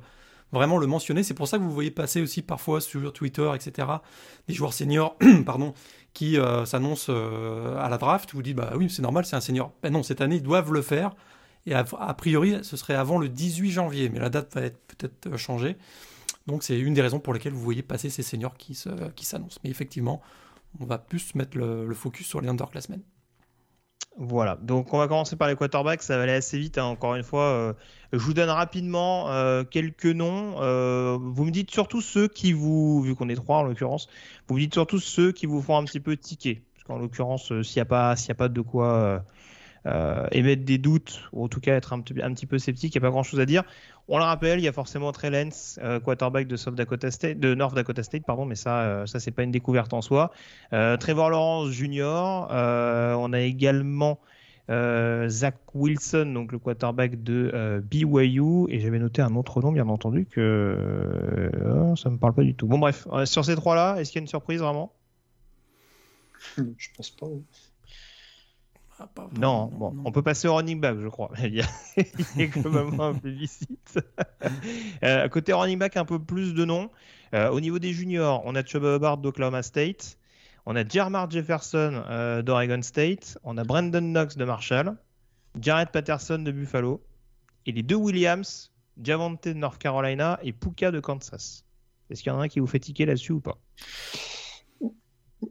vraiment 0.51 0.77
le 0.77 0.87
mentionner. 0.87 1.23
C'est 1.23 1.33
pour 1.33 1.47
ça 1.47 1.57
que 1.57 1.63
vous 1.63 1.71
voyez 1.71 1.91
passer 1.91 2.21
aussi 2.21 2.41
parfois 2.41 2.79
sur 2.79 3.11
Twitter, 3.11 3.49
etc., 3.55 3.87
des 4.47 4.53
joueurs 4.53 4.73
seniors 4.73 5.17
pardon, 5.45 5.73
qui 6.13 6.37
euh, 6.37 6.65
s'annoncent 6.65 7.07
euh, 7.09 7.77
à 7.77 7.89
la 7.89 7.97
draft. 7.97 8.33
Vous 8.33 8.41
dites, 8.41 8.55
bah 8.55 8.73
oui, 8.75 8.89
c'est 8.89 9.01
normal, 9.01 9.25
c'est 9.25 9.35
un 9.35 9.41
senior. 9.41 9.73
Ben 9.81 9.91
non, 9.91 10.03
cette 10.03 10.21
année, 10.21 10.37
ils 10.37 10.43
doivent 10.43 10.71
le 10.71 10.81
faire. 10.81 11.15
Et 11.65 11.73
a, 11.73 11.83
priori, 12.13 12.59
ce 12.61 12.75
serait 12.75 12.93
avant 12.93 13.17
le 13.17 13.29
18 13.29 13.71
janvier, 13.71 14.09
mais 14.09 14.19
la 14.19 14.29
date 14.29 14.53
va 14.53 14.61
être 14.61 14.79
peut-être 14.87 15.27
euh, 15.27 15.37
changée. 15.37 15.77
Donc 16.45 16.63
c'est 16.63 16.77
une 16.77 16.93
des 16.93 17.01
raisons 17.01 17.19
pour 17.19 17.33
lesquelles 17.33 17.53
vous 17.53 17.61
voyez 17.61 17.83
passer 17.83 18.09
ces 18.09 18.23
seniors 18.23 18.57
qui 18.57 18.75
s'annoncent. 18.75 19.59
mais 19.63 19.69
effectivement, 19.69 20.21
on 20.79 20.85
va 20.85 20.97
plus 20.97 21.35
mettre 21.35 21.57
le, 21.57 21.85
le 21.87 21.95
focus 21.95 22.27
sur 22.27 22.41
les 22.41 22.49
underclassmen. 22.49 23.01
Voilà, 24.17 24.57
donc 24.61 24.93
on 24.93 24.99
va 24.99 25.07
commencer 25.07 25.35
par 25.35 25.47
les 25.47 25.55
quarterbacks, 25.55 26.03
ça 26.03 26.17
va 26.17 26.23
aller 26.23 26.33
assez 26.33 26.59
vite, 26.59 26.77
hein. 26.77 26.85
encore 26.85 27.15
une 27.15 27.23
fois. 27.23 27.45
Euh, 27.45 27.73
je 28.11 28.19
vous 28.19 28.35
donne 28.35 28.49
rapidement 28.49 29.31
euh, 29.31 29.63
quelques 29.63 30.05
noms. 30.05 30.61
Euh, 30.61 31.17
vous 31.19 31.45
me 31.45 31.49
dites 31.49 31.71
surtout 31.71 31.99
ceux 31.99 32.27
qui 32.27 32.53
vous, 32.53 33.01
vu 33.01 33.15
qu'on 33.15 33.27
est 33.29 33.35
trois 33.35 33.57
en 33.57 33.63
l'occurrence, 33.63 34.07
vous 34.47 34.55
me 34.55 34.59
dites 34.59 34.73
surtout 34.73 34.99
ceux 34.99 35.31
qui 35.31 35.47
vous 35.47 35.63
font 35.63 35.77
un 35.77 35.83
petit 35.83 35.99
peu 35.99 36.15
tiquer. 36.15 36.61
Parce 36.75 36.83
qu'en 36.83 36.99
l'occurrence, 36.99 37.47
s'il 37.63 37.81
n'y 37.81 37.87
a, 37.89 38.11
a 38.11 38.35
pas 38.35 38.49
de 38.49 38.61
quoi 38.61 39.23
émettre 40.31 40.63
des 40.63 40.77
doutes, 40.77 41.23
ou 41.33 41.43
en 41.43 41.47
tout 41.47 41.59
cas 41.59 41.75
être 41.75 41.93
un, 41.93 42.01
petit 42.01 42.45
peu 42.45 42.57
sceptique, 42.57 42.95
il 42.95 42.99
n'y 42.99 43.05
a 43.05 43.07
pas 43.07 43.11
grand 43.11 43.23
chose 43.23 43.39
à 43.39 43.45
dire. 43.45 43.63
On 44.09 44.17
le 44.17 44.23
rappelle, 44.23 44.59
il 44.59 44.63
y 44.63 44.67
a 44.67 44.73
forcément 44.73 45.11
Trey 45.13 45.29
Lance, 45.29 45.79
euh, 45.81 45.99
quarterback 45.99 46.47
de, 46.47 46.55
North 47.55 47.75
Dakota 47.75 48.03
State, 48.03 48.25
pardon, 48.25 48.45
mais 48.45 48.55
ça, 48.55 48.81
euh, 48.81 49.05
ça 49.05 49.19
c'est 49.19 49.31
pas 49.31 49.43
une 49.43 49.51
découverte 49.51 49.93
en 49.93 50.01
soi. 50.01 50.31
Euh, 50.73 50.97
Trevor 50.97 51.29
Lawrence 51.29 51.71
Jr. 51.71 52.47
on 52.49 53.33
a 53.33 53.39
également 53.39 54.19
Zach 54.69 55.55
Wilson, 55.73 56.31
donc 56.33 56.51
le 56.51 56.59
quarterback 56.59 57.23
de 57.23 57.81
BYU, 57.89 58.65
et 58.69 58.79
j'avais 58.79 58.99
noté 58.99 59.21
un 59.21 59.35
autre 59.35 59.61
nom, 59.61 59.71
bien 59.71 59.87
entendu, 59.87 60.25
que 60.25 61.51
ça 61.95 62.09
me 62.09 62.17
parle 62.17 62.33
pas 62.33 62.43
du 62.43 62.55
tout. 62.55 62.67
Bon 62.67 62.79
bref, 62.79 63.07
sur 63.25 63.45
ces 63.45 63.55
trois-là, 63.55 63.97
est-ce 63.99 64.11
qu'il 64.11 64.19
y 64.19 64.21
a 64.21 64.23
une 64.23 64.27
surprise 64.27 64.59
vraiment? 64.59 64.91
Je 66.57 66.89
pense 66.97 67.09
pas. 67.11 67.27
Non, 69.39 69.67
bon, 69.67 69.95
on 70.05 70.11
peut 70.11 70.21
passer 70.21 70.47
au 70.47 70.55
running 70.55 70.79
back, 70.79 70.97
je 70.99 71.07
crois. 71.07 71.31
il, 71.43 71.55
y 71.55 71.61
a, 71.61 72.47
quand 72.47 72.69
même 72.69 72.99
un 72.99 73.13
plébiscite. 73.13 73.99
euh, 75.03 75.27
côté 75.29 75.53
running 75.53 75.79
back, 75.79 75.97
un 75.97 76.05
peu 76.05 76.19
plus 76.19 76.53
de 76.53 76.65
noms. 76.65 76.89
Euh, 77.33 77.49
au 77.49 77.59
niveau 77.59 77.79
des 77.79 77.93
juniors, 77.93 78.41
on 78.45 78.55
a 78.55 78.63
Chuba 78.63 78.95
Hubbard 78.95 79.17
d'Oklahoma 79.17 79.63
State. 79.63 80.17
On 80.65 80.75
a 80.75 80.87
Jermar 80.87 81.29
Jefferson 81.29 82.03
euh, 82.09 82.41
d'Oregon 82.41 82.81
State. 82.81 83.37
On 83.43 83.57
a 83.57 83.63
Brandon 83.63 84.01
Knox 84.01 84.37
de 84.37 84.45
Marshall. 84.45 84.95
Jared 85.59 85.89
Patterson 85.89 86.39
de 86.39 86.51
Buffalo. 86.51 87.03
Et 87.65 87.71
les 87.71 87.83
deux 87.83 87.95
Williams, 87.95 88.71
Javante 89.01 89.47
de 89.47 89.53
North 89.53 89.77
Carolina 89.77 90.39
et 90.43 90.53
Puka 90.53 90.91
de 90.91 90.99
Kansas. 90.99 91.65
Est-ce 92.09 92.21
qu'il 92.21 92.31
y 92.31 92.35
en 92.35 92.39
a 92.39 92.43
un 92.43 92.47
qui 92.47 92.59
vous 92.59 92.67
fait 92.67 92.79
tiquer 92.79 93.05
là-dessus 93.05 93.31
ou 93.33 93.39
pas? 93.39 93.57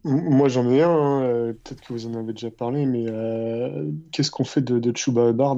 Moi, 0.05 0.49
j'en 0.49 0.71
ai 0.71 0.83
un. 0.83 0.91
Hein, 0.91 1.23
euh, 1.23 1.53
peut-être 1.53 1.81
que 1.83 1.93
vous 1.93 2.07
en 2.07 2.15
avez 2.15 2.33
déjà 2.33 2.51
parlé, 2.51 2.87
mais 2.87 3.05
euh, 3.09 3.91
qu'est-ce 4.11 4.31
qu'on 4.31 4.45
fait 4.45 4.63
de, 4.63 4.97
Chuba 4.97 5.31
Hubbard 5.31 5.57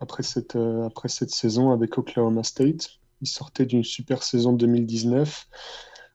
après 0.00 0.22
cette, 0.22 0.56
euh, 0.56 0.86
après 0.86 1.08
cette 1.08 1.30
saison 1.30 1.70
avec 1.72 1.98
Oklahoma 1.98 2.42
State? 2.42 2.98
Il 3.20 3.26
sortait 3.28 3.66
d'une 3.66 3.84
super 3.84 4.22
saison 4.22 4.52
2019, 4.52 5.48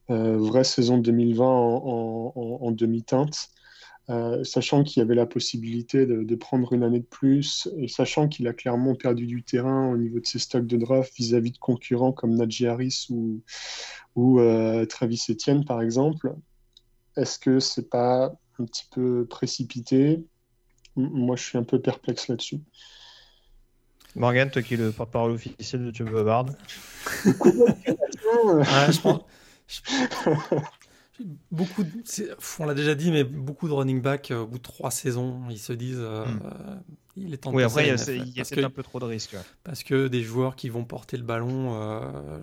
vraie 0.09 0.63
saison 0.63 0.97
2020 0.97 1.45
en, 1.45 2.71
demi-teinte. 2.71 3.49
sachant 4.43 4.83
qu'il 4.83 5.01
y 5.01 5.03
avait 5.03 5.15
la 5.15 5.25
possibilité 5.25 6.05
de, 6.05 6.35
prendre 6.35 6.71
une 6.71 6.83
année 6.83 7.01
de 7.01 7.05
plus 7.05 7.67
et 7.77 7.89
sachant 7.89 8.29
qu'il 8.29 8.47
a 8.47 8.53
clairement 8.53 8.95
perdu 8.95 9.27
du 9.27 9.43
terrain 9.43 9.91
au 9.91 9.97
niveau 9.97 10.21
de 10.21 10.25
ses 10.25 10.39
stocks 10.39 10.65
de 10.65 10.77
draft 10.77 11.13
vis-à-vis 11.17 11.51
de 11.51 11.57
concurrents 11.57 12.13
comme 12.13 12.35
Najee 12.35 12.67
Harris 12.67 13.07
ou 13.09 13.41
Travis 14.87 15.25
Etienne 15.29 15.65
par 15.65 15.81
exemple, 15.81 16.33
est-ce 17.17 17.39
que 17.39 17.59
c'est 17.59 17.89
pas 17.89 18.33
un 18.59 18.65
petit 18.65 18.85
peu 18.91 19.25
précipité? 19.29 20.23
Moi, 20.95 21.35
je 21.35 21.43
suis 21.43 21.57
un 21.57 21.63
peu 21.63 21.79
perplexe 21.79 22.27
là-dessus. 22.27 22.59
Morgan, 24.15 24.51
toi 24.51 24.61
qui 24.61 24.75
es 24.75 24.77
le 24.77 24.91
porte-parole 24.91 25.31
officiel 25.31 25.85
de 25.85 25.95
Joe 25.95 26.09
Bobard. 26.09 26.45
beaucoup 31.51 31.83
on 32.59 32.65
l'a 32.65 32.73
déjà 32.73 32.95
dit, 32.95 33.11
mais 33.11 33.23
beaucoup 33.23 33.67
de 33.67 33.73
running 33.73 34.01
back 34.01 34.31
euh, 34.31 34.41
au 34.41 34.47
bout 34.47 34.57
de 34.57 34.63
trois 34.63 34.91
saisons, 34.91 35.41
ils 35.49 35.59
se 35.59 35.73
disent 35.73 35.99
euh, 35.99 36.25
hmm. 36.25 36.39
euh, 36.45 36.75
il 37.15 37.33
est 37.33 37.37
temps 37.37 37.51
de 37.51 37.55
Oui, 37.55 37.63
après, 37.63 37.87
il 37.87 38.35
y 38.35 38.41
a, 38.41 38.43
peut-être 38.43 38.63
un 38.63 38.69
peu 38.69 38.83
trop 38.83 38.99
de 38.99 39.05
risques. 39.05 39.35
Parce 39.63 39.83
que 39.83 40.07
des 40.07 40.23
joueurs 40.23 40.55
qui 40.55 40.69
vont 40.69 40.83
porter 40.83 41.17
le 41.17 41.23
ballon 41.23 42.41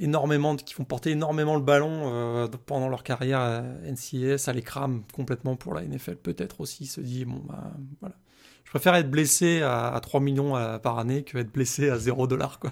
énormément, 0.00 0.56
qui 0.56 0.74
vont 0.74 0.84
porter 0.84 1.10
énormément 1.10 1.54
le 1.54 1.62
ballon 1.62 2.12
euh, 2.12 2.48
pendant 2.66 2.88
leur 2.88 3.02
carrière 3.04 3.40
à 3.40 3.62
NCS, 3.84 4.38
ça 4.38 4.52
les 4.52 4.62
crame 4.62 5.02
complètement 5.12 5.56
pour 5.56 5.74
la 5.74 5.82
NFL 5.82 6.16
peut-être 6.16 6.60
aussi, 6.60 6.86
se 6.86 7.00
dit 7.00 7.24
bon 7.24 7.42
bah 7.46 7.72
voilà. 8.00 8.16
Je 8.64 8.70
préfère 8.70 8.94
être 8.94 9.10
blessé 9.10 9.62
à, 9.62 9.98
3 10.00 10.20
millions 10.20 10.56
euh, 10.56 10.78
par 10.78 10.98
année 10.98 11.24
que 11.24 11.36
être 11.38 11.52
blessé 11.52 11.90
à 11.90 11.98
0 11.98 12.26
dollars 12.26 12.58
quoi. 12.58 12.70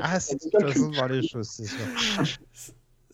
Ah, 0.00 0.20
c'est 0.20 0.38
une 0.44 0.60
façon 0.60 0.88
de 0.88 0.94
voir 0.94 1.08
les 1.08 1.26
choses, 1.26 1.48
c'est 1.48 1.66
sûr. 1.66 2.36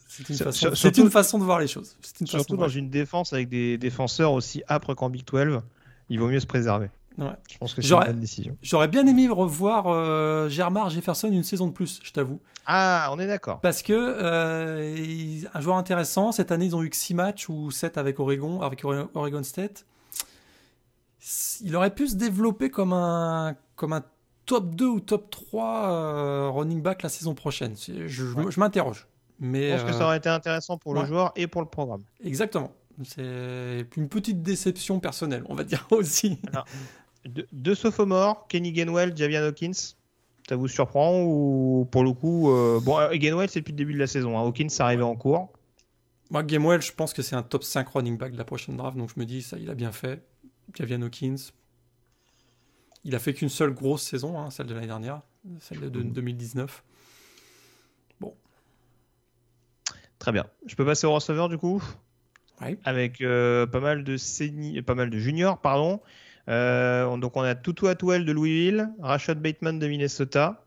C'est 0.09 0.29
une, 0.31 0.37
façon, 0.37 0.75
surtout, 0.75 1.03
une 1.03 1.11
façon 1.11 1.39
de 1.39 1.45
voir 1.45 1.61
les 1.61 1.69
choses. 1.69 1.97
Une 2.21 2.27
surtout 2.27 2.57
dans 2.57 2.69
une 2.69 2.91
défense 2.91 3.33
avec 3.33 3.49
des 3.49 3.79
défenseurs 3.79 4.33
aussi 4.33 4.65
âpres 4.69 4.95
qu'en 4.95 5.11
Big 5.11 5.25
12, 5.25 5.61
il 6.09 6.19
vaut 6.19 6.27
mieux 6.27 6.41
se 6.41 6.47
préserver. 6.47 6.91
Ouais. 7.19 7.27
Je 7.51 7.59
pense 7.59 7.75
que 7.75 7.83
c'est 7.83 7.93
une 7.93 8.01
bonne 8.01 8.21
décision. 8.21 8.57
J'aurais 8.63 8.87
bien 8.87 9.07
aimé 9.07 9.29
revoir 9.29 9.89
euh, 9.89 10.49
Germar 10.49 10.89
Jefferson 10.89 11.29
une 11.29 11.43
saison 11.43 11.67
de 11.67 11.73
plus, 11.73 12.01
je 12.05 12.13
t'avoue. 12.13 12.41
Ah, 12.65 13.09
on 13.13 13.19
est 13.19 13.27
d'accord. 13.27 13.61
Parce 13.61 13.83
que 13.83 13.93
euh, 13.93 15.41
un 15.53 15.61
joueur 15.61 15.77
intéressant, 15.77 16.31
cette 16.31 16.53
année 16.53 16.67
ils 16.67 16.77
ont 16.77 16.83
eu 16.83 16.91
que 16.91 16.97
6 16.97 17.15
matchs 17.15 17.49
ou 17.49 17.73
7 17.73 17.99
avec 17.99 18.21
Oregon, 18.21 18.63
avec 18.63 18.85
Oregon 18.85 19.43
State. 19.43 19.85
Il 21.61 21.75
aurait 21.75 21.95
pu 21.95 22.07
se 22.07 22.15
développer 22.15 22.71
comme 22.71 22.93
un, 22.93 23.57
comme 23.75 23.93
un 23.93 24.05
top 24.47 24.75
2 24.77 24.87
ou 24.87 25.01
top 25.01 25.29
3 25.31 25.91
euh, 25.91 26.51
running 26.51 26.83
back 26.83 27.03
la 27.03 27.09
saison 27.09 27.35
prochaine. 27.35 27.75
Je, 27.77 28.07
je, 28.07 28.61
m'interroge. 28.61 29.09
Mais, 29.41 29.77
je 29.77 29.83
pense 29.83 29.91
que 29.91 29.99
ça 29.99 30.05
aurait 30.05 30.19
été 30.19 30.29
intéressant 30.29 30.79
pour 30.79 30.95
le 30.95 31.05
joueur 31.05 31.33
et 31.35 31.49
pour 31.49 31.63
le 31.63 31.69
programme. 31.69 32.03
Exactement. 32.23 32.73
C'est 33.05 33.87
une 33.97 34.09
petite 34.09 34.43
déception 34.43 34.99
personnelle, 35.01 35.45
on 35.49 35.55
va 35.55 35.65
dire 35.65 35.87
aussi. 35.91 36.41
Deux, 37.29 37.47
deux 37.53 37.75
sophomores, 37.75 38.47
Kenny 38.49 38.73
Gainwell, 38.73 39.17
Javian 39.17 39.43
Hawkins. 39.43 39.95
Ça 40.49 40.57
vous 40.57 40.69
surprend 40.69 41.23
ou 41.23 41.87
pour 41.91 42.05
le 42.05 42.13
coup, 42.13 42.51
euh, 42.51 42.81
bon, 42.81 42.99
euh, 42.99 43.13
Gainwell 43.13 43.51
c'est 43.51 43.61
depuis 43.61 43.73
le 43.73 43.77
début 43.77 43.93
de 43.93 43.99
la 43.99 44.07
saison. 44.07 44.39
Hein. 44.39 44.43
Hawkins 44.43 44.71
c'est 44.71 44.83
arrivé 44.83 45.03
en 45.03 45.15
cours. 45.15 45.53
Moi, 46.31 46.43
Gainwell, 46.43 46.83
je 46.83 46.93
pense 46.93 47.13
que 47.13 47.23
c'est 47.23 47.37
un 47.37 47.43
top 47.43 47.65
5 47.65 47.89
running 47.89 48.19
back 48.19 48.33
de 48.33 48.39
la 48.39 48.45
prochaine 48.45 48.77
draft, 48.77 48.97
donc 48.97 49.11
je 49.15 49.19
me 49.19 49.25
dis 49.25 49.43
ça, 49.43 49.59
il 49.59 49.71
a 49.71 49.75
bien 49.75 49.93
fait. 49.93 50.23
Javian 50.75 51.01
Hawkins, 51.03 51.37
il 53.05 53.15
a 53.15 53.19
fait 53.19 53.33
qu'une 53.33 53.49
seule 53.49 53.73
grosse 53.73 54.03
saison, 54.03 54.39
hein, 54.39 54.51
celle 54.51 54.67
de 54.67 54.75
l'année 54.75 54.87
dernière, 54.87 55.23
celle 55.61 55.81
de 55.81 55.89
2019. 55.89 56.85
Bon. 58.21 58.35
Très 60.19 60.33
bien. 60.33 60.47
Je 60.67 60.75
peux 60.75 60.85
passer 60.85 61.07
au 61.07 61.15
receveur 61.15 61.49
du 61.49 61.57
coup? 61.57 61.83
Avec 62.85 63.21
euh, 63.21 63.67
pas 63.67 63.81
mal 63.81 64.05
de 64.05 64.81
pas 64.81 64.95
mal 64.95 65.11
de 65.11 65.19
juniors, 65.19 65.61
pardon. 65.61 66.01
Euh, 66.49 67.17
donc 67.19 67.37
on 67.37 67.43
a 67.43 67.55
Tutu 67.55 67.89
Atwell 67.89 68.25
de 68.25 68.33
Louisville, 68.33 68.91
Rashad 69.01 69.41
Bateman 69.41 69.79
de 69.79 69.87
Minnesota, 69.87 70.65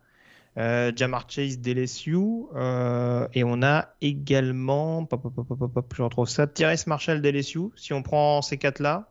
euh, 0.57 0.91
Jamar 0.95 1.29
Chase 1.29 1.59
d'LSU, 1.59 2.17
euh, 2.55 3.27
et 3.33 3.43
on 3.43 3.63
a 3.63 3.89
également, 4.01 5.05
pop, 5.05 5.21
pop, 5.21 5.93
je 5.95 6.03
retrouve 6.03 6.29
ça, 6.29 6.45
Tyrese 6.45 6.87
Marshall 6.87 7.21
d'LSU. 7.21 7.71
Si 7.75 7.93
on 7.93 8.03
prend 8.03 8.41
ces 8.41 8.57
quatre-là, 8.57 9.09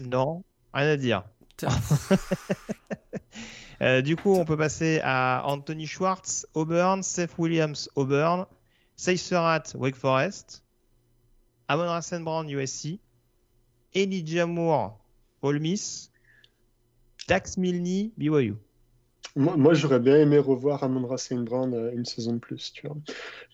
non, 0.00 0.42
rien 0.74 0.88
à 0.88 0.96
dire. 0.96 1.24
du 4.02 4.16
coup, 4.16 4.34
on 4.34 4.44
peut 4.44 4.56
passer 4.56 5.00
à 5.02 5.42
Anthony 5.46 5.86
Schwartz, 5.86 6.46
Auburn, 6.54 7.02
Seth 7.02 7.38
Williams, 7.38 7.88
Auburn, 7.94 8.46
Seiserat, 8.96 9.62
Wake 9.74 9.96
Forest, 9.96 10.64
Amon 11.68 11.86
Rassan 11.86 12.24
Brown, 12.24 12.50
USC, 12.50 12.98
Elijah 13.96 14.44
Moore, 14.44 14.98
Ole 15.40 15.58
Miss, 15.58 16.10
Dax 17.28 17.56
Milne, 17.56 18.10
BYU. 18.18 18.54
Moi, 19.36 19.74
j'aurais 19.74 20.00
bien 20.00 20.16
aimé 20.16 20.38
revoir 20.38 20.82
Amon 20.82 21.14
Saint 21.16 21.42
Brown 21.42 21.72
euh, 21.74 21.92
une 21.92 22.06
saison 22.06 22.34
de 22.34 22.38
plus. 22.38 22.72
Je 22.82 22.88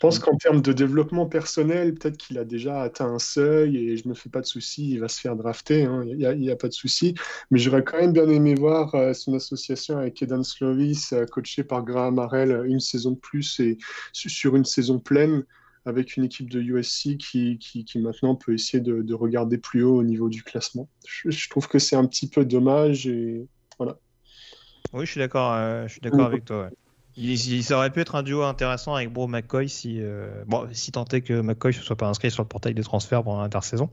pense 0.01 0.21
qu'en 0.21 0.37
termes 0.37 0.61
de 0.61 0.73
développement 0.73 1.27
personnel, 1.27 1.95
peut-être 1.95 2.17
qu'il 2.17 2.39
a 2.39 2.45
déjà 2.45 2.83
atteint 2.83 3.07
un 3.07 3.19
seuil 3.19 3.77
et 3.77 3.97
je 3.97 4.05
ne 4.05 4.11
me 4.11 4.15
fais 4.15 4.29
pas 4.29 4.41
de 4.41 4.47
soucis, 4.47 4.93
il 4.93 5.01
va 5.01 5.09
se 5.09 5.21
faire 5.21 5.35
drafter, 5.35 5.85
hein, 5.85 6.05
il 6.07 6.17
n'y 6.39 6.51
a, 6.51 6.57
pas 6.57 6.69
de 6.69 6.73
souci. 6.73 7.15
Mais 7.51 7.59
j'aurais 7.59 7.83
quand 7.83 7.99
même 7.99 8.13
bien 8.13 8.29
aimé 8.29 8.55
voir 8.55 8.95
euh, 8.95 9.13
son 9.13 9.35
association 9.35 9.99
avec 9.99 10.23
Edan 10.23 10.45
Slovis, 10.45 11.13
euh, 11.13 11.25
coaché 11.25 11.65
par 11.65 11.85
Graham 11.85 12.19
Harrell, 12.21 12.65
une 12.67 12.81
saison 12.81 13.13
de 13.13 13.19
plus 13.19 13.59
et 13.59 13.79
sur 14.13 14.55
une 14.55 14.65
saison 14.65 15.01
pleine 15.01 15.45
avec 15.85 16.17
une 16.17 16.25
équipe 16.25 16.49
de 16.49 16.61
USC 16.61 17.17
qui, 17.17 17.59
qui, 17.59 17.99
maintenant 17.99 18.35
peut 18.35 18.55
essayer 18.55 18.81
de, 18.81 19.15
regarder 19.15 19.59
plus 19.59 19.83
haut 19.83 19.97
au 19.97 20.05
niveau 20.05 20.29
du 20.29 20.43
classement. 20.43 20.89
Je, 21.07 21.49
trouve 21.49 21.69
que 21.69 21.79
c'est 21.79 21.97
un 21.97 22.07
petit 22.07 22.29
peu 22.29 22.45
dommage 22.45 23.07
et 23.07 23.47
voilà. 23.79 23.99
Oui, 24.93 25.07
je 25.07 25.11
suis 25.11 25.21
d'accord. 25.21 25.53
Euh, 25.55 25.87
je 25.87 25.93
suis 25.93 26.01
d'accord 26.01 26.27
avec 26.27 26.45
toi. 26.45 26.71
Il, 27.17 27.63
ça 27.63 27.77
aurait 27.77 27.91
pu 27.91 28.01
être 28.01 28.15
un 28.15 28.23
duo 28.23 28.43
intéressant 28.43 28.95
avec 28.95 29.13
Bro 29.13 29.29
McCoy 29.29 29.69
si 29.69 29.99
euh, 30.01 30.45
bon 30.47 30.67
si 30.73 30.93
tant 30.93 31.05
est 31.05 31.21
que 31.21 31.43
McCoy 31.43 31.77
ne 31.77 31.83
soit 31.83 31.97
pas 31.97 32.09
inscrit 32.09 32.31
sur 32.31 32.43
le 32.43 32.49
portail 32.49 32.73
des 32.73 32.83
transferts 32.83 33.23
pendant 33.23 33.43
l'intersaison, 33.43 33.91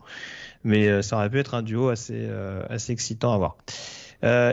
mais 0.63 0.87
euh, 0.87 1.01
ça 1.01 1.17
aurait 1.17 1.29
pu 1.29 1.37
être 1.37 1.53
un 1.53 1.61
duo 1.61 1.89
assez 1.89 2.29
assez 2.69 2.93
excitant 2.93 3.33
à 3.33 3.37
voir. 3.37 3.57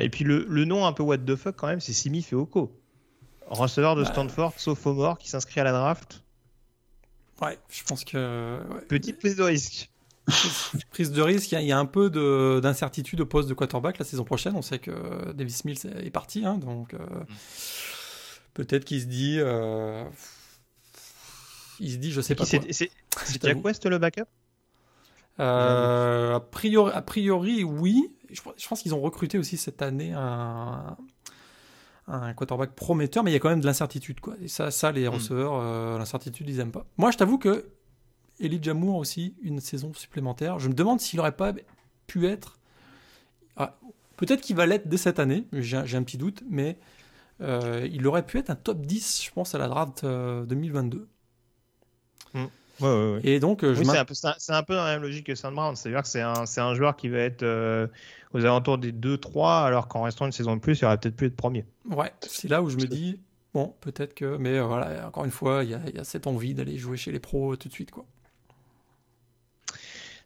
et 0.03 0.09
puis 0.11 0.24
le, 0.24 0.47
le, 0.49 0.64
nom 0.64 0.84
un 0.84 0.93
peu 0.93 1.05
what 1.05 1.18
the 1.18 1.37
fuck 1.37 1.55
quand 1.55 1.68
même, 1.68 1.78
c'est 1.78 1.93
Simi 1.93 2.22
Feoko, 2.22 2.72
receveur 3.47 3.95
de 3.95 4.03
Stanford, 4.03 4.55
sophomore 4.57 5.18
qui 5.18 5.28
s'inscrit 5.28 5.61
à 5.61 5.64
la 5.64 5.70
draft. 5.70 6.26
Ouais, 7.43 7.59
je 7.68 7.82
pense 7.84 8.05
que. 8.05 8.61
Petite 8.89 9.18
prise 9.18 9.37
de 9.37 9.43
risque. 9.43 9.91
prise 10.91 11.12
de 11.12 11.22
risque, 11.22 11.53
il 11.53 11.62
y, 11.62 11.72
a 11.72 11.78
un 11.78 11.87
peu 11.87 12.11
d'incertitude 12.61 13.20
au 13.20 13.26
poste 13.26 13.49
de 13.49 13.55
quarterback 13.55 13.99
la 13.99 14.05
saison 14.05 14.24
prochaine. 14.24 14.57
On 14.57 14.62
sait 14.62 14.78
que 14.78 15.32
Davis 15.32 15.64
Mills 15.64 15.78
est 16.03 16.11
parti, 16.11 16.45
hein, 16.45 16.59
donc 16.59 16.95
euh, 16.95 16.99
mm. 16.99 17.26
peut-être 18.55 18.84
qu'il 18.84 19.01
se 19.01 19.07
dit. 19.07 19.37
Euh, 19.39 20.05
il 21.78 21.93
se 21.93 21.97
dit, 21.99 22.11
je 22.11 22.20
sais 22.20 22.34
pas. 22.34 22.45
C'est 22.45 22.91
Jack 23.43 23.64
West 23.64 23.87
le 23.87 23.99
backup? 23.99 24.24
Euh, 25.39 26.37
a, 26.37 26.41
priori, 26.41 26.93
a 26.95 27.03
priori, 27.03 27.62
oui. 27.62 28.11
Je, 28.30 28.41
je 28.57 28.68
pense 28.68 28.82
qu'ils 28.82 28.95
ont 28.95 29.01
recruté 29.01 29.39
aussi 29.39 29.59
cette 29.59 29.82
année 29.82 30.12
un, 30.12 30.97
un 32.09 32.35
quarterback 32.35 32.75
prometteur, 32.75 33.25
mais 33.25 33.31
il 33.31 33.35
y 33.35 33.37
a 33.37 33.41
quand 33.41 33.49
même 33.49 33.61
de 33.61 33.67
l'incertitude. 33.67 34.21
Quoi. 34.21 34.35
Et 34.41 34.49
ça, 34.49 34.71
ça 34.71 34.93
les 34.93 35.09
hmm. 35.09 35.13
receveurs, 35.13 35.55
euh, 35.55 35.99
l'incertitude, 35.99 36.49
ils 36.49 36.61
aiment 36.61 36.73
pas. 36.73 36.87
Moi, 36.97 37.11
je 37.11 37.19
t'avoue 37.19 37.39
que 37.39 37.67
Elijah 38.39 38.75
Moore 38.75 38.97
aussi, 38.97 39.35
une 39.43 39.61
saison 39.61 39.93
supplémentaire. 39.95 40.59
Je 40.59 40.69
me 40.69 40.75
demande 40.75 41.01
s'il 41.01 41.17
n'aurait 41.17 41.37
pas 41.37 41.53
pu 42.07 42.27
être. 42.27 42.59
Ah, 43.57 43.77
peut-être 44.17 44.41
qu'il 44.41 44.57
va 44.57 44.67
l'être 44.67 44.89
dès 44.89 44.99
cette 44.99 45.19
année, 45.19 45.47
j'ai 45.53 45.77
un 45.77 46.03
petit 46.03 46.19
doute, 46.19 46.43
mais 46.49 46.79
euh, 47.41 47.89
il 47.91 48.07
aurait 48.07 48.25
pu 48.25 48.39
être 48.39 48.51
un 48.51 48.57
top 48.57 48.83
10, 48.83 49.25
je 49.25 49.31
pense, 49.33 49.55
à 49.55 49.59
la 49.59 49.69
draft 49.69 50.05
2022. 50.05 50.99
Euh, 50.99 52.47
Ouais, 52.79 52.89
ouais, 52.89 53.13
ouais. 53.15 53.21
Et 53.25 53.41
donc, 53.41 53.63
c'est, 53.63 53.97
un 53.97 54.05
peu, 54.05 54.13
c'est 54.13 54.53
un 54.53 54.63
peu 54.63 54.75
dans 54.75 54.85
la 54.85 54.93
même 54.93 55.03
logique 55.03 55.29
que 55.29 55.35
Saint 55.35 55.51
Brown. 55.51 55.75
C'est-à-dire 55.75 56.03
que 56.03 56.09
c'est 56.09 56.21
un, 56.21 56.45
c'est 56.45 56.61
un 56.61 56.75
joueur 56.75 56.95
qui 56.95 57.09
va 57.09 57.21
être 57.21 57.43
aux 58.37 58.45
alentours 58.45 58.78
des 58.78 58.93
2-3, 58.93 59.64
alors 59.64 59.89
qu'en 59.89 60.03
restant 60.03 60.26
une 60.26 60.32
saison 60.32 60.55
de 60.57 60.61
plus, 60.61 60.80
il 60.80 60.84
aurait 60.84 60.99
peut-être 60.99 61.16
pu 61.16 61.26
être 61.26 61.37
premier. 61.37 61.64
Ouais, 61.91 62.12
c'est 62.20 62.49
là 62.49 62.62
où 62.62 62.68
je 62.68 62.76
me 62.76 62.87
dis, 62.87 63.20
bon, 63.55 63.74
peut-être 63.80 64.14
que. 64.14 64.37
Mais 64.37 64.59
euh, 64.59 64.64
voilà, 64.64 65.07
encore 65.07 65.24
une 65.24 65.30
fois, 65.30 65.64
il 65.64 65.70
y, 65.70 65.74
a, 65.74 66.05
cette 66.05 66.26
envie 66.26 66.55
d'aller 66.55 66.78
jouer 66.78 66.97
chez 66.97 67.12
les 67.12 67.20
pros 67.20 67.57
tout 67.57 67.68
de 67.68 67.72
suite, 67.72 67.91
quoi. 67.91 68.05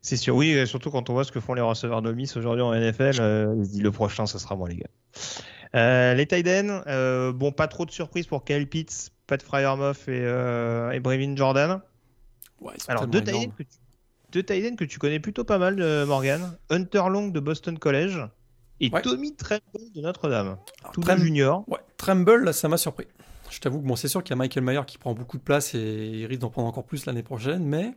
C'est 0.03 0.17
sûr, 0.17 0.35
oui, 0.35 0.67
surtout 0.67 0.91
quand 0.91 1.11
on 1.11 1.13
voit 1.13 1.25
ce 1.25 1.33
que 1.33 1.41
font 1.41 1.53
les 1.53 1.61
receveurs 1.61 2.01
de 2.01 2.11
Miss 2.11 2.35
aujourd'hui 2.35 2.63
en 2.63 2.75
NFL, 2.75 3.21
euh, 3.21 3.55
il 3.59 3.67
se 3.67 3.71
dit 3.71 3.83
le 3.83 3.91
prochain, 3.91 4.25
ce 4.25 4.39
sera 4.39 4.57
moi, 4.57 4.67
les 4.67 4.77
gars. 4.77 4.87
Euh, 5.75 6.15
les 6.15 6.27
Tiden, 6.27 6.83
bon, 7.35 7.53
pas 7.53 7.69
trop 7.69 7.85
de 7.85 7.91
surprises 7.91 8.27
pour 8.27 8.45
Kyle 8.45 8.67
Pitts, 8.67 9.13
Pat 9.31 9.41
Fryermuth 9.41 10.09
et, 10.09 10.23
euh, 10.25 10.91
et 10.91 10.99
Brevin 10.99 11.37
Jordan. 11.37 11.81
Ouais, 12.61 12.75
Alors, 12.89 13.07
deux 13.07 13.21
ends 13.33 13.51
que, 13.51 13.63
tu... 13.63 13.69
deux 14.33 14.43
tight 14.43 14.77
que 14.77 14.85
tu 14.85 14.99
connais 14.99 15.21
plutôt 15.21 15.45
pas 15.45 15.59
mal, 15.59 15.81
euh, 15.81 16.07
Morgan. 16.07 16.57
Hunter 16.71 17.05
Long 17.11 17.29
de 17.29 17.41
Boston 17.41 17.79
College 17.79 18.21
et 18.81 18.91
Ouais. 18.91 19.03
Tommy 19.03 19.35
Tremble 19.37 19.61
de 19.95 20.01
Notre-Dame. 20.01 20.57
Tous 20.93 21.03
Trem-. 21.03 21.21
Ouais, 21.67 21.79
Tremble, 21.97 22.45
là, 22.45 22.53
ça 22.53 22.69
m'a 22.69 22.77
surpris. 22.79 23.07
Je 23.51 23.59
t'avoue 23.61 23.81
que 23.81 23.87
bon, 23.87 23.97
c'est 23.97 24.09
sûr 24.09 24.23
qu'il 24.23 24.31
y 24.31 24.35
a 24.35 24.37
Michael 24.37 24.63
Mayer 24.65 24.83
qui 24.87 24.97
prend 24.97 25.13
beaucoup 25.13 25.37
de 25.37 25.43
place 25.43 25.75
et 25.75 25.79
il 25.81 26.27
risque 26.27 26.41
d'en 26.41 26.51
prendre 26.51 26.69
encore 26.69 26.85
plus 26.85 27.05
l'année 27.07 27.25
prochaine, 27.25 27.65
mais 27.65 27.95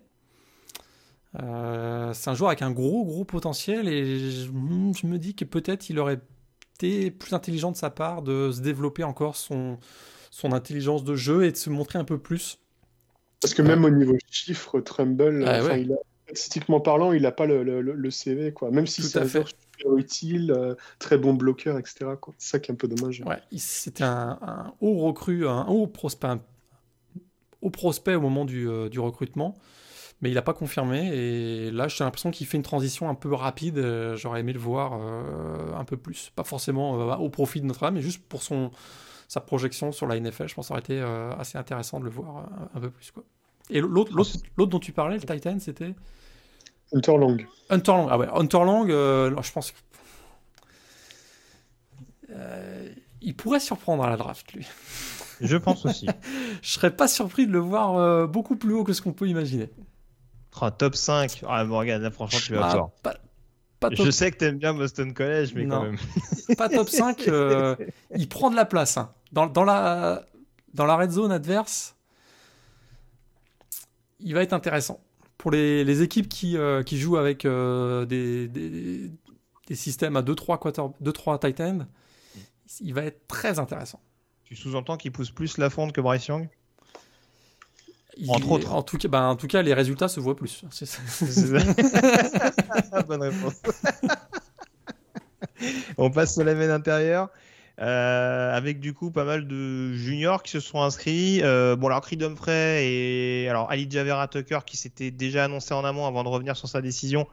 euh, 1.42 2.12
c'est 2.14 2.30
un 2.30 2.36
joueur 2.36 2.50
avec 2.50 2.62
un 2.62 2.72
gros, 2.72 3.06
gros 3.06 3.24
potentiel 3.24 3.88
et 3.88 4.32
je, 4.32 4.50
hmm, 4.52 4.94
je 4.96 5.08
me 5.08 5.18
dis 5.18 5.36
que 5.36 5.46
peut-être 5.46 5.90
il 5.90 6.00
aurait 6.00 6.20
été 6.76 7.12
plus 7.12 7.34
intelligent 7.34 7.72
de 7.72 7.78
sa 7.78 7.90
part 7.90 8.22
de 8.22 8.52
se 8.52 8.62
développer 8.62 9.04
encore 9.04 9.36
son, 9.36 9.78
son 10.32 10.52
intelligence 10.54 11.04
de 11.04 11.16
jeu 11.16 11.44
et 11.46 11.52
de 11.52 11.58
se 11.58 11.70
montrer 11.70 11.98
un 12.00 12.04
peu 12.04 12.18
plus. 12.18 12.60
Parce 13.42 13.54
que 13.54 13.62
même 13.62 13.84
au 13.84 13.90
niveau 13.90 14.16
chiffres, 14.30 14.80
Trumbull, 14.80 15.44
Ah, 15.48 15.64
ouais. 15.64 15.82
il 15.84 15.94
a, 15.94 15.98
statistiquement 16.26 16.80
parlant, 16.80 17.12
il 17.14 17.22
n'a 17.24 17.32
pas 17.32 17.46
le, 17.46 17.64
le- 17.64 17.82
le- 17.82 17.94
le 17.94 18.12
CV, 18.12 18.54
quoi. 18.54 18.72
Même 18.72 18.88
si 18.88 19.02
c'est 19.04 19.20
un 19.20 19.26
joueur 19.26 19.48
super 19.48 19.98
utile, 19.98 20.52
euh, 20.52 20.76
très 21.00 21.18
bon 21.18 21.34
bloqueur, 21.34 21.78
etc. 21.78 22.06
C'est 22.38 22.52
ça 22.52 22.60
qui 22.60 22.72
est 22.72 22.74
un 22.74 22.78
peu 22.78 22.88
dommage. 22.88 23.22
Ouais, 23.26 23.42
c'était 23.58 24.04
un, 24.04 24.38
un 24.42 24.74
haut 24.82 24.98
recrue, 25.00 25.48
un 25.48 25.66
haut 25.68 25.88
prospect, 25.88 26.28
un 26.28 26.42
haut 27.62 27.70
prospect 27.70 28.16
au 28.16 28.22
moment 28.22 28.46
du, 28.46 28.68
euh, 28.70 28.90
du 28.90 29.00
recrutement, 29.00 29.56
mais 30.22 30.30
il 30.30 30.36
n'a 30.36 30.42
pas 30.42 30.54
confirmé. 30.54 31.10
Et 31.14 31.72
là, 31.72 31.88
j'ai 31.88 32.04
l'impression 32.04 32.32
qu'il 32.32 32.48
fait 32.48 32.58
une 32.58 32.64
transition 32.64 33.10
un 33.10 33.16
peu 33.16 33.34
rapide. 33.34 33.78
Euh, 33.78 34.16
J'aurais 34.16 34.40
aimé 34.42 34.54
le 34.54 34.60
voir 34.60 34.94
un 34.94 35.84
peu 35.86 35.98
plus. 35.98 36.32
Pas 36.36 36.44
forcément 36.44 36.94
au 37.20 37.30
profit 37.30 37.60
de 37.62 37.66
Notre-Dame, 37.66 37.96
mais 37.96 38.02
juste 38.02 38.24
pour 38.28 38.42
son, 38.44 38.72
sa 39.28 39.42
projection 39.42 39.92
sur 39.92 40.08
la 40.08 40.20
NFL. 40.20 40.48
Je 40.48 40.54
pense 40.56 40.66
que 40.66 40.68
ça 40.70 40.74
aurait 40.76 40.82
été 40.82 41.00
assez 41.38 41.58
intéressant 41.58 42.00
de 42.00 42.06
le 42.06 42.12
voir 42.12 42.48
un, 42.74 42.80
peu 42.80 42.90
plus. 42.90 43.12
Quoi. 43.12 43.24
Et 43.70 43.80
l'autre, 43.82 44.12
dont 44.58 44.80
tu 44.80 44.92
parlais, 44.92 45.16
le 45.18 45.22
Titan, 45.22 45.58
c'était 45.60 45.94
Hunter 46.94 47.18
Long. 47.18 47.38
Hunter 47.70 47.92
Long. 47.92 48.08
Ah 48.10 48.18
ouais, 48.18 48.28
Hunter 48.34 48.60
Long, 48.60 48.86
euh, 48.90 49.34
je 49.42 49.52
pense 49.52 49.72
que. 49.72 49.78
Euh, 52.32 52.90
il 53.22 53.36
pourrait 53.36 53.60
surprendre 53.60 54.04
à 54.04 54.10
la 54.10 54.18
draft, 54.18 54.52
lui. 54.54 54.68
Je 55.42 55.58
pense 55.58 55.86
aussi. 55.86 56.08
Je 56.62 56.70
serais 56.72 56.96
pas 56.96 57.08
surpris 57.08 57.48
de 57.48 57.52
le 57.52 57.60
voir 57.60 57.96
euh, 57.98 58.28
beaucoup 58.28 58.56
plus 58.56 58.74
haut 58.74 58.84
que 58.84 58.94
ce 58.94 59.02
qu'on 59.02 59.14
peut 59.14 59.28
imaginer. 59.28 59.70
Oh, 60.62 60.70
top 60.70 60.96
5. 60.96 61.44
Ah, 61.48 61.64
là, 61.64 62.12
franchement, 62.12 62.40
tu 62.44 62.54
vas 62.54 62.66
Ah, 62.68 62.72
fort. 62.72 62.92
pas, 63.02 63.16
pas 63.80 63.90
top, 63.90 64.06
Je 64.06 64.12
sais 64.12 64.32
que 64.32 64.38
t'aimes 64.38 64.58
bien 64.58 64.74
Boston 64.74 65.14
College, 65.14 65.54
mais 65.56 65.66
quand 65.68 65.84
même. 65.84 65.98
pas 66.58 66.70
top 66.70 66.90
5. 66.90 67.28
euh, 67.28 67.76
il 68.16 68.30
prend 68.30 68.52
de 68.52 68.56
la 68.56 68.66
place. 68.66 68.98
hein. 68.98 69.12
Dans, 69.32 69.48
dans 69.48 69.64
la, 69.64 70.26
dans 70.74 70.86
la 70.86 70.96
red 70.96 71.12
zone 71.12 71.32
adverse, 71.32 71.93
il 74.24 74.34
va 74.34 74.42
être 74.42 74.54
intéressant. 74.54 75.02
Pour 75.38 75.52
les, 75.52 75.84
les 75.84 76.02
équipes 76.02 76.30
qui, 76.30 76.58
euh, 76.58 76.84
qui 76.84 76.98
jouent 76.98 77.18
avec 77.18 77.46
euh, 77.46 78.06
des, 78.06 78.48
des, 78.48 79.12
des 79.68 79.76
systèmes 79.76 80.16
à 80.16 80.22
2-3 80.22 80.60
quarter- 80.60 80.94
2-3 81.04 81.40
tight 81.40 81.60
end, 81.60 81.80
il 82.82 82.94
va 82.94 83.04
être 83.04 83.28
très 83.28 83.60
intéressant. 83.60 84.00
Tu 84.44 84.56
sous-entends 84.56 84.98
qu'il 84.98 85.12
pousse 85.12 85.32
plus 85.32 85.58
la 85.58 85.70
fonte 85.70 85.92
que 85.94 86.02
Bryce 86.02 86.28
Young? 86.28 86.48
Il- 88.18 88.30
Entre 88.30 88.52
autres. 88.52 88.72
En 88.72 88.84
tout, 88.84 88.98
cas, 88.98 89.08
ben, 89.08 89.28
en 89.28 89.36
tout 89.36 89.48
cas, 89.48 89.62
les 89.64 89.74
résultats 89.74 90.08
se 90.08 90.20
voient 90.20 90.36
plus. 90.36 90.64
C'est 90.72 90.86
ça. 90.86 91.02
Bonne 93.08 93.24
réponse. 93.24 93.56
On 95.98 96.12
passe 96.12 96.38
au 96.38 96.44
lamine 96.44 96.70
intérieur. 96.70 97.30
Euh, 97.80 98.56
avec 98.56 98.80
du 98.80 98.94
coup 98.94 99.12
pas 99.12 99.24
mal 99.24 99.48
de 99.48 99.94
juniors 99.94 100.44
qui 100.44 100.52
se 100.52 100.60
sont 100.60 100.82
inscrits. 100.82 101.42
Euh, 101.44 101.76
bon, 101.76 101.88
alors 101.88 102.02
Creed 102.02 102.22
Humphrey 102.22 102.86
et 102.86 103.50
alors 103.50 103.70
Ali 103.72 103.88
Javera 103.90 104.28
Tucker 104.28 104.60
qui 104.66 104.78
s'était 104.78 105.12
déjà 105.12 105.46
annoncé 105.46 105.74
en 105.74 105.84
amont 105.84 106.06
avant 106.06 106.24
de 106.24 106.30
revenir 106.30 106.56
sur 106.56 106.68
sa 106.68 106.82
décision. 106.82 107.28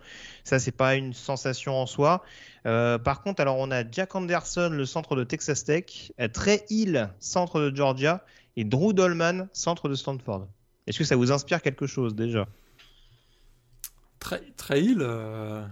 Ça, 0.44 0.58
c'est 0.58 0.72
pas 0.72 0.94
une 0.94 1.12
sensation 1.12 1.80
en 1.80 1.86
soi. 1.86 2.22
Euh, 2.66 2.98
par 2.98 3.22
contre, 3.22 3.40
alors 3.40 3.58
on 3.58 3.70
a 3.70 3.82
Jack 3.90 4.14
Anderson, 4.14 4.70
le 4.72 4.86
centre 4.86 5.16
de 5.16 5.24
Texas 5.24 5.64
Tech, 5.64 6.12
Trey 6.32 6.64
Hill, 6.70 7.10
centre 7.18 7.60
de 7.60 7.74
Georgia, 7.74 8.24
et 8.56 8.64
Drew 8.64 8.92
Dolman, 8.92 9.48
centre 9.52 9.88
de 9.88 9.94
Stanford. 9.94 10.46
Est-ce 10.86 10.98
que 10.98 11.04
ça 11.04 11.16
vous 11.16 11.32
inspire 11.32 11.62
quelque 11.62 11.86
chose 11.86 12.14
déjà? 12.14 12.46
Trail, 14.56 14.96
euh, 15.00 15.64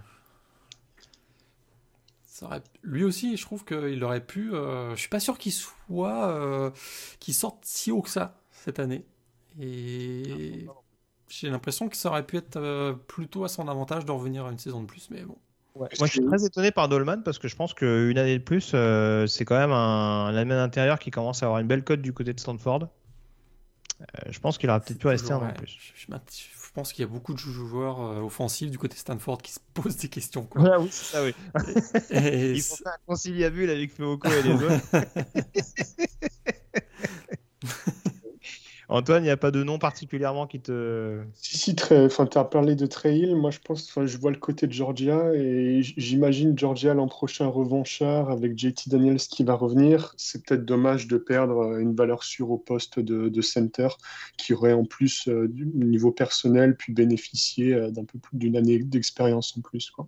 ça 2.39 2.45
aurait- 2.47 2.63
lui 2.83 3.03
aussi, 3.03 3.37
je 3.37 3.43
trouve 3.43 3.65
qu'il 3.65 4.03
aurait 4.03 4.25
pu. 4.25 4.53
euh, 4.53 4.91
je 4.95 4.99
suis 5.01 5.09
pas 5.09 5.19
sûr 5.19 5.37
qu'il 5.37 5.51
soit, 5.53 6.29
euh, 6.29 6.71
qu'il 7.19 7.33
sorte 7.33 7.59
si 7.65 7.91
haut 7.91 8.01
que 8.01 8.09
ça 8.09 8.39
cette 8.51 8.79
année. 8.79 9.05
Et 9.59 10.65
j'ai 11.29 11.49
l'impression 11.49 11.89
que 11.89 11.97
ça 11.97 12.09
aurait 12.09 12.25
pu 12.25 12.37
être 12.37 12.57
euh, 12.57 12.93
plutôt 12.93 13.43
à 13.45 13.49
son 13.49 13.67
avantage 13.67 14.05
de 14.05 14.11
revenir 14.11 14.45
à 14.45 14.51
une 14.51 14.59
saison 14.59 14.81
de 14.81 14.87
plus. 14.87 15.09
Mais 15.11 15.23
bon, 15.23 15.37
Moi, 15.75 16.07
je 16.07 16.11
suis 16.11 16.21
très 16.21 16.43
étonné 16.45 16.71
par 16.71 16.87
Dolman 16.89 17.21
parce 17.23 17.39
que 17.39 17.47
je 17.47 17.55
pense 17.55 17.73
qu'une 17.73 18.17
année 18.17 18.37
de 18.39 18.43
plus, 18.43 18.71
euh, 18.73 19.27
c'est 19.27 19.45
quand 19.45 19.57
même 19.57 19.71
un, 19.71 20.27
un 20.35 20.49
intérieur 20.63 20.99
qui 20.99 21.11
commence 21.11 21.43
à 21.43 21.45
avoir 21.47 21.59
une 21.59 21.67
belle 21.67 21.83
cote 21.83 22.01
du 22.01 22.13
côté 22.13 22.33
de 22.33 22.39
Stanford. 22.39 22.89
Euh, 24.01 24.05
je 24.29 24.39
pense 24.39 24.57
qu'il 24.57 24.69
aurait 24.69 24.79
peut-être 24.79 24.99
pu 24.99 25.07
rester 25.07 25.31
un 25.31 25.37
an 25.37 25.45
ouais, 25.47 25.53
plus. 25.53 25.67
Je, 25.67 25.91
je 25.95 26.07
je 26.69 26.73
pense 26.73 26.93
qu'il 26.93 27.03
y 27.03 27.07
a 27.07 27.11
beaucoup 27.11 27.33
de 27.33 27.39
joueurs 27.39 27.99
euh, 28.01 28.21
offensifs 28.21 28.69
du 28.69 28.77
côté 28.77 28.95
Stanford 28.95 29.41
qui 29.41 29.51
se 29.51 29.59
posent 29.73 29.97
des 29.97 30.07
questions. 30.07 30.45
quoi. 30.45 30.61
Ouais, 30.61 30.77
oui, 30.79 30.87
c'est 30.91 31.15
ça, 31.15 31.23
oui. 31.23 31.33
Et 32.11 32.51
Ils 32.51 32.61
font 32.61 32.75
faire 32.75 32.93
un 32.93 33.05
conciliabule 33.07 33.69
avec 33.71 33.91
Feoko 33.91 34.29
et 34.29 34.43
les 34.43 34.53
autres. 34.63 34.79
Antoine, 38.91 39.21
il 39.21 39.27
n'y 39.27 39.31
a 39.31 39.37
pas 39.37 39.51
de 39.51 39.63
nom 39.63 39.77
particulièrement 39.77 40.47
qui 40.47 40.59
te. 40.59 41.19
Si, 41.35 41.59
si, 41.59 41.75
tu 41.75 41.93
as 41.93 42.43
parlé 42.43 42.73
de 42.73 42.87
Trail, 42.87 43.35
moi 43.35 43.51
je 43.51 43.59
pense, 43.59 43.93
je 44.03 44.17
vois 44.17 44.31
le 44.31 44.37
côté 44.37 44.65
de 44.65 44.73
Georgia 44.73 45.31
et 45.35 45.83
j'imagine 45.83 46.57
Georgia 46.57 46.95
l'an 46.95 47.07
prochain 47.07 47.45
revanchard 47.45 48.31
avec 48.31 48.57
JT 48.57 48.89
Daniels 48.89 49.19
qui 49.19 49.43
va 49.43 49.53
revenir. 49.53 50.15
C'est 50.17 50.43
peut-être 50.43 50.65
dommage 50.65 51.07
de 51.07 51.17
perdre 51.17 51.59
euh, 51.59 51.79
une 51.79 51.95
valeur 51.95 52.23
sûre 52.23 52.49
au 52.49 52.57
poste 52.57 52.99
de, 52.99 53.29
de 53.29 53.41
center 53.41 53.89
qui 54.37 54.55
aurait 54.55 54.73
en 54.73 54.85
plus 54.85 55.27
euh, 55.27 55.47
du 55.47 55.67
niveau 55.67 56.11
personnel 56.11 56.75
pu 56.75 56.91
bénéficier 56.91 57.75
euh, 57.75 57.91
d'un 57.91 58.05
peu 58.05 58.17
plus 58.17 58.37
d'une 58.39 58.57
année 58.57 58.79
d'expérience 58.79 59.55
en 59.55 59.61
plus. 59.61 59.91
Quoi. 59.91 60.07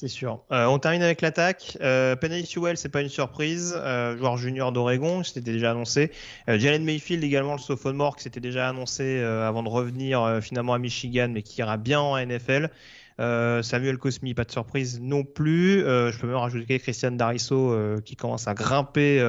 C'est 0.00 0.06
sûr. 0.06 0.44
Euh, 0.52 0.66
on 0.66 0.78
termine 0.78 1.02
avec 1.02 1.22
l'attaque. 1.22 1.76
Euh, 1.80 2.14
Penny 2.14 2.48
c'est 2.76 2.88
pas 2.88 3.00
une 3.00 3.08
surprise. 3.08 3.74
Euh, 3.76 4.16
joueur 4.16 4.36
junior 4.36 4.70
d'Oregon, 4.70 5.24
c'était 5.24 5.40
déjà 5.40 5.72
annoncé. 5.72 6.12
Euh, 6.48 6.56
Jalen 6.56 6.84
Mayfield 6.84 7.24
également, 7.24 7.54
le 7.54 7.58
sophomore, 7.58 8.14
qui 8.14 8.22
s'était 8.22 8.38
déjà 8.38 8.68
annoncé 8.68 9.02
euh, 9.02 9.48
avant 9.48 9.64
de 9.64 9.68
revenir 9.68 10.22
euh, 10.22 10.40
finalement 10.40 10.74
à 10.74 10.78
Michigan, 10.78 11.30
mais 11.32 11.42
qui 11.42 11.58
ira 11.58 11.78
bien 11.78 11.98
en 11.98 12.16
NFL. 12.16 12.70
Samuel 13.18 13.98
Cosmi, 13.98 14.34
pas 14.34 14.44
de 14.44 14.52
surprise 14.52 15.00
non 15.00 15.24
plus. 15.24 15.80
Je 15.80 16.16
peux 16.20 16.28
même 16.28 16.36
rajouter 16.36 16.78
Christian 16.78 17.10
Darisso 17.10 17.76
qui 18.04 18.14
commence 18.14 18.46
à 18.46 18.54
grimper 18.54 19.20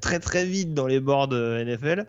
très 0.00 0.20
très 0.20 0.44
vite 0.44 0.72
dans 0.72 0.86
les 0.86 1.00
boards 1.00 1.32
NFL. 1.32 2.06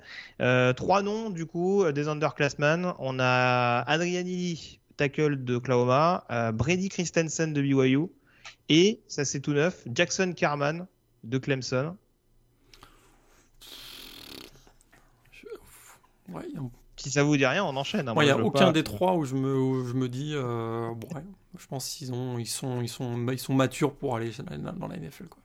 Trois 0.76 1.02
noms 1.02 1.32
du 1.32 1.48
coup 1.48 1.92
des 1.92 2.08
underclassmen. 2.08 2.94
On 3.00 3.18
a 3.20 3.80
Adrianili, 3.88 4.79
tackle 5.00 5.44
de 5.44 5.56
Oklahoma, 5.56 6.26
euh, 6.30 6.52
Brady 6.52 6.90
Christensen 6.90 7.54
de 7.54 7.62
BYU 7.62 8.08
et 8.68 9.00
ça 9.08 9.24
c'est 9.24 9.40
tout 9.40 9.54
neuf, 9.54 9.84
Jackson 9.94 10.34
Carman 10.36 10.86
de 11.24 11.38
Clemson. 11.38 11.96
ouais, 16.30 16.44
a- 16.58 16.60
Si 16.98 17.10
ça 17.12 17.24
vous 17.24 17.38
dit 17.38 17.46
rien, 17.46 17.64
on 17.64 17.76
enchaîne. 17.78 18.10
hein. 18.10 18.14
Il 18.18 18.24
n'y 18.26 18.32
Moi, 18.32 18.42
a 18.42 18.44
aucun 18.44 18.66
pas- 18.66 18.72
des 18.74 18.84
trois 18.84 19.16
où 19.16 19.24
je 19.24 19.34
me, 19.36 19.56
où 19.58 19.88
je 19.88 19.94
me 19.94 20.10
dis, 20.10 20.34
euh, 20.36 20.94
bon, 20.94 21.08
ouais, 21.16 21.24
je 21.58 21.66
pense 21.66 21.88
qu'ils 21.96 22.12
ont, 22.12 22.38
ils 22.38 22.46
sont, 22.46 22.82
ils 22.82 22.90
sont, 22.90 23.26
ils 23.32 23.40
sont 23.40 23.54
matures 23.54 23.94
pour 23.96 24.18
aller 24.18 24.32
dans 24.78 24.88
la 24.88 24.98
NFL. 24.98 25.28
Quoi. 25.30 25.42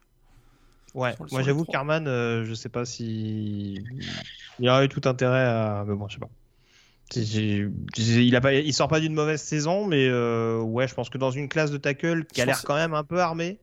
Ouais, 0.95 1.15
moi 1.31 1.43
j'avoue. 1.43 1.65
Carman, 1.65 2.07
euh, 2.09 2.45
je 2.45 2.55
sais 2.55 2.69
pas 2.69 2.85
si 2.85 3.81
il 4.59 4.69
aurait 4.69 4.87
eu 4.87 4.89
tout 4.89 5.09
intérêt 5.09 5.45
à. 5.45 5.85
Mais 5.87 5.95
bon, 5.95 6.09
je 6.09 6.15
sais 6.15 6.21
pas. 6.21 6.29
Il, 7.17 8.35
a 8.35 8.41
pas... 8.41 8.55
il 8.55 8.73
sort 8.73 8.89
pas 8.89 9.01
d'une 9.01 9.15
mauvaise 9.15 9.41
saison, 9.43 9.87
mais 9.87 10.09
euh, 10.09 10.59
ouais, 10.61 10.89
je 10.89 10.95
pense 10.95 11.11
que 11.11 11.19
dans 11.19 11.31
une 11.31 11.49
classe 11.49 11.71
de 11.71 11.77
tackle 11.77 12.25
qui 12.25 12.41
a 12.41 12.47
l'air 12.47 12.63
quand 12.65 12.75
même 12.75 12.95
un 12.95 13.05
peu 13.05 13.21
armée, 13.21 13.59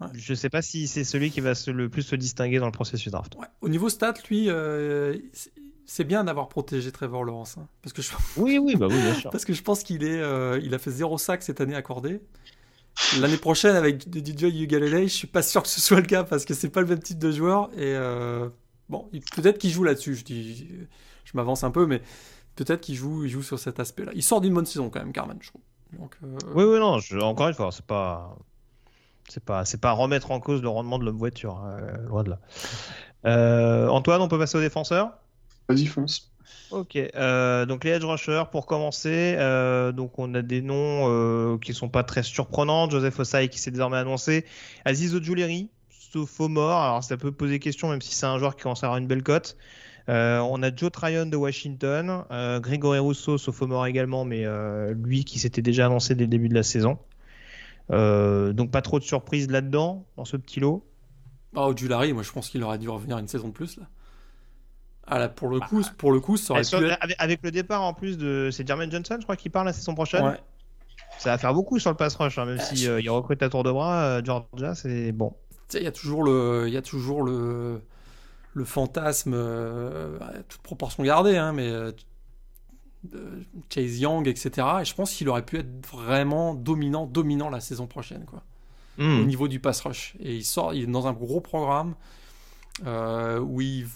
Ouais. 0.00 0.08
je 0.14 0.34
sais 0.34 0.50
pas 0.50 0.60
si 0.60 0.88
c'est 0.88 1.04
celui 1.04 1.30
qui 1.30 1.40
va 1.40 1.54
se- 1.54 1.70
le 1.70 1.88
plus 1.88 2.02
se 2.02 2.16
distinguer 2.16 2.58
dans 2.58 2.66
le 2.66 2.72
processus 2.72 3.12
draft. 3.12 3.36
Ouais. 3.36 3.46
Au 3.60 3.68
niveau 3.68 3.88
stats, 3.88 4.14
lui, 4.28 4.50
euh, 4.50 5.16
c'est- 5.84 6.02
bien 6.02 6.24
d'avoir 6.24 6.48
protégé 6.48 6.90
Trevor 6.90 7.22
Lawrence. 7.22 7.56
hein, 7.58 7.68
parce, 7.80 7.92
que 7.92 8.02
je, 8.02 8.10
Oui, 8.36 8.58
oui, 8.58 8.74
bah 8.74 8.88
oui, 8.90 8.96
bien 9.00 9.14
sûr. 9.14 9.30
parce 9.30 9.44
que 9.44 9.52
je 9.52 9.62
pense 9.62 9.84
qu'il 9.84 10.02
est, 10.02 10.18
euh, 10.20 10.58
il 10.64 10.74
a 10.74 10.78
fait 10.80 10.90
zéro 10.90 11.16
sac 11.16 11.44
cette 11.44 11.60
année 11.60 11.76
accordé. 11.76 12.20
L'année 13.20 13.36
prochaine, 13.36 13.76
avec 13.76 14.02
DJ 14.12 14.44
Ugalele, 14.62 15.04
je 15.08 15.12
suis 15.14 15.26
pas 15.28 15.42
sûr 15.42 15.62
que 15.62 15.68
ce 15.68 15.80
soit 15.80 16.00
le 16.00 16.06
cas 16.06 16.24
parce 16.24 16.44
que 16.44 16.54
c'est 16.54 16.70
pas 16.70 16.80
le 16.80 16.88
même 16.88 17.00
type 17.00 17.18
de 17.20 17.30
joueur. 17.30 17.70
Et 17.78 17.94
bon, 18.88 19.08
peut-être 19.36 19.58
qu'il 19.58 19.70
joue 19.70 19.84
là-dessus. 19.84 20.16
Je 20.16 20.24
dis, 20.24 20.66
je 21.24 21.30
m'avance 21.34 21.62
un 21.62 21.70
peu, 21.70 21.86
mais 21.86 22.02
peut-être 22.56 22.80
qu'il 22.80 22.94
joue, 22.94 23.24
il 23.24 23.30
joue 23.30 23.42
sur 23.42 23.58
cet 23.58 23.80
aspect-là. 23.80 24.12
Il 24.14 24.22
sort 24.22 24.40
d'une 24.40 24.54
bonne 24.54 24.66
saison 24.66 24.90
quand 24.90 25.00
même, 25.00 25.12
Carman, 25.12 25.36
je 25.40 25.48
trouve. 25.48 25.62
Donc, 25.98 26.16
euh, 26.24 26.38
Oui, 26.54 26.64
oui, 26.64 26.78
non, 26.78 26.98
je- 26.98 27.18
encore 27.18 27.48
une 27.48 27.54
fois, 27.54 27.70
c'est 27.72 27.84
pas. 27.86 28.36
C'est 29.28 29.42
pas, 29.42 29.64
c'est 29.64 29.80
pas 29.80 29.92
remettre 29.92 30.32
en 30.32 30.38
cause 30.40 30.60
le 30.60 30.68
rendement 30.68 30.98
de 30.98 31.04
l'homme 31.04 31.16
voiture, 31.16 31.62
euh, 31.64 31.96
loin 32.08 32.24
de 32.24 32.30
là. 32.30 33.88
Antoine, 33.90 34.20
on 34.20 34.28
peut 34.28 34.38
passer 34.38 34.58
aux 34.58 34.60
défenseurs 34.60 35.12
Vas-y, 35.68 35.86
fonce. 35.86 36.30
Ok, 36.70 36.96
euh, 36.96 37.64
donc 37.66 37.84
les 37.84 37.92
edge 37.92 38.04
rushers 38.04 38.44
pour 38.50 38.66
commencer, 38.66 39.34
euh, 39.38 39.92
donc 39.92 40.18
on 40.18 40.34
a 40.34 40.42
des 40.42 40.60
noms 40.60 41.08
euh, 41.08 41.58
qui 41.58 41.72
sont 41.72 41.88
pas 41.88 42.02
très 42.04 42.22
surprenants. 42.22 42.90
Joseph 42.90 43.18
Osai 43.18 43.48
qui 43.48 43.58
s'est 43.58 43.70
désormais 43.70 43.96
annoncé, 43.96 44.44
Aziz 44.84 45.14
Ojuleri, 45.14 45.70
sophomore. 45.90 46.82
Alors 46.82 47.04
ça 47.04 47.16
peut 47.16 47.32
poser 47.32 47.58
question 47.60 47.88
même 47.88 48.02
si 48.02 48.14
c'est 48.14 48.26
un 48.26 48.38
joueur 48.38 48.56
qui 48.56 48.62
commence 48.62 48.82
à 48.82 48.88
avoir 48.88 48.98
une 48.98 49.06
belle 49.06 49.22
cote. 49.22 49.56
On 50.08 50.62
a 50.62 50.74
Joe 50.74 50.90
Tryon 50.90 51.26
de 51.26 51.36
Washington, 51.36 52.24
Grégory 52.60 52.98
Rousseau, 52.98 53.38
sophomore 53.38 53.86
également, 53.86 54.24
mais 54.24 54.44
lui 54.94 55.24
qui 55.24 55.38
s'était 55.38 55.62
déjà 55.62 55.86
annoncé 55.86 56.14
dès 56.14 56.24
le 56.24 56.28
début 56.28 56.48
de 56.48 56.54
la 56.54 56.62
saison. 56.62 56.98
donc 57.90 58.70
pas 58.70 58.82
trop 58.82 58.98
de 58.98 59.04
surprises 59.04 59.50
là-dedans 59.50 60.04
dans 60.16 60.24
ce 60.24 60.36
petit 60.36 60.60
lot. 60.60 60.84
Oh, 61.56 61.66
Ojulari, 61.66 62.12
moi 62.12 62.22
je 62.22 62.32
pense 62.32 62.48
qu'il 62.48 62.62
aurait 62.64 62.78
dû 62.78 62.88
revenir 62.88 63.18
une 63.18 63.28
saison 63.28 63.48
de 63.48 63.52
plus 63.52 63.76
là. 63.76 63.84
Ah 65.06 65.28
pour 65.28 65.48
le 65.48 65.60
coup, 65.60 65.82
pour 65.98 66.12
le 66.12 66.20
coup, 66.20 66.36
ça 66.36 66.54
aurait 66.54 66.62
pu 66.62 66.90
avec, 67.18 67.42
le 67.42 67.50
départ 67.50 67.82
en 67.82 67.92
plus 67.92 68.16
de 68.16 68.48
c'est 68.50 68.66
Jermaine 68.66 68.90
Johnson, 68.90 69.16
je 69.18 69.24
crois 69.24 69.36
qu'il 69.36 69.50
part 69.50 69.64
la 69.64 69.72
saison 69.72 69.94
prochaine. 69.94 70.38
Ça 71.18 71.30
va 71.30 71.38
faire 71.38 71.54
beaucoup 71.54 71.78
sur 71.78 71.90
le 71.90 71.96
pass 71.96 72.16
rush, 72.16 72.38
hein, 72.38 72.44
même 72.44 72.58
si 72.58 72.88
euh, 72.88 73.00
il 73.00 73.08
recrute 73.08 73.42
à 73.42 73.48
tour 73.48 73.62
de 73.62 73.70
bras. 73.70 74.04
Euh, 74.04 74.22
Georgia, 74.24 74.74
c'est 74.74 75.12
bon. 75.12 75.32
Il 75.72 75.82
y 75.82 75.86
a 75.86 75.92
toujours 75.92 76.24
le, 76.24 76.64
il 76.66 76.74
y 76.74 76.76
a 76.76 76.82
toujours 76.82 77.22
le, 77.22 77.82
le 78.54 78.64
fantasme, 78.64 79.32
euh, 79.34 80.18
toute 80.48 80.62
proportion 80.62 81.02
gardée, 81.02 81.36
hein, 81.36 81.52
mais 81.52 81.70
Chase 83.68 83.98
Young, 83.98 84.26
etc. 84.26 84.66
Et 84.80 84.84
je 84.84 84.94
pense 84.94 85.12
qu'il 85.12 85.28
aurait 85.28 85.44
pu 85.44 85.58
être 85.58 85.86
vraiment 85.86 86.54
dominant, 86.54 87.06
dominant 87.06 87.50
la 87.50 87.60
saison 87.60 87.86
prochaine, 87.86 88.24
quoi. 88.24 88.42
Hmm. 88.96 89.22
Au 89.22 89.24
niveau 89.24 89.48
du 89.48 89.58
pass 89.58 89.80
rush. 89.80 90.14
Et 90.20 90.36
il 90.36 90.44
sort, 90.44 90.72
il 90.72 90.84
est 90.84 90.86
dans 90.86 91.08
un 91.08 91.12
gros 91.12 91.40
programme 91.40 91.94
où 92.86 93.60
il 93.60 93.86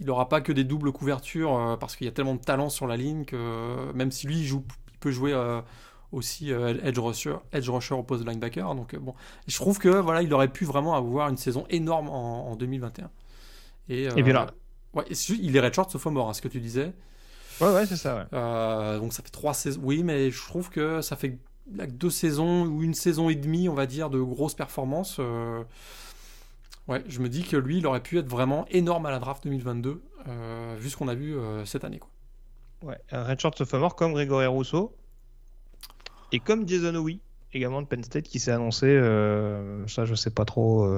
il 0.00 0.06
n'aura 0.06 0.28
pas 0.28 0.40
que 0.40 0.52
des 0.52 0.64
doubles 0.64 0.92
couvertures 0.92 1.54
euh, 1.54 1.76
parce 1.76 1.96
qu'il 1.96 2.06
y 2.06 2.08
a 2.08 2.12
tellement 2.12 2.34
de 2.34 2.40
talent 2.40 2.68
sur 2.68 2.86
la 2.86 2.96
ligne 2.96 3.24
que 3.24 3.92
même 3.92 4.10
si 4.10 4.26
lui 4.26 4.40
il, 4.40 4.46
joue, 4.46 4.64
il 4.92 4.98
peut 4.98 5.10
jouer 5.10 5.32
euh, 5.32 5.60
aussi 6.12 6.52
euh, 6.52 6.78
edge 6.82 6.98
rusher, 6.98 7.36
edge 7.52 7.68
rusher 7.68 7.94
au 7.94 8.02
poste 8.02 8.24
de 8.24 8.30
linebacker. 8.30 8.74
Donc 8.74 8.96
bon, 8.96 9.14
je 9.46 9.56
trouve 9.56 9.78
que 9.78 9.88
voilà, 9.88 10.22
il 10.22 10.32
aurait 10.32 10.52
pu 10.52 10.64
vraiment 10.64 10.94
avoir 10.94 11.28
une 11.28 11.36
saison 11.36 11.66
énorme 11.68 12.08
en, 12.08 12.56
2021. 12.56 13.10
Et, 13.88 14.04
et 14.04 14.22
puis 14.22 14.32
là, 14.32 14.46
ouais, 14.94 15.04
il 15.08 15.56
est 15.56 15.60
redshirt 15.60 15.94
mort, 16.06 16.28
hein, 16.28 16.34
ce 16.34 16.42
que 16.42 16.48
tu 16.48 16.60
disais. 16.60 16.92
Ouais, 17.60 17.72
ouais, 17.72 17.86
c'est 17.86 17.96
ça. 17.96 18.28
Ouais. 18.32 18.98
donc 18.98 19.12
ça 19.12 19.22
fait 19.22 19.30
trois 19.30 19.54
saisons. 19.54 19.80
Oui, 19.82 20.02
mais 20.02 20.30
je 20.30 20.42
trouve 20.42 20.70
que 20.70 21.00
ça 21.00 21.16
fait 21.16 21.38
deux 21.66 22.10
saisons 22.10 22.66
ou 22.66 22.82
une 22.82 22.94
saison 22.94 23.28
et 23.28 23.34
demie, 23.34 23.68
on 23.68 23.74
va 23.74 23.86
dire, 23.86 24.10
de 24.10 24.20
grosses 24.20 24.54
performances. 24.54 25.20
Ouais, 26.88 27.02
je 27.08 27.18
me 27.20 27.28
dis 27.28 27.42
que 27.42 27.56
lui, 27.56 27.78
il 27.78 27.86
aurait 27.86 28.02
pu 28.02 28.18
être 28.18 28.28
vraiment 28.28 28.64
énorme 28.70 29.06
à 29.06 29.10
la 29.10 29.18
draft 29.18 29.42
2022, 29.42 30.02
euh, 30.28 30.76
vu 30.78 30.88
ce 30.88 30.96
qu'on 30.96 31.08
a 31.08 31.14
vu 31.14 31.36
euh, 31.36 31.64
cette 31.64 31.84
année. 31.84 31.98
Quoi. 31.98 32.10
Ouais, 32.82 32.98
Redshirt 33.10 33.58
sophomore 33.58 33.96
comme 33.96 34.12
Grégory 34.12 34.46
Rousseau 34.46 34.94
et 36.30 36.38
comme 36.38 36.68
Jason 36.68 36.94
Owie, 36.94 37.20
également 37.52 37.82
de 37.82 37.88
Penn 37.88 38.04
State, 38.04 38.24
qui 38.24 38.38
s'est 38.38 38.52
annoncé. 38.52 38.86
Euh, 38.86 39.84
ça, 39.88 40.04
je 40.04 40.14
sais 40.14 40.30
pas 40.30 40.44
trop. 40.44 40.88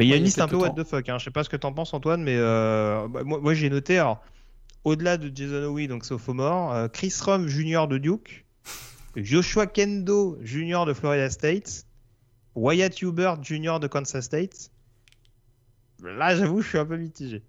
Mais 0.00 0.06
il 0.06 0.08
y 0.08 0.14
a 0.14 0.16
une 0.16 0.24
liste 0.24 0.40
un 0.40 0.48
peu 0.48 0.56
what 0.56 0.70
the 0.70 0.82
fuck. 0.82 1.06
Hein. 1.10 1.18
Je 1.18 1.24
sais 1.24 1.30
pas 1.30 1.44
ce 1.44 1.50
que 1.50 1.56
t'en 1.56 1.74
penses, 1.74 1.92
Antoine, 1.92 2.22
mais 2.22 2.38
bah, 2.38 3.22
moi, 3.24 3.38
moi 3.38 3.52
j'ai 3.52 3.68
noté. 3.68 3.98
Alors, 3.98 4.22
au-delà 4.84 5.18
de 5.18 5.30
Jason 5.34 5.64
Owie, 5.64 5.88
donc 5.88 6.06
sophomore, 6.06 6.90
Chris 6.90 7.14
Rum, 7.22 7.48
junior 7.48 7.86
de 7.86 7.98
Duke, 7.98 8.46
Joshua 9.14 9.66
Kendo, 9.66 10.38
junior 10.40 10.86
de 10.86 10.94
Florida 10.94 11.28
State. 11.28 11.84
Wyatt 12.54 13.00
Hubert 13.02 13.42
Jr. 13.42 13.78
de 13.80 13.86
Kansas 13.86 14.24
State. 14.24 14.70
Là, 16.02 16.34
j'avoue, 16.34 16.62
je 16.62 16.68
suis 16.68 16.78
un 16.78 16.86
peu 16.86 16.96
mitigé. 16.96 17.42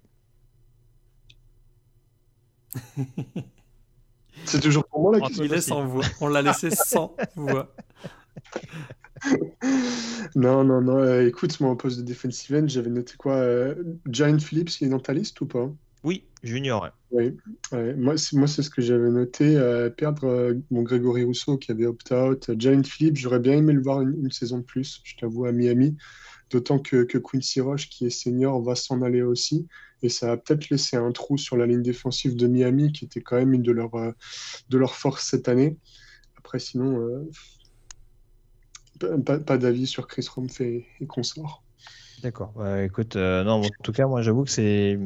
C'est 4.45 4.59
toujours 4.59 4.85
pour 4.85 5.01
moi 5.01 5.17
la 5.17 5.21
question. 5.27 5.43
Il 5.43 5.53
est 5.53 5.61
sans 5.61 5.85
voix. 5.85 6.05
On 6.19 6.27
l'a 6.27 6.41
laissé 6.41 6.69
sans 6.71 7.15
voix. 7.35 7.73
non, 10.35 10.63
non, 10.63 10.81
non. 10.81 10.97
Euh, 10.97 11.27
écoute, 11.27 11.59
moi, 11.59 11.71
en 11.71 11.75
poste 11.75 11.99
de 11.99 12.03
defensive 12.03 12.55
end, 12.55 12.67
j'avais 12.67 12.89
noté 12.89 13.13
quoi 13.17 13.35
euh, 13.35 13.75
Giant 14.07 14.39
Phillips, 14.39 14.81
il 14.81 14.87
est 14.87 14.89
dans 14.89 14.99
ta 14.99 15.13
liste 15.13 15.39
ou 15.41 15.45
pas? 15.45 15.71
Oui, 16.03 16.23
junior. 16.41 16.89
Oui, 17.11 17.37
moi, 17.71 18.17
c'est 18.17 18.63
ce 18.63 18.69
que 18.69 18.81
j'avais 18.81 19.11
noté. 19.11 19.55
Euh, 19.57 19.89
perdre 19.89 20.25
euh, 20.25 20.53
mon 20.71 20.81
Grégory 20.81 21.23
Rousseau 21.23 21.57
qui 21.57 21.71
avait 21.71 21.85
opt-out. 21.85 22.51
Giant 22.57 22.83
Phillips, 22.83 23.17
j'aurais 23.17 23.39
bien 23.39 23.57
aimé 23.57 23.73
le 23.73 23.81
voir 23.81 24.01
une, 24.01 24.31
saison 24.31 24.59
de 24.59 24.63
plus, 24.63 25.01
je 25.03 25.15
t'avoue, 25.17 25.45
à 25.45 25.51
Miami. 25.51 25.97
D'autant 26.49 26.79
que, 26.79 27.03
que, 27.03 27.17
Quincy 27.17 27.61
Roche, 27.61 27.89
qui 27.89 28.05
est 28.07 28.09
senior, 28.09 28.61
va 28.63 28.75
s'en 28.75 29.01
aller 29.01 29.21
aussi. 29.21 29.67
Et 30.01 30.09
ça 30.09 30.27
va 30.27 30.37
peut-être 30.37 30.69
laisser 30.69 30.97
un 30.97 31.11
trou 31.11 31.37
sur 31.37 31.55
la 31.55 31.67
ligne 31.67 31.83
défensive 31.83 32.35
de 32.35 32.47
Miami, 32.47 32.91
qui 32.91 33.05
était 33.05 33.21
quand 33.21 33.35
même 33.35 33.53
une 33.53 33.61
de 33.61 33.71
leurs 33.71 33.95
euh, 33.95 34.11
de 34.69 34.77
leur 34.79 34.95
forces 34.95 35.29
cette 35.29 35.47
année. 35.47 35.77
Après, 36.37 36.57
sinon, 36.57 37.27
pas, 39.05 39.57
d'avis 39.57 39.87
sur 39.87 40.07
Chris 40.07 40.27
Rumph 40.33 40.61
et, 40.61 40.85
et 40.99 41.05
consort. 41.05 41.63
D'accord. 42.23 42.53
écoute, 42.83 43.15
non, 43.15 43.63
en 43.63 43.69
tout 43.83 43.91
cas, 43.91 44.05
moi, 44.05 44.21
j'avoue 44.21 44.43
que 44.43 44.51
c'est 44.51 44.97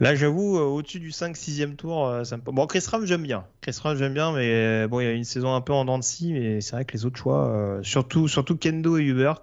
Là, 0.00 0.14
j'avoue, 0.14 0.56
euh, 0.56 0.62
au-dessus 0.62 0.98
du 0.98 1.10
5-6e 1.10 1.76
tour, 1.76 2.06
euh, 2.06 2.24
ça 2.24 2.38
me... 2.38 2.42
Bon, 2.42 2.66
Chris 2.66 2.82
Ram, 2.88 3.04
j'aime 3.04 3.22
bien. 3.22 3.44
Chris 3.60 3.76
Ram, 3.82 3.98
j'aime 3.98 4.14
bien, 4.14 4.32
mais 4.32 4.50
euh, 4.50 4.88
bon, 4.88 5.00
il 5.00 5.04
y 5.04 5.06
a 5.06 5.12
une 5.12 5.24
saison 5.24 5.54
un 5.54 5.60
peu 5.60 5.74
en 5.74 5.84
dents 5.84 5.98
de 5.98 6.02
scie, 6.02 6.32
mais 6.32 6.62
c'est 6.62 6.72
vrai 6.72 6.86
que 6.86 6.94
les 6.94 7.04
autres 7.04 7.18
choix, 7.18 7.80
surtout, 7.82 8.26
surtout 8.26 8.56
Kendo 8.56 8.96
et 8.96 9.04
Hubert, 9.04 9.42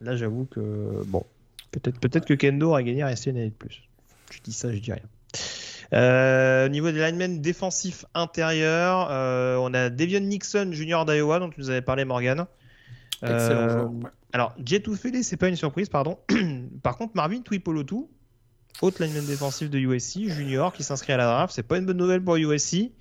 là, 0.00 0.16
j'avoue 0.16 0.46
que, 0.46 1.04
bon, 1.06 1.22
peut-être 1.70 2.00
peut 2.00 2.08
que 2.08 2.32
Kendo 2.32 2.70
aurait 2.70 2.84
gagné 2.84 3.02
à 3.02 3.08
rester 3.08 3.28
une 3.28 3.36
année 3.36 3.50
de 3.50 3.54
plus. 3.54 3.82
Je 4.30 4.40
dis 4.42 4.54
ça, 4.54 4.72
je 4.72 4.78
dis 4.78 4.92
rien. 4.92 5.02
Au 5.92 6.68
niveau 6.68 6.90
des 6.90 7.00
linemen 7.00 7.40
défensifs 7.40 8.04
intérieurs, 8.14 9.08
on 9.60 9.74
a 9.74 9.90
Devion 9.90 10.20
Nixon, 10.20 10.70
junior 10.72 11.04
d'Iowa, 11.04 11.38
dont 11.38 11.50
tu 11.50 11.60
nous 11.60 11.70
avais 11.70 11.82
parlé, 11.82 12.04
Morgan. 12.04 12.46
Excellent 13.22 13.68
joueur. 13.68 13.90
Alors, 14.32 14.54
Fele, 14.96 15.22
c'est 15.22 15.36
pas 15.36 15.48
une 15.48 15.56
surprise, 15.56 15.88
pardon. 15.88 16.18
Par 16.82 16.96
contre, 16.96 17.12
Marvin 17.14 17.40
Twipolotu, 17.40 18.06
autre 18.80 19.04
lineman 19.04 19.24
défensif 19.26 19.68
de 19.68 19.78
USC, 19.78 20.28
junior, 20.28 20.72
qui 20.72 20.82
s'inscrit 20.82 21.12
à 21.12 21.18
la 21.18 21.26
draft. 21.26 21.54
C'est 21.54 21.62
pas 21.62 21.78
une 21.78 21.86
bonne 21.86 21.98
nouvelle 21.98 22.24
pour 22.24 22.36
USC. 22.36 22.92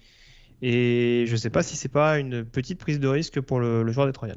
Et 0.61 1.25
je 1.27 1.35
sais 1.35 1.49
pas 1.49 1.63
si 1.63 1.75
c'est 1.75 1.89
pas 1.89 2.19
une 2.19 2.45
petite 2.45 2.79
prise 2.79 2.99
de 2.99 3.07
risque 3.07 3.39
pour 3.39 3.59
le, 3.59 3.89
joueur 3.91 4.05
des 4.05 4.13
Trojans. 4.13 4.35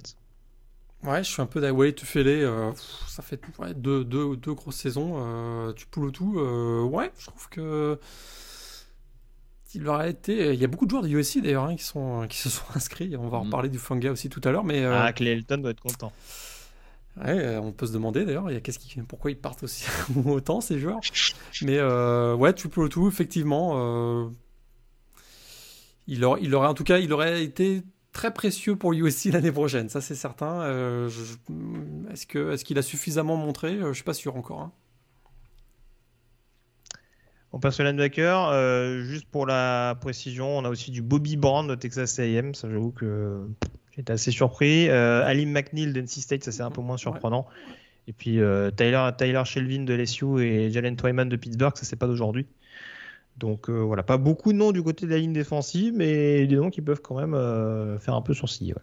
Ouais, 1.04 1.22
je 1.22 1.30
suis 1.30 1.42
un 1.42 1.46
peu 1.46 1.60
d'Away 1.60 1.92
to 1.92 2.06
euh, 2.16 2.72
ça 3.08 3.22
fait 3.22 3.40
deux, 3.76 4.04
deux, 4.04 4.36
deux, 4.36 4.54
grosses 4.54 4.76
saisons. 4.76 5.16
Euh, 5.18 5.72
tu 5.72 5.86
poules 5.86 6.12
tout. 6.12 6.38
Euh, 6.38 6.82
ouais, 6.82 7.10
je 7.18 7.26
trouve 7.26 7.48
que. 7.48 7.98
Il 9.74 9.88
aurait 9.88 10.10
été. 10.10 10.54
Il 10.54 10.60
y 10.60 10.64
a 10.64 10.68
beaucoup 10.68 10.86
de 10.86 10.90
joueurs 10.90 11.02
de 11.02 11.08
USC 11.08 11.42
d'ailleurs 11.42 11.64
hein, 11.64 11.76
qui, 11.76 11.84
sont, 11.84 12.26
qui 12.28 12.38
se 12.38 12.48
sont 12.48 12.64
inscrits. 12.74 13.16
On 13.16 13.28
va 13.28 13.38
en 13.38 13.44
mm. 13.44 13.50
parler 13.50 13.68
du 13.68 13.78
Fanga 13.78 14.10
aussi 14.10 14.28
tout 14.28 14.40
à 14.44 14.50
l'heure. 14.50 14.64
Mais, 14.64 14.84
Ah, 14.84 15.12
Clayton 15.12 15.58
doit 15.58 15.72
être 15.72 15.80
content. 15.80 16.12
Ouais, 17.16 17.38
euh, 17.38 17.60
on 17.60 17.70
peut 17.70 17.86
se 17.86 17.92
demander 17.92 18.24
d'ailleurs, 18.24 18.50
il 18.50 18.54
y 18.54 18.56
a 18.56 18.60
qu'est-ce 18.60 18.80
qui, 18.80 19.00
pourquoi 19.02 19.30
ils 19.30 19.38
partent 19.38 19.62
aussi 19.62 19.86
autant 20.26 20.60
ces 20.60 20.78
joueurs. 20.78 21.00
Mais 21.62 21.78
euh, 21.78 22.34
ouais, 22.34 22.52
tu 22.52 22.68
peux 22.68 22.88
tout, 22.88 23.06
effectivement. 23.06 23.74
Euh, 23.76 24.28
il, 26.08 26.24
aurait, 26.24 26.40
il 26.42 26.54
aurait, 26.54 26.66
en 26.66 26.74
tout 26.74 26.84
cas, 26.84 26.98
il 26.98 27.12
aurait 27.12 27.44
été 27.44 27.82
très 28.14 28.32
précieux 28.32 28.76
pour 28.76 28.94
USC 28.94 29.26
l'année 29.26 29.52
prochaine, 29.52 29.90
ça 29.90 30.00
c'est 30.00 30.14
certain. 30.14 30.62
Euh, 30.62 31.10
est-ce 32.10 32.26
que, 32.26 32.52
est-ce 32.52 32.64
qu'il 32.64 32.78
a 32.78 32.82
suffisamment 32.82 33.36
montré? 33.36 33.78
Je 33.78 33.92
suis 33.92 34.04
pas 34.04 34.14
sûr 34.14 34.36
encore. 34.36 34.62
Hein. 34.62 34.72
On 37.52 37.60
passe 37.60 37.78
au 37.78 37.82
linebacker. 37.82 39.04
juste 39.04 39.26
pour 39.26 39.46
la 39.46 39.96
précision, 40.00 40.56
on 40.56 40.64
a 40.64 40.70
aussi 40.70 40.90
du 40.90 41.02
Bobby 41.02 41.36
Brown 41.36 41.68
de 41.68 41.74
Texas 41.74 42.18
A&M. 42.18 42.54
Ça, 42.54 42.68
j'avoue 42.70 42.90
que 42.90 43.46
J'étais 43.96 44.12
assez 44.12 44.32
surpris. 44.32 44.88
Euh, 44.88 45.24
Alim 45.24 45.50
McNeil 45.52 45.92
d'NC 45.92 46.08
State, 46.08 46.44
ça 46.44 46.52
c'est 46.52 46.62
un 46.62 46.70
peu 46.70 46.80
moins 46.80 46.96
surprenant. 46.96 47.46
Et 48.08 48.12
puis 48.12 48.40
euh, 48.40 48.70
Tyler, 48.70 49.10
Tyler 49.16 49.42
Shelvin 49.44 49.84
de 49.84 49.94
LSU 49.94 50.40
et 50.40 50.70
Jalen 50.70 50.96
Twyman 50.96 51.28
de 51.28 51.36
Pittsburgh, 51.36 51.76
ça 51.76 51.84
c'est 51.84 51.96
pas 51.96 52.06
d'aujourd'hui. 52.06 52.46
Donc 53.38 53.68
euh, 53.68 53.80
voilà, 53.80 54.02
pas 54.02 54.16
beaucoup 54.16 54.52
de 54.52 54.58
noms 54.58 54.72
du 54.72 54.82
côté 54.82 55.06
de 55.06 55.10
la 55.10 55.18
ligne 55.18 55.32
défensive, 55.32 55.92
mais 55.96 56.46
des 56.46 56.56
noms 56.56 56.70
qui 56.70 56.80
peuvent 56.80 57.02
quand 57.02 57.16
même 57.16 57.98
faire 58.00 58.14
un 58.14 58.22
peu 58.22 58.34
sourciller. 58.34 58.74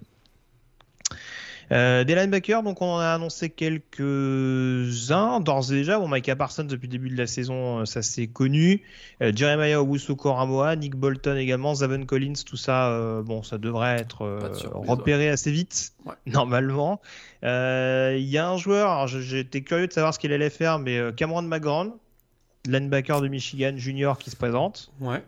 Euh, 1.72 2.04
des 2.04 2.16
linebackers, 2.16 2.64
donc 2.64 2.82
on 2.82 2.96
en 2.96 3.00
a 3.00 3.08
annoncé 3.08 3.50
quelques-uns 3.50 5.40
d'ores 5.40 5.72
et 5.72 5.76
déjà. 5.76 6.00
Bon, 6.00 6.10
Micah 6.10 6.36
Parsons 6.36 6.66
depuis 6.66 6.88
le 6.88 6.92
début 6.92 7.10
de 7.10 7.18
la 7.18 7.28
saison, 7.28 7.80
euh, 7.80 7.86
ça 7.86 8.02
c'est 8.02 8.28
connu. 8.28 8.82
Euh, 9.22 9.32
Jeremiah 9.34 9.82
Owusu 9.82 10.18
Koramoa, 10.18 10.76
Nick 10.76 10.96
Bolton 10.96 11.38
également, 11.38 11.74
Zaven 11.74 12.06
Collins, 12.06 12.34
tout 12.46 12.58
ça, 12.58 13.22
bon, 13.24 13.42
ça 13.42 13.58
devrait 13.58 13.96
être 14.00 14.26
repéré 14.86 15.30
assez 15.30 15.52
vite, 15.52 15.94
normalement. 16.26 17.00
Il 17.42 18.20
y 18.20 18.38
a 18.38 18.50
un 18.50 18.58
joueur, 18.58 19.08
j'étais 19.08 19.62
curieux 19.62 19.88
de 19.88 19.94
savoir 19.94 20.14
ce 20.14 20.20
qu'il 20.20 20.34
allait 20.34 20.50
faire, 20.50 20.78
mais 20.78 21.00
Cameron 21.16 21.44
McGrone, 21.44 21.94
linebacker 22.68 23.22
de 23.22 23.28
Michigan 23.28 23.74
junior 23.78 24.18
qui 24.18 24.30
se 24.30 24.36
présente. 24.36 24.92
Ouais. 25.00 25.24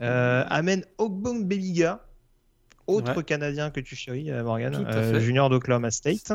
Amen 0.00 0.84
Ogbong 0.98 1.44
Beliga, 1.44 2.04
autre 2.86 3.22
Canadien 3.22 3.70
que 3.70 3.80
tu 3.80 3.94
chéris, 3.96 4.30
euh, 4.30 4.42
Morgan, 4.42 4.74
euh, 4.74 5.20
junior 5.20 5.50
d'Oklahoma 5.50 5.90
State. 5.90 6.32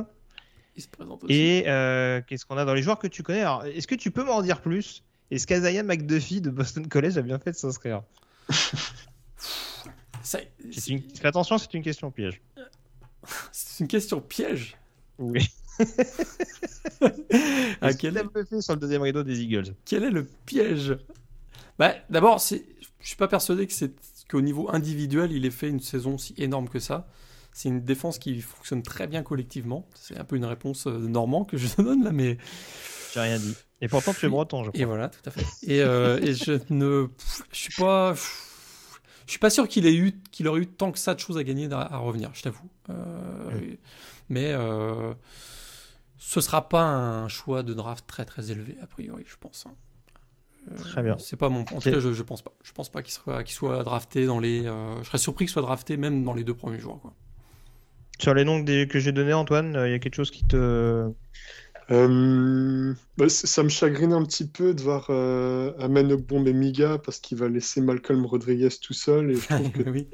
il 0.75 0.83
se 0.83 0.87
présente 0.87 1.23
aussi. 1.23 1.33
Et 1.33 1.63
euh, 1.67 2.21
qu'est-ce 2.25 2.45
qu'on 2.45 2.57
a 2.57 2.65
dans 2.65 2.73
les 2.73 2.83
joueurs 2.83 2.99
que 2.99 3.07
tu 3.07 3.23
connais? 3.23 3.41
Alors, 3.41 3.65
est-ce 3.65 3.87
que 3.87 3.95
tu 3.95 4.11
peux 4.11 4.23
m'en 4.23 4.41
dire 4.41 4.61
plus? 4.61 5.03
Est-ce 5.31 5.47
qu'Azaya 5.47 5.81
McDuffie 5.83 6.41
de 6.41 6.49
Boston 6.51 6.87
College 6.87 7.17
a 7.17 7.21
bien 7.21 7.39
fait 7.39 7.51
de 7.51 7.55
s'inscrire? 7.55 8.03
Une- 10.87 11.01
attention, 11.23 11.57
c'est 11.57 11.73
une 11.73 11.83
question 11.83 12.09
piège. 12.11 12.41
C'est 13.51 13.79
une 13.83 13.87
question 13.87 14.19
piège. 14.21 14.75
Oui. 15.17 15.47
Est-ce 17.81 17.97
quel, 17.97 17.97
qu'il 17.97 18.17
a 18.17 18.23
bluffé 18.23 18.61
sur 18.61 18.73
le 18.73 18.79
deuxième 18.79 19.01
rideau 19.01 19.23
des 19.23 19.41
Eagles? 19.41 19.75
Quel 19.85 20.03
est 20.03 20.09
le 20.11 20.25
piège? 20.45 20.97
Bah, 21.79 21.95
D'abord, 22.09 22.39
je 22.39 22.57
suis 23.01 23.15
pas 23.15 23.27
persuadé 23.27 23.67
que 23.67 23.73
c'est 23.73 23.93
qu'au 24.29 24.41
niveau 24.41 24.69
individuel, 24.71 25.31
il 25.31 25.45
ait 25.45 25.51
fait 25.51 25.69
une 25.69 25.79
saison 25.79 26.17
si 26.17 26.33
énorme 26.37 26.69
que 26.69 26.79
ça. 26.79 27.07
C'est 27.51 27.69
une 27.69 27.83
défense 27.83 28.17
qui 28.17 28.41
fonctionne 28.41 28.81
très 28.81 29.05
bien 29.07 29.21
collectivement. 29.21 29.87
C'est 29.93 30.17
un 30.17 30.23
peu 30.23 30.35
une 30.37 30.45
réponse 30.45 30.87
euh, 30.87 30.97
de 30.97 31.07
Normand 31.07 31.45
que 31.45 31.57
je 31.57 31.67
te 31.67 31.81
donne 31.83 32.03
là, 32.03 32.11
mais 32.11 32.37
J'ai 33.13 33.19
rien 33.19 33.37
dit. 33.37 33.55
Et 33.81 33.87
pourtant, 33.87 34.13
tu 34.13 34.25
es 34.25 34.29
breton, 34.29 34.63
je 34.63 34.71
crois. 34.71 34.81
et 34.81 34.85
voilà, 34.85 35.09
tout 35.09 35.21
à 35.25 35.31
fait. 35.31 35.45
Et, 35.61 35.81
euh, 35.81 36.19
et 36.21 36.33
je 36.33 36.53
ne, 36.69 37.07
je 37.51 37.57
suis 37.57 37.73
pas, 37.73 38.15
je 38.15 39.31
suis 39.31 39.39
pas 39.39 39.49
sûr 39.49 39.67
qu'il 39.67 39.85
ait 39.85 39.93
eu, 39.93 40.13
qu'il 40.31 40.47
aurait 40.47 40.61
eu 40.61 40.67
tant 40.67 40.91
que 40.91 40.99
ça 40.99 41.13
de 41.13 41.19
choses 41.19 41.37
à 41.37 41.43
gagner 41.43 41.71
à, 41.71 41.79
à 41.81 41.97
revenir. 41.97 42.31
Je 42.33 42.41
t'avoue. 42.43 42.69
Euh, 42.89 43.75
Mais 44.29 44.51
euh, 44.53 45.13
ce 46.25 46.41
sera 46.41 46.69
pas 46.69 46.83
un 46.83 47.27
choix 47.27 47.63
de 47.63 47.73
draft 47.73 48.05
très 48.07 48.25
très 48.25 48.51
élevé 48.51 48.77
a 48.81 48.87
priori, 48.87 49.23
je 49.27 49.35
pense. 49.39 49.65
hein. 49.67 49.75
Euh, 50.71 50.77
Très 50.77 51.03
bien. 51.03 51.17
C'est 51.19 51.37
pas 51.37 51.49
mon. 51.49 51.61
En 51.61 51.65
tout 51.65 51.75
Ok. 51.77 51.89
cas, 51.89 51.99
je, 51.99 52.13
je 52.13 52.23
pense 52.23 52.41
pas. 52.41 52.53
Je 52.63 52.71
pense 52.71 52.89
pas 52.89 53.01
qu'il 53.03 53.13
soit, 53.13 53.43
qu'il 53.43 53.53
soit 53.55 53.83
drafté 53.83 54.25
dans 54.25 54.39
les. 54.39 54.65
euh, 54.65 54.97
je 55.03 55.07
serais 55.07 55.17
surpris 55.17 55.45
qu'il 55.45 55.51
soit 55.53 55.61
drafté 55.61 55.97
même 55.97 56.23
dans 56.23 56.33
les 56.33 56.43
deux 56.43 56.55
premiers 56.55 56.79
jours. 56.79 57.01
Quoi. 57.01 57.13
Sur 58.19 58.33
les 58.33 58.43
noms 58.43 58.63
que 58.65 58.99
j'ai 58.99 59.11
donnés, 59.11 59.33
Antoine, 59.33 59.73
il 59.85 59.91
y 59.91 59.93
a 59.93 59.99
quelque 59.99 60.15
chose 60.15 60.31
qui 60.31 60.43
te. 60.45 61.11
Euh, 61.91 62.93
bah, 63.17 63.27
ça 63.29 63.61
me 63.63 63.69
chagrine 63.69 64.13
un 64.13 64.23
petit 64.23 64.47
peu 64.47 64.73
de 64.73 64.81
voir 64.81 65.07
euh, 65.09 65.73
Amen 65.79 66.11
Okbombe 66.13 66.47
et 66.47 66.53
Miga 66.53 66.97
parce 66.97 67.19
qu'il 67.19 67.37
va 67.37 67.49
laisser 67.49 67.81
Malcolm 67.81 68.25
Rodriguez 68.25 68.69
tout 68.81 68.93
seul. 68.93 69.31
Et 69.31 69.39
je 69.39 69.49
trouve 69.49 69.69
que 69.71 69.83
oui. 69.89 70.07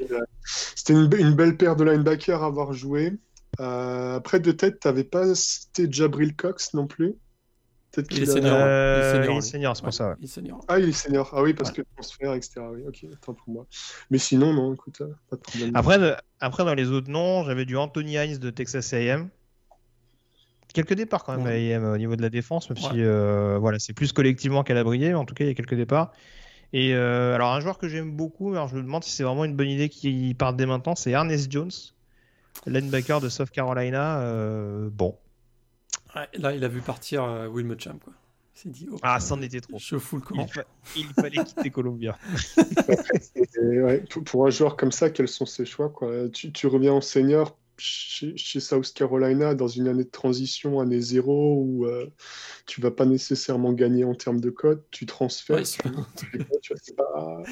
c'était 0.44 0.94
une, 0.94 1.10
une 1.20 1.36
belle 1.36 1.58
paire 1.58 1.76
de 1.76 1.84
linebackers 1.84 2.44
à 2.44 2.48
avoir 2.48 2.74
joué. 2.74 3.14
Euh, 3.60 4.16
après, 4.18 4.40
de 4.40 4.52
tête, 4.52 4.80
t'avais 4.80 5.04
pas 5.04 5.34
cité 5.36 5.88
Jabril 5.90 6.36
Cox 6.36 6.74
non 6.74 6.88
plus? 6.88 7.16
Peut-être 7.92 8.08
Il 8.12 8.18
est 8.18 8.22
qu'il 8.22 8.30
a- 8.30 8.34
senior. 8.34 8.56
Euh, 8.60 9.00
il 9.02 9.06
est 9.06 9.12
senior, 9.12 9.26
il 9.26 9.32
est 9.32 9.42
lui. 9.42 9.48
senior, 9.48 9.76
c'est 9.76 9.82
pour 9.82 9.88
Ouais, 9.88 9.92
ça. 9.94 10.10
ouais. 10.10 10.16
il 10.20 10.26
est 10.26 10.28
senior. 10.28 10.66
Ah, 10.68 10.80
il 10.80 10.90
est 10.90 10.92
senior. 10.92 11.32
Ah 11.34 11.42
oui, 11.42 11.54
parce 11.56 11.70
Ouais. 11.72 11.78
que 11.78 11.82
transfert, 11.96 12.34
etc. 12.36 12.62
Oui, 12.72 12.82
ok, 12.88 13.06
attends 13.14 13.34
pour 13.34 13.50
moi. 13.54 13.66
Mais 14.12 14.20
sinon, 14.20 14.54
non, 14.54 14.74
écoute, 14.76 15.02
euh, 15.02 15.08
pas 15.30 15.36
de 15.38 15.42
problème. 15.42 15.72
Après, 15.76 15.98
de- 15.98 16.16
après, 16.40 16.64
dans 16.66 16.76
les 16.76 16.90
autres 16.90 17.10
noms, 17.10 17.44
j'avais 17.46 17.66
du 17.66 17.76
Anthony 17.78 18.14
Hines 18.18 18.38
de 18.38 18.50
Texas 18.52 18.94
AM. 18.94 19.30
Quelques 20.74 20.94
départs 20.94 21.24
quand 21.24 21.36
même 21.36 21.48
à 21.48 21.52
AM 21.56 21.84
au 21.84 21.98
niveau 21.98 22.16
de 22.16 22.22
la 22.22 22.30
défense, 22.30 22.70
même 22.70 22.78
Ouais. 22.78 22.92
si 22.92 23.02
euh, 23.02 23.58
voilà, 23.60 23.80
c'est 23.80 23.94
plus 23.94 24.12
collectivement 24.14 24.64
qu'elle 24.64 24.78
a 24.78 24.84
brillé, 24.84 25.10
mais 25.10 25.16
en 25.16 25.26
tout 25.26 25.34
cas, 25.34 25.44
il 25.44 25.48
y 25.48 25.52
a 25.52 25.56
quelques 25.56 25.74
départs. 25.74 26.12
Et 26.74 26.94
euh, 26.94 27.34
alors, 27.34 27.54
un 27.54 27.60
joueur 27.60 27.80
que 27.80 27.88
j'aime 27.88 28.12
beaucoup, 28.12 28.52
alors 28.54 28.68
je 28.68 28.76
me 28.76 28.84
demande 28.84 29.04
si 29.04 29.10
c'est 29.12 29.24
vraiment 29.24 29.46
une 29.46 29.56
bonne 29.56 29.68
idée 29.70 29.90
qu'il 29.90 30.36
parte 30.36 30.56
dès 30.58 30.68
maintenant, 30.68 30.94
c'est 30.94 31.10
Ernest 31.10 31.52
Jones, 31.52 31.72
linebacker 32.66 33.22
de 33.22 33.30
South 33.30 33.50
Carolina. 33.52 34.20
Euh, 34.22 34.90
bon, 34.92 35.18
Ouais, 36.16 36.28
là, 36.34 36.54
il 36.56 36.64
a 36.64 36.68
vu 36.68 36.82
partir 36.82 37.24
euh, 37.24 37.48
Will 37.48 37.68
quoi. 38.04 38.14
Il 38.66 38.72
dit, 38.72 38.90
oh, 38.92 38.98
ah, 39.04 39.20
c'en 39.22 39.42
était 39.42 39.62
trop. 39.62 39.78
je 39.80 39.98
fous 39.98 40.18
le 40.18 40.24
Il, 40.32 40.38
camp. 40.38 40.48
fa- 40.48 40.66
il 40.98 41.06
fallait 41.14 41.44
quitter 41.46 41.70
Columbia. 41.70 42.18
Et 43.36 43.82
ouais, 43.82 44.04
pour, 44.10 44.24
pour 44.24 44.46
un 44.48 44.50
joueur 44.50 44.76
comme 44.76 44.92
ça, 44.92 45.10
quels 45.12 45.28
sont 45.30 45.46
ses 45.46 45.66
choix 45.66 45.90
quoi? 45.90 46.28
Tu, 46.30 46.52
tu 46.52 46.68
reviens 46.68 46.94
en 46.94 47.02
senior 47.02 47.58
chez, 47.80 48.36
chez 48.38 48.60
South 48.60 48.94
Carolina 48.94 49.56
dans 49.56 49.68
une 49.68 49.88
année 49.88 50.04
de 50.04 50.10
transition, 50.10 50.80
année 50.80 51.02
zéro, 51.02 51.64
où 51.64 51.86
euh, 51.86 52.08
tu 52.66 52.82
vas 52.82 52.92
pas 52.92 53.06
nécessairement 53.06 53.74
gagner 53.74 54.04
en 54.04 54.14
termes 54.16 54.40
de 54.42 54.50
code, 54.50 54.84
tu 54.92 55.06
transfères. 55.06 55.58
Ouais, 55.58 55.64
tu- 55.64 55.80
tu- 56.18 56.46
tu 56.62 56.74
vois, 56.74 56.80
c'est 56.84 56.96
pas- 56.96 57.44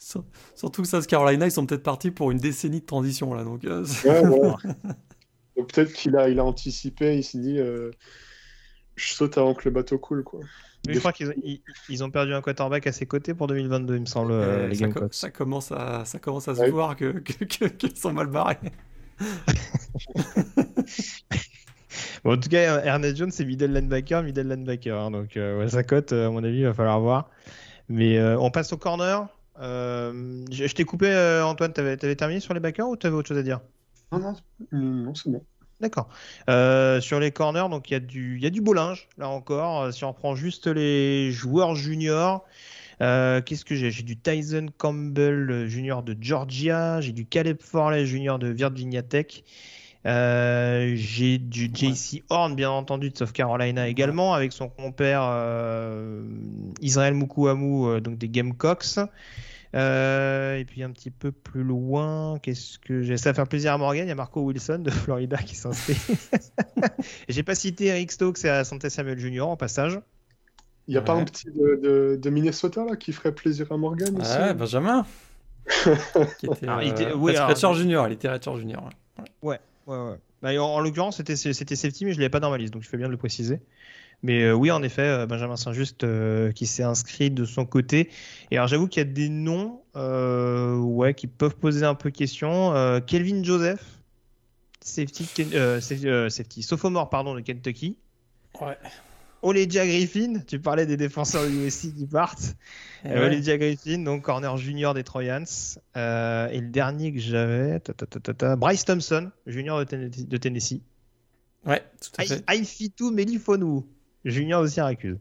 Sur- 0.00 0.24
Surtout 0.54 0.82
que 0.82 0.88
South 0.88 1.06
Carolina, 1.06 1.46
ils 1.46 1.52
sont 1.52 1.66
peut-être 1.66 1.82
partis 1.82 2.10
pour 2.10 2.30
une 2.30 2.38
décennie 2.38 2.80
de 2.80 2.86
transition, 2.86 3.34
là. 3.34 3.44
Donc, 3.44 3.64
euh, 3.64 3.84
Ouais. 4.04 4.22
Donc 5.56 5.70
peut-être 5.72 5.92
qu'il 5.92 6.16
a, 6.16 6.28
il 6.30 6.38
a 6.38 6.44
anticipé, 6.44 7.16
il 7.18 7.22
s'est 7.24 7.38
dit 7.38 7.58
euh, 7.58 7.90
je 8.96 9.12
saute 9.12 9.36
avant 9.36 9.52
que 9.54 9.62
le 9.66 9.70
bateau 9.70 9.98
coule. 9.98 10.24
Quoi. 10.24 10.40
Mais 10.86 10.94
je 10.94 10.98
crois 10.98 11.12
qu'ils 11.12 11.28
ont, 11.28 11.34
ils, 11.44 11.60
ils 11.90 12.02
ont 12.02 12.10
perdu 12.10 12.32
un 12.32 12.40
quarterback 12.40 12.86
à 12.86 12.92
ses 12.92 13.04
côtés 13.06 13.34
pour 13.34 13.46
2022, 13.48 13.96
il 13.96 14.00
me 14.00 14.06
semble, 14.06 14.32
euh, 14.32 14.66
les 14.68 14.74
ça, 14.76 14.86
co- 14.86 14.92
Gamecocks. 14.94 15.14
ça 15.14 15.30
commence 15.30 15.70
à, 15.70 16.04
ça 16.06 16.18
commence 16.18 16.48
à 16.48 16.54
se 16.54 16.60
Ouais. 16.62 16.70
voir 16.70 16.96
que, 16.96 17.18
que- 17.18 17.44
que- 17.44 17.64
qu'ils 17.66 17.96
sont 17.96 18.12
mal 18.12 18.28
barrés. 18.28 18.56
Bon, 22.24 22.34
en 22.34 22.36
tout 22.38 22.48
cas, 22.48 22.82
Ernest 22.84 23.16
Jones, 23.16 23.30
c'est 23.30 23.44
middle 23.44 23.72
linebacker, 23.72 24.22
middle 24.22 24.48
linebacker. 24.48 24.96
hein, 24.98 25.10
donc, 25.10 25.36
euh, 25.36 25.58
ouais, 25.58 25.68
sa 25.68 25.82
cote, 25.82 26.12
euh, 26.12 26.28
à 26.28 26.30
mon 26.30 26.42
avis, 26.44 26.58
il 26.58 26.64
va 26.64 26.72
falloir 26.72 27.00
voir. 27.00 27.28
Mais 27.88 28.18
euh, 28.18 28.38
on 28.38 28.50
passe 28.50 28.72
au 28.72 28.76
corner. 28.76 29.26
Euh, 29.60 30.44
je 30.50 30.66
je 30.66 30.74
t'ai 30.74 30.84
coupé, 30.84 31.12
Antoine, 31.44 31.72
t'avais 31.72 31.92
avais 32.02 32.16
terminé 32.16 32.40
sur 32.40 32.54
les 32.54 32.60
backers 32.60 32.88
ou 32.88 32.96
t'avais 32.96 33.14
autre 33.14 33.28
chose 33.28 33.38
à 33.38 33.42
dire? 33.42 33.60
Non, 34.12 34.18
non, 34.20 34.34
non 34.72 35.14
c'est 35.14 35.30
bon. 35.30 35.44
D'accord. 35.80 36.08
Sur 37.00 37.18
les 37.20 37.32
corners, 37.32 37.68
donc 37.68 37.90
il 37.90 37.94
y, 37.94 37.96
a 37.96 38.00
du- 38.00 38.38
y 38.38 38.46
a 38.46 38.50
du 38.50 38.60
beau 38.60 38.72
linge, 38.72 39.08
là 39.18 39.28
encore. 39.28 39.92
Si 39.92 40.04
on 40.04 40.12
prend 40.12 40.34
juste 40.36 40.68
les 40.68 41.32
joueurs 41.32 41.74
juniors, 41.74 42.44
euh, 43.02 43.42
qu'est-ce 43.42 43.64
que 43.64 43.74
j'ai? 43.74 43.90
J'ai 43.90 44.02
du 44.02 44.16
Tyson 44.16 44.66
Campbell 44.78 45.50
euh, 45.50 45.66
junior 45.66 46.02
de 46.02 46.16
Georgia, 46.20 47.00
j'ai 47.00 47.12
du 47.12 47.26
Caleb 47.26 47.58
Forley 47.60 48.06
junior 48.06 48.38
de 48.38 48.48
Virginia 48.48 49.02
Tech, 49.02 49.42
euh, 50.04 50.92
j'ai 50.96 51.38
du 51.38 51.70
JC 51.72 52.24
Horn, 52.28 52.54
bien 52.54 52.70
entendu, 52.70 53.10
de 53.10 53.16
South 53.16 53.32
Carolina 53.32 53.88
également, 53.88 54.34
avec 54.34 54.52
son 54.52 54.68
compère 54.68 55.22
euh, 55.24 56.24
Israël 56.80 57.14
Mukuamu, 57.14 57.86
euh, 57.86 58.00
donc 58.00 58.18
des 58.18 58.28
Gamecocks. 58.28 58.98
Et 59.74 60.64
puis 60.66 60.82
un 60.82 60.90
petit 60.90 61.10
peu 61.10 61.32
plus 61.32 61.62
loin, 61.62 62.38
qu'est-ce 62.42 62.78
que 62.78 63.02
j'ai? 63.02 63.16
Ça 63.16 63.30
va 63.30 63.34
faire 63.34 63.48
plaisir 63.48 63.72
à 63.72 63.78
Morgan. 63.78 64.04
Il 64.04 64.08
y 64.08 64.12
a 64.12 64.14
Marco 64.14 64.42
Wilson 64.42 64.80
de 64.80 64.90
Florida 64.90 65.38
qui 65.38 65.54
s'inscrit. 65.54 65.96
Et 66.34 66.38
j'ai 67.32 67.42
pas 67.42 67.54
cité 67.54 67.86
Eric 67.86 68.12
Stokes 68.12 68.44
et 68.44 68.48
Asante 68.48 68.88
Samuel 68.88 69.18
Jr. 69.18 69.42
en 69.42 69.56
passage. 69.56 69.98
Il 70.88 70.92
n'y 70.92 70.98
a 70.98 71.02
pas 71.02 71.12
un 71.14 71.24
petit 71.24 71.46
de, 71.46 71.80
de- 71.82 72.18
de 72.20 72.30
Minnesota 72.30 72.84
là, 72.84 72.96
qui 72.96 73.12
ferait 73.12 73.32
plaisir 73.34 73.70
à 73.70 73.76
Morgan 73.76 74.20
aussi 74.20 74.30
Ouais, 74.36 74.52
Benjamin. 74.54 75.06
qui 76.40 76.46
était, 76.46 76.66
Alors, 76.66 76.82
il 76.82 76.88
était- 76.90 77.06
euh, 77.06 77.14
oui, 77.16 77.36
alors- 77.36 77.74
Junior, 77.74 78.04
Redshirt 78.06 78.56
Junior. 78.58 78.90
ouais. 79.42 79.60
Ouais, 79.86 79.96
ouais. 79.96 80.16
Bah, 80.42 80.50
en, 80.60 80.66
en 80.74 80.80
l'occurrence, 80.80 81.16
c'était 81.18 81.36
c'était 81.36 81.76
safety, 81.76 82.04
mais 82.04 82.12
je 82.12 82.18
l'avais 82.18 82.30
pas 82.30 82.40
dans 82.40 82.50
ma 82.50 82.58
liste, 82.58 82.72
donc 82.74 82.82
je 82.82 82.88
fais 82.88 82.96
bien 82.96 83.06
de 83.06 83.12
le 83.12 83.16
préciser. 83.16 83.60
Mais 84.24 84.42
euh, 84.44 84.52
oui, 84.54 84.70
en 84.70 84.82
effet, 84.82 85.02
euh, 85.02 85.26
Benjamin 85.26 85.56
Saint-Just 85.56 86.04
euh, 86.04 86.52
qui 86.52 86.66
s'est 86.66 86.82
inscrit 86.84 87.30
de 87.30 87.44
son 87.44 87.64
côté. 87.66 88.08
Et 88.52 88.56
alors, 88.56 88.68
j'avoue 88.68 88.86
qu'il 88.88 89.00
y 89.00 89.06
a 89.06 89.10
des 89.12 89.28
noms 89.28 89.82
euh, 89.96 90.76
ouais, 90.76 91.14
qui 91.14 91.26
peuvent 91.26 91.56
poser 91.56 91.84
un 91.84 91.94
peu 91.96 92.10
question. 92.10 92.72
Euh, 92.74 93.00
Kelvin 93.00 93.42
Joseph, 93.42 93.84
safety, 94.80 95.28
euh, 95.54 95.80
euh, 96.04 96.28
safety, 96.28 96.62
sophomore 96.62 97.08
pardon, 97.10 97.34
de 97.34 97.40
Kentucky. 97.40 97.96
Ouais. 98.60 98.76
Oleja 99.42 99.86
Griffin, 99.86 100.40
tu 100.46 100.60
parlais 100.60 100.86
des 100.86 100.96
défenseurs 100.96 101.46
du 101.46 101.64
USC 101.66 101.94
qui 101.94 102.06
partent. 102.06 102.54
Et 103.04 103.08
Euh, 103.08 103.14
ouais. 103.14 103.26
Oleja 103.26 103.58
Griffin, 103.58 103.98
donc 103.98 104.22
corner 104.22 104.56
junior 104.56 104.94
des 104.94 105.02
Trojans. 105.04 105.44
Euh, 105.96 106.48
et 106.48 106.60
le 106.60 106.68
dernier 106.68 107.12
que 107.12 107.18
j'avais, 107.18 107.80
Bryce 108.56 108.84
Thompson, 108.84 109.30
junior 109.46 109.80
de, 109.80 109.84
Tennessee- 109.84 110.28
de 110.28 110.36
Tennessee. 110.36 110.80
Ouais, 111.66 111.82
tout 112.00 112.10
à 112.18 112.24
fait. 112.24 112.44
Aifitu 112.52 113.10
Melifonu, 113.10 113.82
junior 114.24 114.62
de 114.62 114.68
Syracuse. 114.68 115.18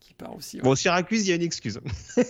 Qui 0.00 0.14
part 0.14 0.34
aussi. 0.36 0.56
ouais. 0.56 0.62
Bon, 0.62 0.74
Syracuse, 0.74 1.26
il 1.26 1.30
y 1.30 1.32
a 1.32 1.36
une 1.36 1.42
excuse. 1.42 1.80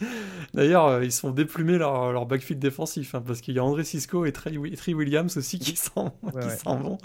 D'ailleurs, 0.54 0.86
euh, 0.86 1.04
ils 1.04 1.12
sont 1.12 1.30
déplumés 1.30 1.78
leur, 1.78 2.12
leur 2.12 2.26
backfield 2.26 2.60
défensif, 2.60 3.14
hein, 3.14 3.22
parce 3.26 3.40
qu'il 3.40 3.54
y 3.54 3.58
a 3.58 3.64
André 3.64 3.84
Cisco 3.84 4.24
et 4.24 4.32
Trey, 4.32 4.56
Wi- 4.56 4.76
Trey 4.76 4.94
Williams 4.94 5.36
aussi 5.36 5.58
qui 5.58 5.76
s'en 5.76 6.14
Ouais, 6.22 6.44
ouais. 6.44 6.56
vont. 6.64 6.98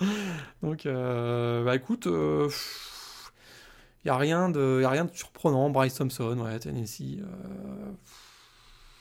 Donc, 0.61 0.85
euh, 0.85 1.63
bah 1.63 1.75
écoute, 1.75 2.05
il 2.07 2.49
n'y 4.05 4.11
a, 4.11 4.17
rien 4.17 4.49
de- 4.49 4.79
y 4.81 4.85
a 4.85 4.89
rien 4.89 5.05
de 5.05 5.11
surprenant. 5.15 5.69
Bryce 5.69 5.95
Thompson, 5.95 6.37
ouais, 6.39 6.59
Tennessee. 6.59 7.19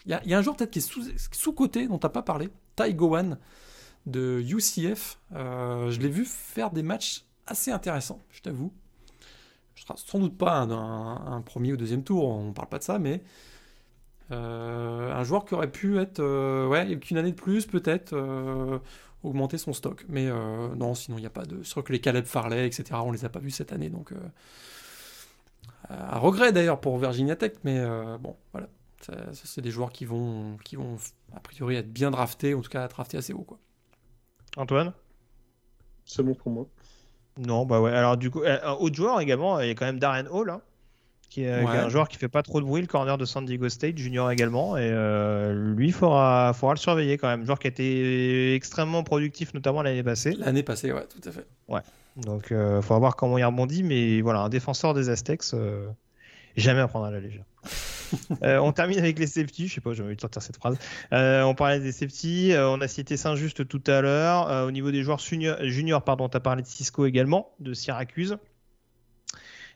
Il 0.06 0.10
y, 0.10 0.14
a, 0.14 0.24
y 0.24 0.35
a 0.35 0.39
un 0.39 0.43
joueur 0.43 0.56
peut-être 0.56 0.70
qui 0.70 0.78
est 0.81 0.82
sous- 0.82 1.05
sous-côté, 1.32 1.86
dont 1.86 1.98
tu 1.98 2.06
n'as 2.06 2.10
pas 2.10 2.23
parlé, 2.23 2.48
Ty 2.77 2.94
Gowan 2.94 3.39
de 4.06 4.40
UCF. 4.40 5.19
Euh, 5.35 5.90
je 5.90 6.01
l'ai 6.01 6.09
vu 6.09 6.24
faire 6.24 6.70
des 6.70 6.82
matchs 6.82 7.24
assez 7.47 7.70
intéressants, 7.70 8.20
je 8.31 8.40
t'avoue. 8.40 8.73
Je 9.74 9.82
serai 9.82 9.94
sans 9.97 10.19
doute 10.19 10.36
pas 10.36 10.55
un, 10.59 10.70
un- 10.70 11.32
un 11.36 11.40
premier 11.43 11.73
ou 11.73 11.77
deuxième 11.77 12.02
tour, 12.05 12.28
on 12.28 12.52
parle 12.52 12.69
pas 12.69 12.78
de 12.78 12.85
ça, 12.85 12.98
mais 12.98 13.14
euh, 13.14 13.19
un 14.35 15.25
joueur 15.25 15.45
qui 15.45 15.55
aurait 15.55 15.71
pu 15.71 15.99
être, 15.99 16.21
euh, 16.21 16.67
ouais, 16.69 16.81
avec 16.81 17.11
une 17.11 17.19
année 17.19 17.33
de 17.33 17.37
plus 17.37 17.67
peut-être, 17.67 18.13
euh, 18.15 18.79
augmenter 19.23 19.59
son 19.59 19.73
stock. 19.73 20.05
Mais 20.09 20.27
euh, 20.29 20.75
non, 20.77 20.95
sinon 20.95 21.19
il 21.19 21.21
n'y 21.21 21.27
a 21.27 21.31
pas 21.31 21.45
de. 21.45 21.63
Je 21.63 21.71
crois 21.71 21.83
que 21.83 21.93
les 21.93 22.01
Caleb 22.01 22.25
Farley, 22.27 22.67
etc., 22.67 23.01
on 23.05 23.13
les 23.13 23.25
a 23.25 23.29
pas 23.29 23.41
vus 23.41 23.51
cette 23.51 23.73
année, 23.73 23.91
donc. 23.91 24.13
euh, 24.13 24.17
un 25.91 26.19
regret 26.19 26.53
d'ailleurs 26.53 26.81
pour 26.81 26.99
Virginia 26.99 27.37
Tech, 27.37 27.53
mais 27.65 27.79
euh, 27.79 28.19
bon, 28.19 28.37
voilà. 28.53 28.69
C'est 29.33 29.61
des 29.61 29.73
joueurs 29.73 29.91
qui 29.91 30.05
vont, 30.05 30.57
qui 30.65 30.77
vont 30.77 30.97
a 31.35 31.41
priori 31.41 31.75
être 31.75 31.93
bien 31.93 32.13
draftés, 32.13 32.55
en 32.55 32.61
tout 32.61 32.71
cas 32.71 32.87
draftés 32.87 33.19
assez 33.19 33.33
haut, 33.33 33.43
quoi. 33.43 33.59
Antoine? 34.57 34.93
C'est 36.05 36.23
bon 36.23 36.35
pour 36.35 36.53
moi. 36.53 36.67
Non, 37.39 37.65
bah 37.67 37.81
ouais. 37.81 37.93
Alors, 37.93 38.17
du 38.17 38.31
coup, 38.31 38.43
euh, 38.43 38.59
un 38.63 38.73
autre 38.75 38.95
joueur 38.95 39.21
également, 39.21 39.61
il 39.61 39.69
y 39.69 39.71
a 39.71 39.75
quand 39.75 39.87
même 39.87 39.99
Darren 39.99 40.27
Hall, 40.31 40.51
hein, 40.51 40.63
qui, 41.33 41.45
est, 41.45 41.65
Ouais. 41.65 41.79
un 41.79 41.89
joueur 41.89 42.09
qui 42.09 42.19
fait 42.19 42.29
pas 42.29 42.43
trop 42.43 42.61
de 42.61 42.67
bruit, 42.67 42.83
le 42.83 42.87
corner 42.87 43.17
de 43.17 43.25
San 43.25 43.45
Diego 43.47 43.69
State, 43.69 43.97
junior 43.97 44.31
également. 44.31 44.77
Et 44.77 44.91
euh, 44.93 45.73
lui, 45.75 45.87
il 45.89 45.93
faudra, 45.93 46.53
faudra 46.55 46.75
le 46.75 46.79
surveiller 46.79 47.17
quand 47.17 47.29
même. 47.29 47.45
Joueur 47.47 47.59
qui 47.59 47.69
a 47.69 47.71
été 47.71 48.55
extrêmement 48.55 49.03
productif, 49.03 49.55
notamment 49.55 49.83
l'année 49.83 50.03
passée. 50.03 50.33
L'année 50.39 50.63
passée, 50.63 50.93
ouais, 50.93 51.07
tout 51.09 51.27
à 51.29 51.33
fait. 51.33 51.47
Donc, 52.17 52.49
il 52.51 52.83
faudra 52.83 52.99
voir 52.99 53.17
comment 53.17 53.39
il 53.39 53.45
rebondit. 53.45 53.83
Mais 53.83 54.21
voilà, 54.21 54.41
un 54.41 54.49
défenseur 54.51 54.93
des 54.93 55.09
Aztecs, 55.09 55.43
euh, 55.55 55.87
jamais 56.57 56.81
à 56.81 56.89
prendre 56.89 57.07
à 57.07 57.11
la 57.11 57.21
légère. 57.21 57.45
Euh, 58.43 58.59
on 58.59 58.73
termine 58.73 58.99
avec 58.99 59.19
les 59.19 59.27
safety. 59.27 59.69
Je 59.69 59.75
sais 59.77 59.81
pas, 59.81 59.95
j'ai 59.95 60.03
envie 60.03 60.15
de 60.17 60.21
sortir 60.21 60.43
cette 60.43 60.59
phrase. 60.59 60.77
Euh, 61.15 61.41
on 61.45 61.55
parlait 61.55 61.81
des 61.81 61.93
safety. 61.93 62.53
euh, 62.53 62.69
on 62.69 62.79
a 62.83 62.87
cité 62.87 63.17
Saint-Just 63.17 63.67
tout 63.67 63.83
à 63.87 64.03
l'heure. 64.03 64.51
Euh, 64.51 64.67
au 64.67 64.71
niveau 64.71 64.91
des 64.91 65.03
joueurs 65.03 65.19
juniors, 65.19 65.57
juniors 65.63 66.03
pardon, 66.03 66.29
tu 66.29 66.37
as 66.37 66.41
parlé 66.41 66.61
de 66.61 66.67
Cisco 66.67 67.07
également, 67.07 67.53
de 67.59 67.73
Syracuse. 67.73 68.37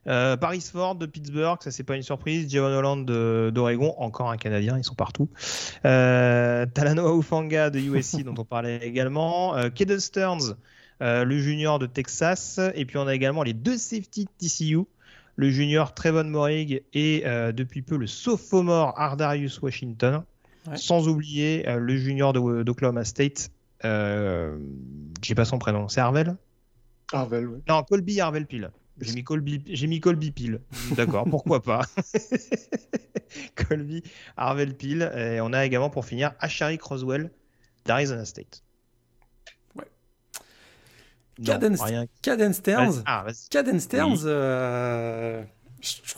Euh, 0.08 0.36
Paris 0.36 0.60
Ford 0.60 0.94
de 0.94 1.06
Pittsburgh, 1.06 1.58
ça 1.60 1.70
c'est 1.70 1.82
pas 1.82 1.96
une 1.96 2.02
surprise. 2.02 2.48
Javon 2.50 2.68
Holland 2.76 3.04
de- 3.04 3.50
d'Oregon, 3.52 3.94
encore 3.98 4.30
un 4.30 4.36
Canadien, 4.36 4.78
ils 4.78 4.84
sont 4.84 4.94
partout. 4.94 5.28
Euh, 5.84 6.66
Talanoa 6.66 7.16
Ufanga 7.18 7.70
de 7.70 7.78
USC, 7.80 8.22
dont 8.24 8.34
on 8.38 8.44
parlait 8.44 8.78
également. 8.86 9.56
Euh, 9.56 9.68
Kedon 9.70 9.98
Stearns, 9.98 10.54
euh, 11.02 11.24
le 11.24 11.38
junior 11.38 11.78
de 11.78 11.86
Texas. 11.86 12.60
Et 12.74 12.84
puis 12.84 12.98
on 12.98 13.06
a 13.06 13.14
également 13.14 13.42
les 13.42 13.52
deux 13.52 13.76
safety 13.78 14.24
de 14.26 14.30
TCU, 14.38 14.84
le 15.36 15.50
junior 15.50 15.92
Trevon 15.94 16.24
Morig 16.24 16.82
et 16.94 17.22
euh, 17.26 17.52
depuis 17.52 17.82
peu 17.82 17.96
le 17.96 18.06
sophomore 18.06 18.94
Ardarius 18.98 19.60
Washington. 19.60 20.22
Ouais. 20.68 20.76
Sans 20.76 21.06
oublier 21.08 21.68
euh, 21.68 21.76
le 21.78 21.96
junior 21.96 22.32
d'Oklahoma 22.32 23.04
State. 23.04 23.50
Euh, 23.84 24.56
J'ai 25.22 25.34
pas 25.34 25.44
son 25.44 25.58
prénom, 25.58 25.88
c'est 25.88 26.00
Harvel? 26.00 26.36
Harvel, 27.12 27.46
ouais. 27.46 27.58
Non, 27.68 27.82
Colby 27.84 28.20
Harvel 28.20 28.46
Peel. 28.46 28.70
J'ai 29.00 29.12
mis 29.14 29.24
Colby, 29.24 29.62
j'ai 29.66 29.86
mis 29.86 30.00
Colby 30.00 30.30
Peel. 30.32 30.60
D'accord, 30.96 31.26
pourquoi 31.28 31.62
pas. 31.62 31.82
Colby 33.54 34.02
Harvel 34.36 34.74
Peel. 34.76 35.12
Et 35.16 35.40
on 35.40 35.52
a 35.52 35.64
également 35.66 35.90
pour 35.90 36.04
finir 36.06 36.32
Ashari 36.40 36.78
Croswell 36.78 37.30
d'Arizona 37.84 38.24
State. 38.24 38.62
Ouais. 39.74 39.84
Caden 41.44 41.76
Stearns. 41.76 43.02
Ah. 43.06 43.26
Caden 43.50 43.80
Stearns, 43.80 44.12
Oui. 44.16 44.20
euh, 44.26 45.42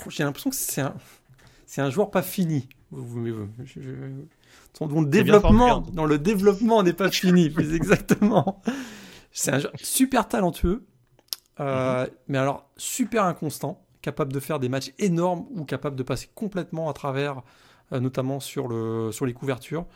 j'ai 0.09 0.23
l'impression 0.25 0.51
que 0.51 0.57
c'est 0.57 0.81
un, 0.81 0.95
c'est 1.67 1.81
un 1.81 1.91
joueur 1.91 2.11
pas 2.11 2.23
fini. 2.23 2.69
Je- 2.93 3.81
je- 3.81 3.91
dont 4.87 5.01
le 5.01 5.09
développement, 5.09 5.69
formulé, 5.69 5.93
dans 5.97 6.07
le 6.07 6.19
développement 6.19 6.83
n'est 6.85 6.93
pas 6.93 7.11
fini, 7.11 7.51
plus 7.51 7.75
exactement. 7.75 8.63
C'est 9.33 9.51
un 9.53 9.59
joueur 9.59 9.73
super 9.83 10.29
talentueux, 10.29 10.87
euh, 11.61 12.05
Mhm. 12.05 12.11
mais 12.29 12.39
alors 12.39 12.69
super 12.77 13.25
inconstant, 13.25 13.85
capable 14.03 14.33
de 14.33 14.41
faire 14.41 14.59
des 14.61 14.69
matchs 14.69 14.93
énormes 14.99 15.47
ou 15.51 15.65
capable 15.65 15.97
de 15.97 16.03
passer 16.03 16.29
complètement 16.35 16.89
à 16.89 16.93
travers, 16.93 17.43
euh, 17.93 18.01
notamment 18.01 18.41
sur, 18.41 18.69
le, 18.69 19.11
sur 19.13 19.27
les 19.27 19.35
couvertures. 19.35 19.87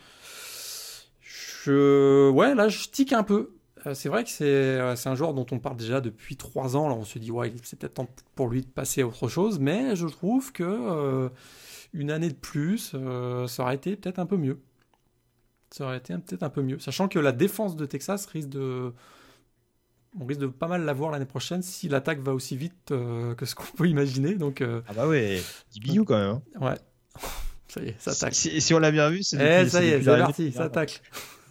Je, 1.20 2.30
ouais, 2.30 2.54
là, 2.54 2.68
je 2.68 2.88
tique 2.88 3.12
un 3.12 3.22
peu. 3.22 3.54
Euh, 3.86 3.94
c'est 3.94 4.08
vrai 4.08 4.24
que 4.24 4.30
c'est 4.30 5.08
un 5.08 5.14
joueur 5.14 5.34
dont 5.34 5.46
on 5.50 5.58
parle 5.58 5.76
déjà 5.76 6.00
depuis 6.00 6.36
trois 6.36 6.76
ans. 6.76 6.88
Là, 6.88 6.94
on 6.94 7.04
se 7.04 7.18
dit, 7.18 7.30
ouais, 7.30 7.52
c'est 7.62 7.78
peut-être 7.78 7.94
temps 7.94 8.08
pour 8.34 8.48
lui 8.48 8.62
de 8.62 8.66
passer 8.66 9.02
à 9.02 9.06
autre 9.06 9.28
chose, 9.28 9.58
mais 9.58 9.96
je 9.96 10.06
trouve 10.06 10.52
que 10.52 11.30
une 11.92 12.10
année 12.10 12.30
de 12.30 12.34
plus, 12.34 12.94
ça 13.48 13.62
aurait 13.62 13.74
été 13.76 13.96
peut-être 13.96 14.18
un 14.18 14.26
peu 14.26 14.36
mieux. 14.36 14.58
Ça 15.70 15.84
aurait 15.86 15.98
été 15.98 16.14
peut-être 16.14 16.42
un 16.42 16.50
peu 16.50 16.62
mieux. 16.62 16.78
Sachant 16.78 17.08
que 17.08 17.18
la 17.18 17.32
défense 17.32 17.76
de 17.76 17.86
Texas 17.86 18.26
risque 18.26 18.50
de. 18.50 18.92
On 20.20 20.26
risque 20.26 20.40
de 20.40 20.46
pas 20.46 20.66
mal 20.68 20.84
l'avoir 20.84 21.10
l'année 21.10 21.24
prochaine 21.24 21.62
si 21.62 21.88
l'attaque 21.88 22.20
va 22.20 22.34
aussi 22.34 22.56
vite 22.56 22.90
euh, 22.90 23.34
que 23.34 23.46
ce 23.46 23.54
qu'on 23.54 23.64
peut 23.76 23.88
imaginer. 23.88 24.34
Donc, 24.34 24.60
euh, 24.60 24.82
Ah 24.88 24.92
bah 24.94 25.08
ouais, 25.08 25.40
DBU 25.74 26.04
quand 26.04 26.18
même. 26.18 26.40
hein. 26.60 26.66
ouais. 26.66 26.74
Ça 27.68 27.80
y 27.80 27.88
est, 27.88 27.96
ça 27.98 28.10
attaque. 28.10 28.34
Si, 28.34 28.60
si 28.60 28.74
on 28.74 28.78
l'a 28.78 28.90
bien 28.90 29.08
vu, 29.08 29.22
c'est 29.22 29.36
Eh, 29.36 29.66
ça 29.66 29.82
y 29.82 29.88
est, 29.88 30.02
c'est 30.02 30.18
parti, 30.18 30.52
ça 30.52 30.64
attaque. 30.64 31.00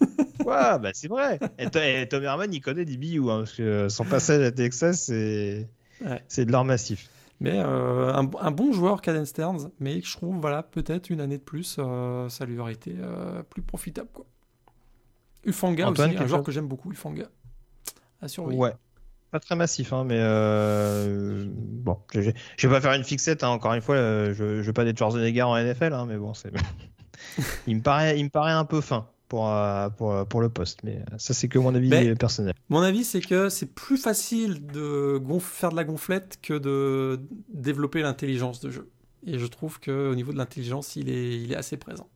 Ouais, 0.44 0.78
bah 0.80 0.90
c'est 0.92 1.06
vrai. 1.08 1.38
Et, 1.58 1.68
To- 1.70 1.78
et 1.80 2.06
Tom 2.08 2.22
Herman, 2.24 2.52
il 2.52 2.60
connaît 2.60 2.84
DBU, 2.84 3.18
hein, 3.30 3.38
parce 3.38 3.52
que 3.52 3.88
son 3.88 4.04
passage 4.04 4.42
à 4.42 4.50
Texas, 4.52 5.04
c'est 5.06 5.68
Ouais. 6.04 6.44
de 6.44 6.50
l'or 6.52 6.64
massif. 6.64 7.08
Mais 7.40 7.54
euh, 7.64 8.12
un, 8.12 8.28
un 8.40 8.50
bon 8.52 8.72
joueur, 8.72 9.00
Caden 9.02 9.24
Stearns, 9.24 9.70
mais 9.80 10.00
je 10.00 10.12
trouve, 10.16 10.36
voilà, 10.40 10.62
peut-être 10.64 11.10
une 11.10 11.20
année 11.20 11.38
de 11.38 11.42
plus, 11.42 11.78
ça 12.28 12.44
lui 12.46 12.58
aurait 12.58 12.72
été 12.72 12.94
plus 13.50 13.62
profitable. 13.62 14.08
Quoi. 14.12 14.26
Ufanga 15.44 15.88
Antoine, 15.88 16.10
aussi, 16.10 16.18
un 16.18 16.26
joueur 16.26 16.42
que 16.42 16.52
j'aime 16.52 16.66
beaucoup, 16.68 16.90
Ufanga. 16.92 17.26
À 18.22 18.28
surveiller. 18.28 18.58
Ouais. 18.58 18.72
Pas 19.30 19.40
très 19.40 19.56
massif, 19.56 19.92
hein, 19.92 20.04
mais 20.04 20.18
euh, 20.18 21.44
bon, 21.48 21.98
je, 22.14 22.20
je- 22.20 22.30
je 22.56 22.68
vais 22.68 22.74
pas 22.74 22.80
faire 22.80 22.92
une 22.92 23.04
fixette. 23.04 23.42
hein, 23.44 23.48
encore 23.48 23.72
une 23.74 23.80
fois, 23.80 23.94
euh, 23.96 24.34
je, 24.34 24.60
je 24.62 24.66
veux 24.66 24.72
pas 24.72 24.84
être 24.86 24.98
Schwarzenegger 24.98 25.42
en 25.42 25.56
NFL, 25.56 25.92
hein, 25.94 26.06
mais 26.06 26.16
bon, 26.18 26.34
c'est. 26.34 26.52
il 27.66 27.76
me 27.76 27.82
paraît, 27.82 28.18
il 28.18 28.24
me 28.24 28.28
paraît 28.30 28.52
un 28.52 28.64
peu 28.66 28.80
fin 28.80 29.06
pour 29.28 29.48
euh, 29.48 29.88
pour, 29.88 30.12
euh, 30.12 30.24
pour 30.26 30.42
le 30.42 30.50
poste, 30.50 30.80
mais 30.84 31.00
ça 31.16 31.32
c'est 31.32 31.48
que 31.48 31.58
mon 31.58 31.74
avis 31.74 31.88
Mais- 31.88 32.14
personnel. 32.14 32.52
Mon 32.68 32.80
avis, 32.82 33.04
c'est 33.04 33.22
que 33.22 33.48
c'est 33.48 33.72
plus 33.74 33.96
facile 33.96 34.66
de 34.66 35.18
gonf- 35.18 35.40
faire 35.40 35.70
de 35.70 35.76
la 35.76 35.84
gonflette 35.84 36.38
que 36.42 36.58
de 36.58 37.20
développer 37.52 38.02
l'intelligence 38.02 38.60
de 38.60 38.68
jeu. 38.70 38.90
Et 39.26 39.38
je 39.38 39.46
trouve 39.46 39.80
qu'au 39.80 40.14
niveau 40.14 40.32
de 40.32 40.36
l'intelligence, 40.38 40.96
il 40.96 41.08
est, 41.08 41.40
il 41.40 41.52
est 41.52 41.56
assez 41.56 41.76
présent. 41.78 42.08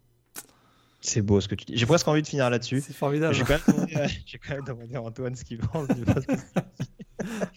C'est 1.06 1.22
beau 1.22 1.40
ce 1.40 1.46
que 1.46 1.54
tu 1.54 1.64
dis. 1.66 1.76
J'ai 1.76 1.86
presque 1.86 2.08
envie 2.08 2.20
de 2.22 2.26
finir 2.26 2.50
là-dessus. 2.50 2.80
C'est 2.84 2.92
formidable. 2.92 3.32
J'ai 3.32 3.44
quand, 3.44 3.54
même 3.54 3.62
demandé 3.76 3.94
à- 3.96 4.06
j'ai 4.08 4.38
quand 4.38 4.54
même 4.54 4.64
demandé 4.64 4.94
à 4.96 5.02
Antoine 5.02 5.36
ce 5.36 5.44
qu'il 5.44 5.58
pense 5.58 5.86
du. 5.88 6.02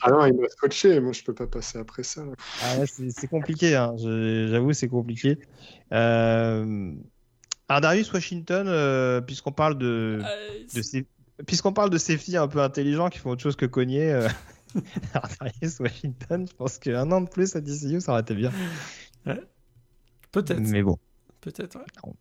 Ah 0.01 0.11
non, 0.11 0.25
il 0.27 0.33
m'a 0.39 0.47
scotché, 0.49 0.99
moi 0.99 1.13
je 1.13 1.23
peux 1.23 1.33
pas 1.33 1.47
passer 1.47 1.79
après 1.79 2.03
ça. 2.03 2.21
Ah 2.63 2.77
ouais, 2.77 2.85
c'est 2.87 3.27
compliqué, 3.27 3.75
hein. 3.75 3.95
J'avoue, 3.97 4.71
c'est 4.73 4.87
compliqué. 4.87 5.37
Euh... 5.91 6.93
Ardarius 7.67 8.11
Washington, 8.13 8.67
euh, 8.67 9.19
puisqu'on 9.21 9.51
parle 9.51 9.77
de, 9.77 10.21
Euh, 10.23 10.63
de 10.75 10.81
sa- 10.81 10.97
puisqu'on 11.45 11.73
parle 11.73 11.89
de 11.89 11.97
safety 11.97 12.37
un 12.37 12.47
peu 12.47 12.61
intelligents 12.61 13.09
qui 13.09 13.17
font 13.19 13.31
autre 13.31 13.41
chose 13.43 13.55
que 13.55 13.65
cogner, 13.65 14.11
euh, 14.11 14.27
Ardarius 15.13 15.79
Washington, 15.79 16.47
je 16.47 16.55
pense 16.55 16.77
qu'un 16.77 17.11
an 17.11 17.21
de 17.21 17.29
plus 17.29 17.55
à 17.55 17.61
DCU, 17.61 17.99
ça 18.01 18.11
aurait 18.13 18.21
été 18.21 18.35
bien. 18.35 18.51
Peut-être. 20.31 20.59
Mais 20.59 20.83
bon, 20.83 20.97
Peut-être, 21.41 21.77
ouais. 21.77 22.11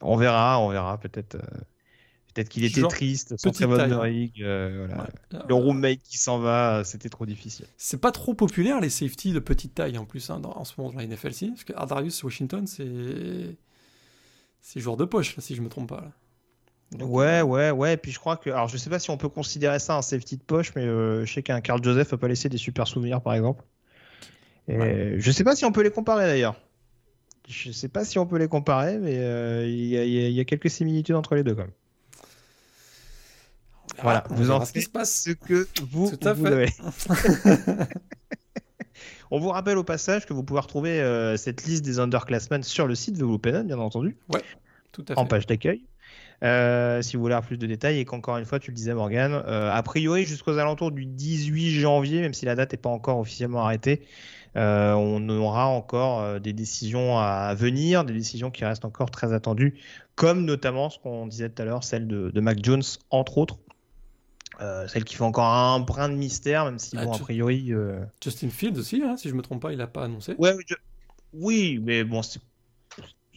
On 0.00 0.16
verra, 0.16 0.60
on 0.60 0.68
verra. 0.68 0.98
Peut-être, 0.98 1.36
euh, 1.36 1.40
peut-être 2.34 2.48
qu'il 2.48 2.64
était 2.64 2.80
Genre 2.80 2.90
triste, 2.90 3.34
sans 3.38 3.50
taille, 3.50 3.92
hein. 3.92 4.42
Euh, 4.44 4.86
voilà. 4.88 5.02
Ouais. 5.04 5.40
Le 5.48 5.54
roommate 5.54 6.00
qui 6.02 6.18
s'en 6.18 6.38
va, 6.38 6.78
euh, 6.78 6.84
c'était 6.84 7.08
trop 7.08 7.26
difficile. 7.26 7.66
C'est 7.76 8.00
pas 8.00 8.12
trop 8.12 8.34
populaire 8.34 8.80
les 8.80 8.90
safety 8.90 9.32
de 9.32 9.38
petite 9.38 9.74
taille 9.74 9.98
en 9.98 10.04
plus 10.04 10.28
hein, 10.30 10.40
dans- 10.40 10.56
en 10.56 10.64
ce 10.64 10.74
moment 10.78 10.92
dans 10.92 10.98
la 10.98 11.04
NFL 11.06 11.32
parce 11.50 11.64
que 11.64 11.72
Ardarius 11.74 12.22
Washington 12.22 12.66
c'est 12.66 13.56
c'est 14.60 14.80
joueur 14.80 14.96
de 14.96 15.04
poche 15.04 15.36
là 15.36 15.42
si 15.42 15.54
je 15.54 15.62
me 15.62 15.68
trompe 15.68 15.88
pas. 15.88 16.00
Là. 16.00 16.12
Donc, 16.92 17.10
Ouais, 17.10 17.40
euh, 17.40 17.42
ouais, 17.42 17.70
ouais. 17.70 17.94
Et 17.94 17.96
puis 17.96 18.12
je 18.12 18.18
crois 18.18 18.36
que. 18.36 18.48
Alors, 18.50 18.68
je 18.68 18.76
sais 18.76 18.90
pas 18.90 18.98
si 18.98 19.10
on 19.10 19.16
peut 19.16 19.28
considérer 19.28 19.78
ça 19.78 19.96
un 19.96 20.02
safety 20.02 20.36
de 20.36 20.42
poche, 20.42 20.72
mais 20.76 20.82
euh, 20.84 21.24
je 21.24 21.32
sais 21.32 21.42
qu'un 21.42 21.60
Carl 21.60 21.82
Joseph 21.82 22.12
a 22.12 22.16
pas 22.16 22.28
laissé 22.28 22.48
des 22.48 22.58
super 22.58 22.86
souvenirs, 22.86 23.20
par 23.20 23.34
exemple. 23.34 23.64
Et 24.68 25.14
Je 25.18 25.30
sais 25.30 25.44
pas 25.44 25.54
si 25.56 25.64
on 25.64 25.72
peut 25.72 25.82
les 25.82 25.90
comparer 25.90 26.26
d'ailleurs. 26.26 26.60
Je 27.48 27.70
sais 27.72 27.88
pas 27.88 28.04
si 28.04 28.18
on 28.18 28.26
peut 28.26 28.38
les 28.38 28.48
comparer, 28.48 28.98
mais 28.98 29.18
euh, 29.18 29.66
il 29.66 29.86
y, 29.86 29.96
a- 29.96 30.04
y 30.04 30.40
y 30.40 30.44
quelques 30.46 30.70
similitudes 30.70 31.14
entre 31.14 31.34
les 31.36 31.44
deux, 31.44 31.54
quand 31.54 31.62
même. 31.62 31.70
on 33.98 34.02
verra- 34.02 34.02
Voilà, 34.02 34.24
vous 34.30 34.50
en 34.50 34.64
ce 34.64 34.72
qui 34.72 34.80
faites 34.80 34.88
se 34.88 34.90
passe. 34.92 35.22
ce 35.22 35.30
que 35.30 35.68
vous 35.90 36.10
Tout 36.16 36.28
à 36.28 36.32
voulez. 36.32 36.66
fait. 36.90 37.88
On 39.30 39.40
vous 39.40 39.48
rappelle 39.48 39.76
au 39.76 39.82
passage 39.84 40.24
que 40.24 40.32
vous 40.32 40.44
pouvez 40.44 40.60
retrouver 40.60 41.00
euh, 41.00 41.36
cette 41.36 41.64
liste 41.64 41.84
des 41.84 41.98
underclassmen 41.98 42.62
sur 42.62 42.86
le 42.86 42.94
site 42.94 43.18
de 43.18 43.24
Open, 43.24 43.66
bien 43.66 43.78
entendu. 43.78 44.16
Tout 44.92 45.04
à 45.08 45.18
en 45.18 45.24
fait. 45.24 45.28
page 45.28 45.46
d'accueil. 45.46 45.82
Euh, 46.44 47.02
si 47.02 47.16
vous 47.16 47.22
voulez 47.22 47.34
avoir 47.34 47.46
plus 47.46 47.58
de 47.58 47.66
détails, 47.66 47.98
et 47.98 48.04
qu'encore 48.04 48.36
une 48.38 48.44
fois, 48.44 48.60
tu 48.60 48.70
le 48.70 48.76
disais, 48.76 48.94
Morgan, 48.94 49.32
euh, 49.46 49.72
a 49.72 49.82
priori 49.82 50.24
jusqu'aux 50.26 50.58
alentours 50.58 50.92
du 50.92 51.06
18 51.06 51.70
janvier, 51.72 52.20
même 52.20 52.34
si 52.34 52.44
la 52.44 52.54
date 52.54 52.70
n'est 52.72 52.78
pas 52.78 52.88
encore 52.90 53.18
officiellement 53.18 53.64
arrêtée, 53.64 54.02
euh, 54.56 54.94
on 54.94 55.28
aura 55.28 55.66
encore 55.66 56.20
euh, 56.22 56.38
des 56.38 56.52
décisions 56.52 57.18
à 57.18 57.54
venir, 57.54 58.04
des 58.04 58.12
décisions 58.14 58.50
qui 58.50 58.64
restent 58.64 58.84
encore 58.84 59.10
très 59.10 59.32
attendues, 59.32 59.78
comme 60.14 60.44
notamment 60.44 60.88
ce 60.90 60.98
qu'on 60.98 61.26
disait 61.26 61.50
tout 61.50 61.60
à 61.62 61.64
l'heure, 61.64 61.84
celle 61.84 62.06
de, 62.06 62.30
de 62.30 62.40
Mac 62.40 62.58
Jones, 62.64 62.82
entre 63.10 63.38
autres. 63.38 63.58
Euh, 64.62 64.88
celle 64.88 65.04
qui 65.04 65.14
fait 65.16 65.22
encore 65.24 65.44
un 65.44 65.80
brin 65.80 66.08
de 66.08 66.14
mystère, 66.14 66.64
même 66.64 66.78
si, 66.78 66.96
Ah, 66.98 67.04
bon, 67.04 67.12
a 67.12 67.18
priori. 67.18 67.72
euh, 67.74 68.00
Justin 68.24 68.48
Fields 68.48 68.78
aussi 68.78 69.02
hein, 69.02 69.16
si 69.18 69.28
je 69.28 69.34
me 69.34 69.42
trompe 69.42 69.60
pas 69.60 69.72
il 69.74 69.80
a 69.82 69.86
pas 69.86 70.04
annoncé. 70.04 70.34
Ouais, 70.38 70.54
oui, 70.54 70.64
je- 70.66 70.74
oui, 71.34 71.78
mais 71.82 72.04
bon, 72.04 72.22
ce 72.22 72.38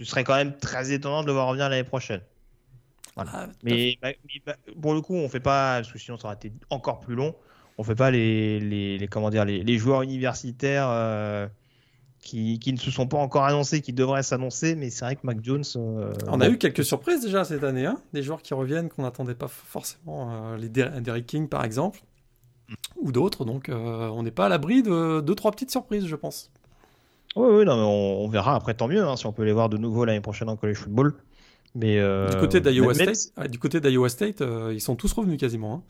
serait 0.02 0.24
quand 0.24 0.36
même 0.36 0.56
très 0.56 0.94
étonnant 0.94 1.22
de 1.24 1.28
le 1.28 1.34
voir 1.34 1.48
revenir 1.48 1.68
l'année 1.68 1.84
prochaine. 1.84 2.22
Voilà. 3.16 3.32
Ah. 3.34 3.48
Mais, 3.64 3.98
mais, 4.02 4.18
pour 4.82 4.94
le 4.94 5.02
coup, 5.02 5.16
on 5.16 5.28
fait 5.28 5.41
pas, 5.41 5.80
parce 5.82 5.91
que 5.91 6.00
sinon 6.00 6.18
ça 6.18 6.28
aurait 6.28 6.36
été 6.38 6.54
encore 6.70 7.02
plus 7.02 7.16
long. 7.16 7.36
On 7.80 7.84
fait 7.84 7.95
pas 7.95 8.11
les, 8.11 8.60
les, 8.60 8.97
les- 8.97 9.07
comment 9.07 9.30
dire, 9.30 9.45
les, 9.45 9.64
les 9.64 9.77
joueurs 9.77 10.01
universitaires 10.01 10.88
euh, 10.89 11.47
qui, 12.19 12.60
qui 12.60 12.73
ne 12.73 12.77
se 12.77 12.91
sont 12.91 13.07
pas 13.07 13.15
encore 13.18 13.45
annoncés, 13.45 13.80
qui 13.80 13.93
devraient 13.93 14.22
s'annoncer. 14.22 14.76
Mais 14.76 14.89
c'est 14.89 15.06
vrai 15.06 15.15
que 15.15 15.22
Mac 15.23 15.38
Jones. 15.41 15.64
euh, 15.77 16.11
On 16.27 16.41
a 16.41 16.49
eu 16.49 16.57
quelques 16.57 16.84
surprises 16.84 17.22
déjà 17.22 17.45
cette 17.45 17.64
année, 17.64 17.85
hein 17.85 17.97
des 18.11 18.22
joueurs 18.22 18.41
qui 18.41 18.53
reviennent 18.53 18.89
qu'on 18.89 19.03
n'attendait 19.03 19.34
pas 19.34 19.47
forcément, 19.47 20.30
euh, 20.30 20.57
les 20.57 20.68
Der- 20.68 20.99
Derrick 20.99 21.26
King 21.26 21.47
par 21.47 21.64
exemple. 21.64 22.01
ou 23.01 23.11
d'autres. 23.14 23.45
Donc 23.45 23.72
on 23.72 24.22
n'est 24.23 24.30
pas 24.31 24.47
à 24.47 24.49
l'abri 24.49 24.84
de 24.84 25.22
deux, 25.22 25.35
trois 25.35 25.51
petites 25.51 25.72
surprises, 25.72 26.06
je 26.06 26.15
pense. 26.18 26.51
Oui, 27.35 27.47
oui, 27.49 27.65
non, 27.65 27.77
mais 27.77 27.84
on, 28.26 28.27
verra 28.27 28.56
après, 28.56 28.73
tant 28.73 28.88
mieux, 28.88 29.03
hein, 29.07 29.15
si 29.15 29.26
on 29.26 29.31
peut 29.31 29.43
les 29.45 29.53
voir 29.53 29.69
de 29.69 29.77
nouveau 29.77 30.03
l'année 30.03 30.19
prochaine 30.19 30.49
en 30.49 30.56
college 30.57 30.77
football. 30.77 31.14
Mais 31.76 31.95
du 32.30 32.35
côté 32.38 32.60
d'Iowa 32.60 32.93
State, 32.93 33.49
du 33.49 33.57
côté 33.60 33.80
d'Iowa 33.80 34.10
State, 34.10 34.43
ils 34.72 34.81
sont 34.81 34.95
tous 34.95 35.14
revenus 35.14 35.39
quasiment. 35.39 35.76
Hein. 35.76 35.84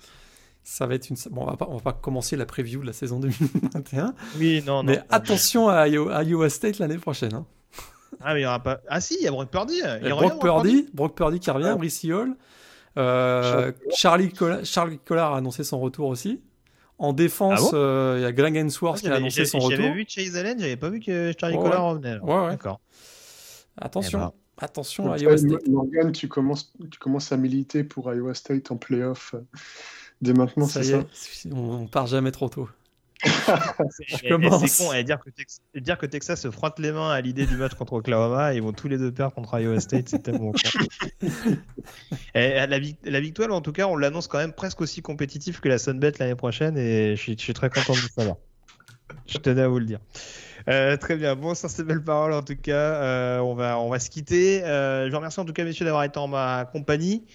Ça 0.63 0.85
va 0.85 0.95
être 0.95 1.09
une. 1.09 1.15
Bon, 1.31 1.43
on 1.43 1.45
va, 1.45 1.57
pas, 1.57 1.67
on 1.69 1.77
va 1.77 1.81
pas 1.81 1.93
commencer 1.93 2.35
la 2.35 2.45
preview 2.45 2.81
de 2.81 2.87
la 2.87 2.93
saison 2.93 3.19
2021. 3.19 4.13
Oui, 4.37 4.63
non, 4.65 4.77
non. 4.77 4.83
Mais 4.83 5.01
attention 5.09 5.69
à 5.69 5.87
Iowa, 5.87 6.49
State 6.49 6.79
l'année 6.79 6.97
prochaine. 6.97 7.33
Hein. 7.33 7.45
Ah, 8.21 8.33
mais 8.33 8.41
il 8.41 8.43
y 8.43 8.45
aura 8.45 8.61
pas. 8.61 8.81
Ah, 8.87 9.01
si, 9.01 9.15
il 9.19 9.23
y 9.23 9.27
a 9.27 9.31
Brock 9.31 9.49
Purdy. 9.49 9.81
Il 10.01 10.09
Brock, 10.09 10.41
Purdy, 10.41 10.89
Brock 10.93 11.15
Purdy 11.15 11.39
qui 11.39 11.49
revient, 11.51 11.75
Brice 11.77 12.03
Hall. 12.05 12.35
Euh, 12.97 13.71
Charlie, 13.95 14.31
Charlie 14.63 14.99
Collard 14.99 15.33
a 15.33 15.37
annoncé 15.37 15.63
son 15.63 15.79
retour 15.79 16.07
aussi. 16.07 16.41
En 16.97 17.13
défense, 17.13 17.69
ah 17.71 17.77
euh, 17.77 18.15
il 18.17 18.23
y 18.23 18.25
a 18.25 18.33
Greg 18.33 18.57
Hensworth 18.57 18.97
ah, 18.97 19.01
qui 19.01 19.07
a 19.07 19.15
annoncé 19.15 19.45
son 19.45 19.59
retour. 19.59 19.77
J'avais 19.77 19.93
vu 19.93 20.05
Chase 20.07 20.35
Allen, 20.35 20.59
j'avais 20.59 20.75
pas 20.75 20.89
vu 20.89 20.99
que 20.99 21.31
Charlie 21.39 21.57
Collard 21.57 21.85
revenait. 21.85 22.19
Ouais, 22.19 22.39
ouais. 22.41 22.49
D'accord. 22.49 22.81
Attention, 23.77 24.19
eh 24.19 24.21
ben. 24.21 24.33
attention 24.65 25.11
à 25.13 25.17
Iowa 25.17 25.37
State. 25.37 25.67
Morgan, 25.69 26.11
tu 26.11 26.27
commences, 26.27 26.73
tu 26.91 26.99
commences 26.99 27.31
à 27.31 27.37
militer 27.37 27.85
pour 27.85 28.13
Iowa 28.13 28.33
State 28.33 28.69
en 28.71 28.75
playoff. 28.75 29.33
Dès 30.21 30.33
maintenant, 30.33 30.67
c'est 30.67 30.83
ça. 30.83 31.03
On, 31.51 31.87
part 31.87 32.07
jamais 32.07 32.31
trop 32.31 32.49
tôt. 32.49 32.69
c'est 33.89 34.29
con, 34.29 34.93
et 34.93 35.03
dire, 35.03 35.19
que 35.19 35.79
dire 35.79 35.97
que 35.97 36.05
Texas 36.05 36.39
se 36.39 36.51
frotte 36.51 36.79
les 36.79 36.93
mains 36.93 37.11
à 37.11 37.19
l'idée 37.19 37.45
du 37.45 37.57
match 37.57 37.73
contre 37.73 37.93
Oklahoma, 37.93 38.53
ils 38.53 38.61
vont 38.61 38.71
tous 38.71 38.87
les 38.87 38.97
deux 38.97 39.11
perdre 39.11 39.35
contre 39.35 39.59
Iowa 39.59 39.79
State, 39.81 40.07
c'est 40.07 40.23
tellement 40.23 40.53
con. 40.53 41.27
et 42.33 42.65
la, 42.65 42.67
la, 42.67 43.19
victoire, 43.19 43.51
en 43.51 43.59
tout 43.59 43.73
cas, 43.73 43.87
on 43.87 43.97
l'annonce 43.97 44.27
quand 44.27 44.37
même 44.37 44.53
presque 44.53 44.79
aussi 44.79 45.01
compétitif 45.01 45.59
que 45.59 45.67
la 45.67 45.77
Sunbet 45.77 46.13
l'année 46.17 46.35
prochaine, 46.35 46.77
et 46.77 47.17
je 47.17 47.21
suis, 47.21 47.33
je 47.37 47.43
suis, 47.43 47.53
très 47.53 47.69
content 47.69 47.93
de 47.93 47.99
savoir. 47.99 48.37
Je 49.27 49.37
tenais 49.37 49.63
à 49.63 49.67
vous 49.67 49.79
le 49.79 49.85
dire. 49.85 49.99
Euh, 50.67 50.97
très 50.97 51.15
bien. 51.15 51.35
Bon, 51.35 51.55
sur 51.55 51.69
ces 51.69 51.83
belles 51.83 52.03
paroles, 52.03 52.33
en 52.33 52.43
tout 52.43 52.55
cas, 52.55 52.73
euh, 52.73 53.39
on, 53.39 53.53
va, 53.55 53.79
on 53.79 53.89
va 53.89 53.99
se 53.99 54.09
quitter. 54.09 54.63
Euh, 54.63 55.05
je 55.05 55.11
vous 55.11 55.17
remercie 55.17 55.39
en 55.39 55.45
tout 55.45 55.53
cas, 55.53 55.63
messieurs, 55.63 55.85
d'avoir 55.85 56.03
été 56.03 56.19
en 56.19 56.27
ma 56.27 56.65
compagnie. 56.65 57.25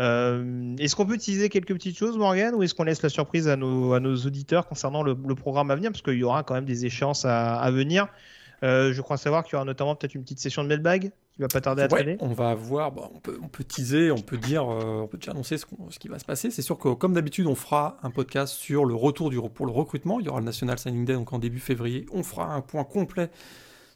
Euh, 0.00 0.74
est-ce 0.78 0.96
qu'on 0.96 1.04
peut 1.04 1.14
utiliser 1.14 1.50
quelques 1.50 1.74
petites 1.74 1.96
choses, 1.96 2.16
Morgan, 2.16 2.54
ou 2.54 2.62
est-ce 2.62 2.74
qu'on 2.74 2.84
laisse 2.84 3.02
la 3.02 3.10
surprise 3.10 3.48
à 3.48 3.56
nos, 3.56 3.92
à 3.92 4.00
nos 4.00 4.16
auditeurs 4.16 4.66
concernant 4.66 5.02
le, 5.02 5.14
programme 5.34 5.70
à 5.70 5.76
venir? 5.76 5.90
Parce 5.90 6.02
qu'il 6.02 6.14
y 6.14 6.24
aura 6.24 6.42
quand 6.42 6.54
même 6.54 6.64
des 6.64 6.86
échéances 6.86 7.26
à, 7.26 7.70
venir. 7.70 8.08
Euh, 8.62 8.92
je 8.92 9.00
crois 9.02 9.16
savoir 9.16 9.44
qu'il 9.44 9.54
y 9.54 9.56
aura 9.56 9.64
notamment 9.64 9.94
peut-être 9.94 10.14
une 10.14 10.22
petite 10.22 10.38
session 10.38 10.62
de 10.62 10.68
mailbag 10.68 11.12
qui 11.34 11.40
va 11.40 11.48
pas 11.48 11.60
tarder 11.60 11.82
à 11.82 11.88
traîner. 11.88 12.16
On 12.20 12.32
va 12.32 12.54
voir, 12.54 12.92
on, 13.14 13.18
peut, 13.18 13.38
on 13.42 13.48
peut 13.48 13.64
teaser, 13.64 14.10
on 14.10 14.20
peut 14.20 14.36
dire, 14.36 14.68
euh, 14.68 15.00
on 15.02 15.06
peut 15.06 15.16
déjà 15.16 15.32
annoncer 15.32 15.56
ce, 15.56 15.64
ce, 15.90 15.98
qui 15.98 16.08
va 16.08 16.18
se 16.18 16.26
passer. 16.26 16.50
C'est 16.50 16.62
sûr 16.62 16.78
que 16.78 16.88
comme 16.90 17.14
d'habitude, 17.14 17.46
on 17.46 17.54
fera 17.54 17.98
un 18.02 18.10
podcast 18.10 18.54
sur 18.54 18.84
le 18.84 18.94
retour 18.94 19.30
du, 19.30 19.38
pour 19.54 19.66
le 19.66 19.72
recrutement. 19.72 20.20
Il 20.20 20.26
y 20.26 20.28
aura 20.28 20.40
le 20.40 20.46
National 20.46 20.78
Signing 20.78 21.04
Day 21.04 21.14
donc 21.14 21.32
en 21.32 21.38
début 21.38 21.60
février. 21.60 22.06
On 22.12 22.22
fera 22.22 22.54
un 22.54 22.60
point 22.60 22.84
complet 22.84 23.30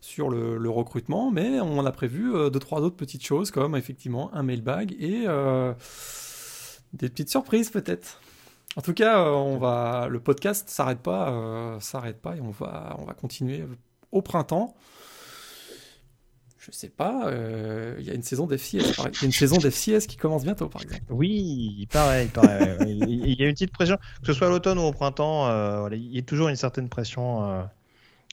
sur 0.04 0.28
le, 0.28 0.68
recrutement, 0.68 1.30
mais 1.30 1.60
on 1.60 1.84
a 1.86 1.90
prévu 1.90 2.34
euh, 2.34 2.50
deux, 2.50 2.58
trois 2.58 2.82
autres 2.82 2.96
petites 2.96 3.24
choses 3.24 3.50
comme 3.50 3.74
effectivement 3.74 4.32
un 4.34 4.42
mailbag 4.42 4.94
et 4.98 5.24
euh, 5.26 5.72
des 6.92 7.08
petites 7.08 7.30
surprises 7.30 7.70
peut-être. 7.70 8.20
En 8.76 8.82
tout 8.82 8.92
cas, 8.92 9.20
euh, 9.20 9.30
on 9.30 9.56
va, 9.56 10.08
le 10.10 10.20
podcast 10.20 10.68
s'arrête 10.68 10.98
pas, 10.98 11.78
s'arrête 11.80 12.20
pas 12.20 12.36
et 12.36 12.40
on 12.42 12.50
va, 12.50 12.96
on 12.98 13.06
va 13.06 13.14
continuer 13.14 13.64
au 14.12 14.20
printemps. 14.20 14.74
Je 16.58 16.70
sais 16.70 16.90
pas, 16.90 17.30
il 17.98 18.04
y 18.04 18.10
a 18.10 18.14
une 18.14 18.22
saison 18.22 18.46
d'FCS, 18.46 20.06
qui 20.06 20.16
commence 20.16 20.44
bientôt, 20.44 20.68
par 20.68 20.82
exemple. 20.82 21.02
Oui, 21.10 21.86
pareil, 21.90 22.28
pareil. 22.28 22.76
il 23.06 23.40
y 23.40 23.44
a 23.44 23.48
une 23.48 23.54
petite 23.54 23.72
pression, 23.72 23.96
que 24.20 24.26
ce 24.26 24.32
soit 24.34 24.48
l'automne 24.48 24.78
ou 24.78 24.82
au 24.82 24.92
printemps, 24.92 25.88
il 25.90 26.14
y 26.14 26.18
a 26.18 26.22
toujours 26.22 26.48
une 26.48 26.56
certaine 26.56 26.88
pression 26.88 27.66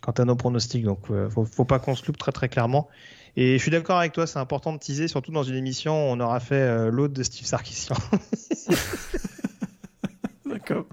quant 0.02 0.12
à 0.12 0.26
nos 0.26 0.36
pronostics. 0.36 0.84
Donc, 0.84 1.10
ne 1.10 1.16
euh, 1.16 1.30
faut, 1.30 1.66
pas 1.66 1.80
qu'on 1.80 1.96
se 1.96 2.06
loupe 2.06 2.18
très 2.18 2.32
très 2.32 2.50
clairement. 2.50 2.90
Et 3.38 3.58
je 3.58 3.62
suis 3.62 3.72
d'accord 3.72 3.98
avec 3.98 4.12
toi, 4.12 4.28
c'est 4.28 4.40
important 4.40 4.74
de 4.74 4.80
teaser, 4.80 5.08
surtout 5.08 5.32
dans 5.32 5.44
une 5.44 5.56
émission 5.56 5.94
où 5.94 6.14
on 6.14 6.20
aura 6.20 6.42
fait 6.42 6.56
euh, 6.56 6.92
l'autre 6.92 7.14
de 7.14 7.24
Steve 7.24 7.46
Sarkisian. 7.46 7.96
d'accord. 10.46 10.86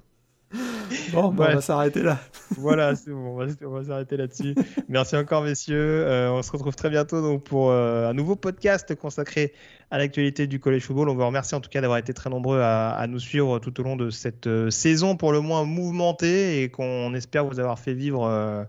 Bon, 1.13 1.33
bah, 1.33 1.49
on 1.51 1.55
va 1.57 1.61
s'arrêter 1.61 2.03
là. 2.03 2.19
voilà, 2.57 2.95
c'est 2.95 3.11
bon, 3.11 3.45
on 3.63 3.71
va, 3.71 3.85
s'arrêter 3.85 4.17
là-dessus. 4.17 4.55
Merci 4.89 5.17
encore, 5.17 5.43
messieurs. 5.43 6.07
Euh, 6.07 6.31
on 6.31 6.43
se 6.43 6.53
retrouve 6.53 6.77
très 6.77 6.91
bientôt 6.91 7.21
donc, 7.21 7.43
pour 7.43 7.73
un 7.73 8.15
nouveau 8.15 8.37
podcast 8.37 8.95
consacré 8.95 9.53
à 9.91 9.99
l'actualité 9.99 10.47
du 10.47 10.61
College 10.61 10.83
Football. 10.83 11.09
On 11.09 11.17
vous 11.17 11.27
remercie 11.27 11.55
en 11.55 11.61
tout 11.61 11.71
cas 11.71 11.81
d'avoir 11.81 11.99
été 11.99 12.15
très 12.15 12.31
nombreux 12.31 12.61
à, 12.61 12.91
à, 12.91 13.07
nous 13.09 13.19
suivre 13.19 13.59
tout 13.59 13.79
au 13.81 13.83
long 13.83 13.97
de 13.97 14.11
cette 14.11 14.49
saison, 14.71 15.17
pour 15.17 15.33
le 15.33 15.41
moins 15.41 15.65
mouvementée, 15.65 16.63
et 16.63 16.71
qu'on 16.71 17.13
espère 17.15 17.45
vous 17.45 17.59
avoir 17.59 17.79
fait 17.79 17.95
vivre 17.95 18.67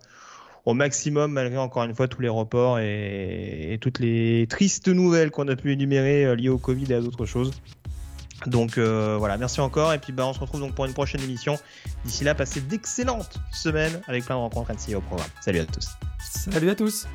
au 0.70 0.76
maximum, 0.76 1.32
malgré 1.32 1.58
encore 1.58 1.84
une 1.84 1.96
fois 1.96 2.08
tous 2.08 2.22
les 2.22 2.30
reports 2.30 2.78
et, 2.80 3.80
toutes 3.82 3.98
les 3.98 4.46
tristes 4.48 4.88
nouvelles 4.88 5.32
qu'on 5.32 5.48
a 5.48 5.56
pu 5.56 5.72
énumérer 5.72 6.26
euh, 6.26 6.36
liées 6.36 6.50
au 6.50 6.60
Covid 6.60 6.86
et 6.92 6.94
à 6.94 7.02
d'autres 7.02 7.26
choses. 7.26 7.52
Donc 8.46 8.78
euh, 8.78 9.16
voilà, 9.18 9.38
merci 9.38 9.62
encore. 9.62 9.94
Et 9.94 9.98
puis 9.98 10.14
bah, 10.14 10.28
on 10.28 10.34
se 10.34 10.40
retrouve 10.40 10.60
donc 10.60 10.76
pour 10.76 10.86
une 10.86 10.94
prochaine 10.94 11.22
émission. 11.22 11.58
D'ici 12.06 12.24
là, 12.24 12.36
passez 12.36 12.62
d'excellentes 12.62 13.40
semaines 13.52 14.00
avec 14.08 14.26
plein 14.26 14.36
de 14.36 14.42
rencontres 14.42 14.70
ainsi 14.70 14.94
au 14.94 15.02
programme. 15.02 15.28
Salut 15.42 15.60
à 15.60 15.66
tous. 15.66 15.90
Salut 16.20 16.70
à 16.70 16.76
tous. 16.76 17.08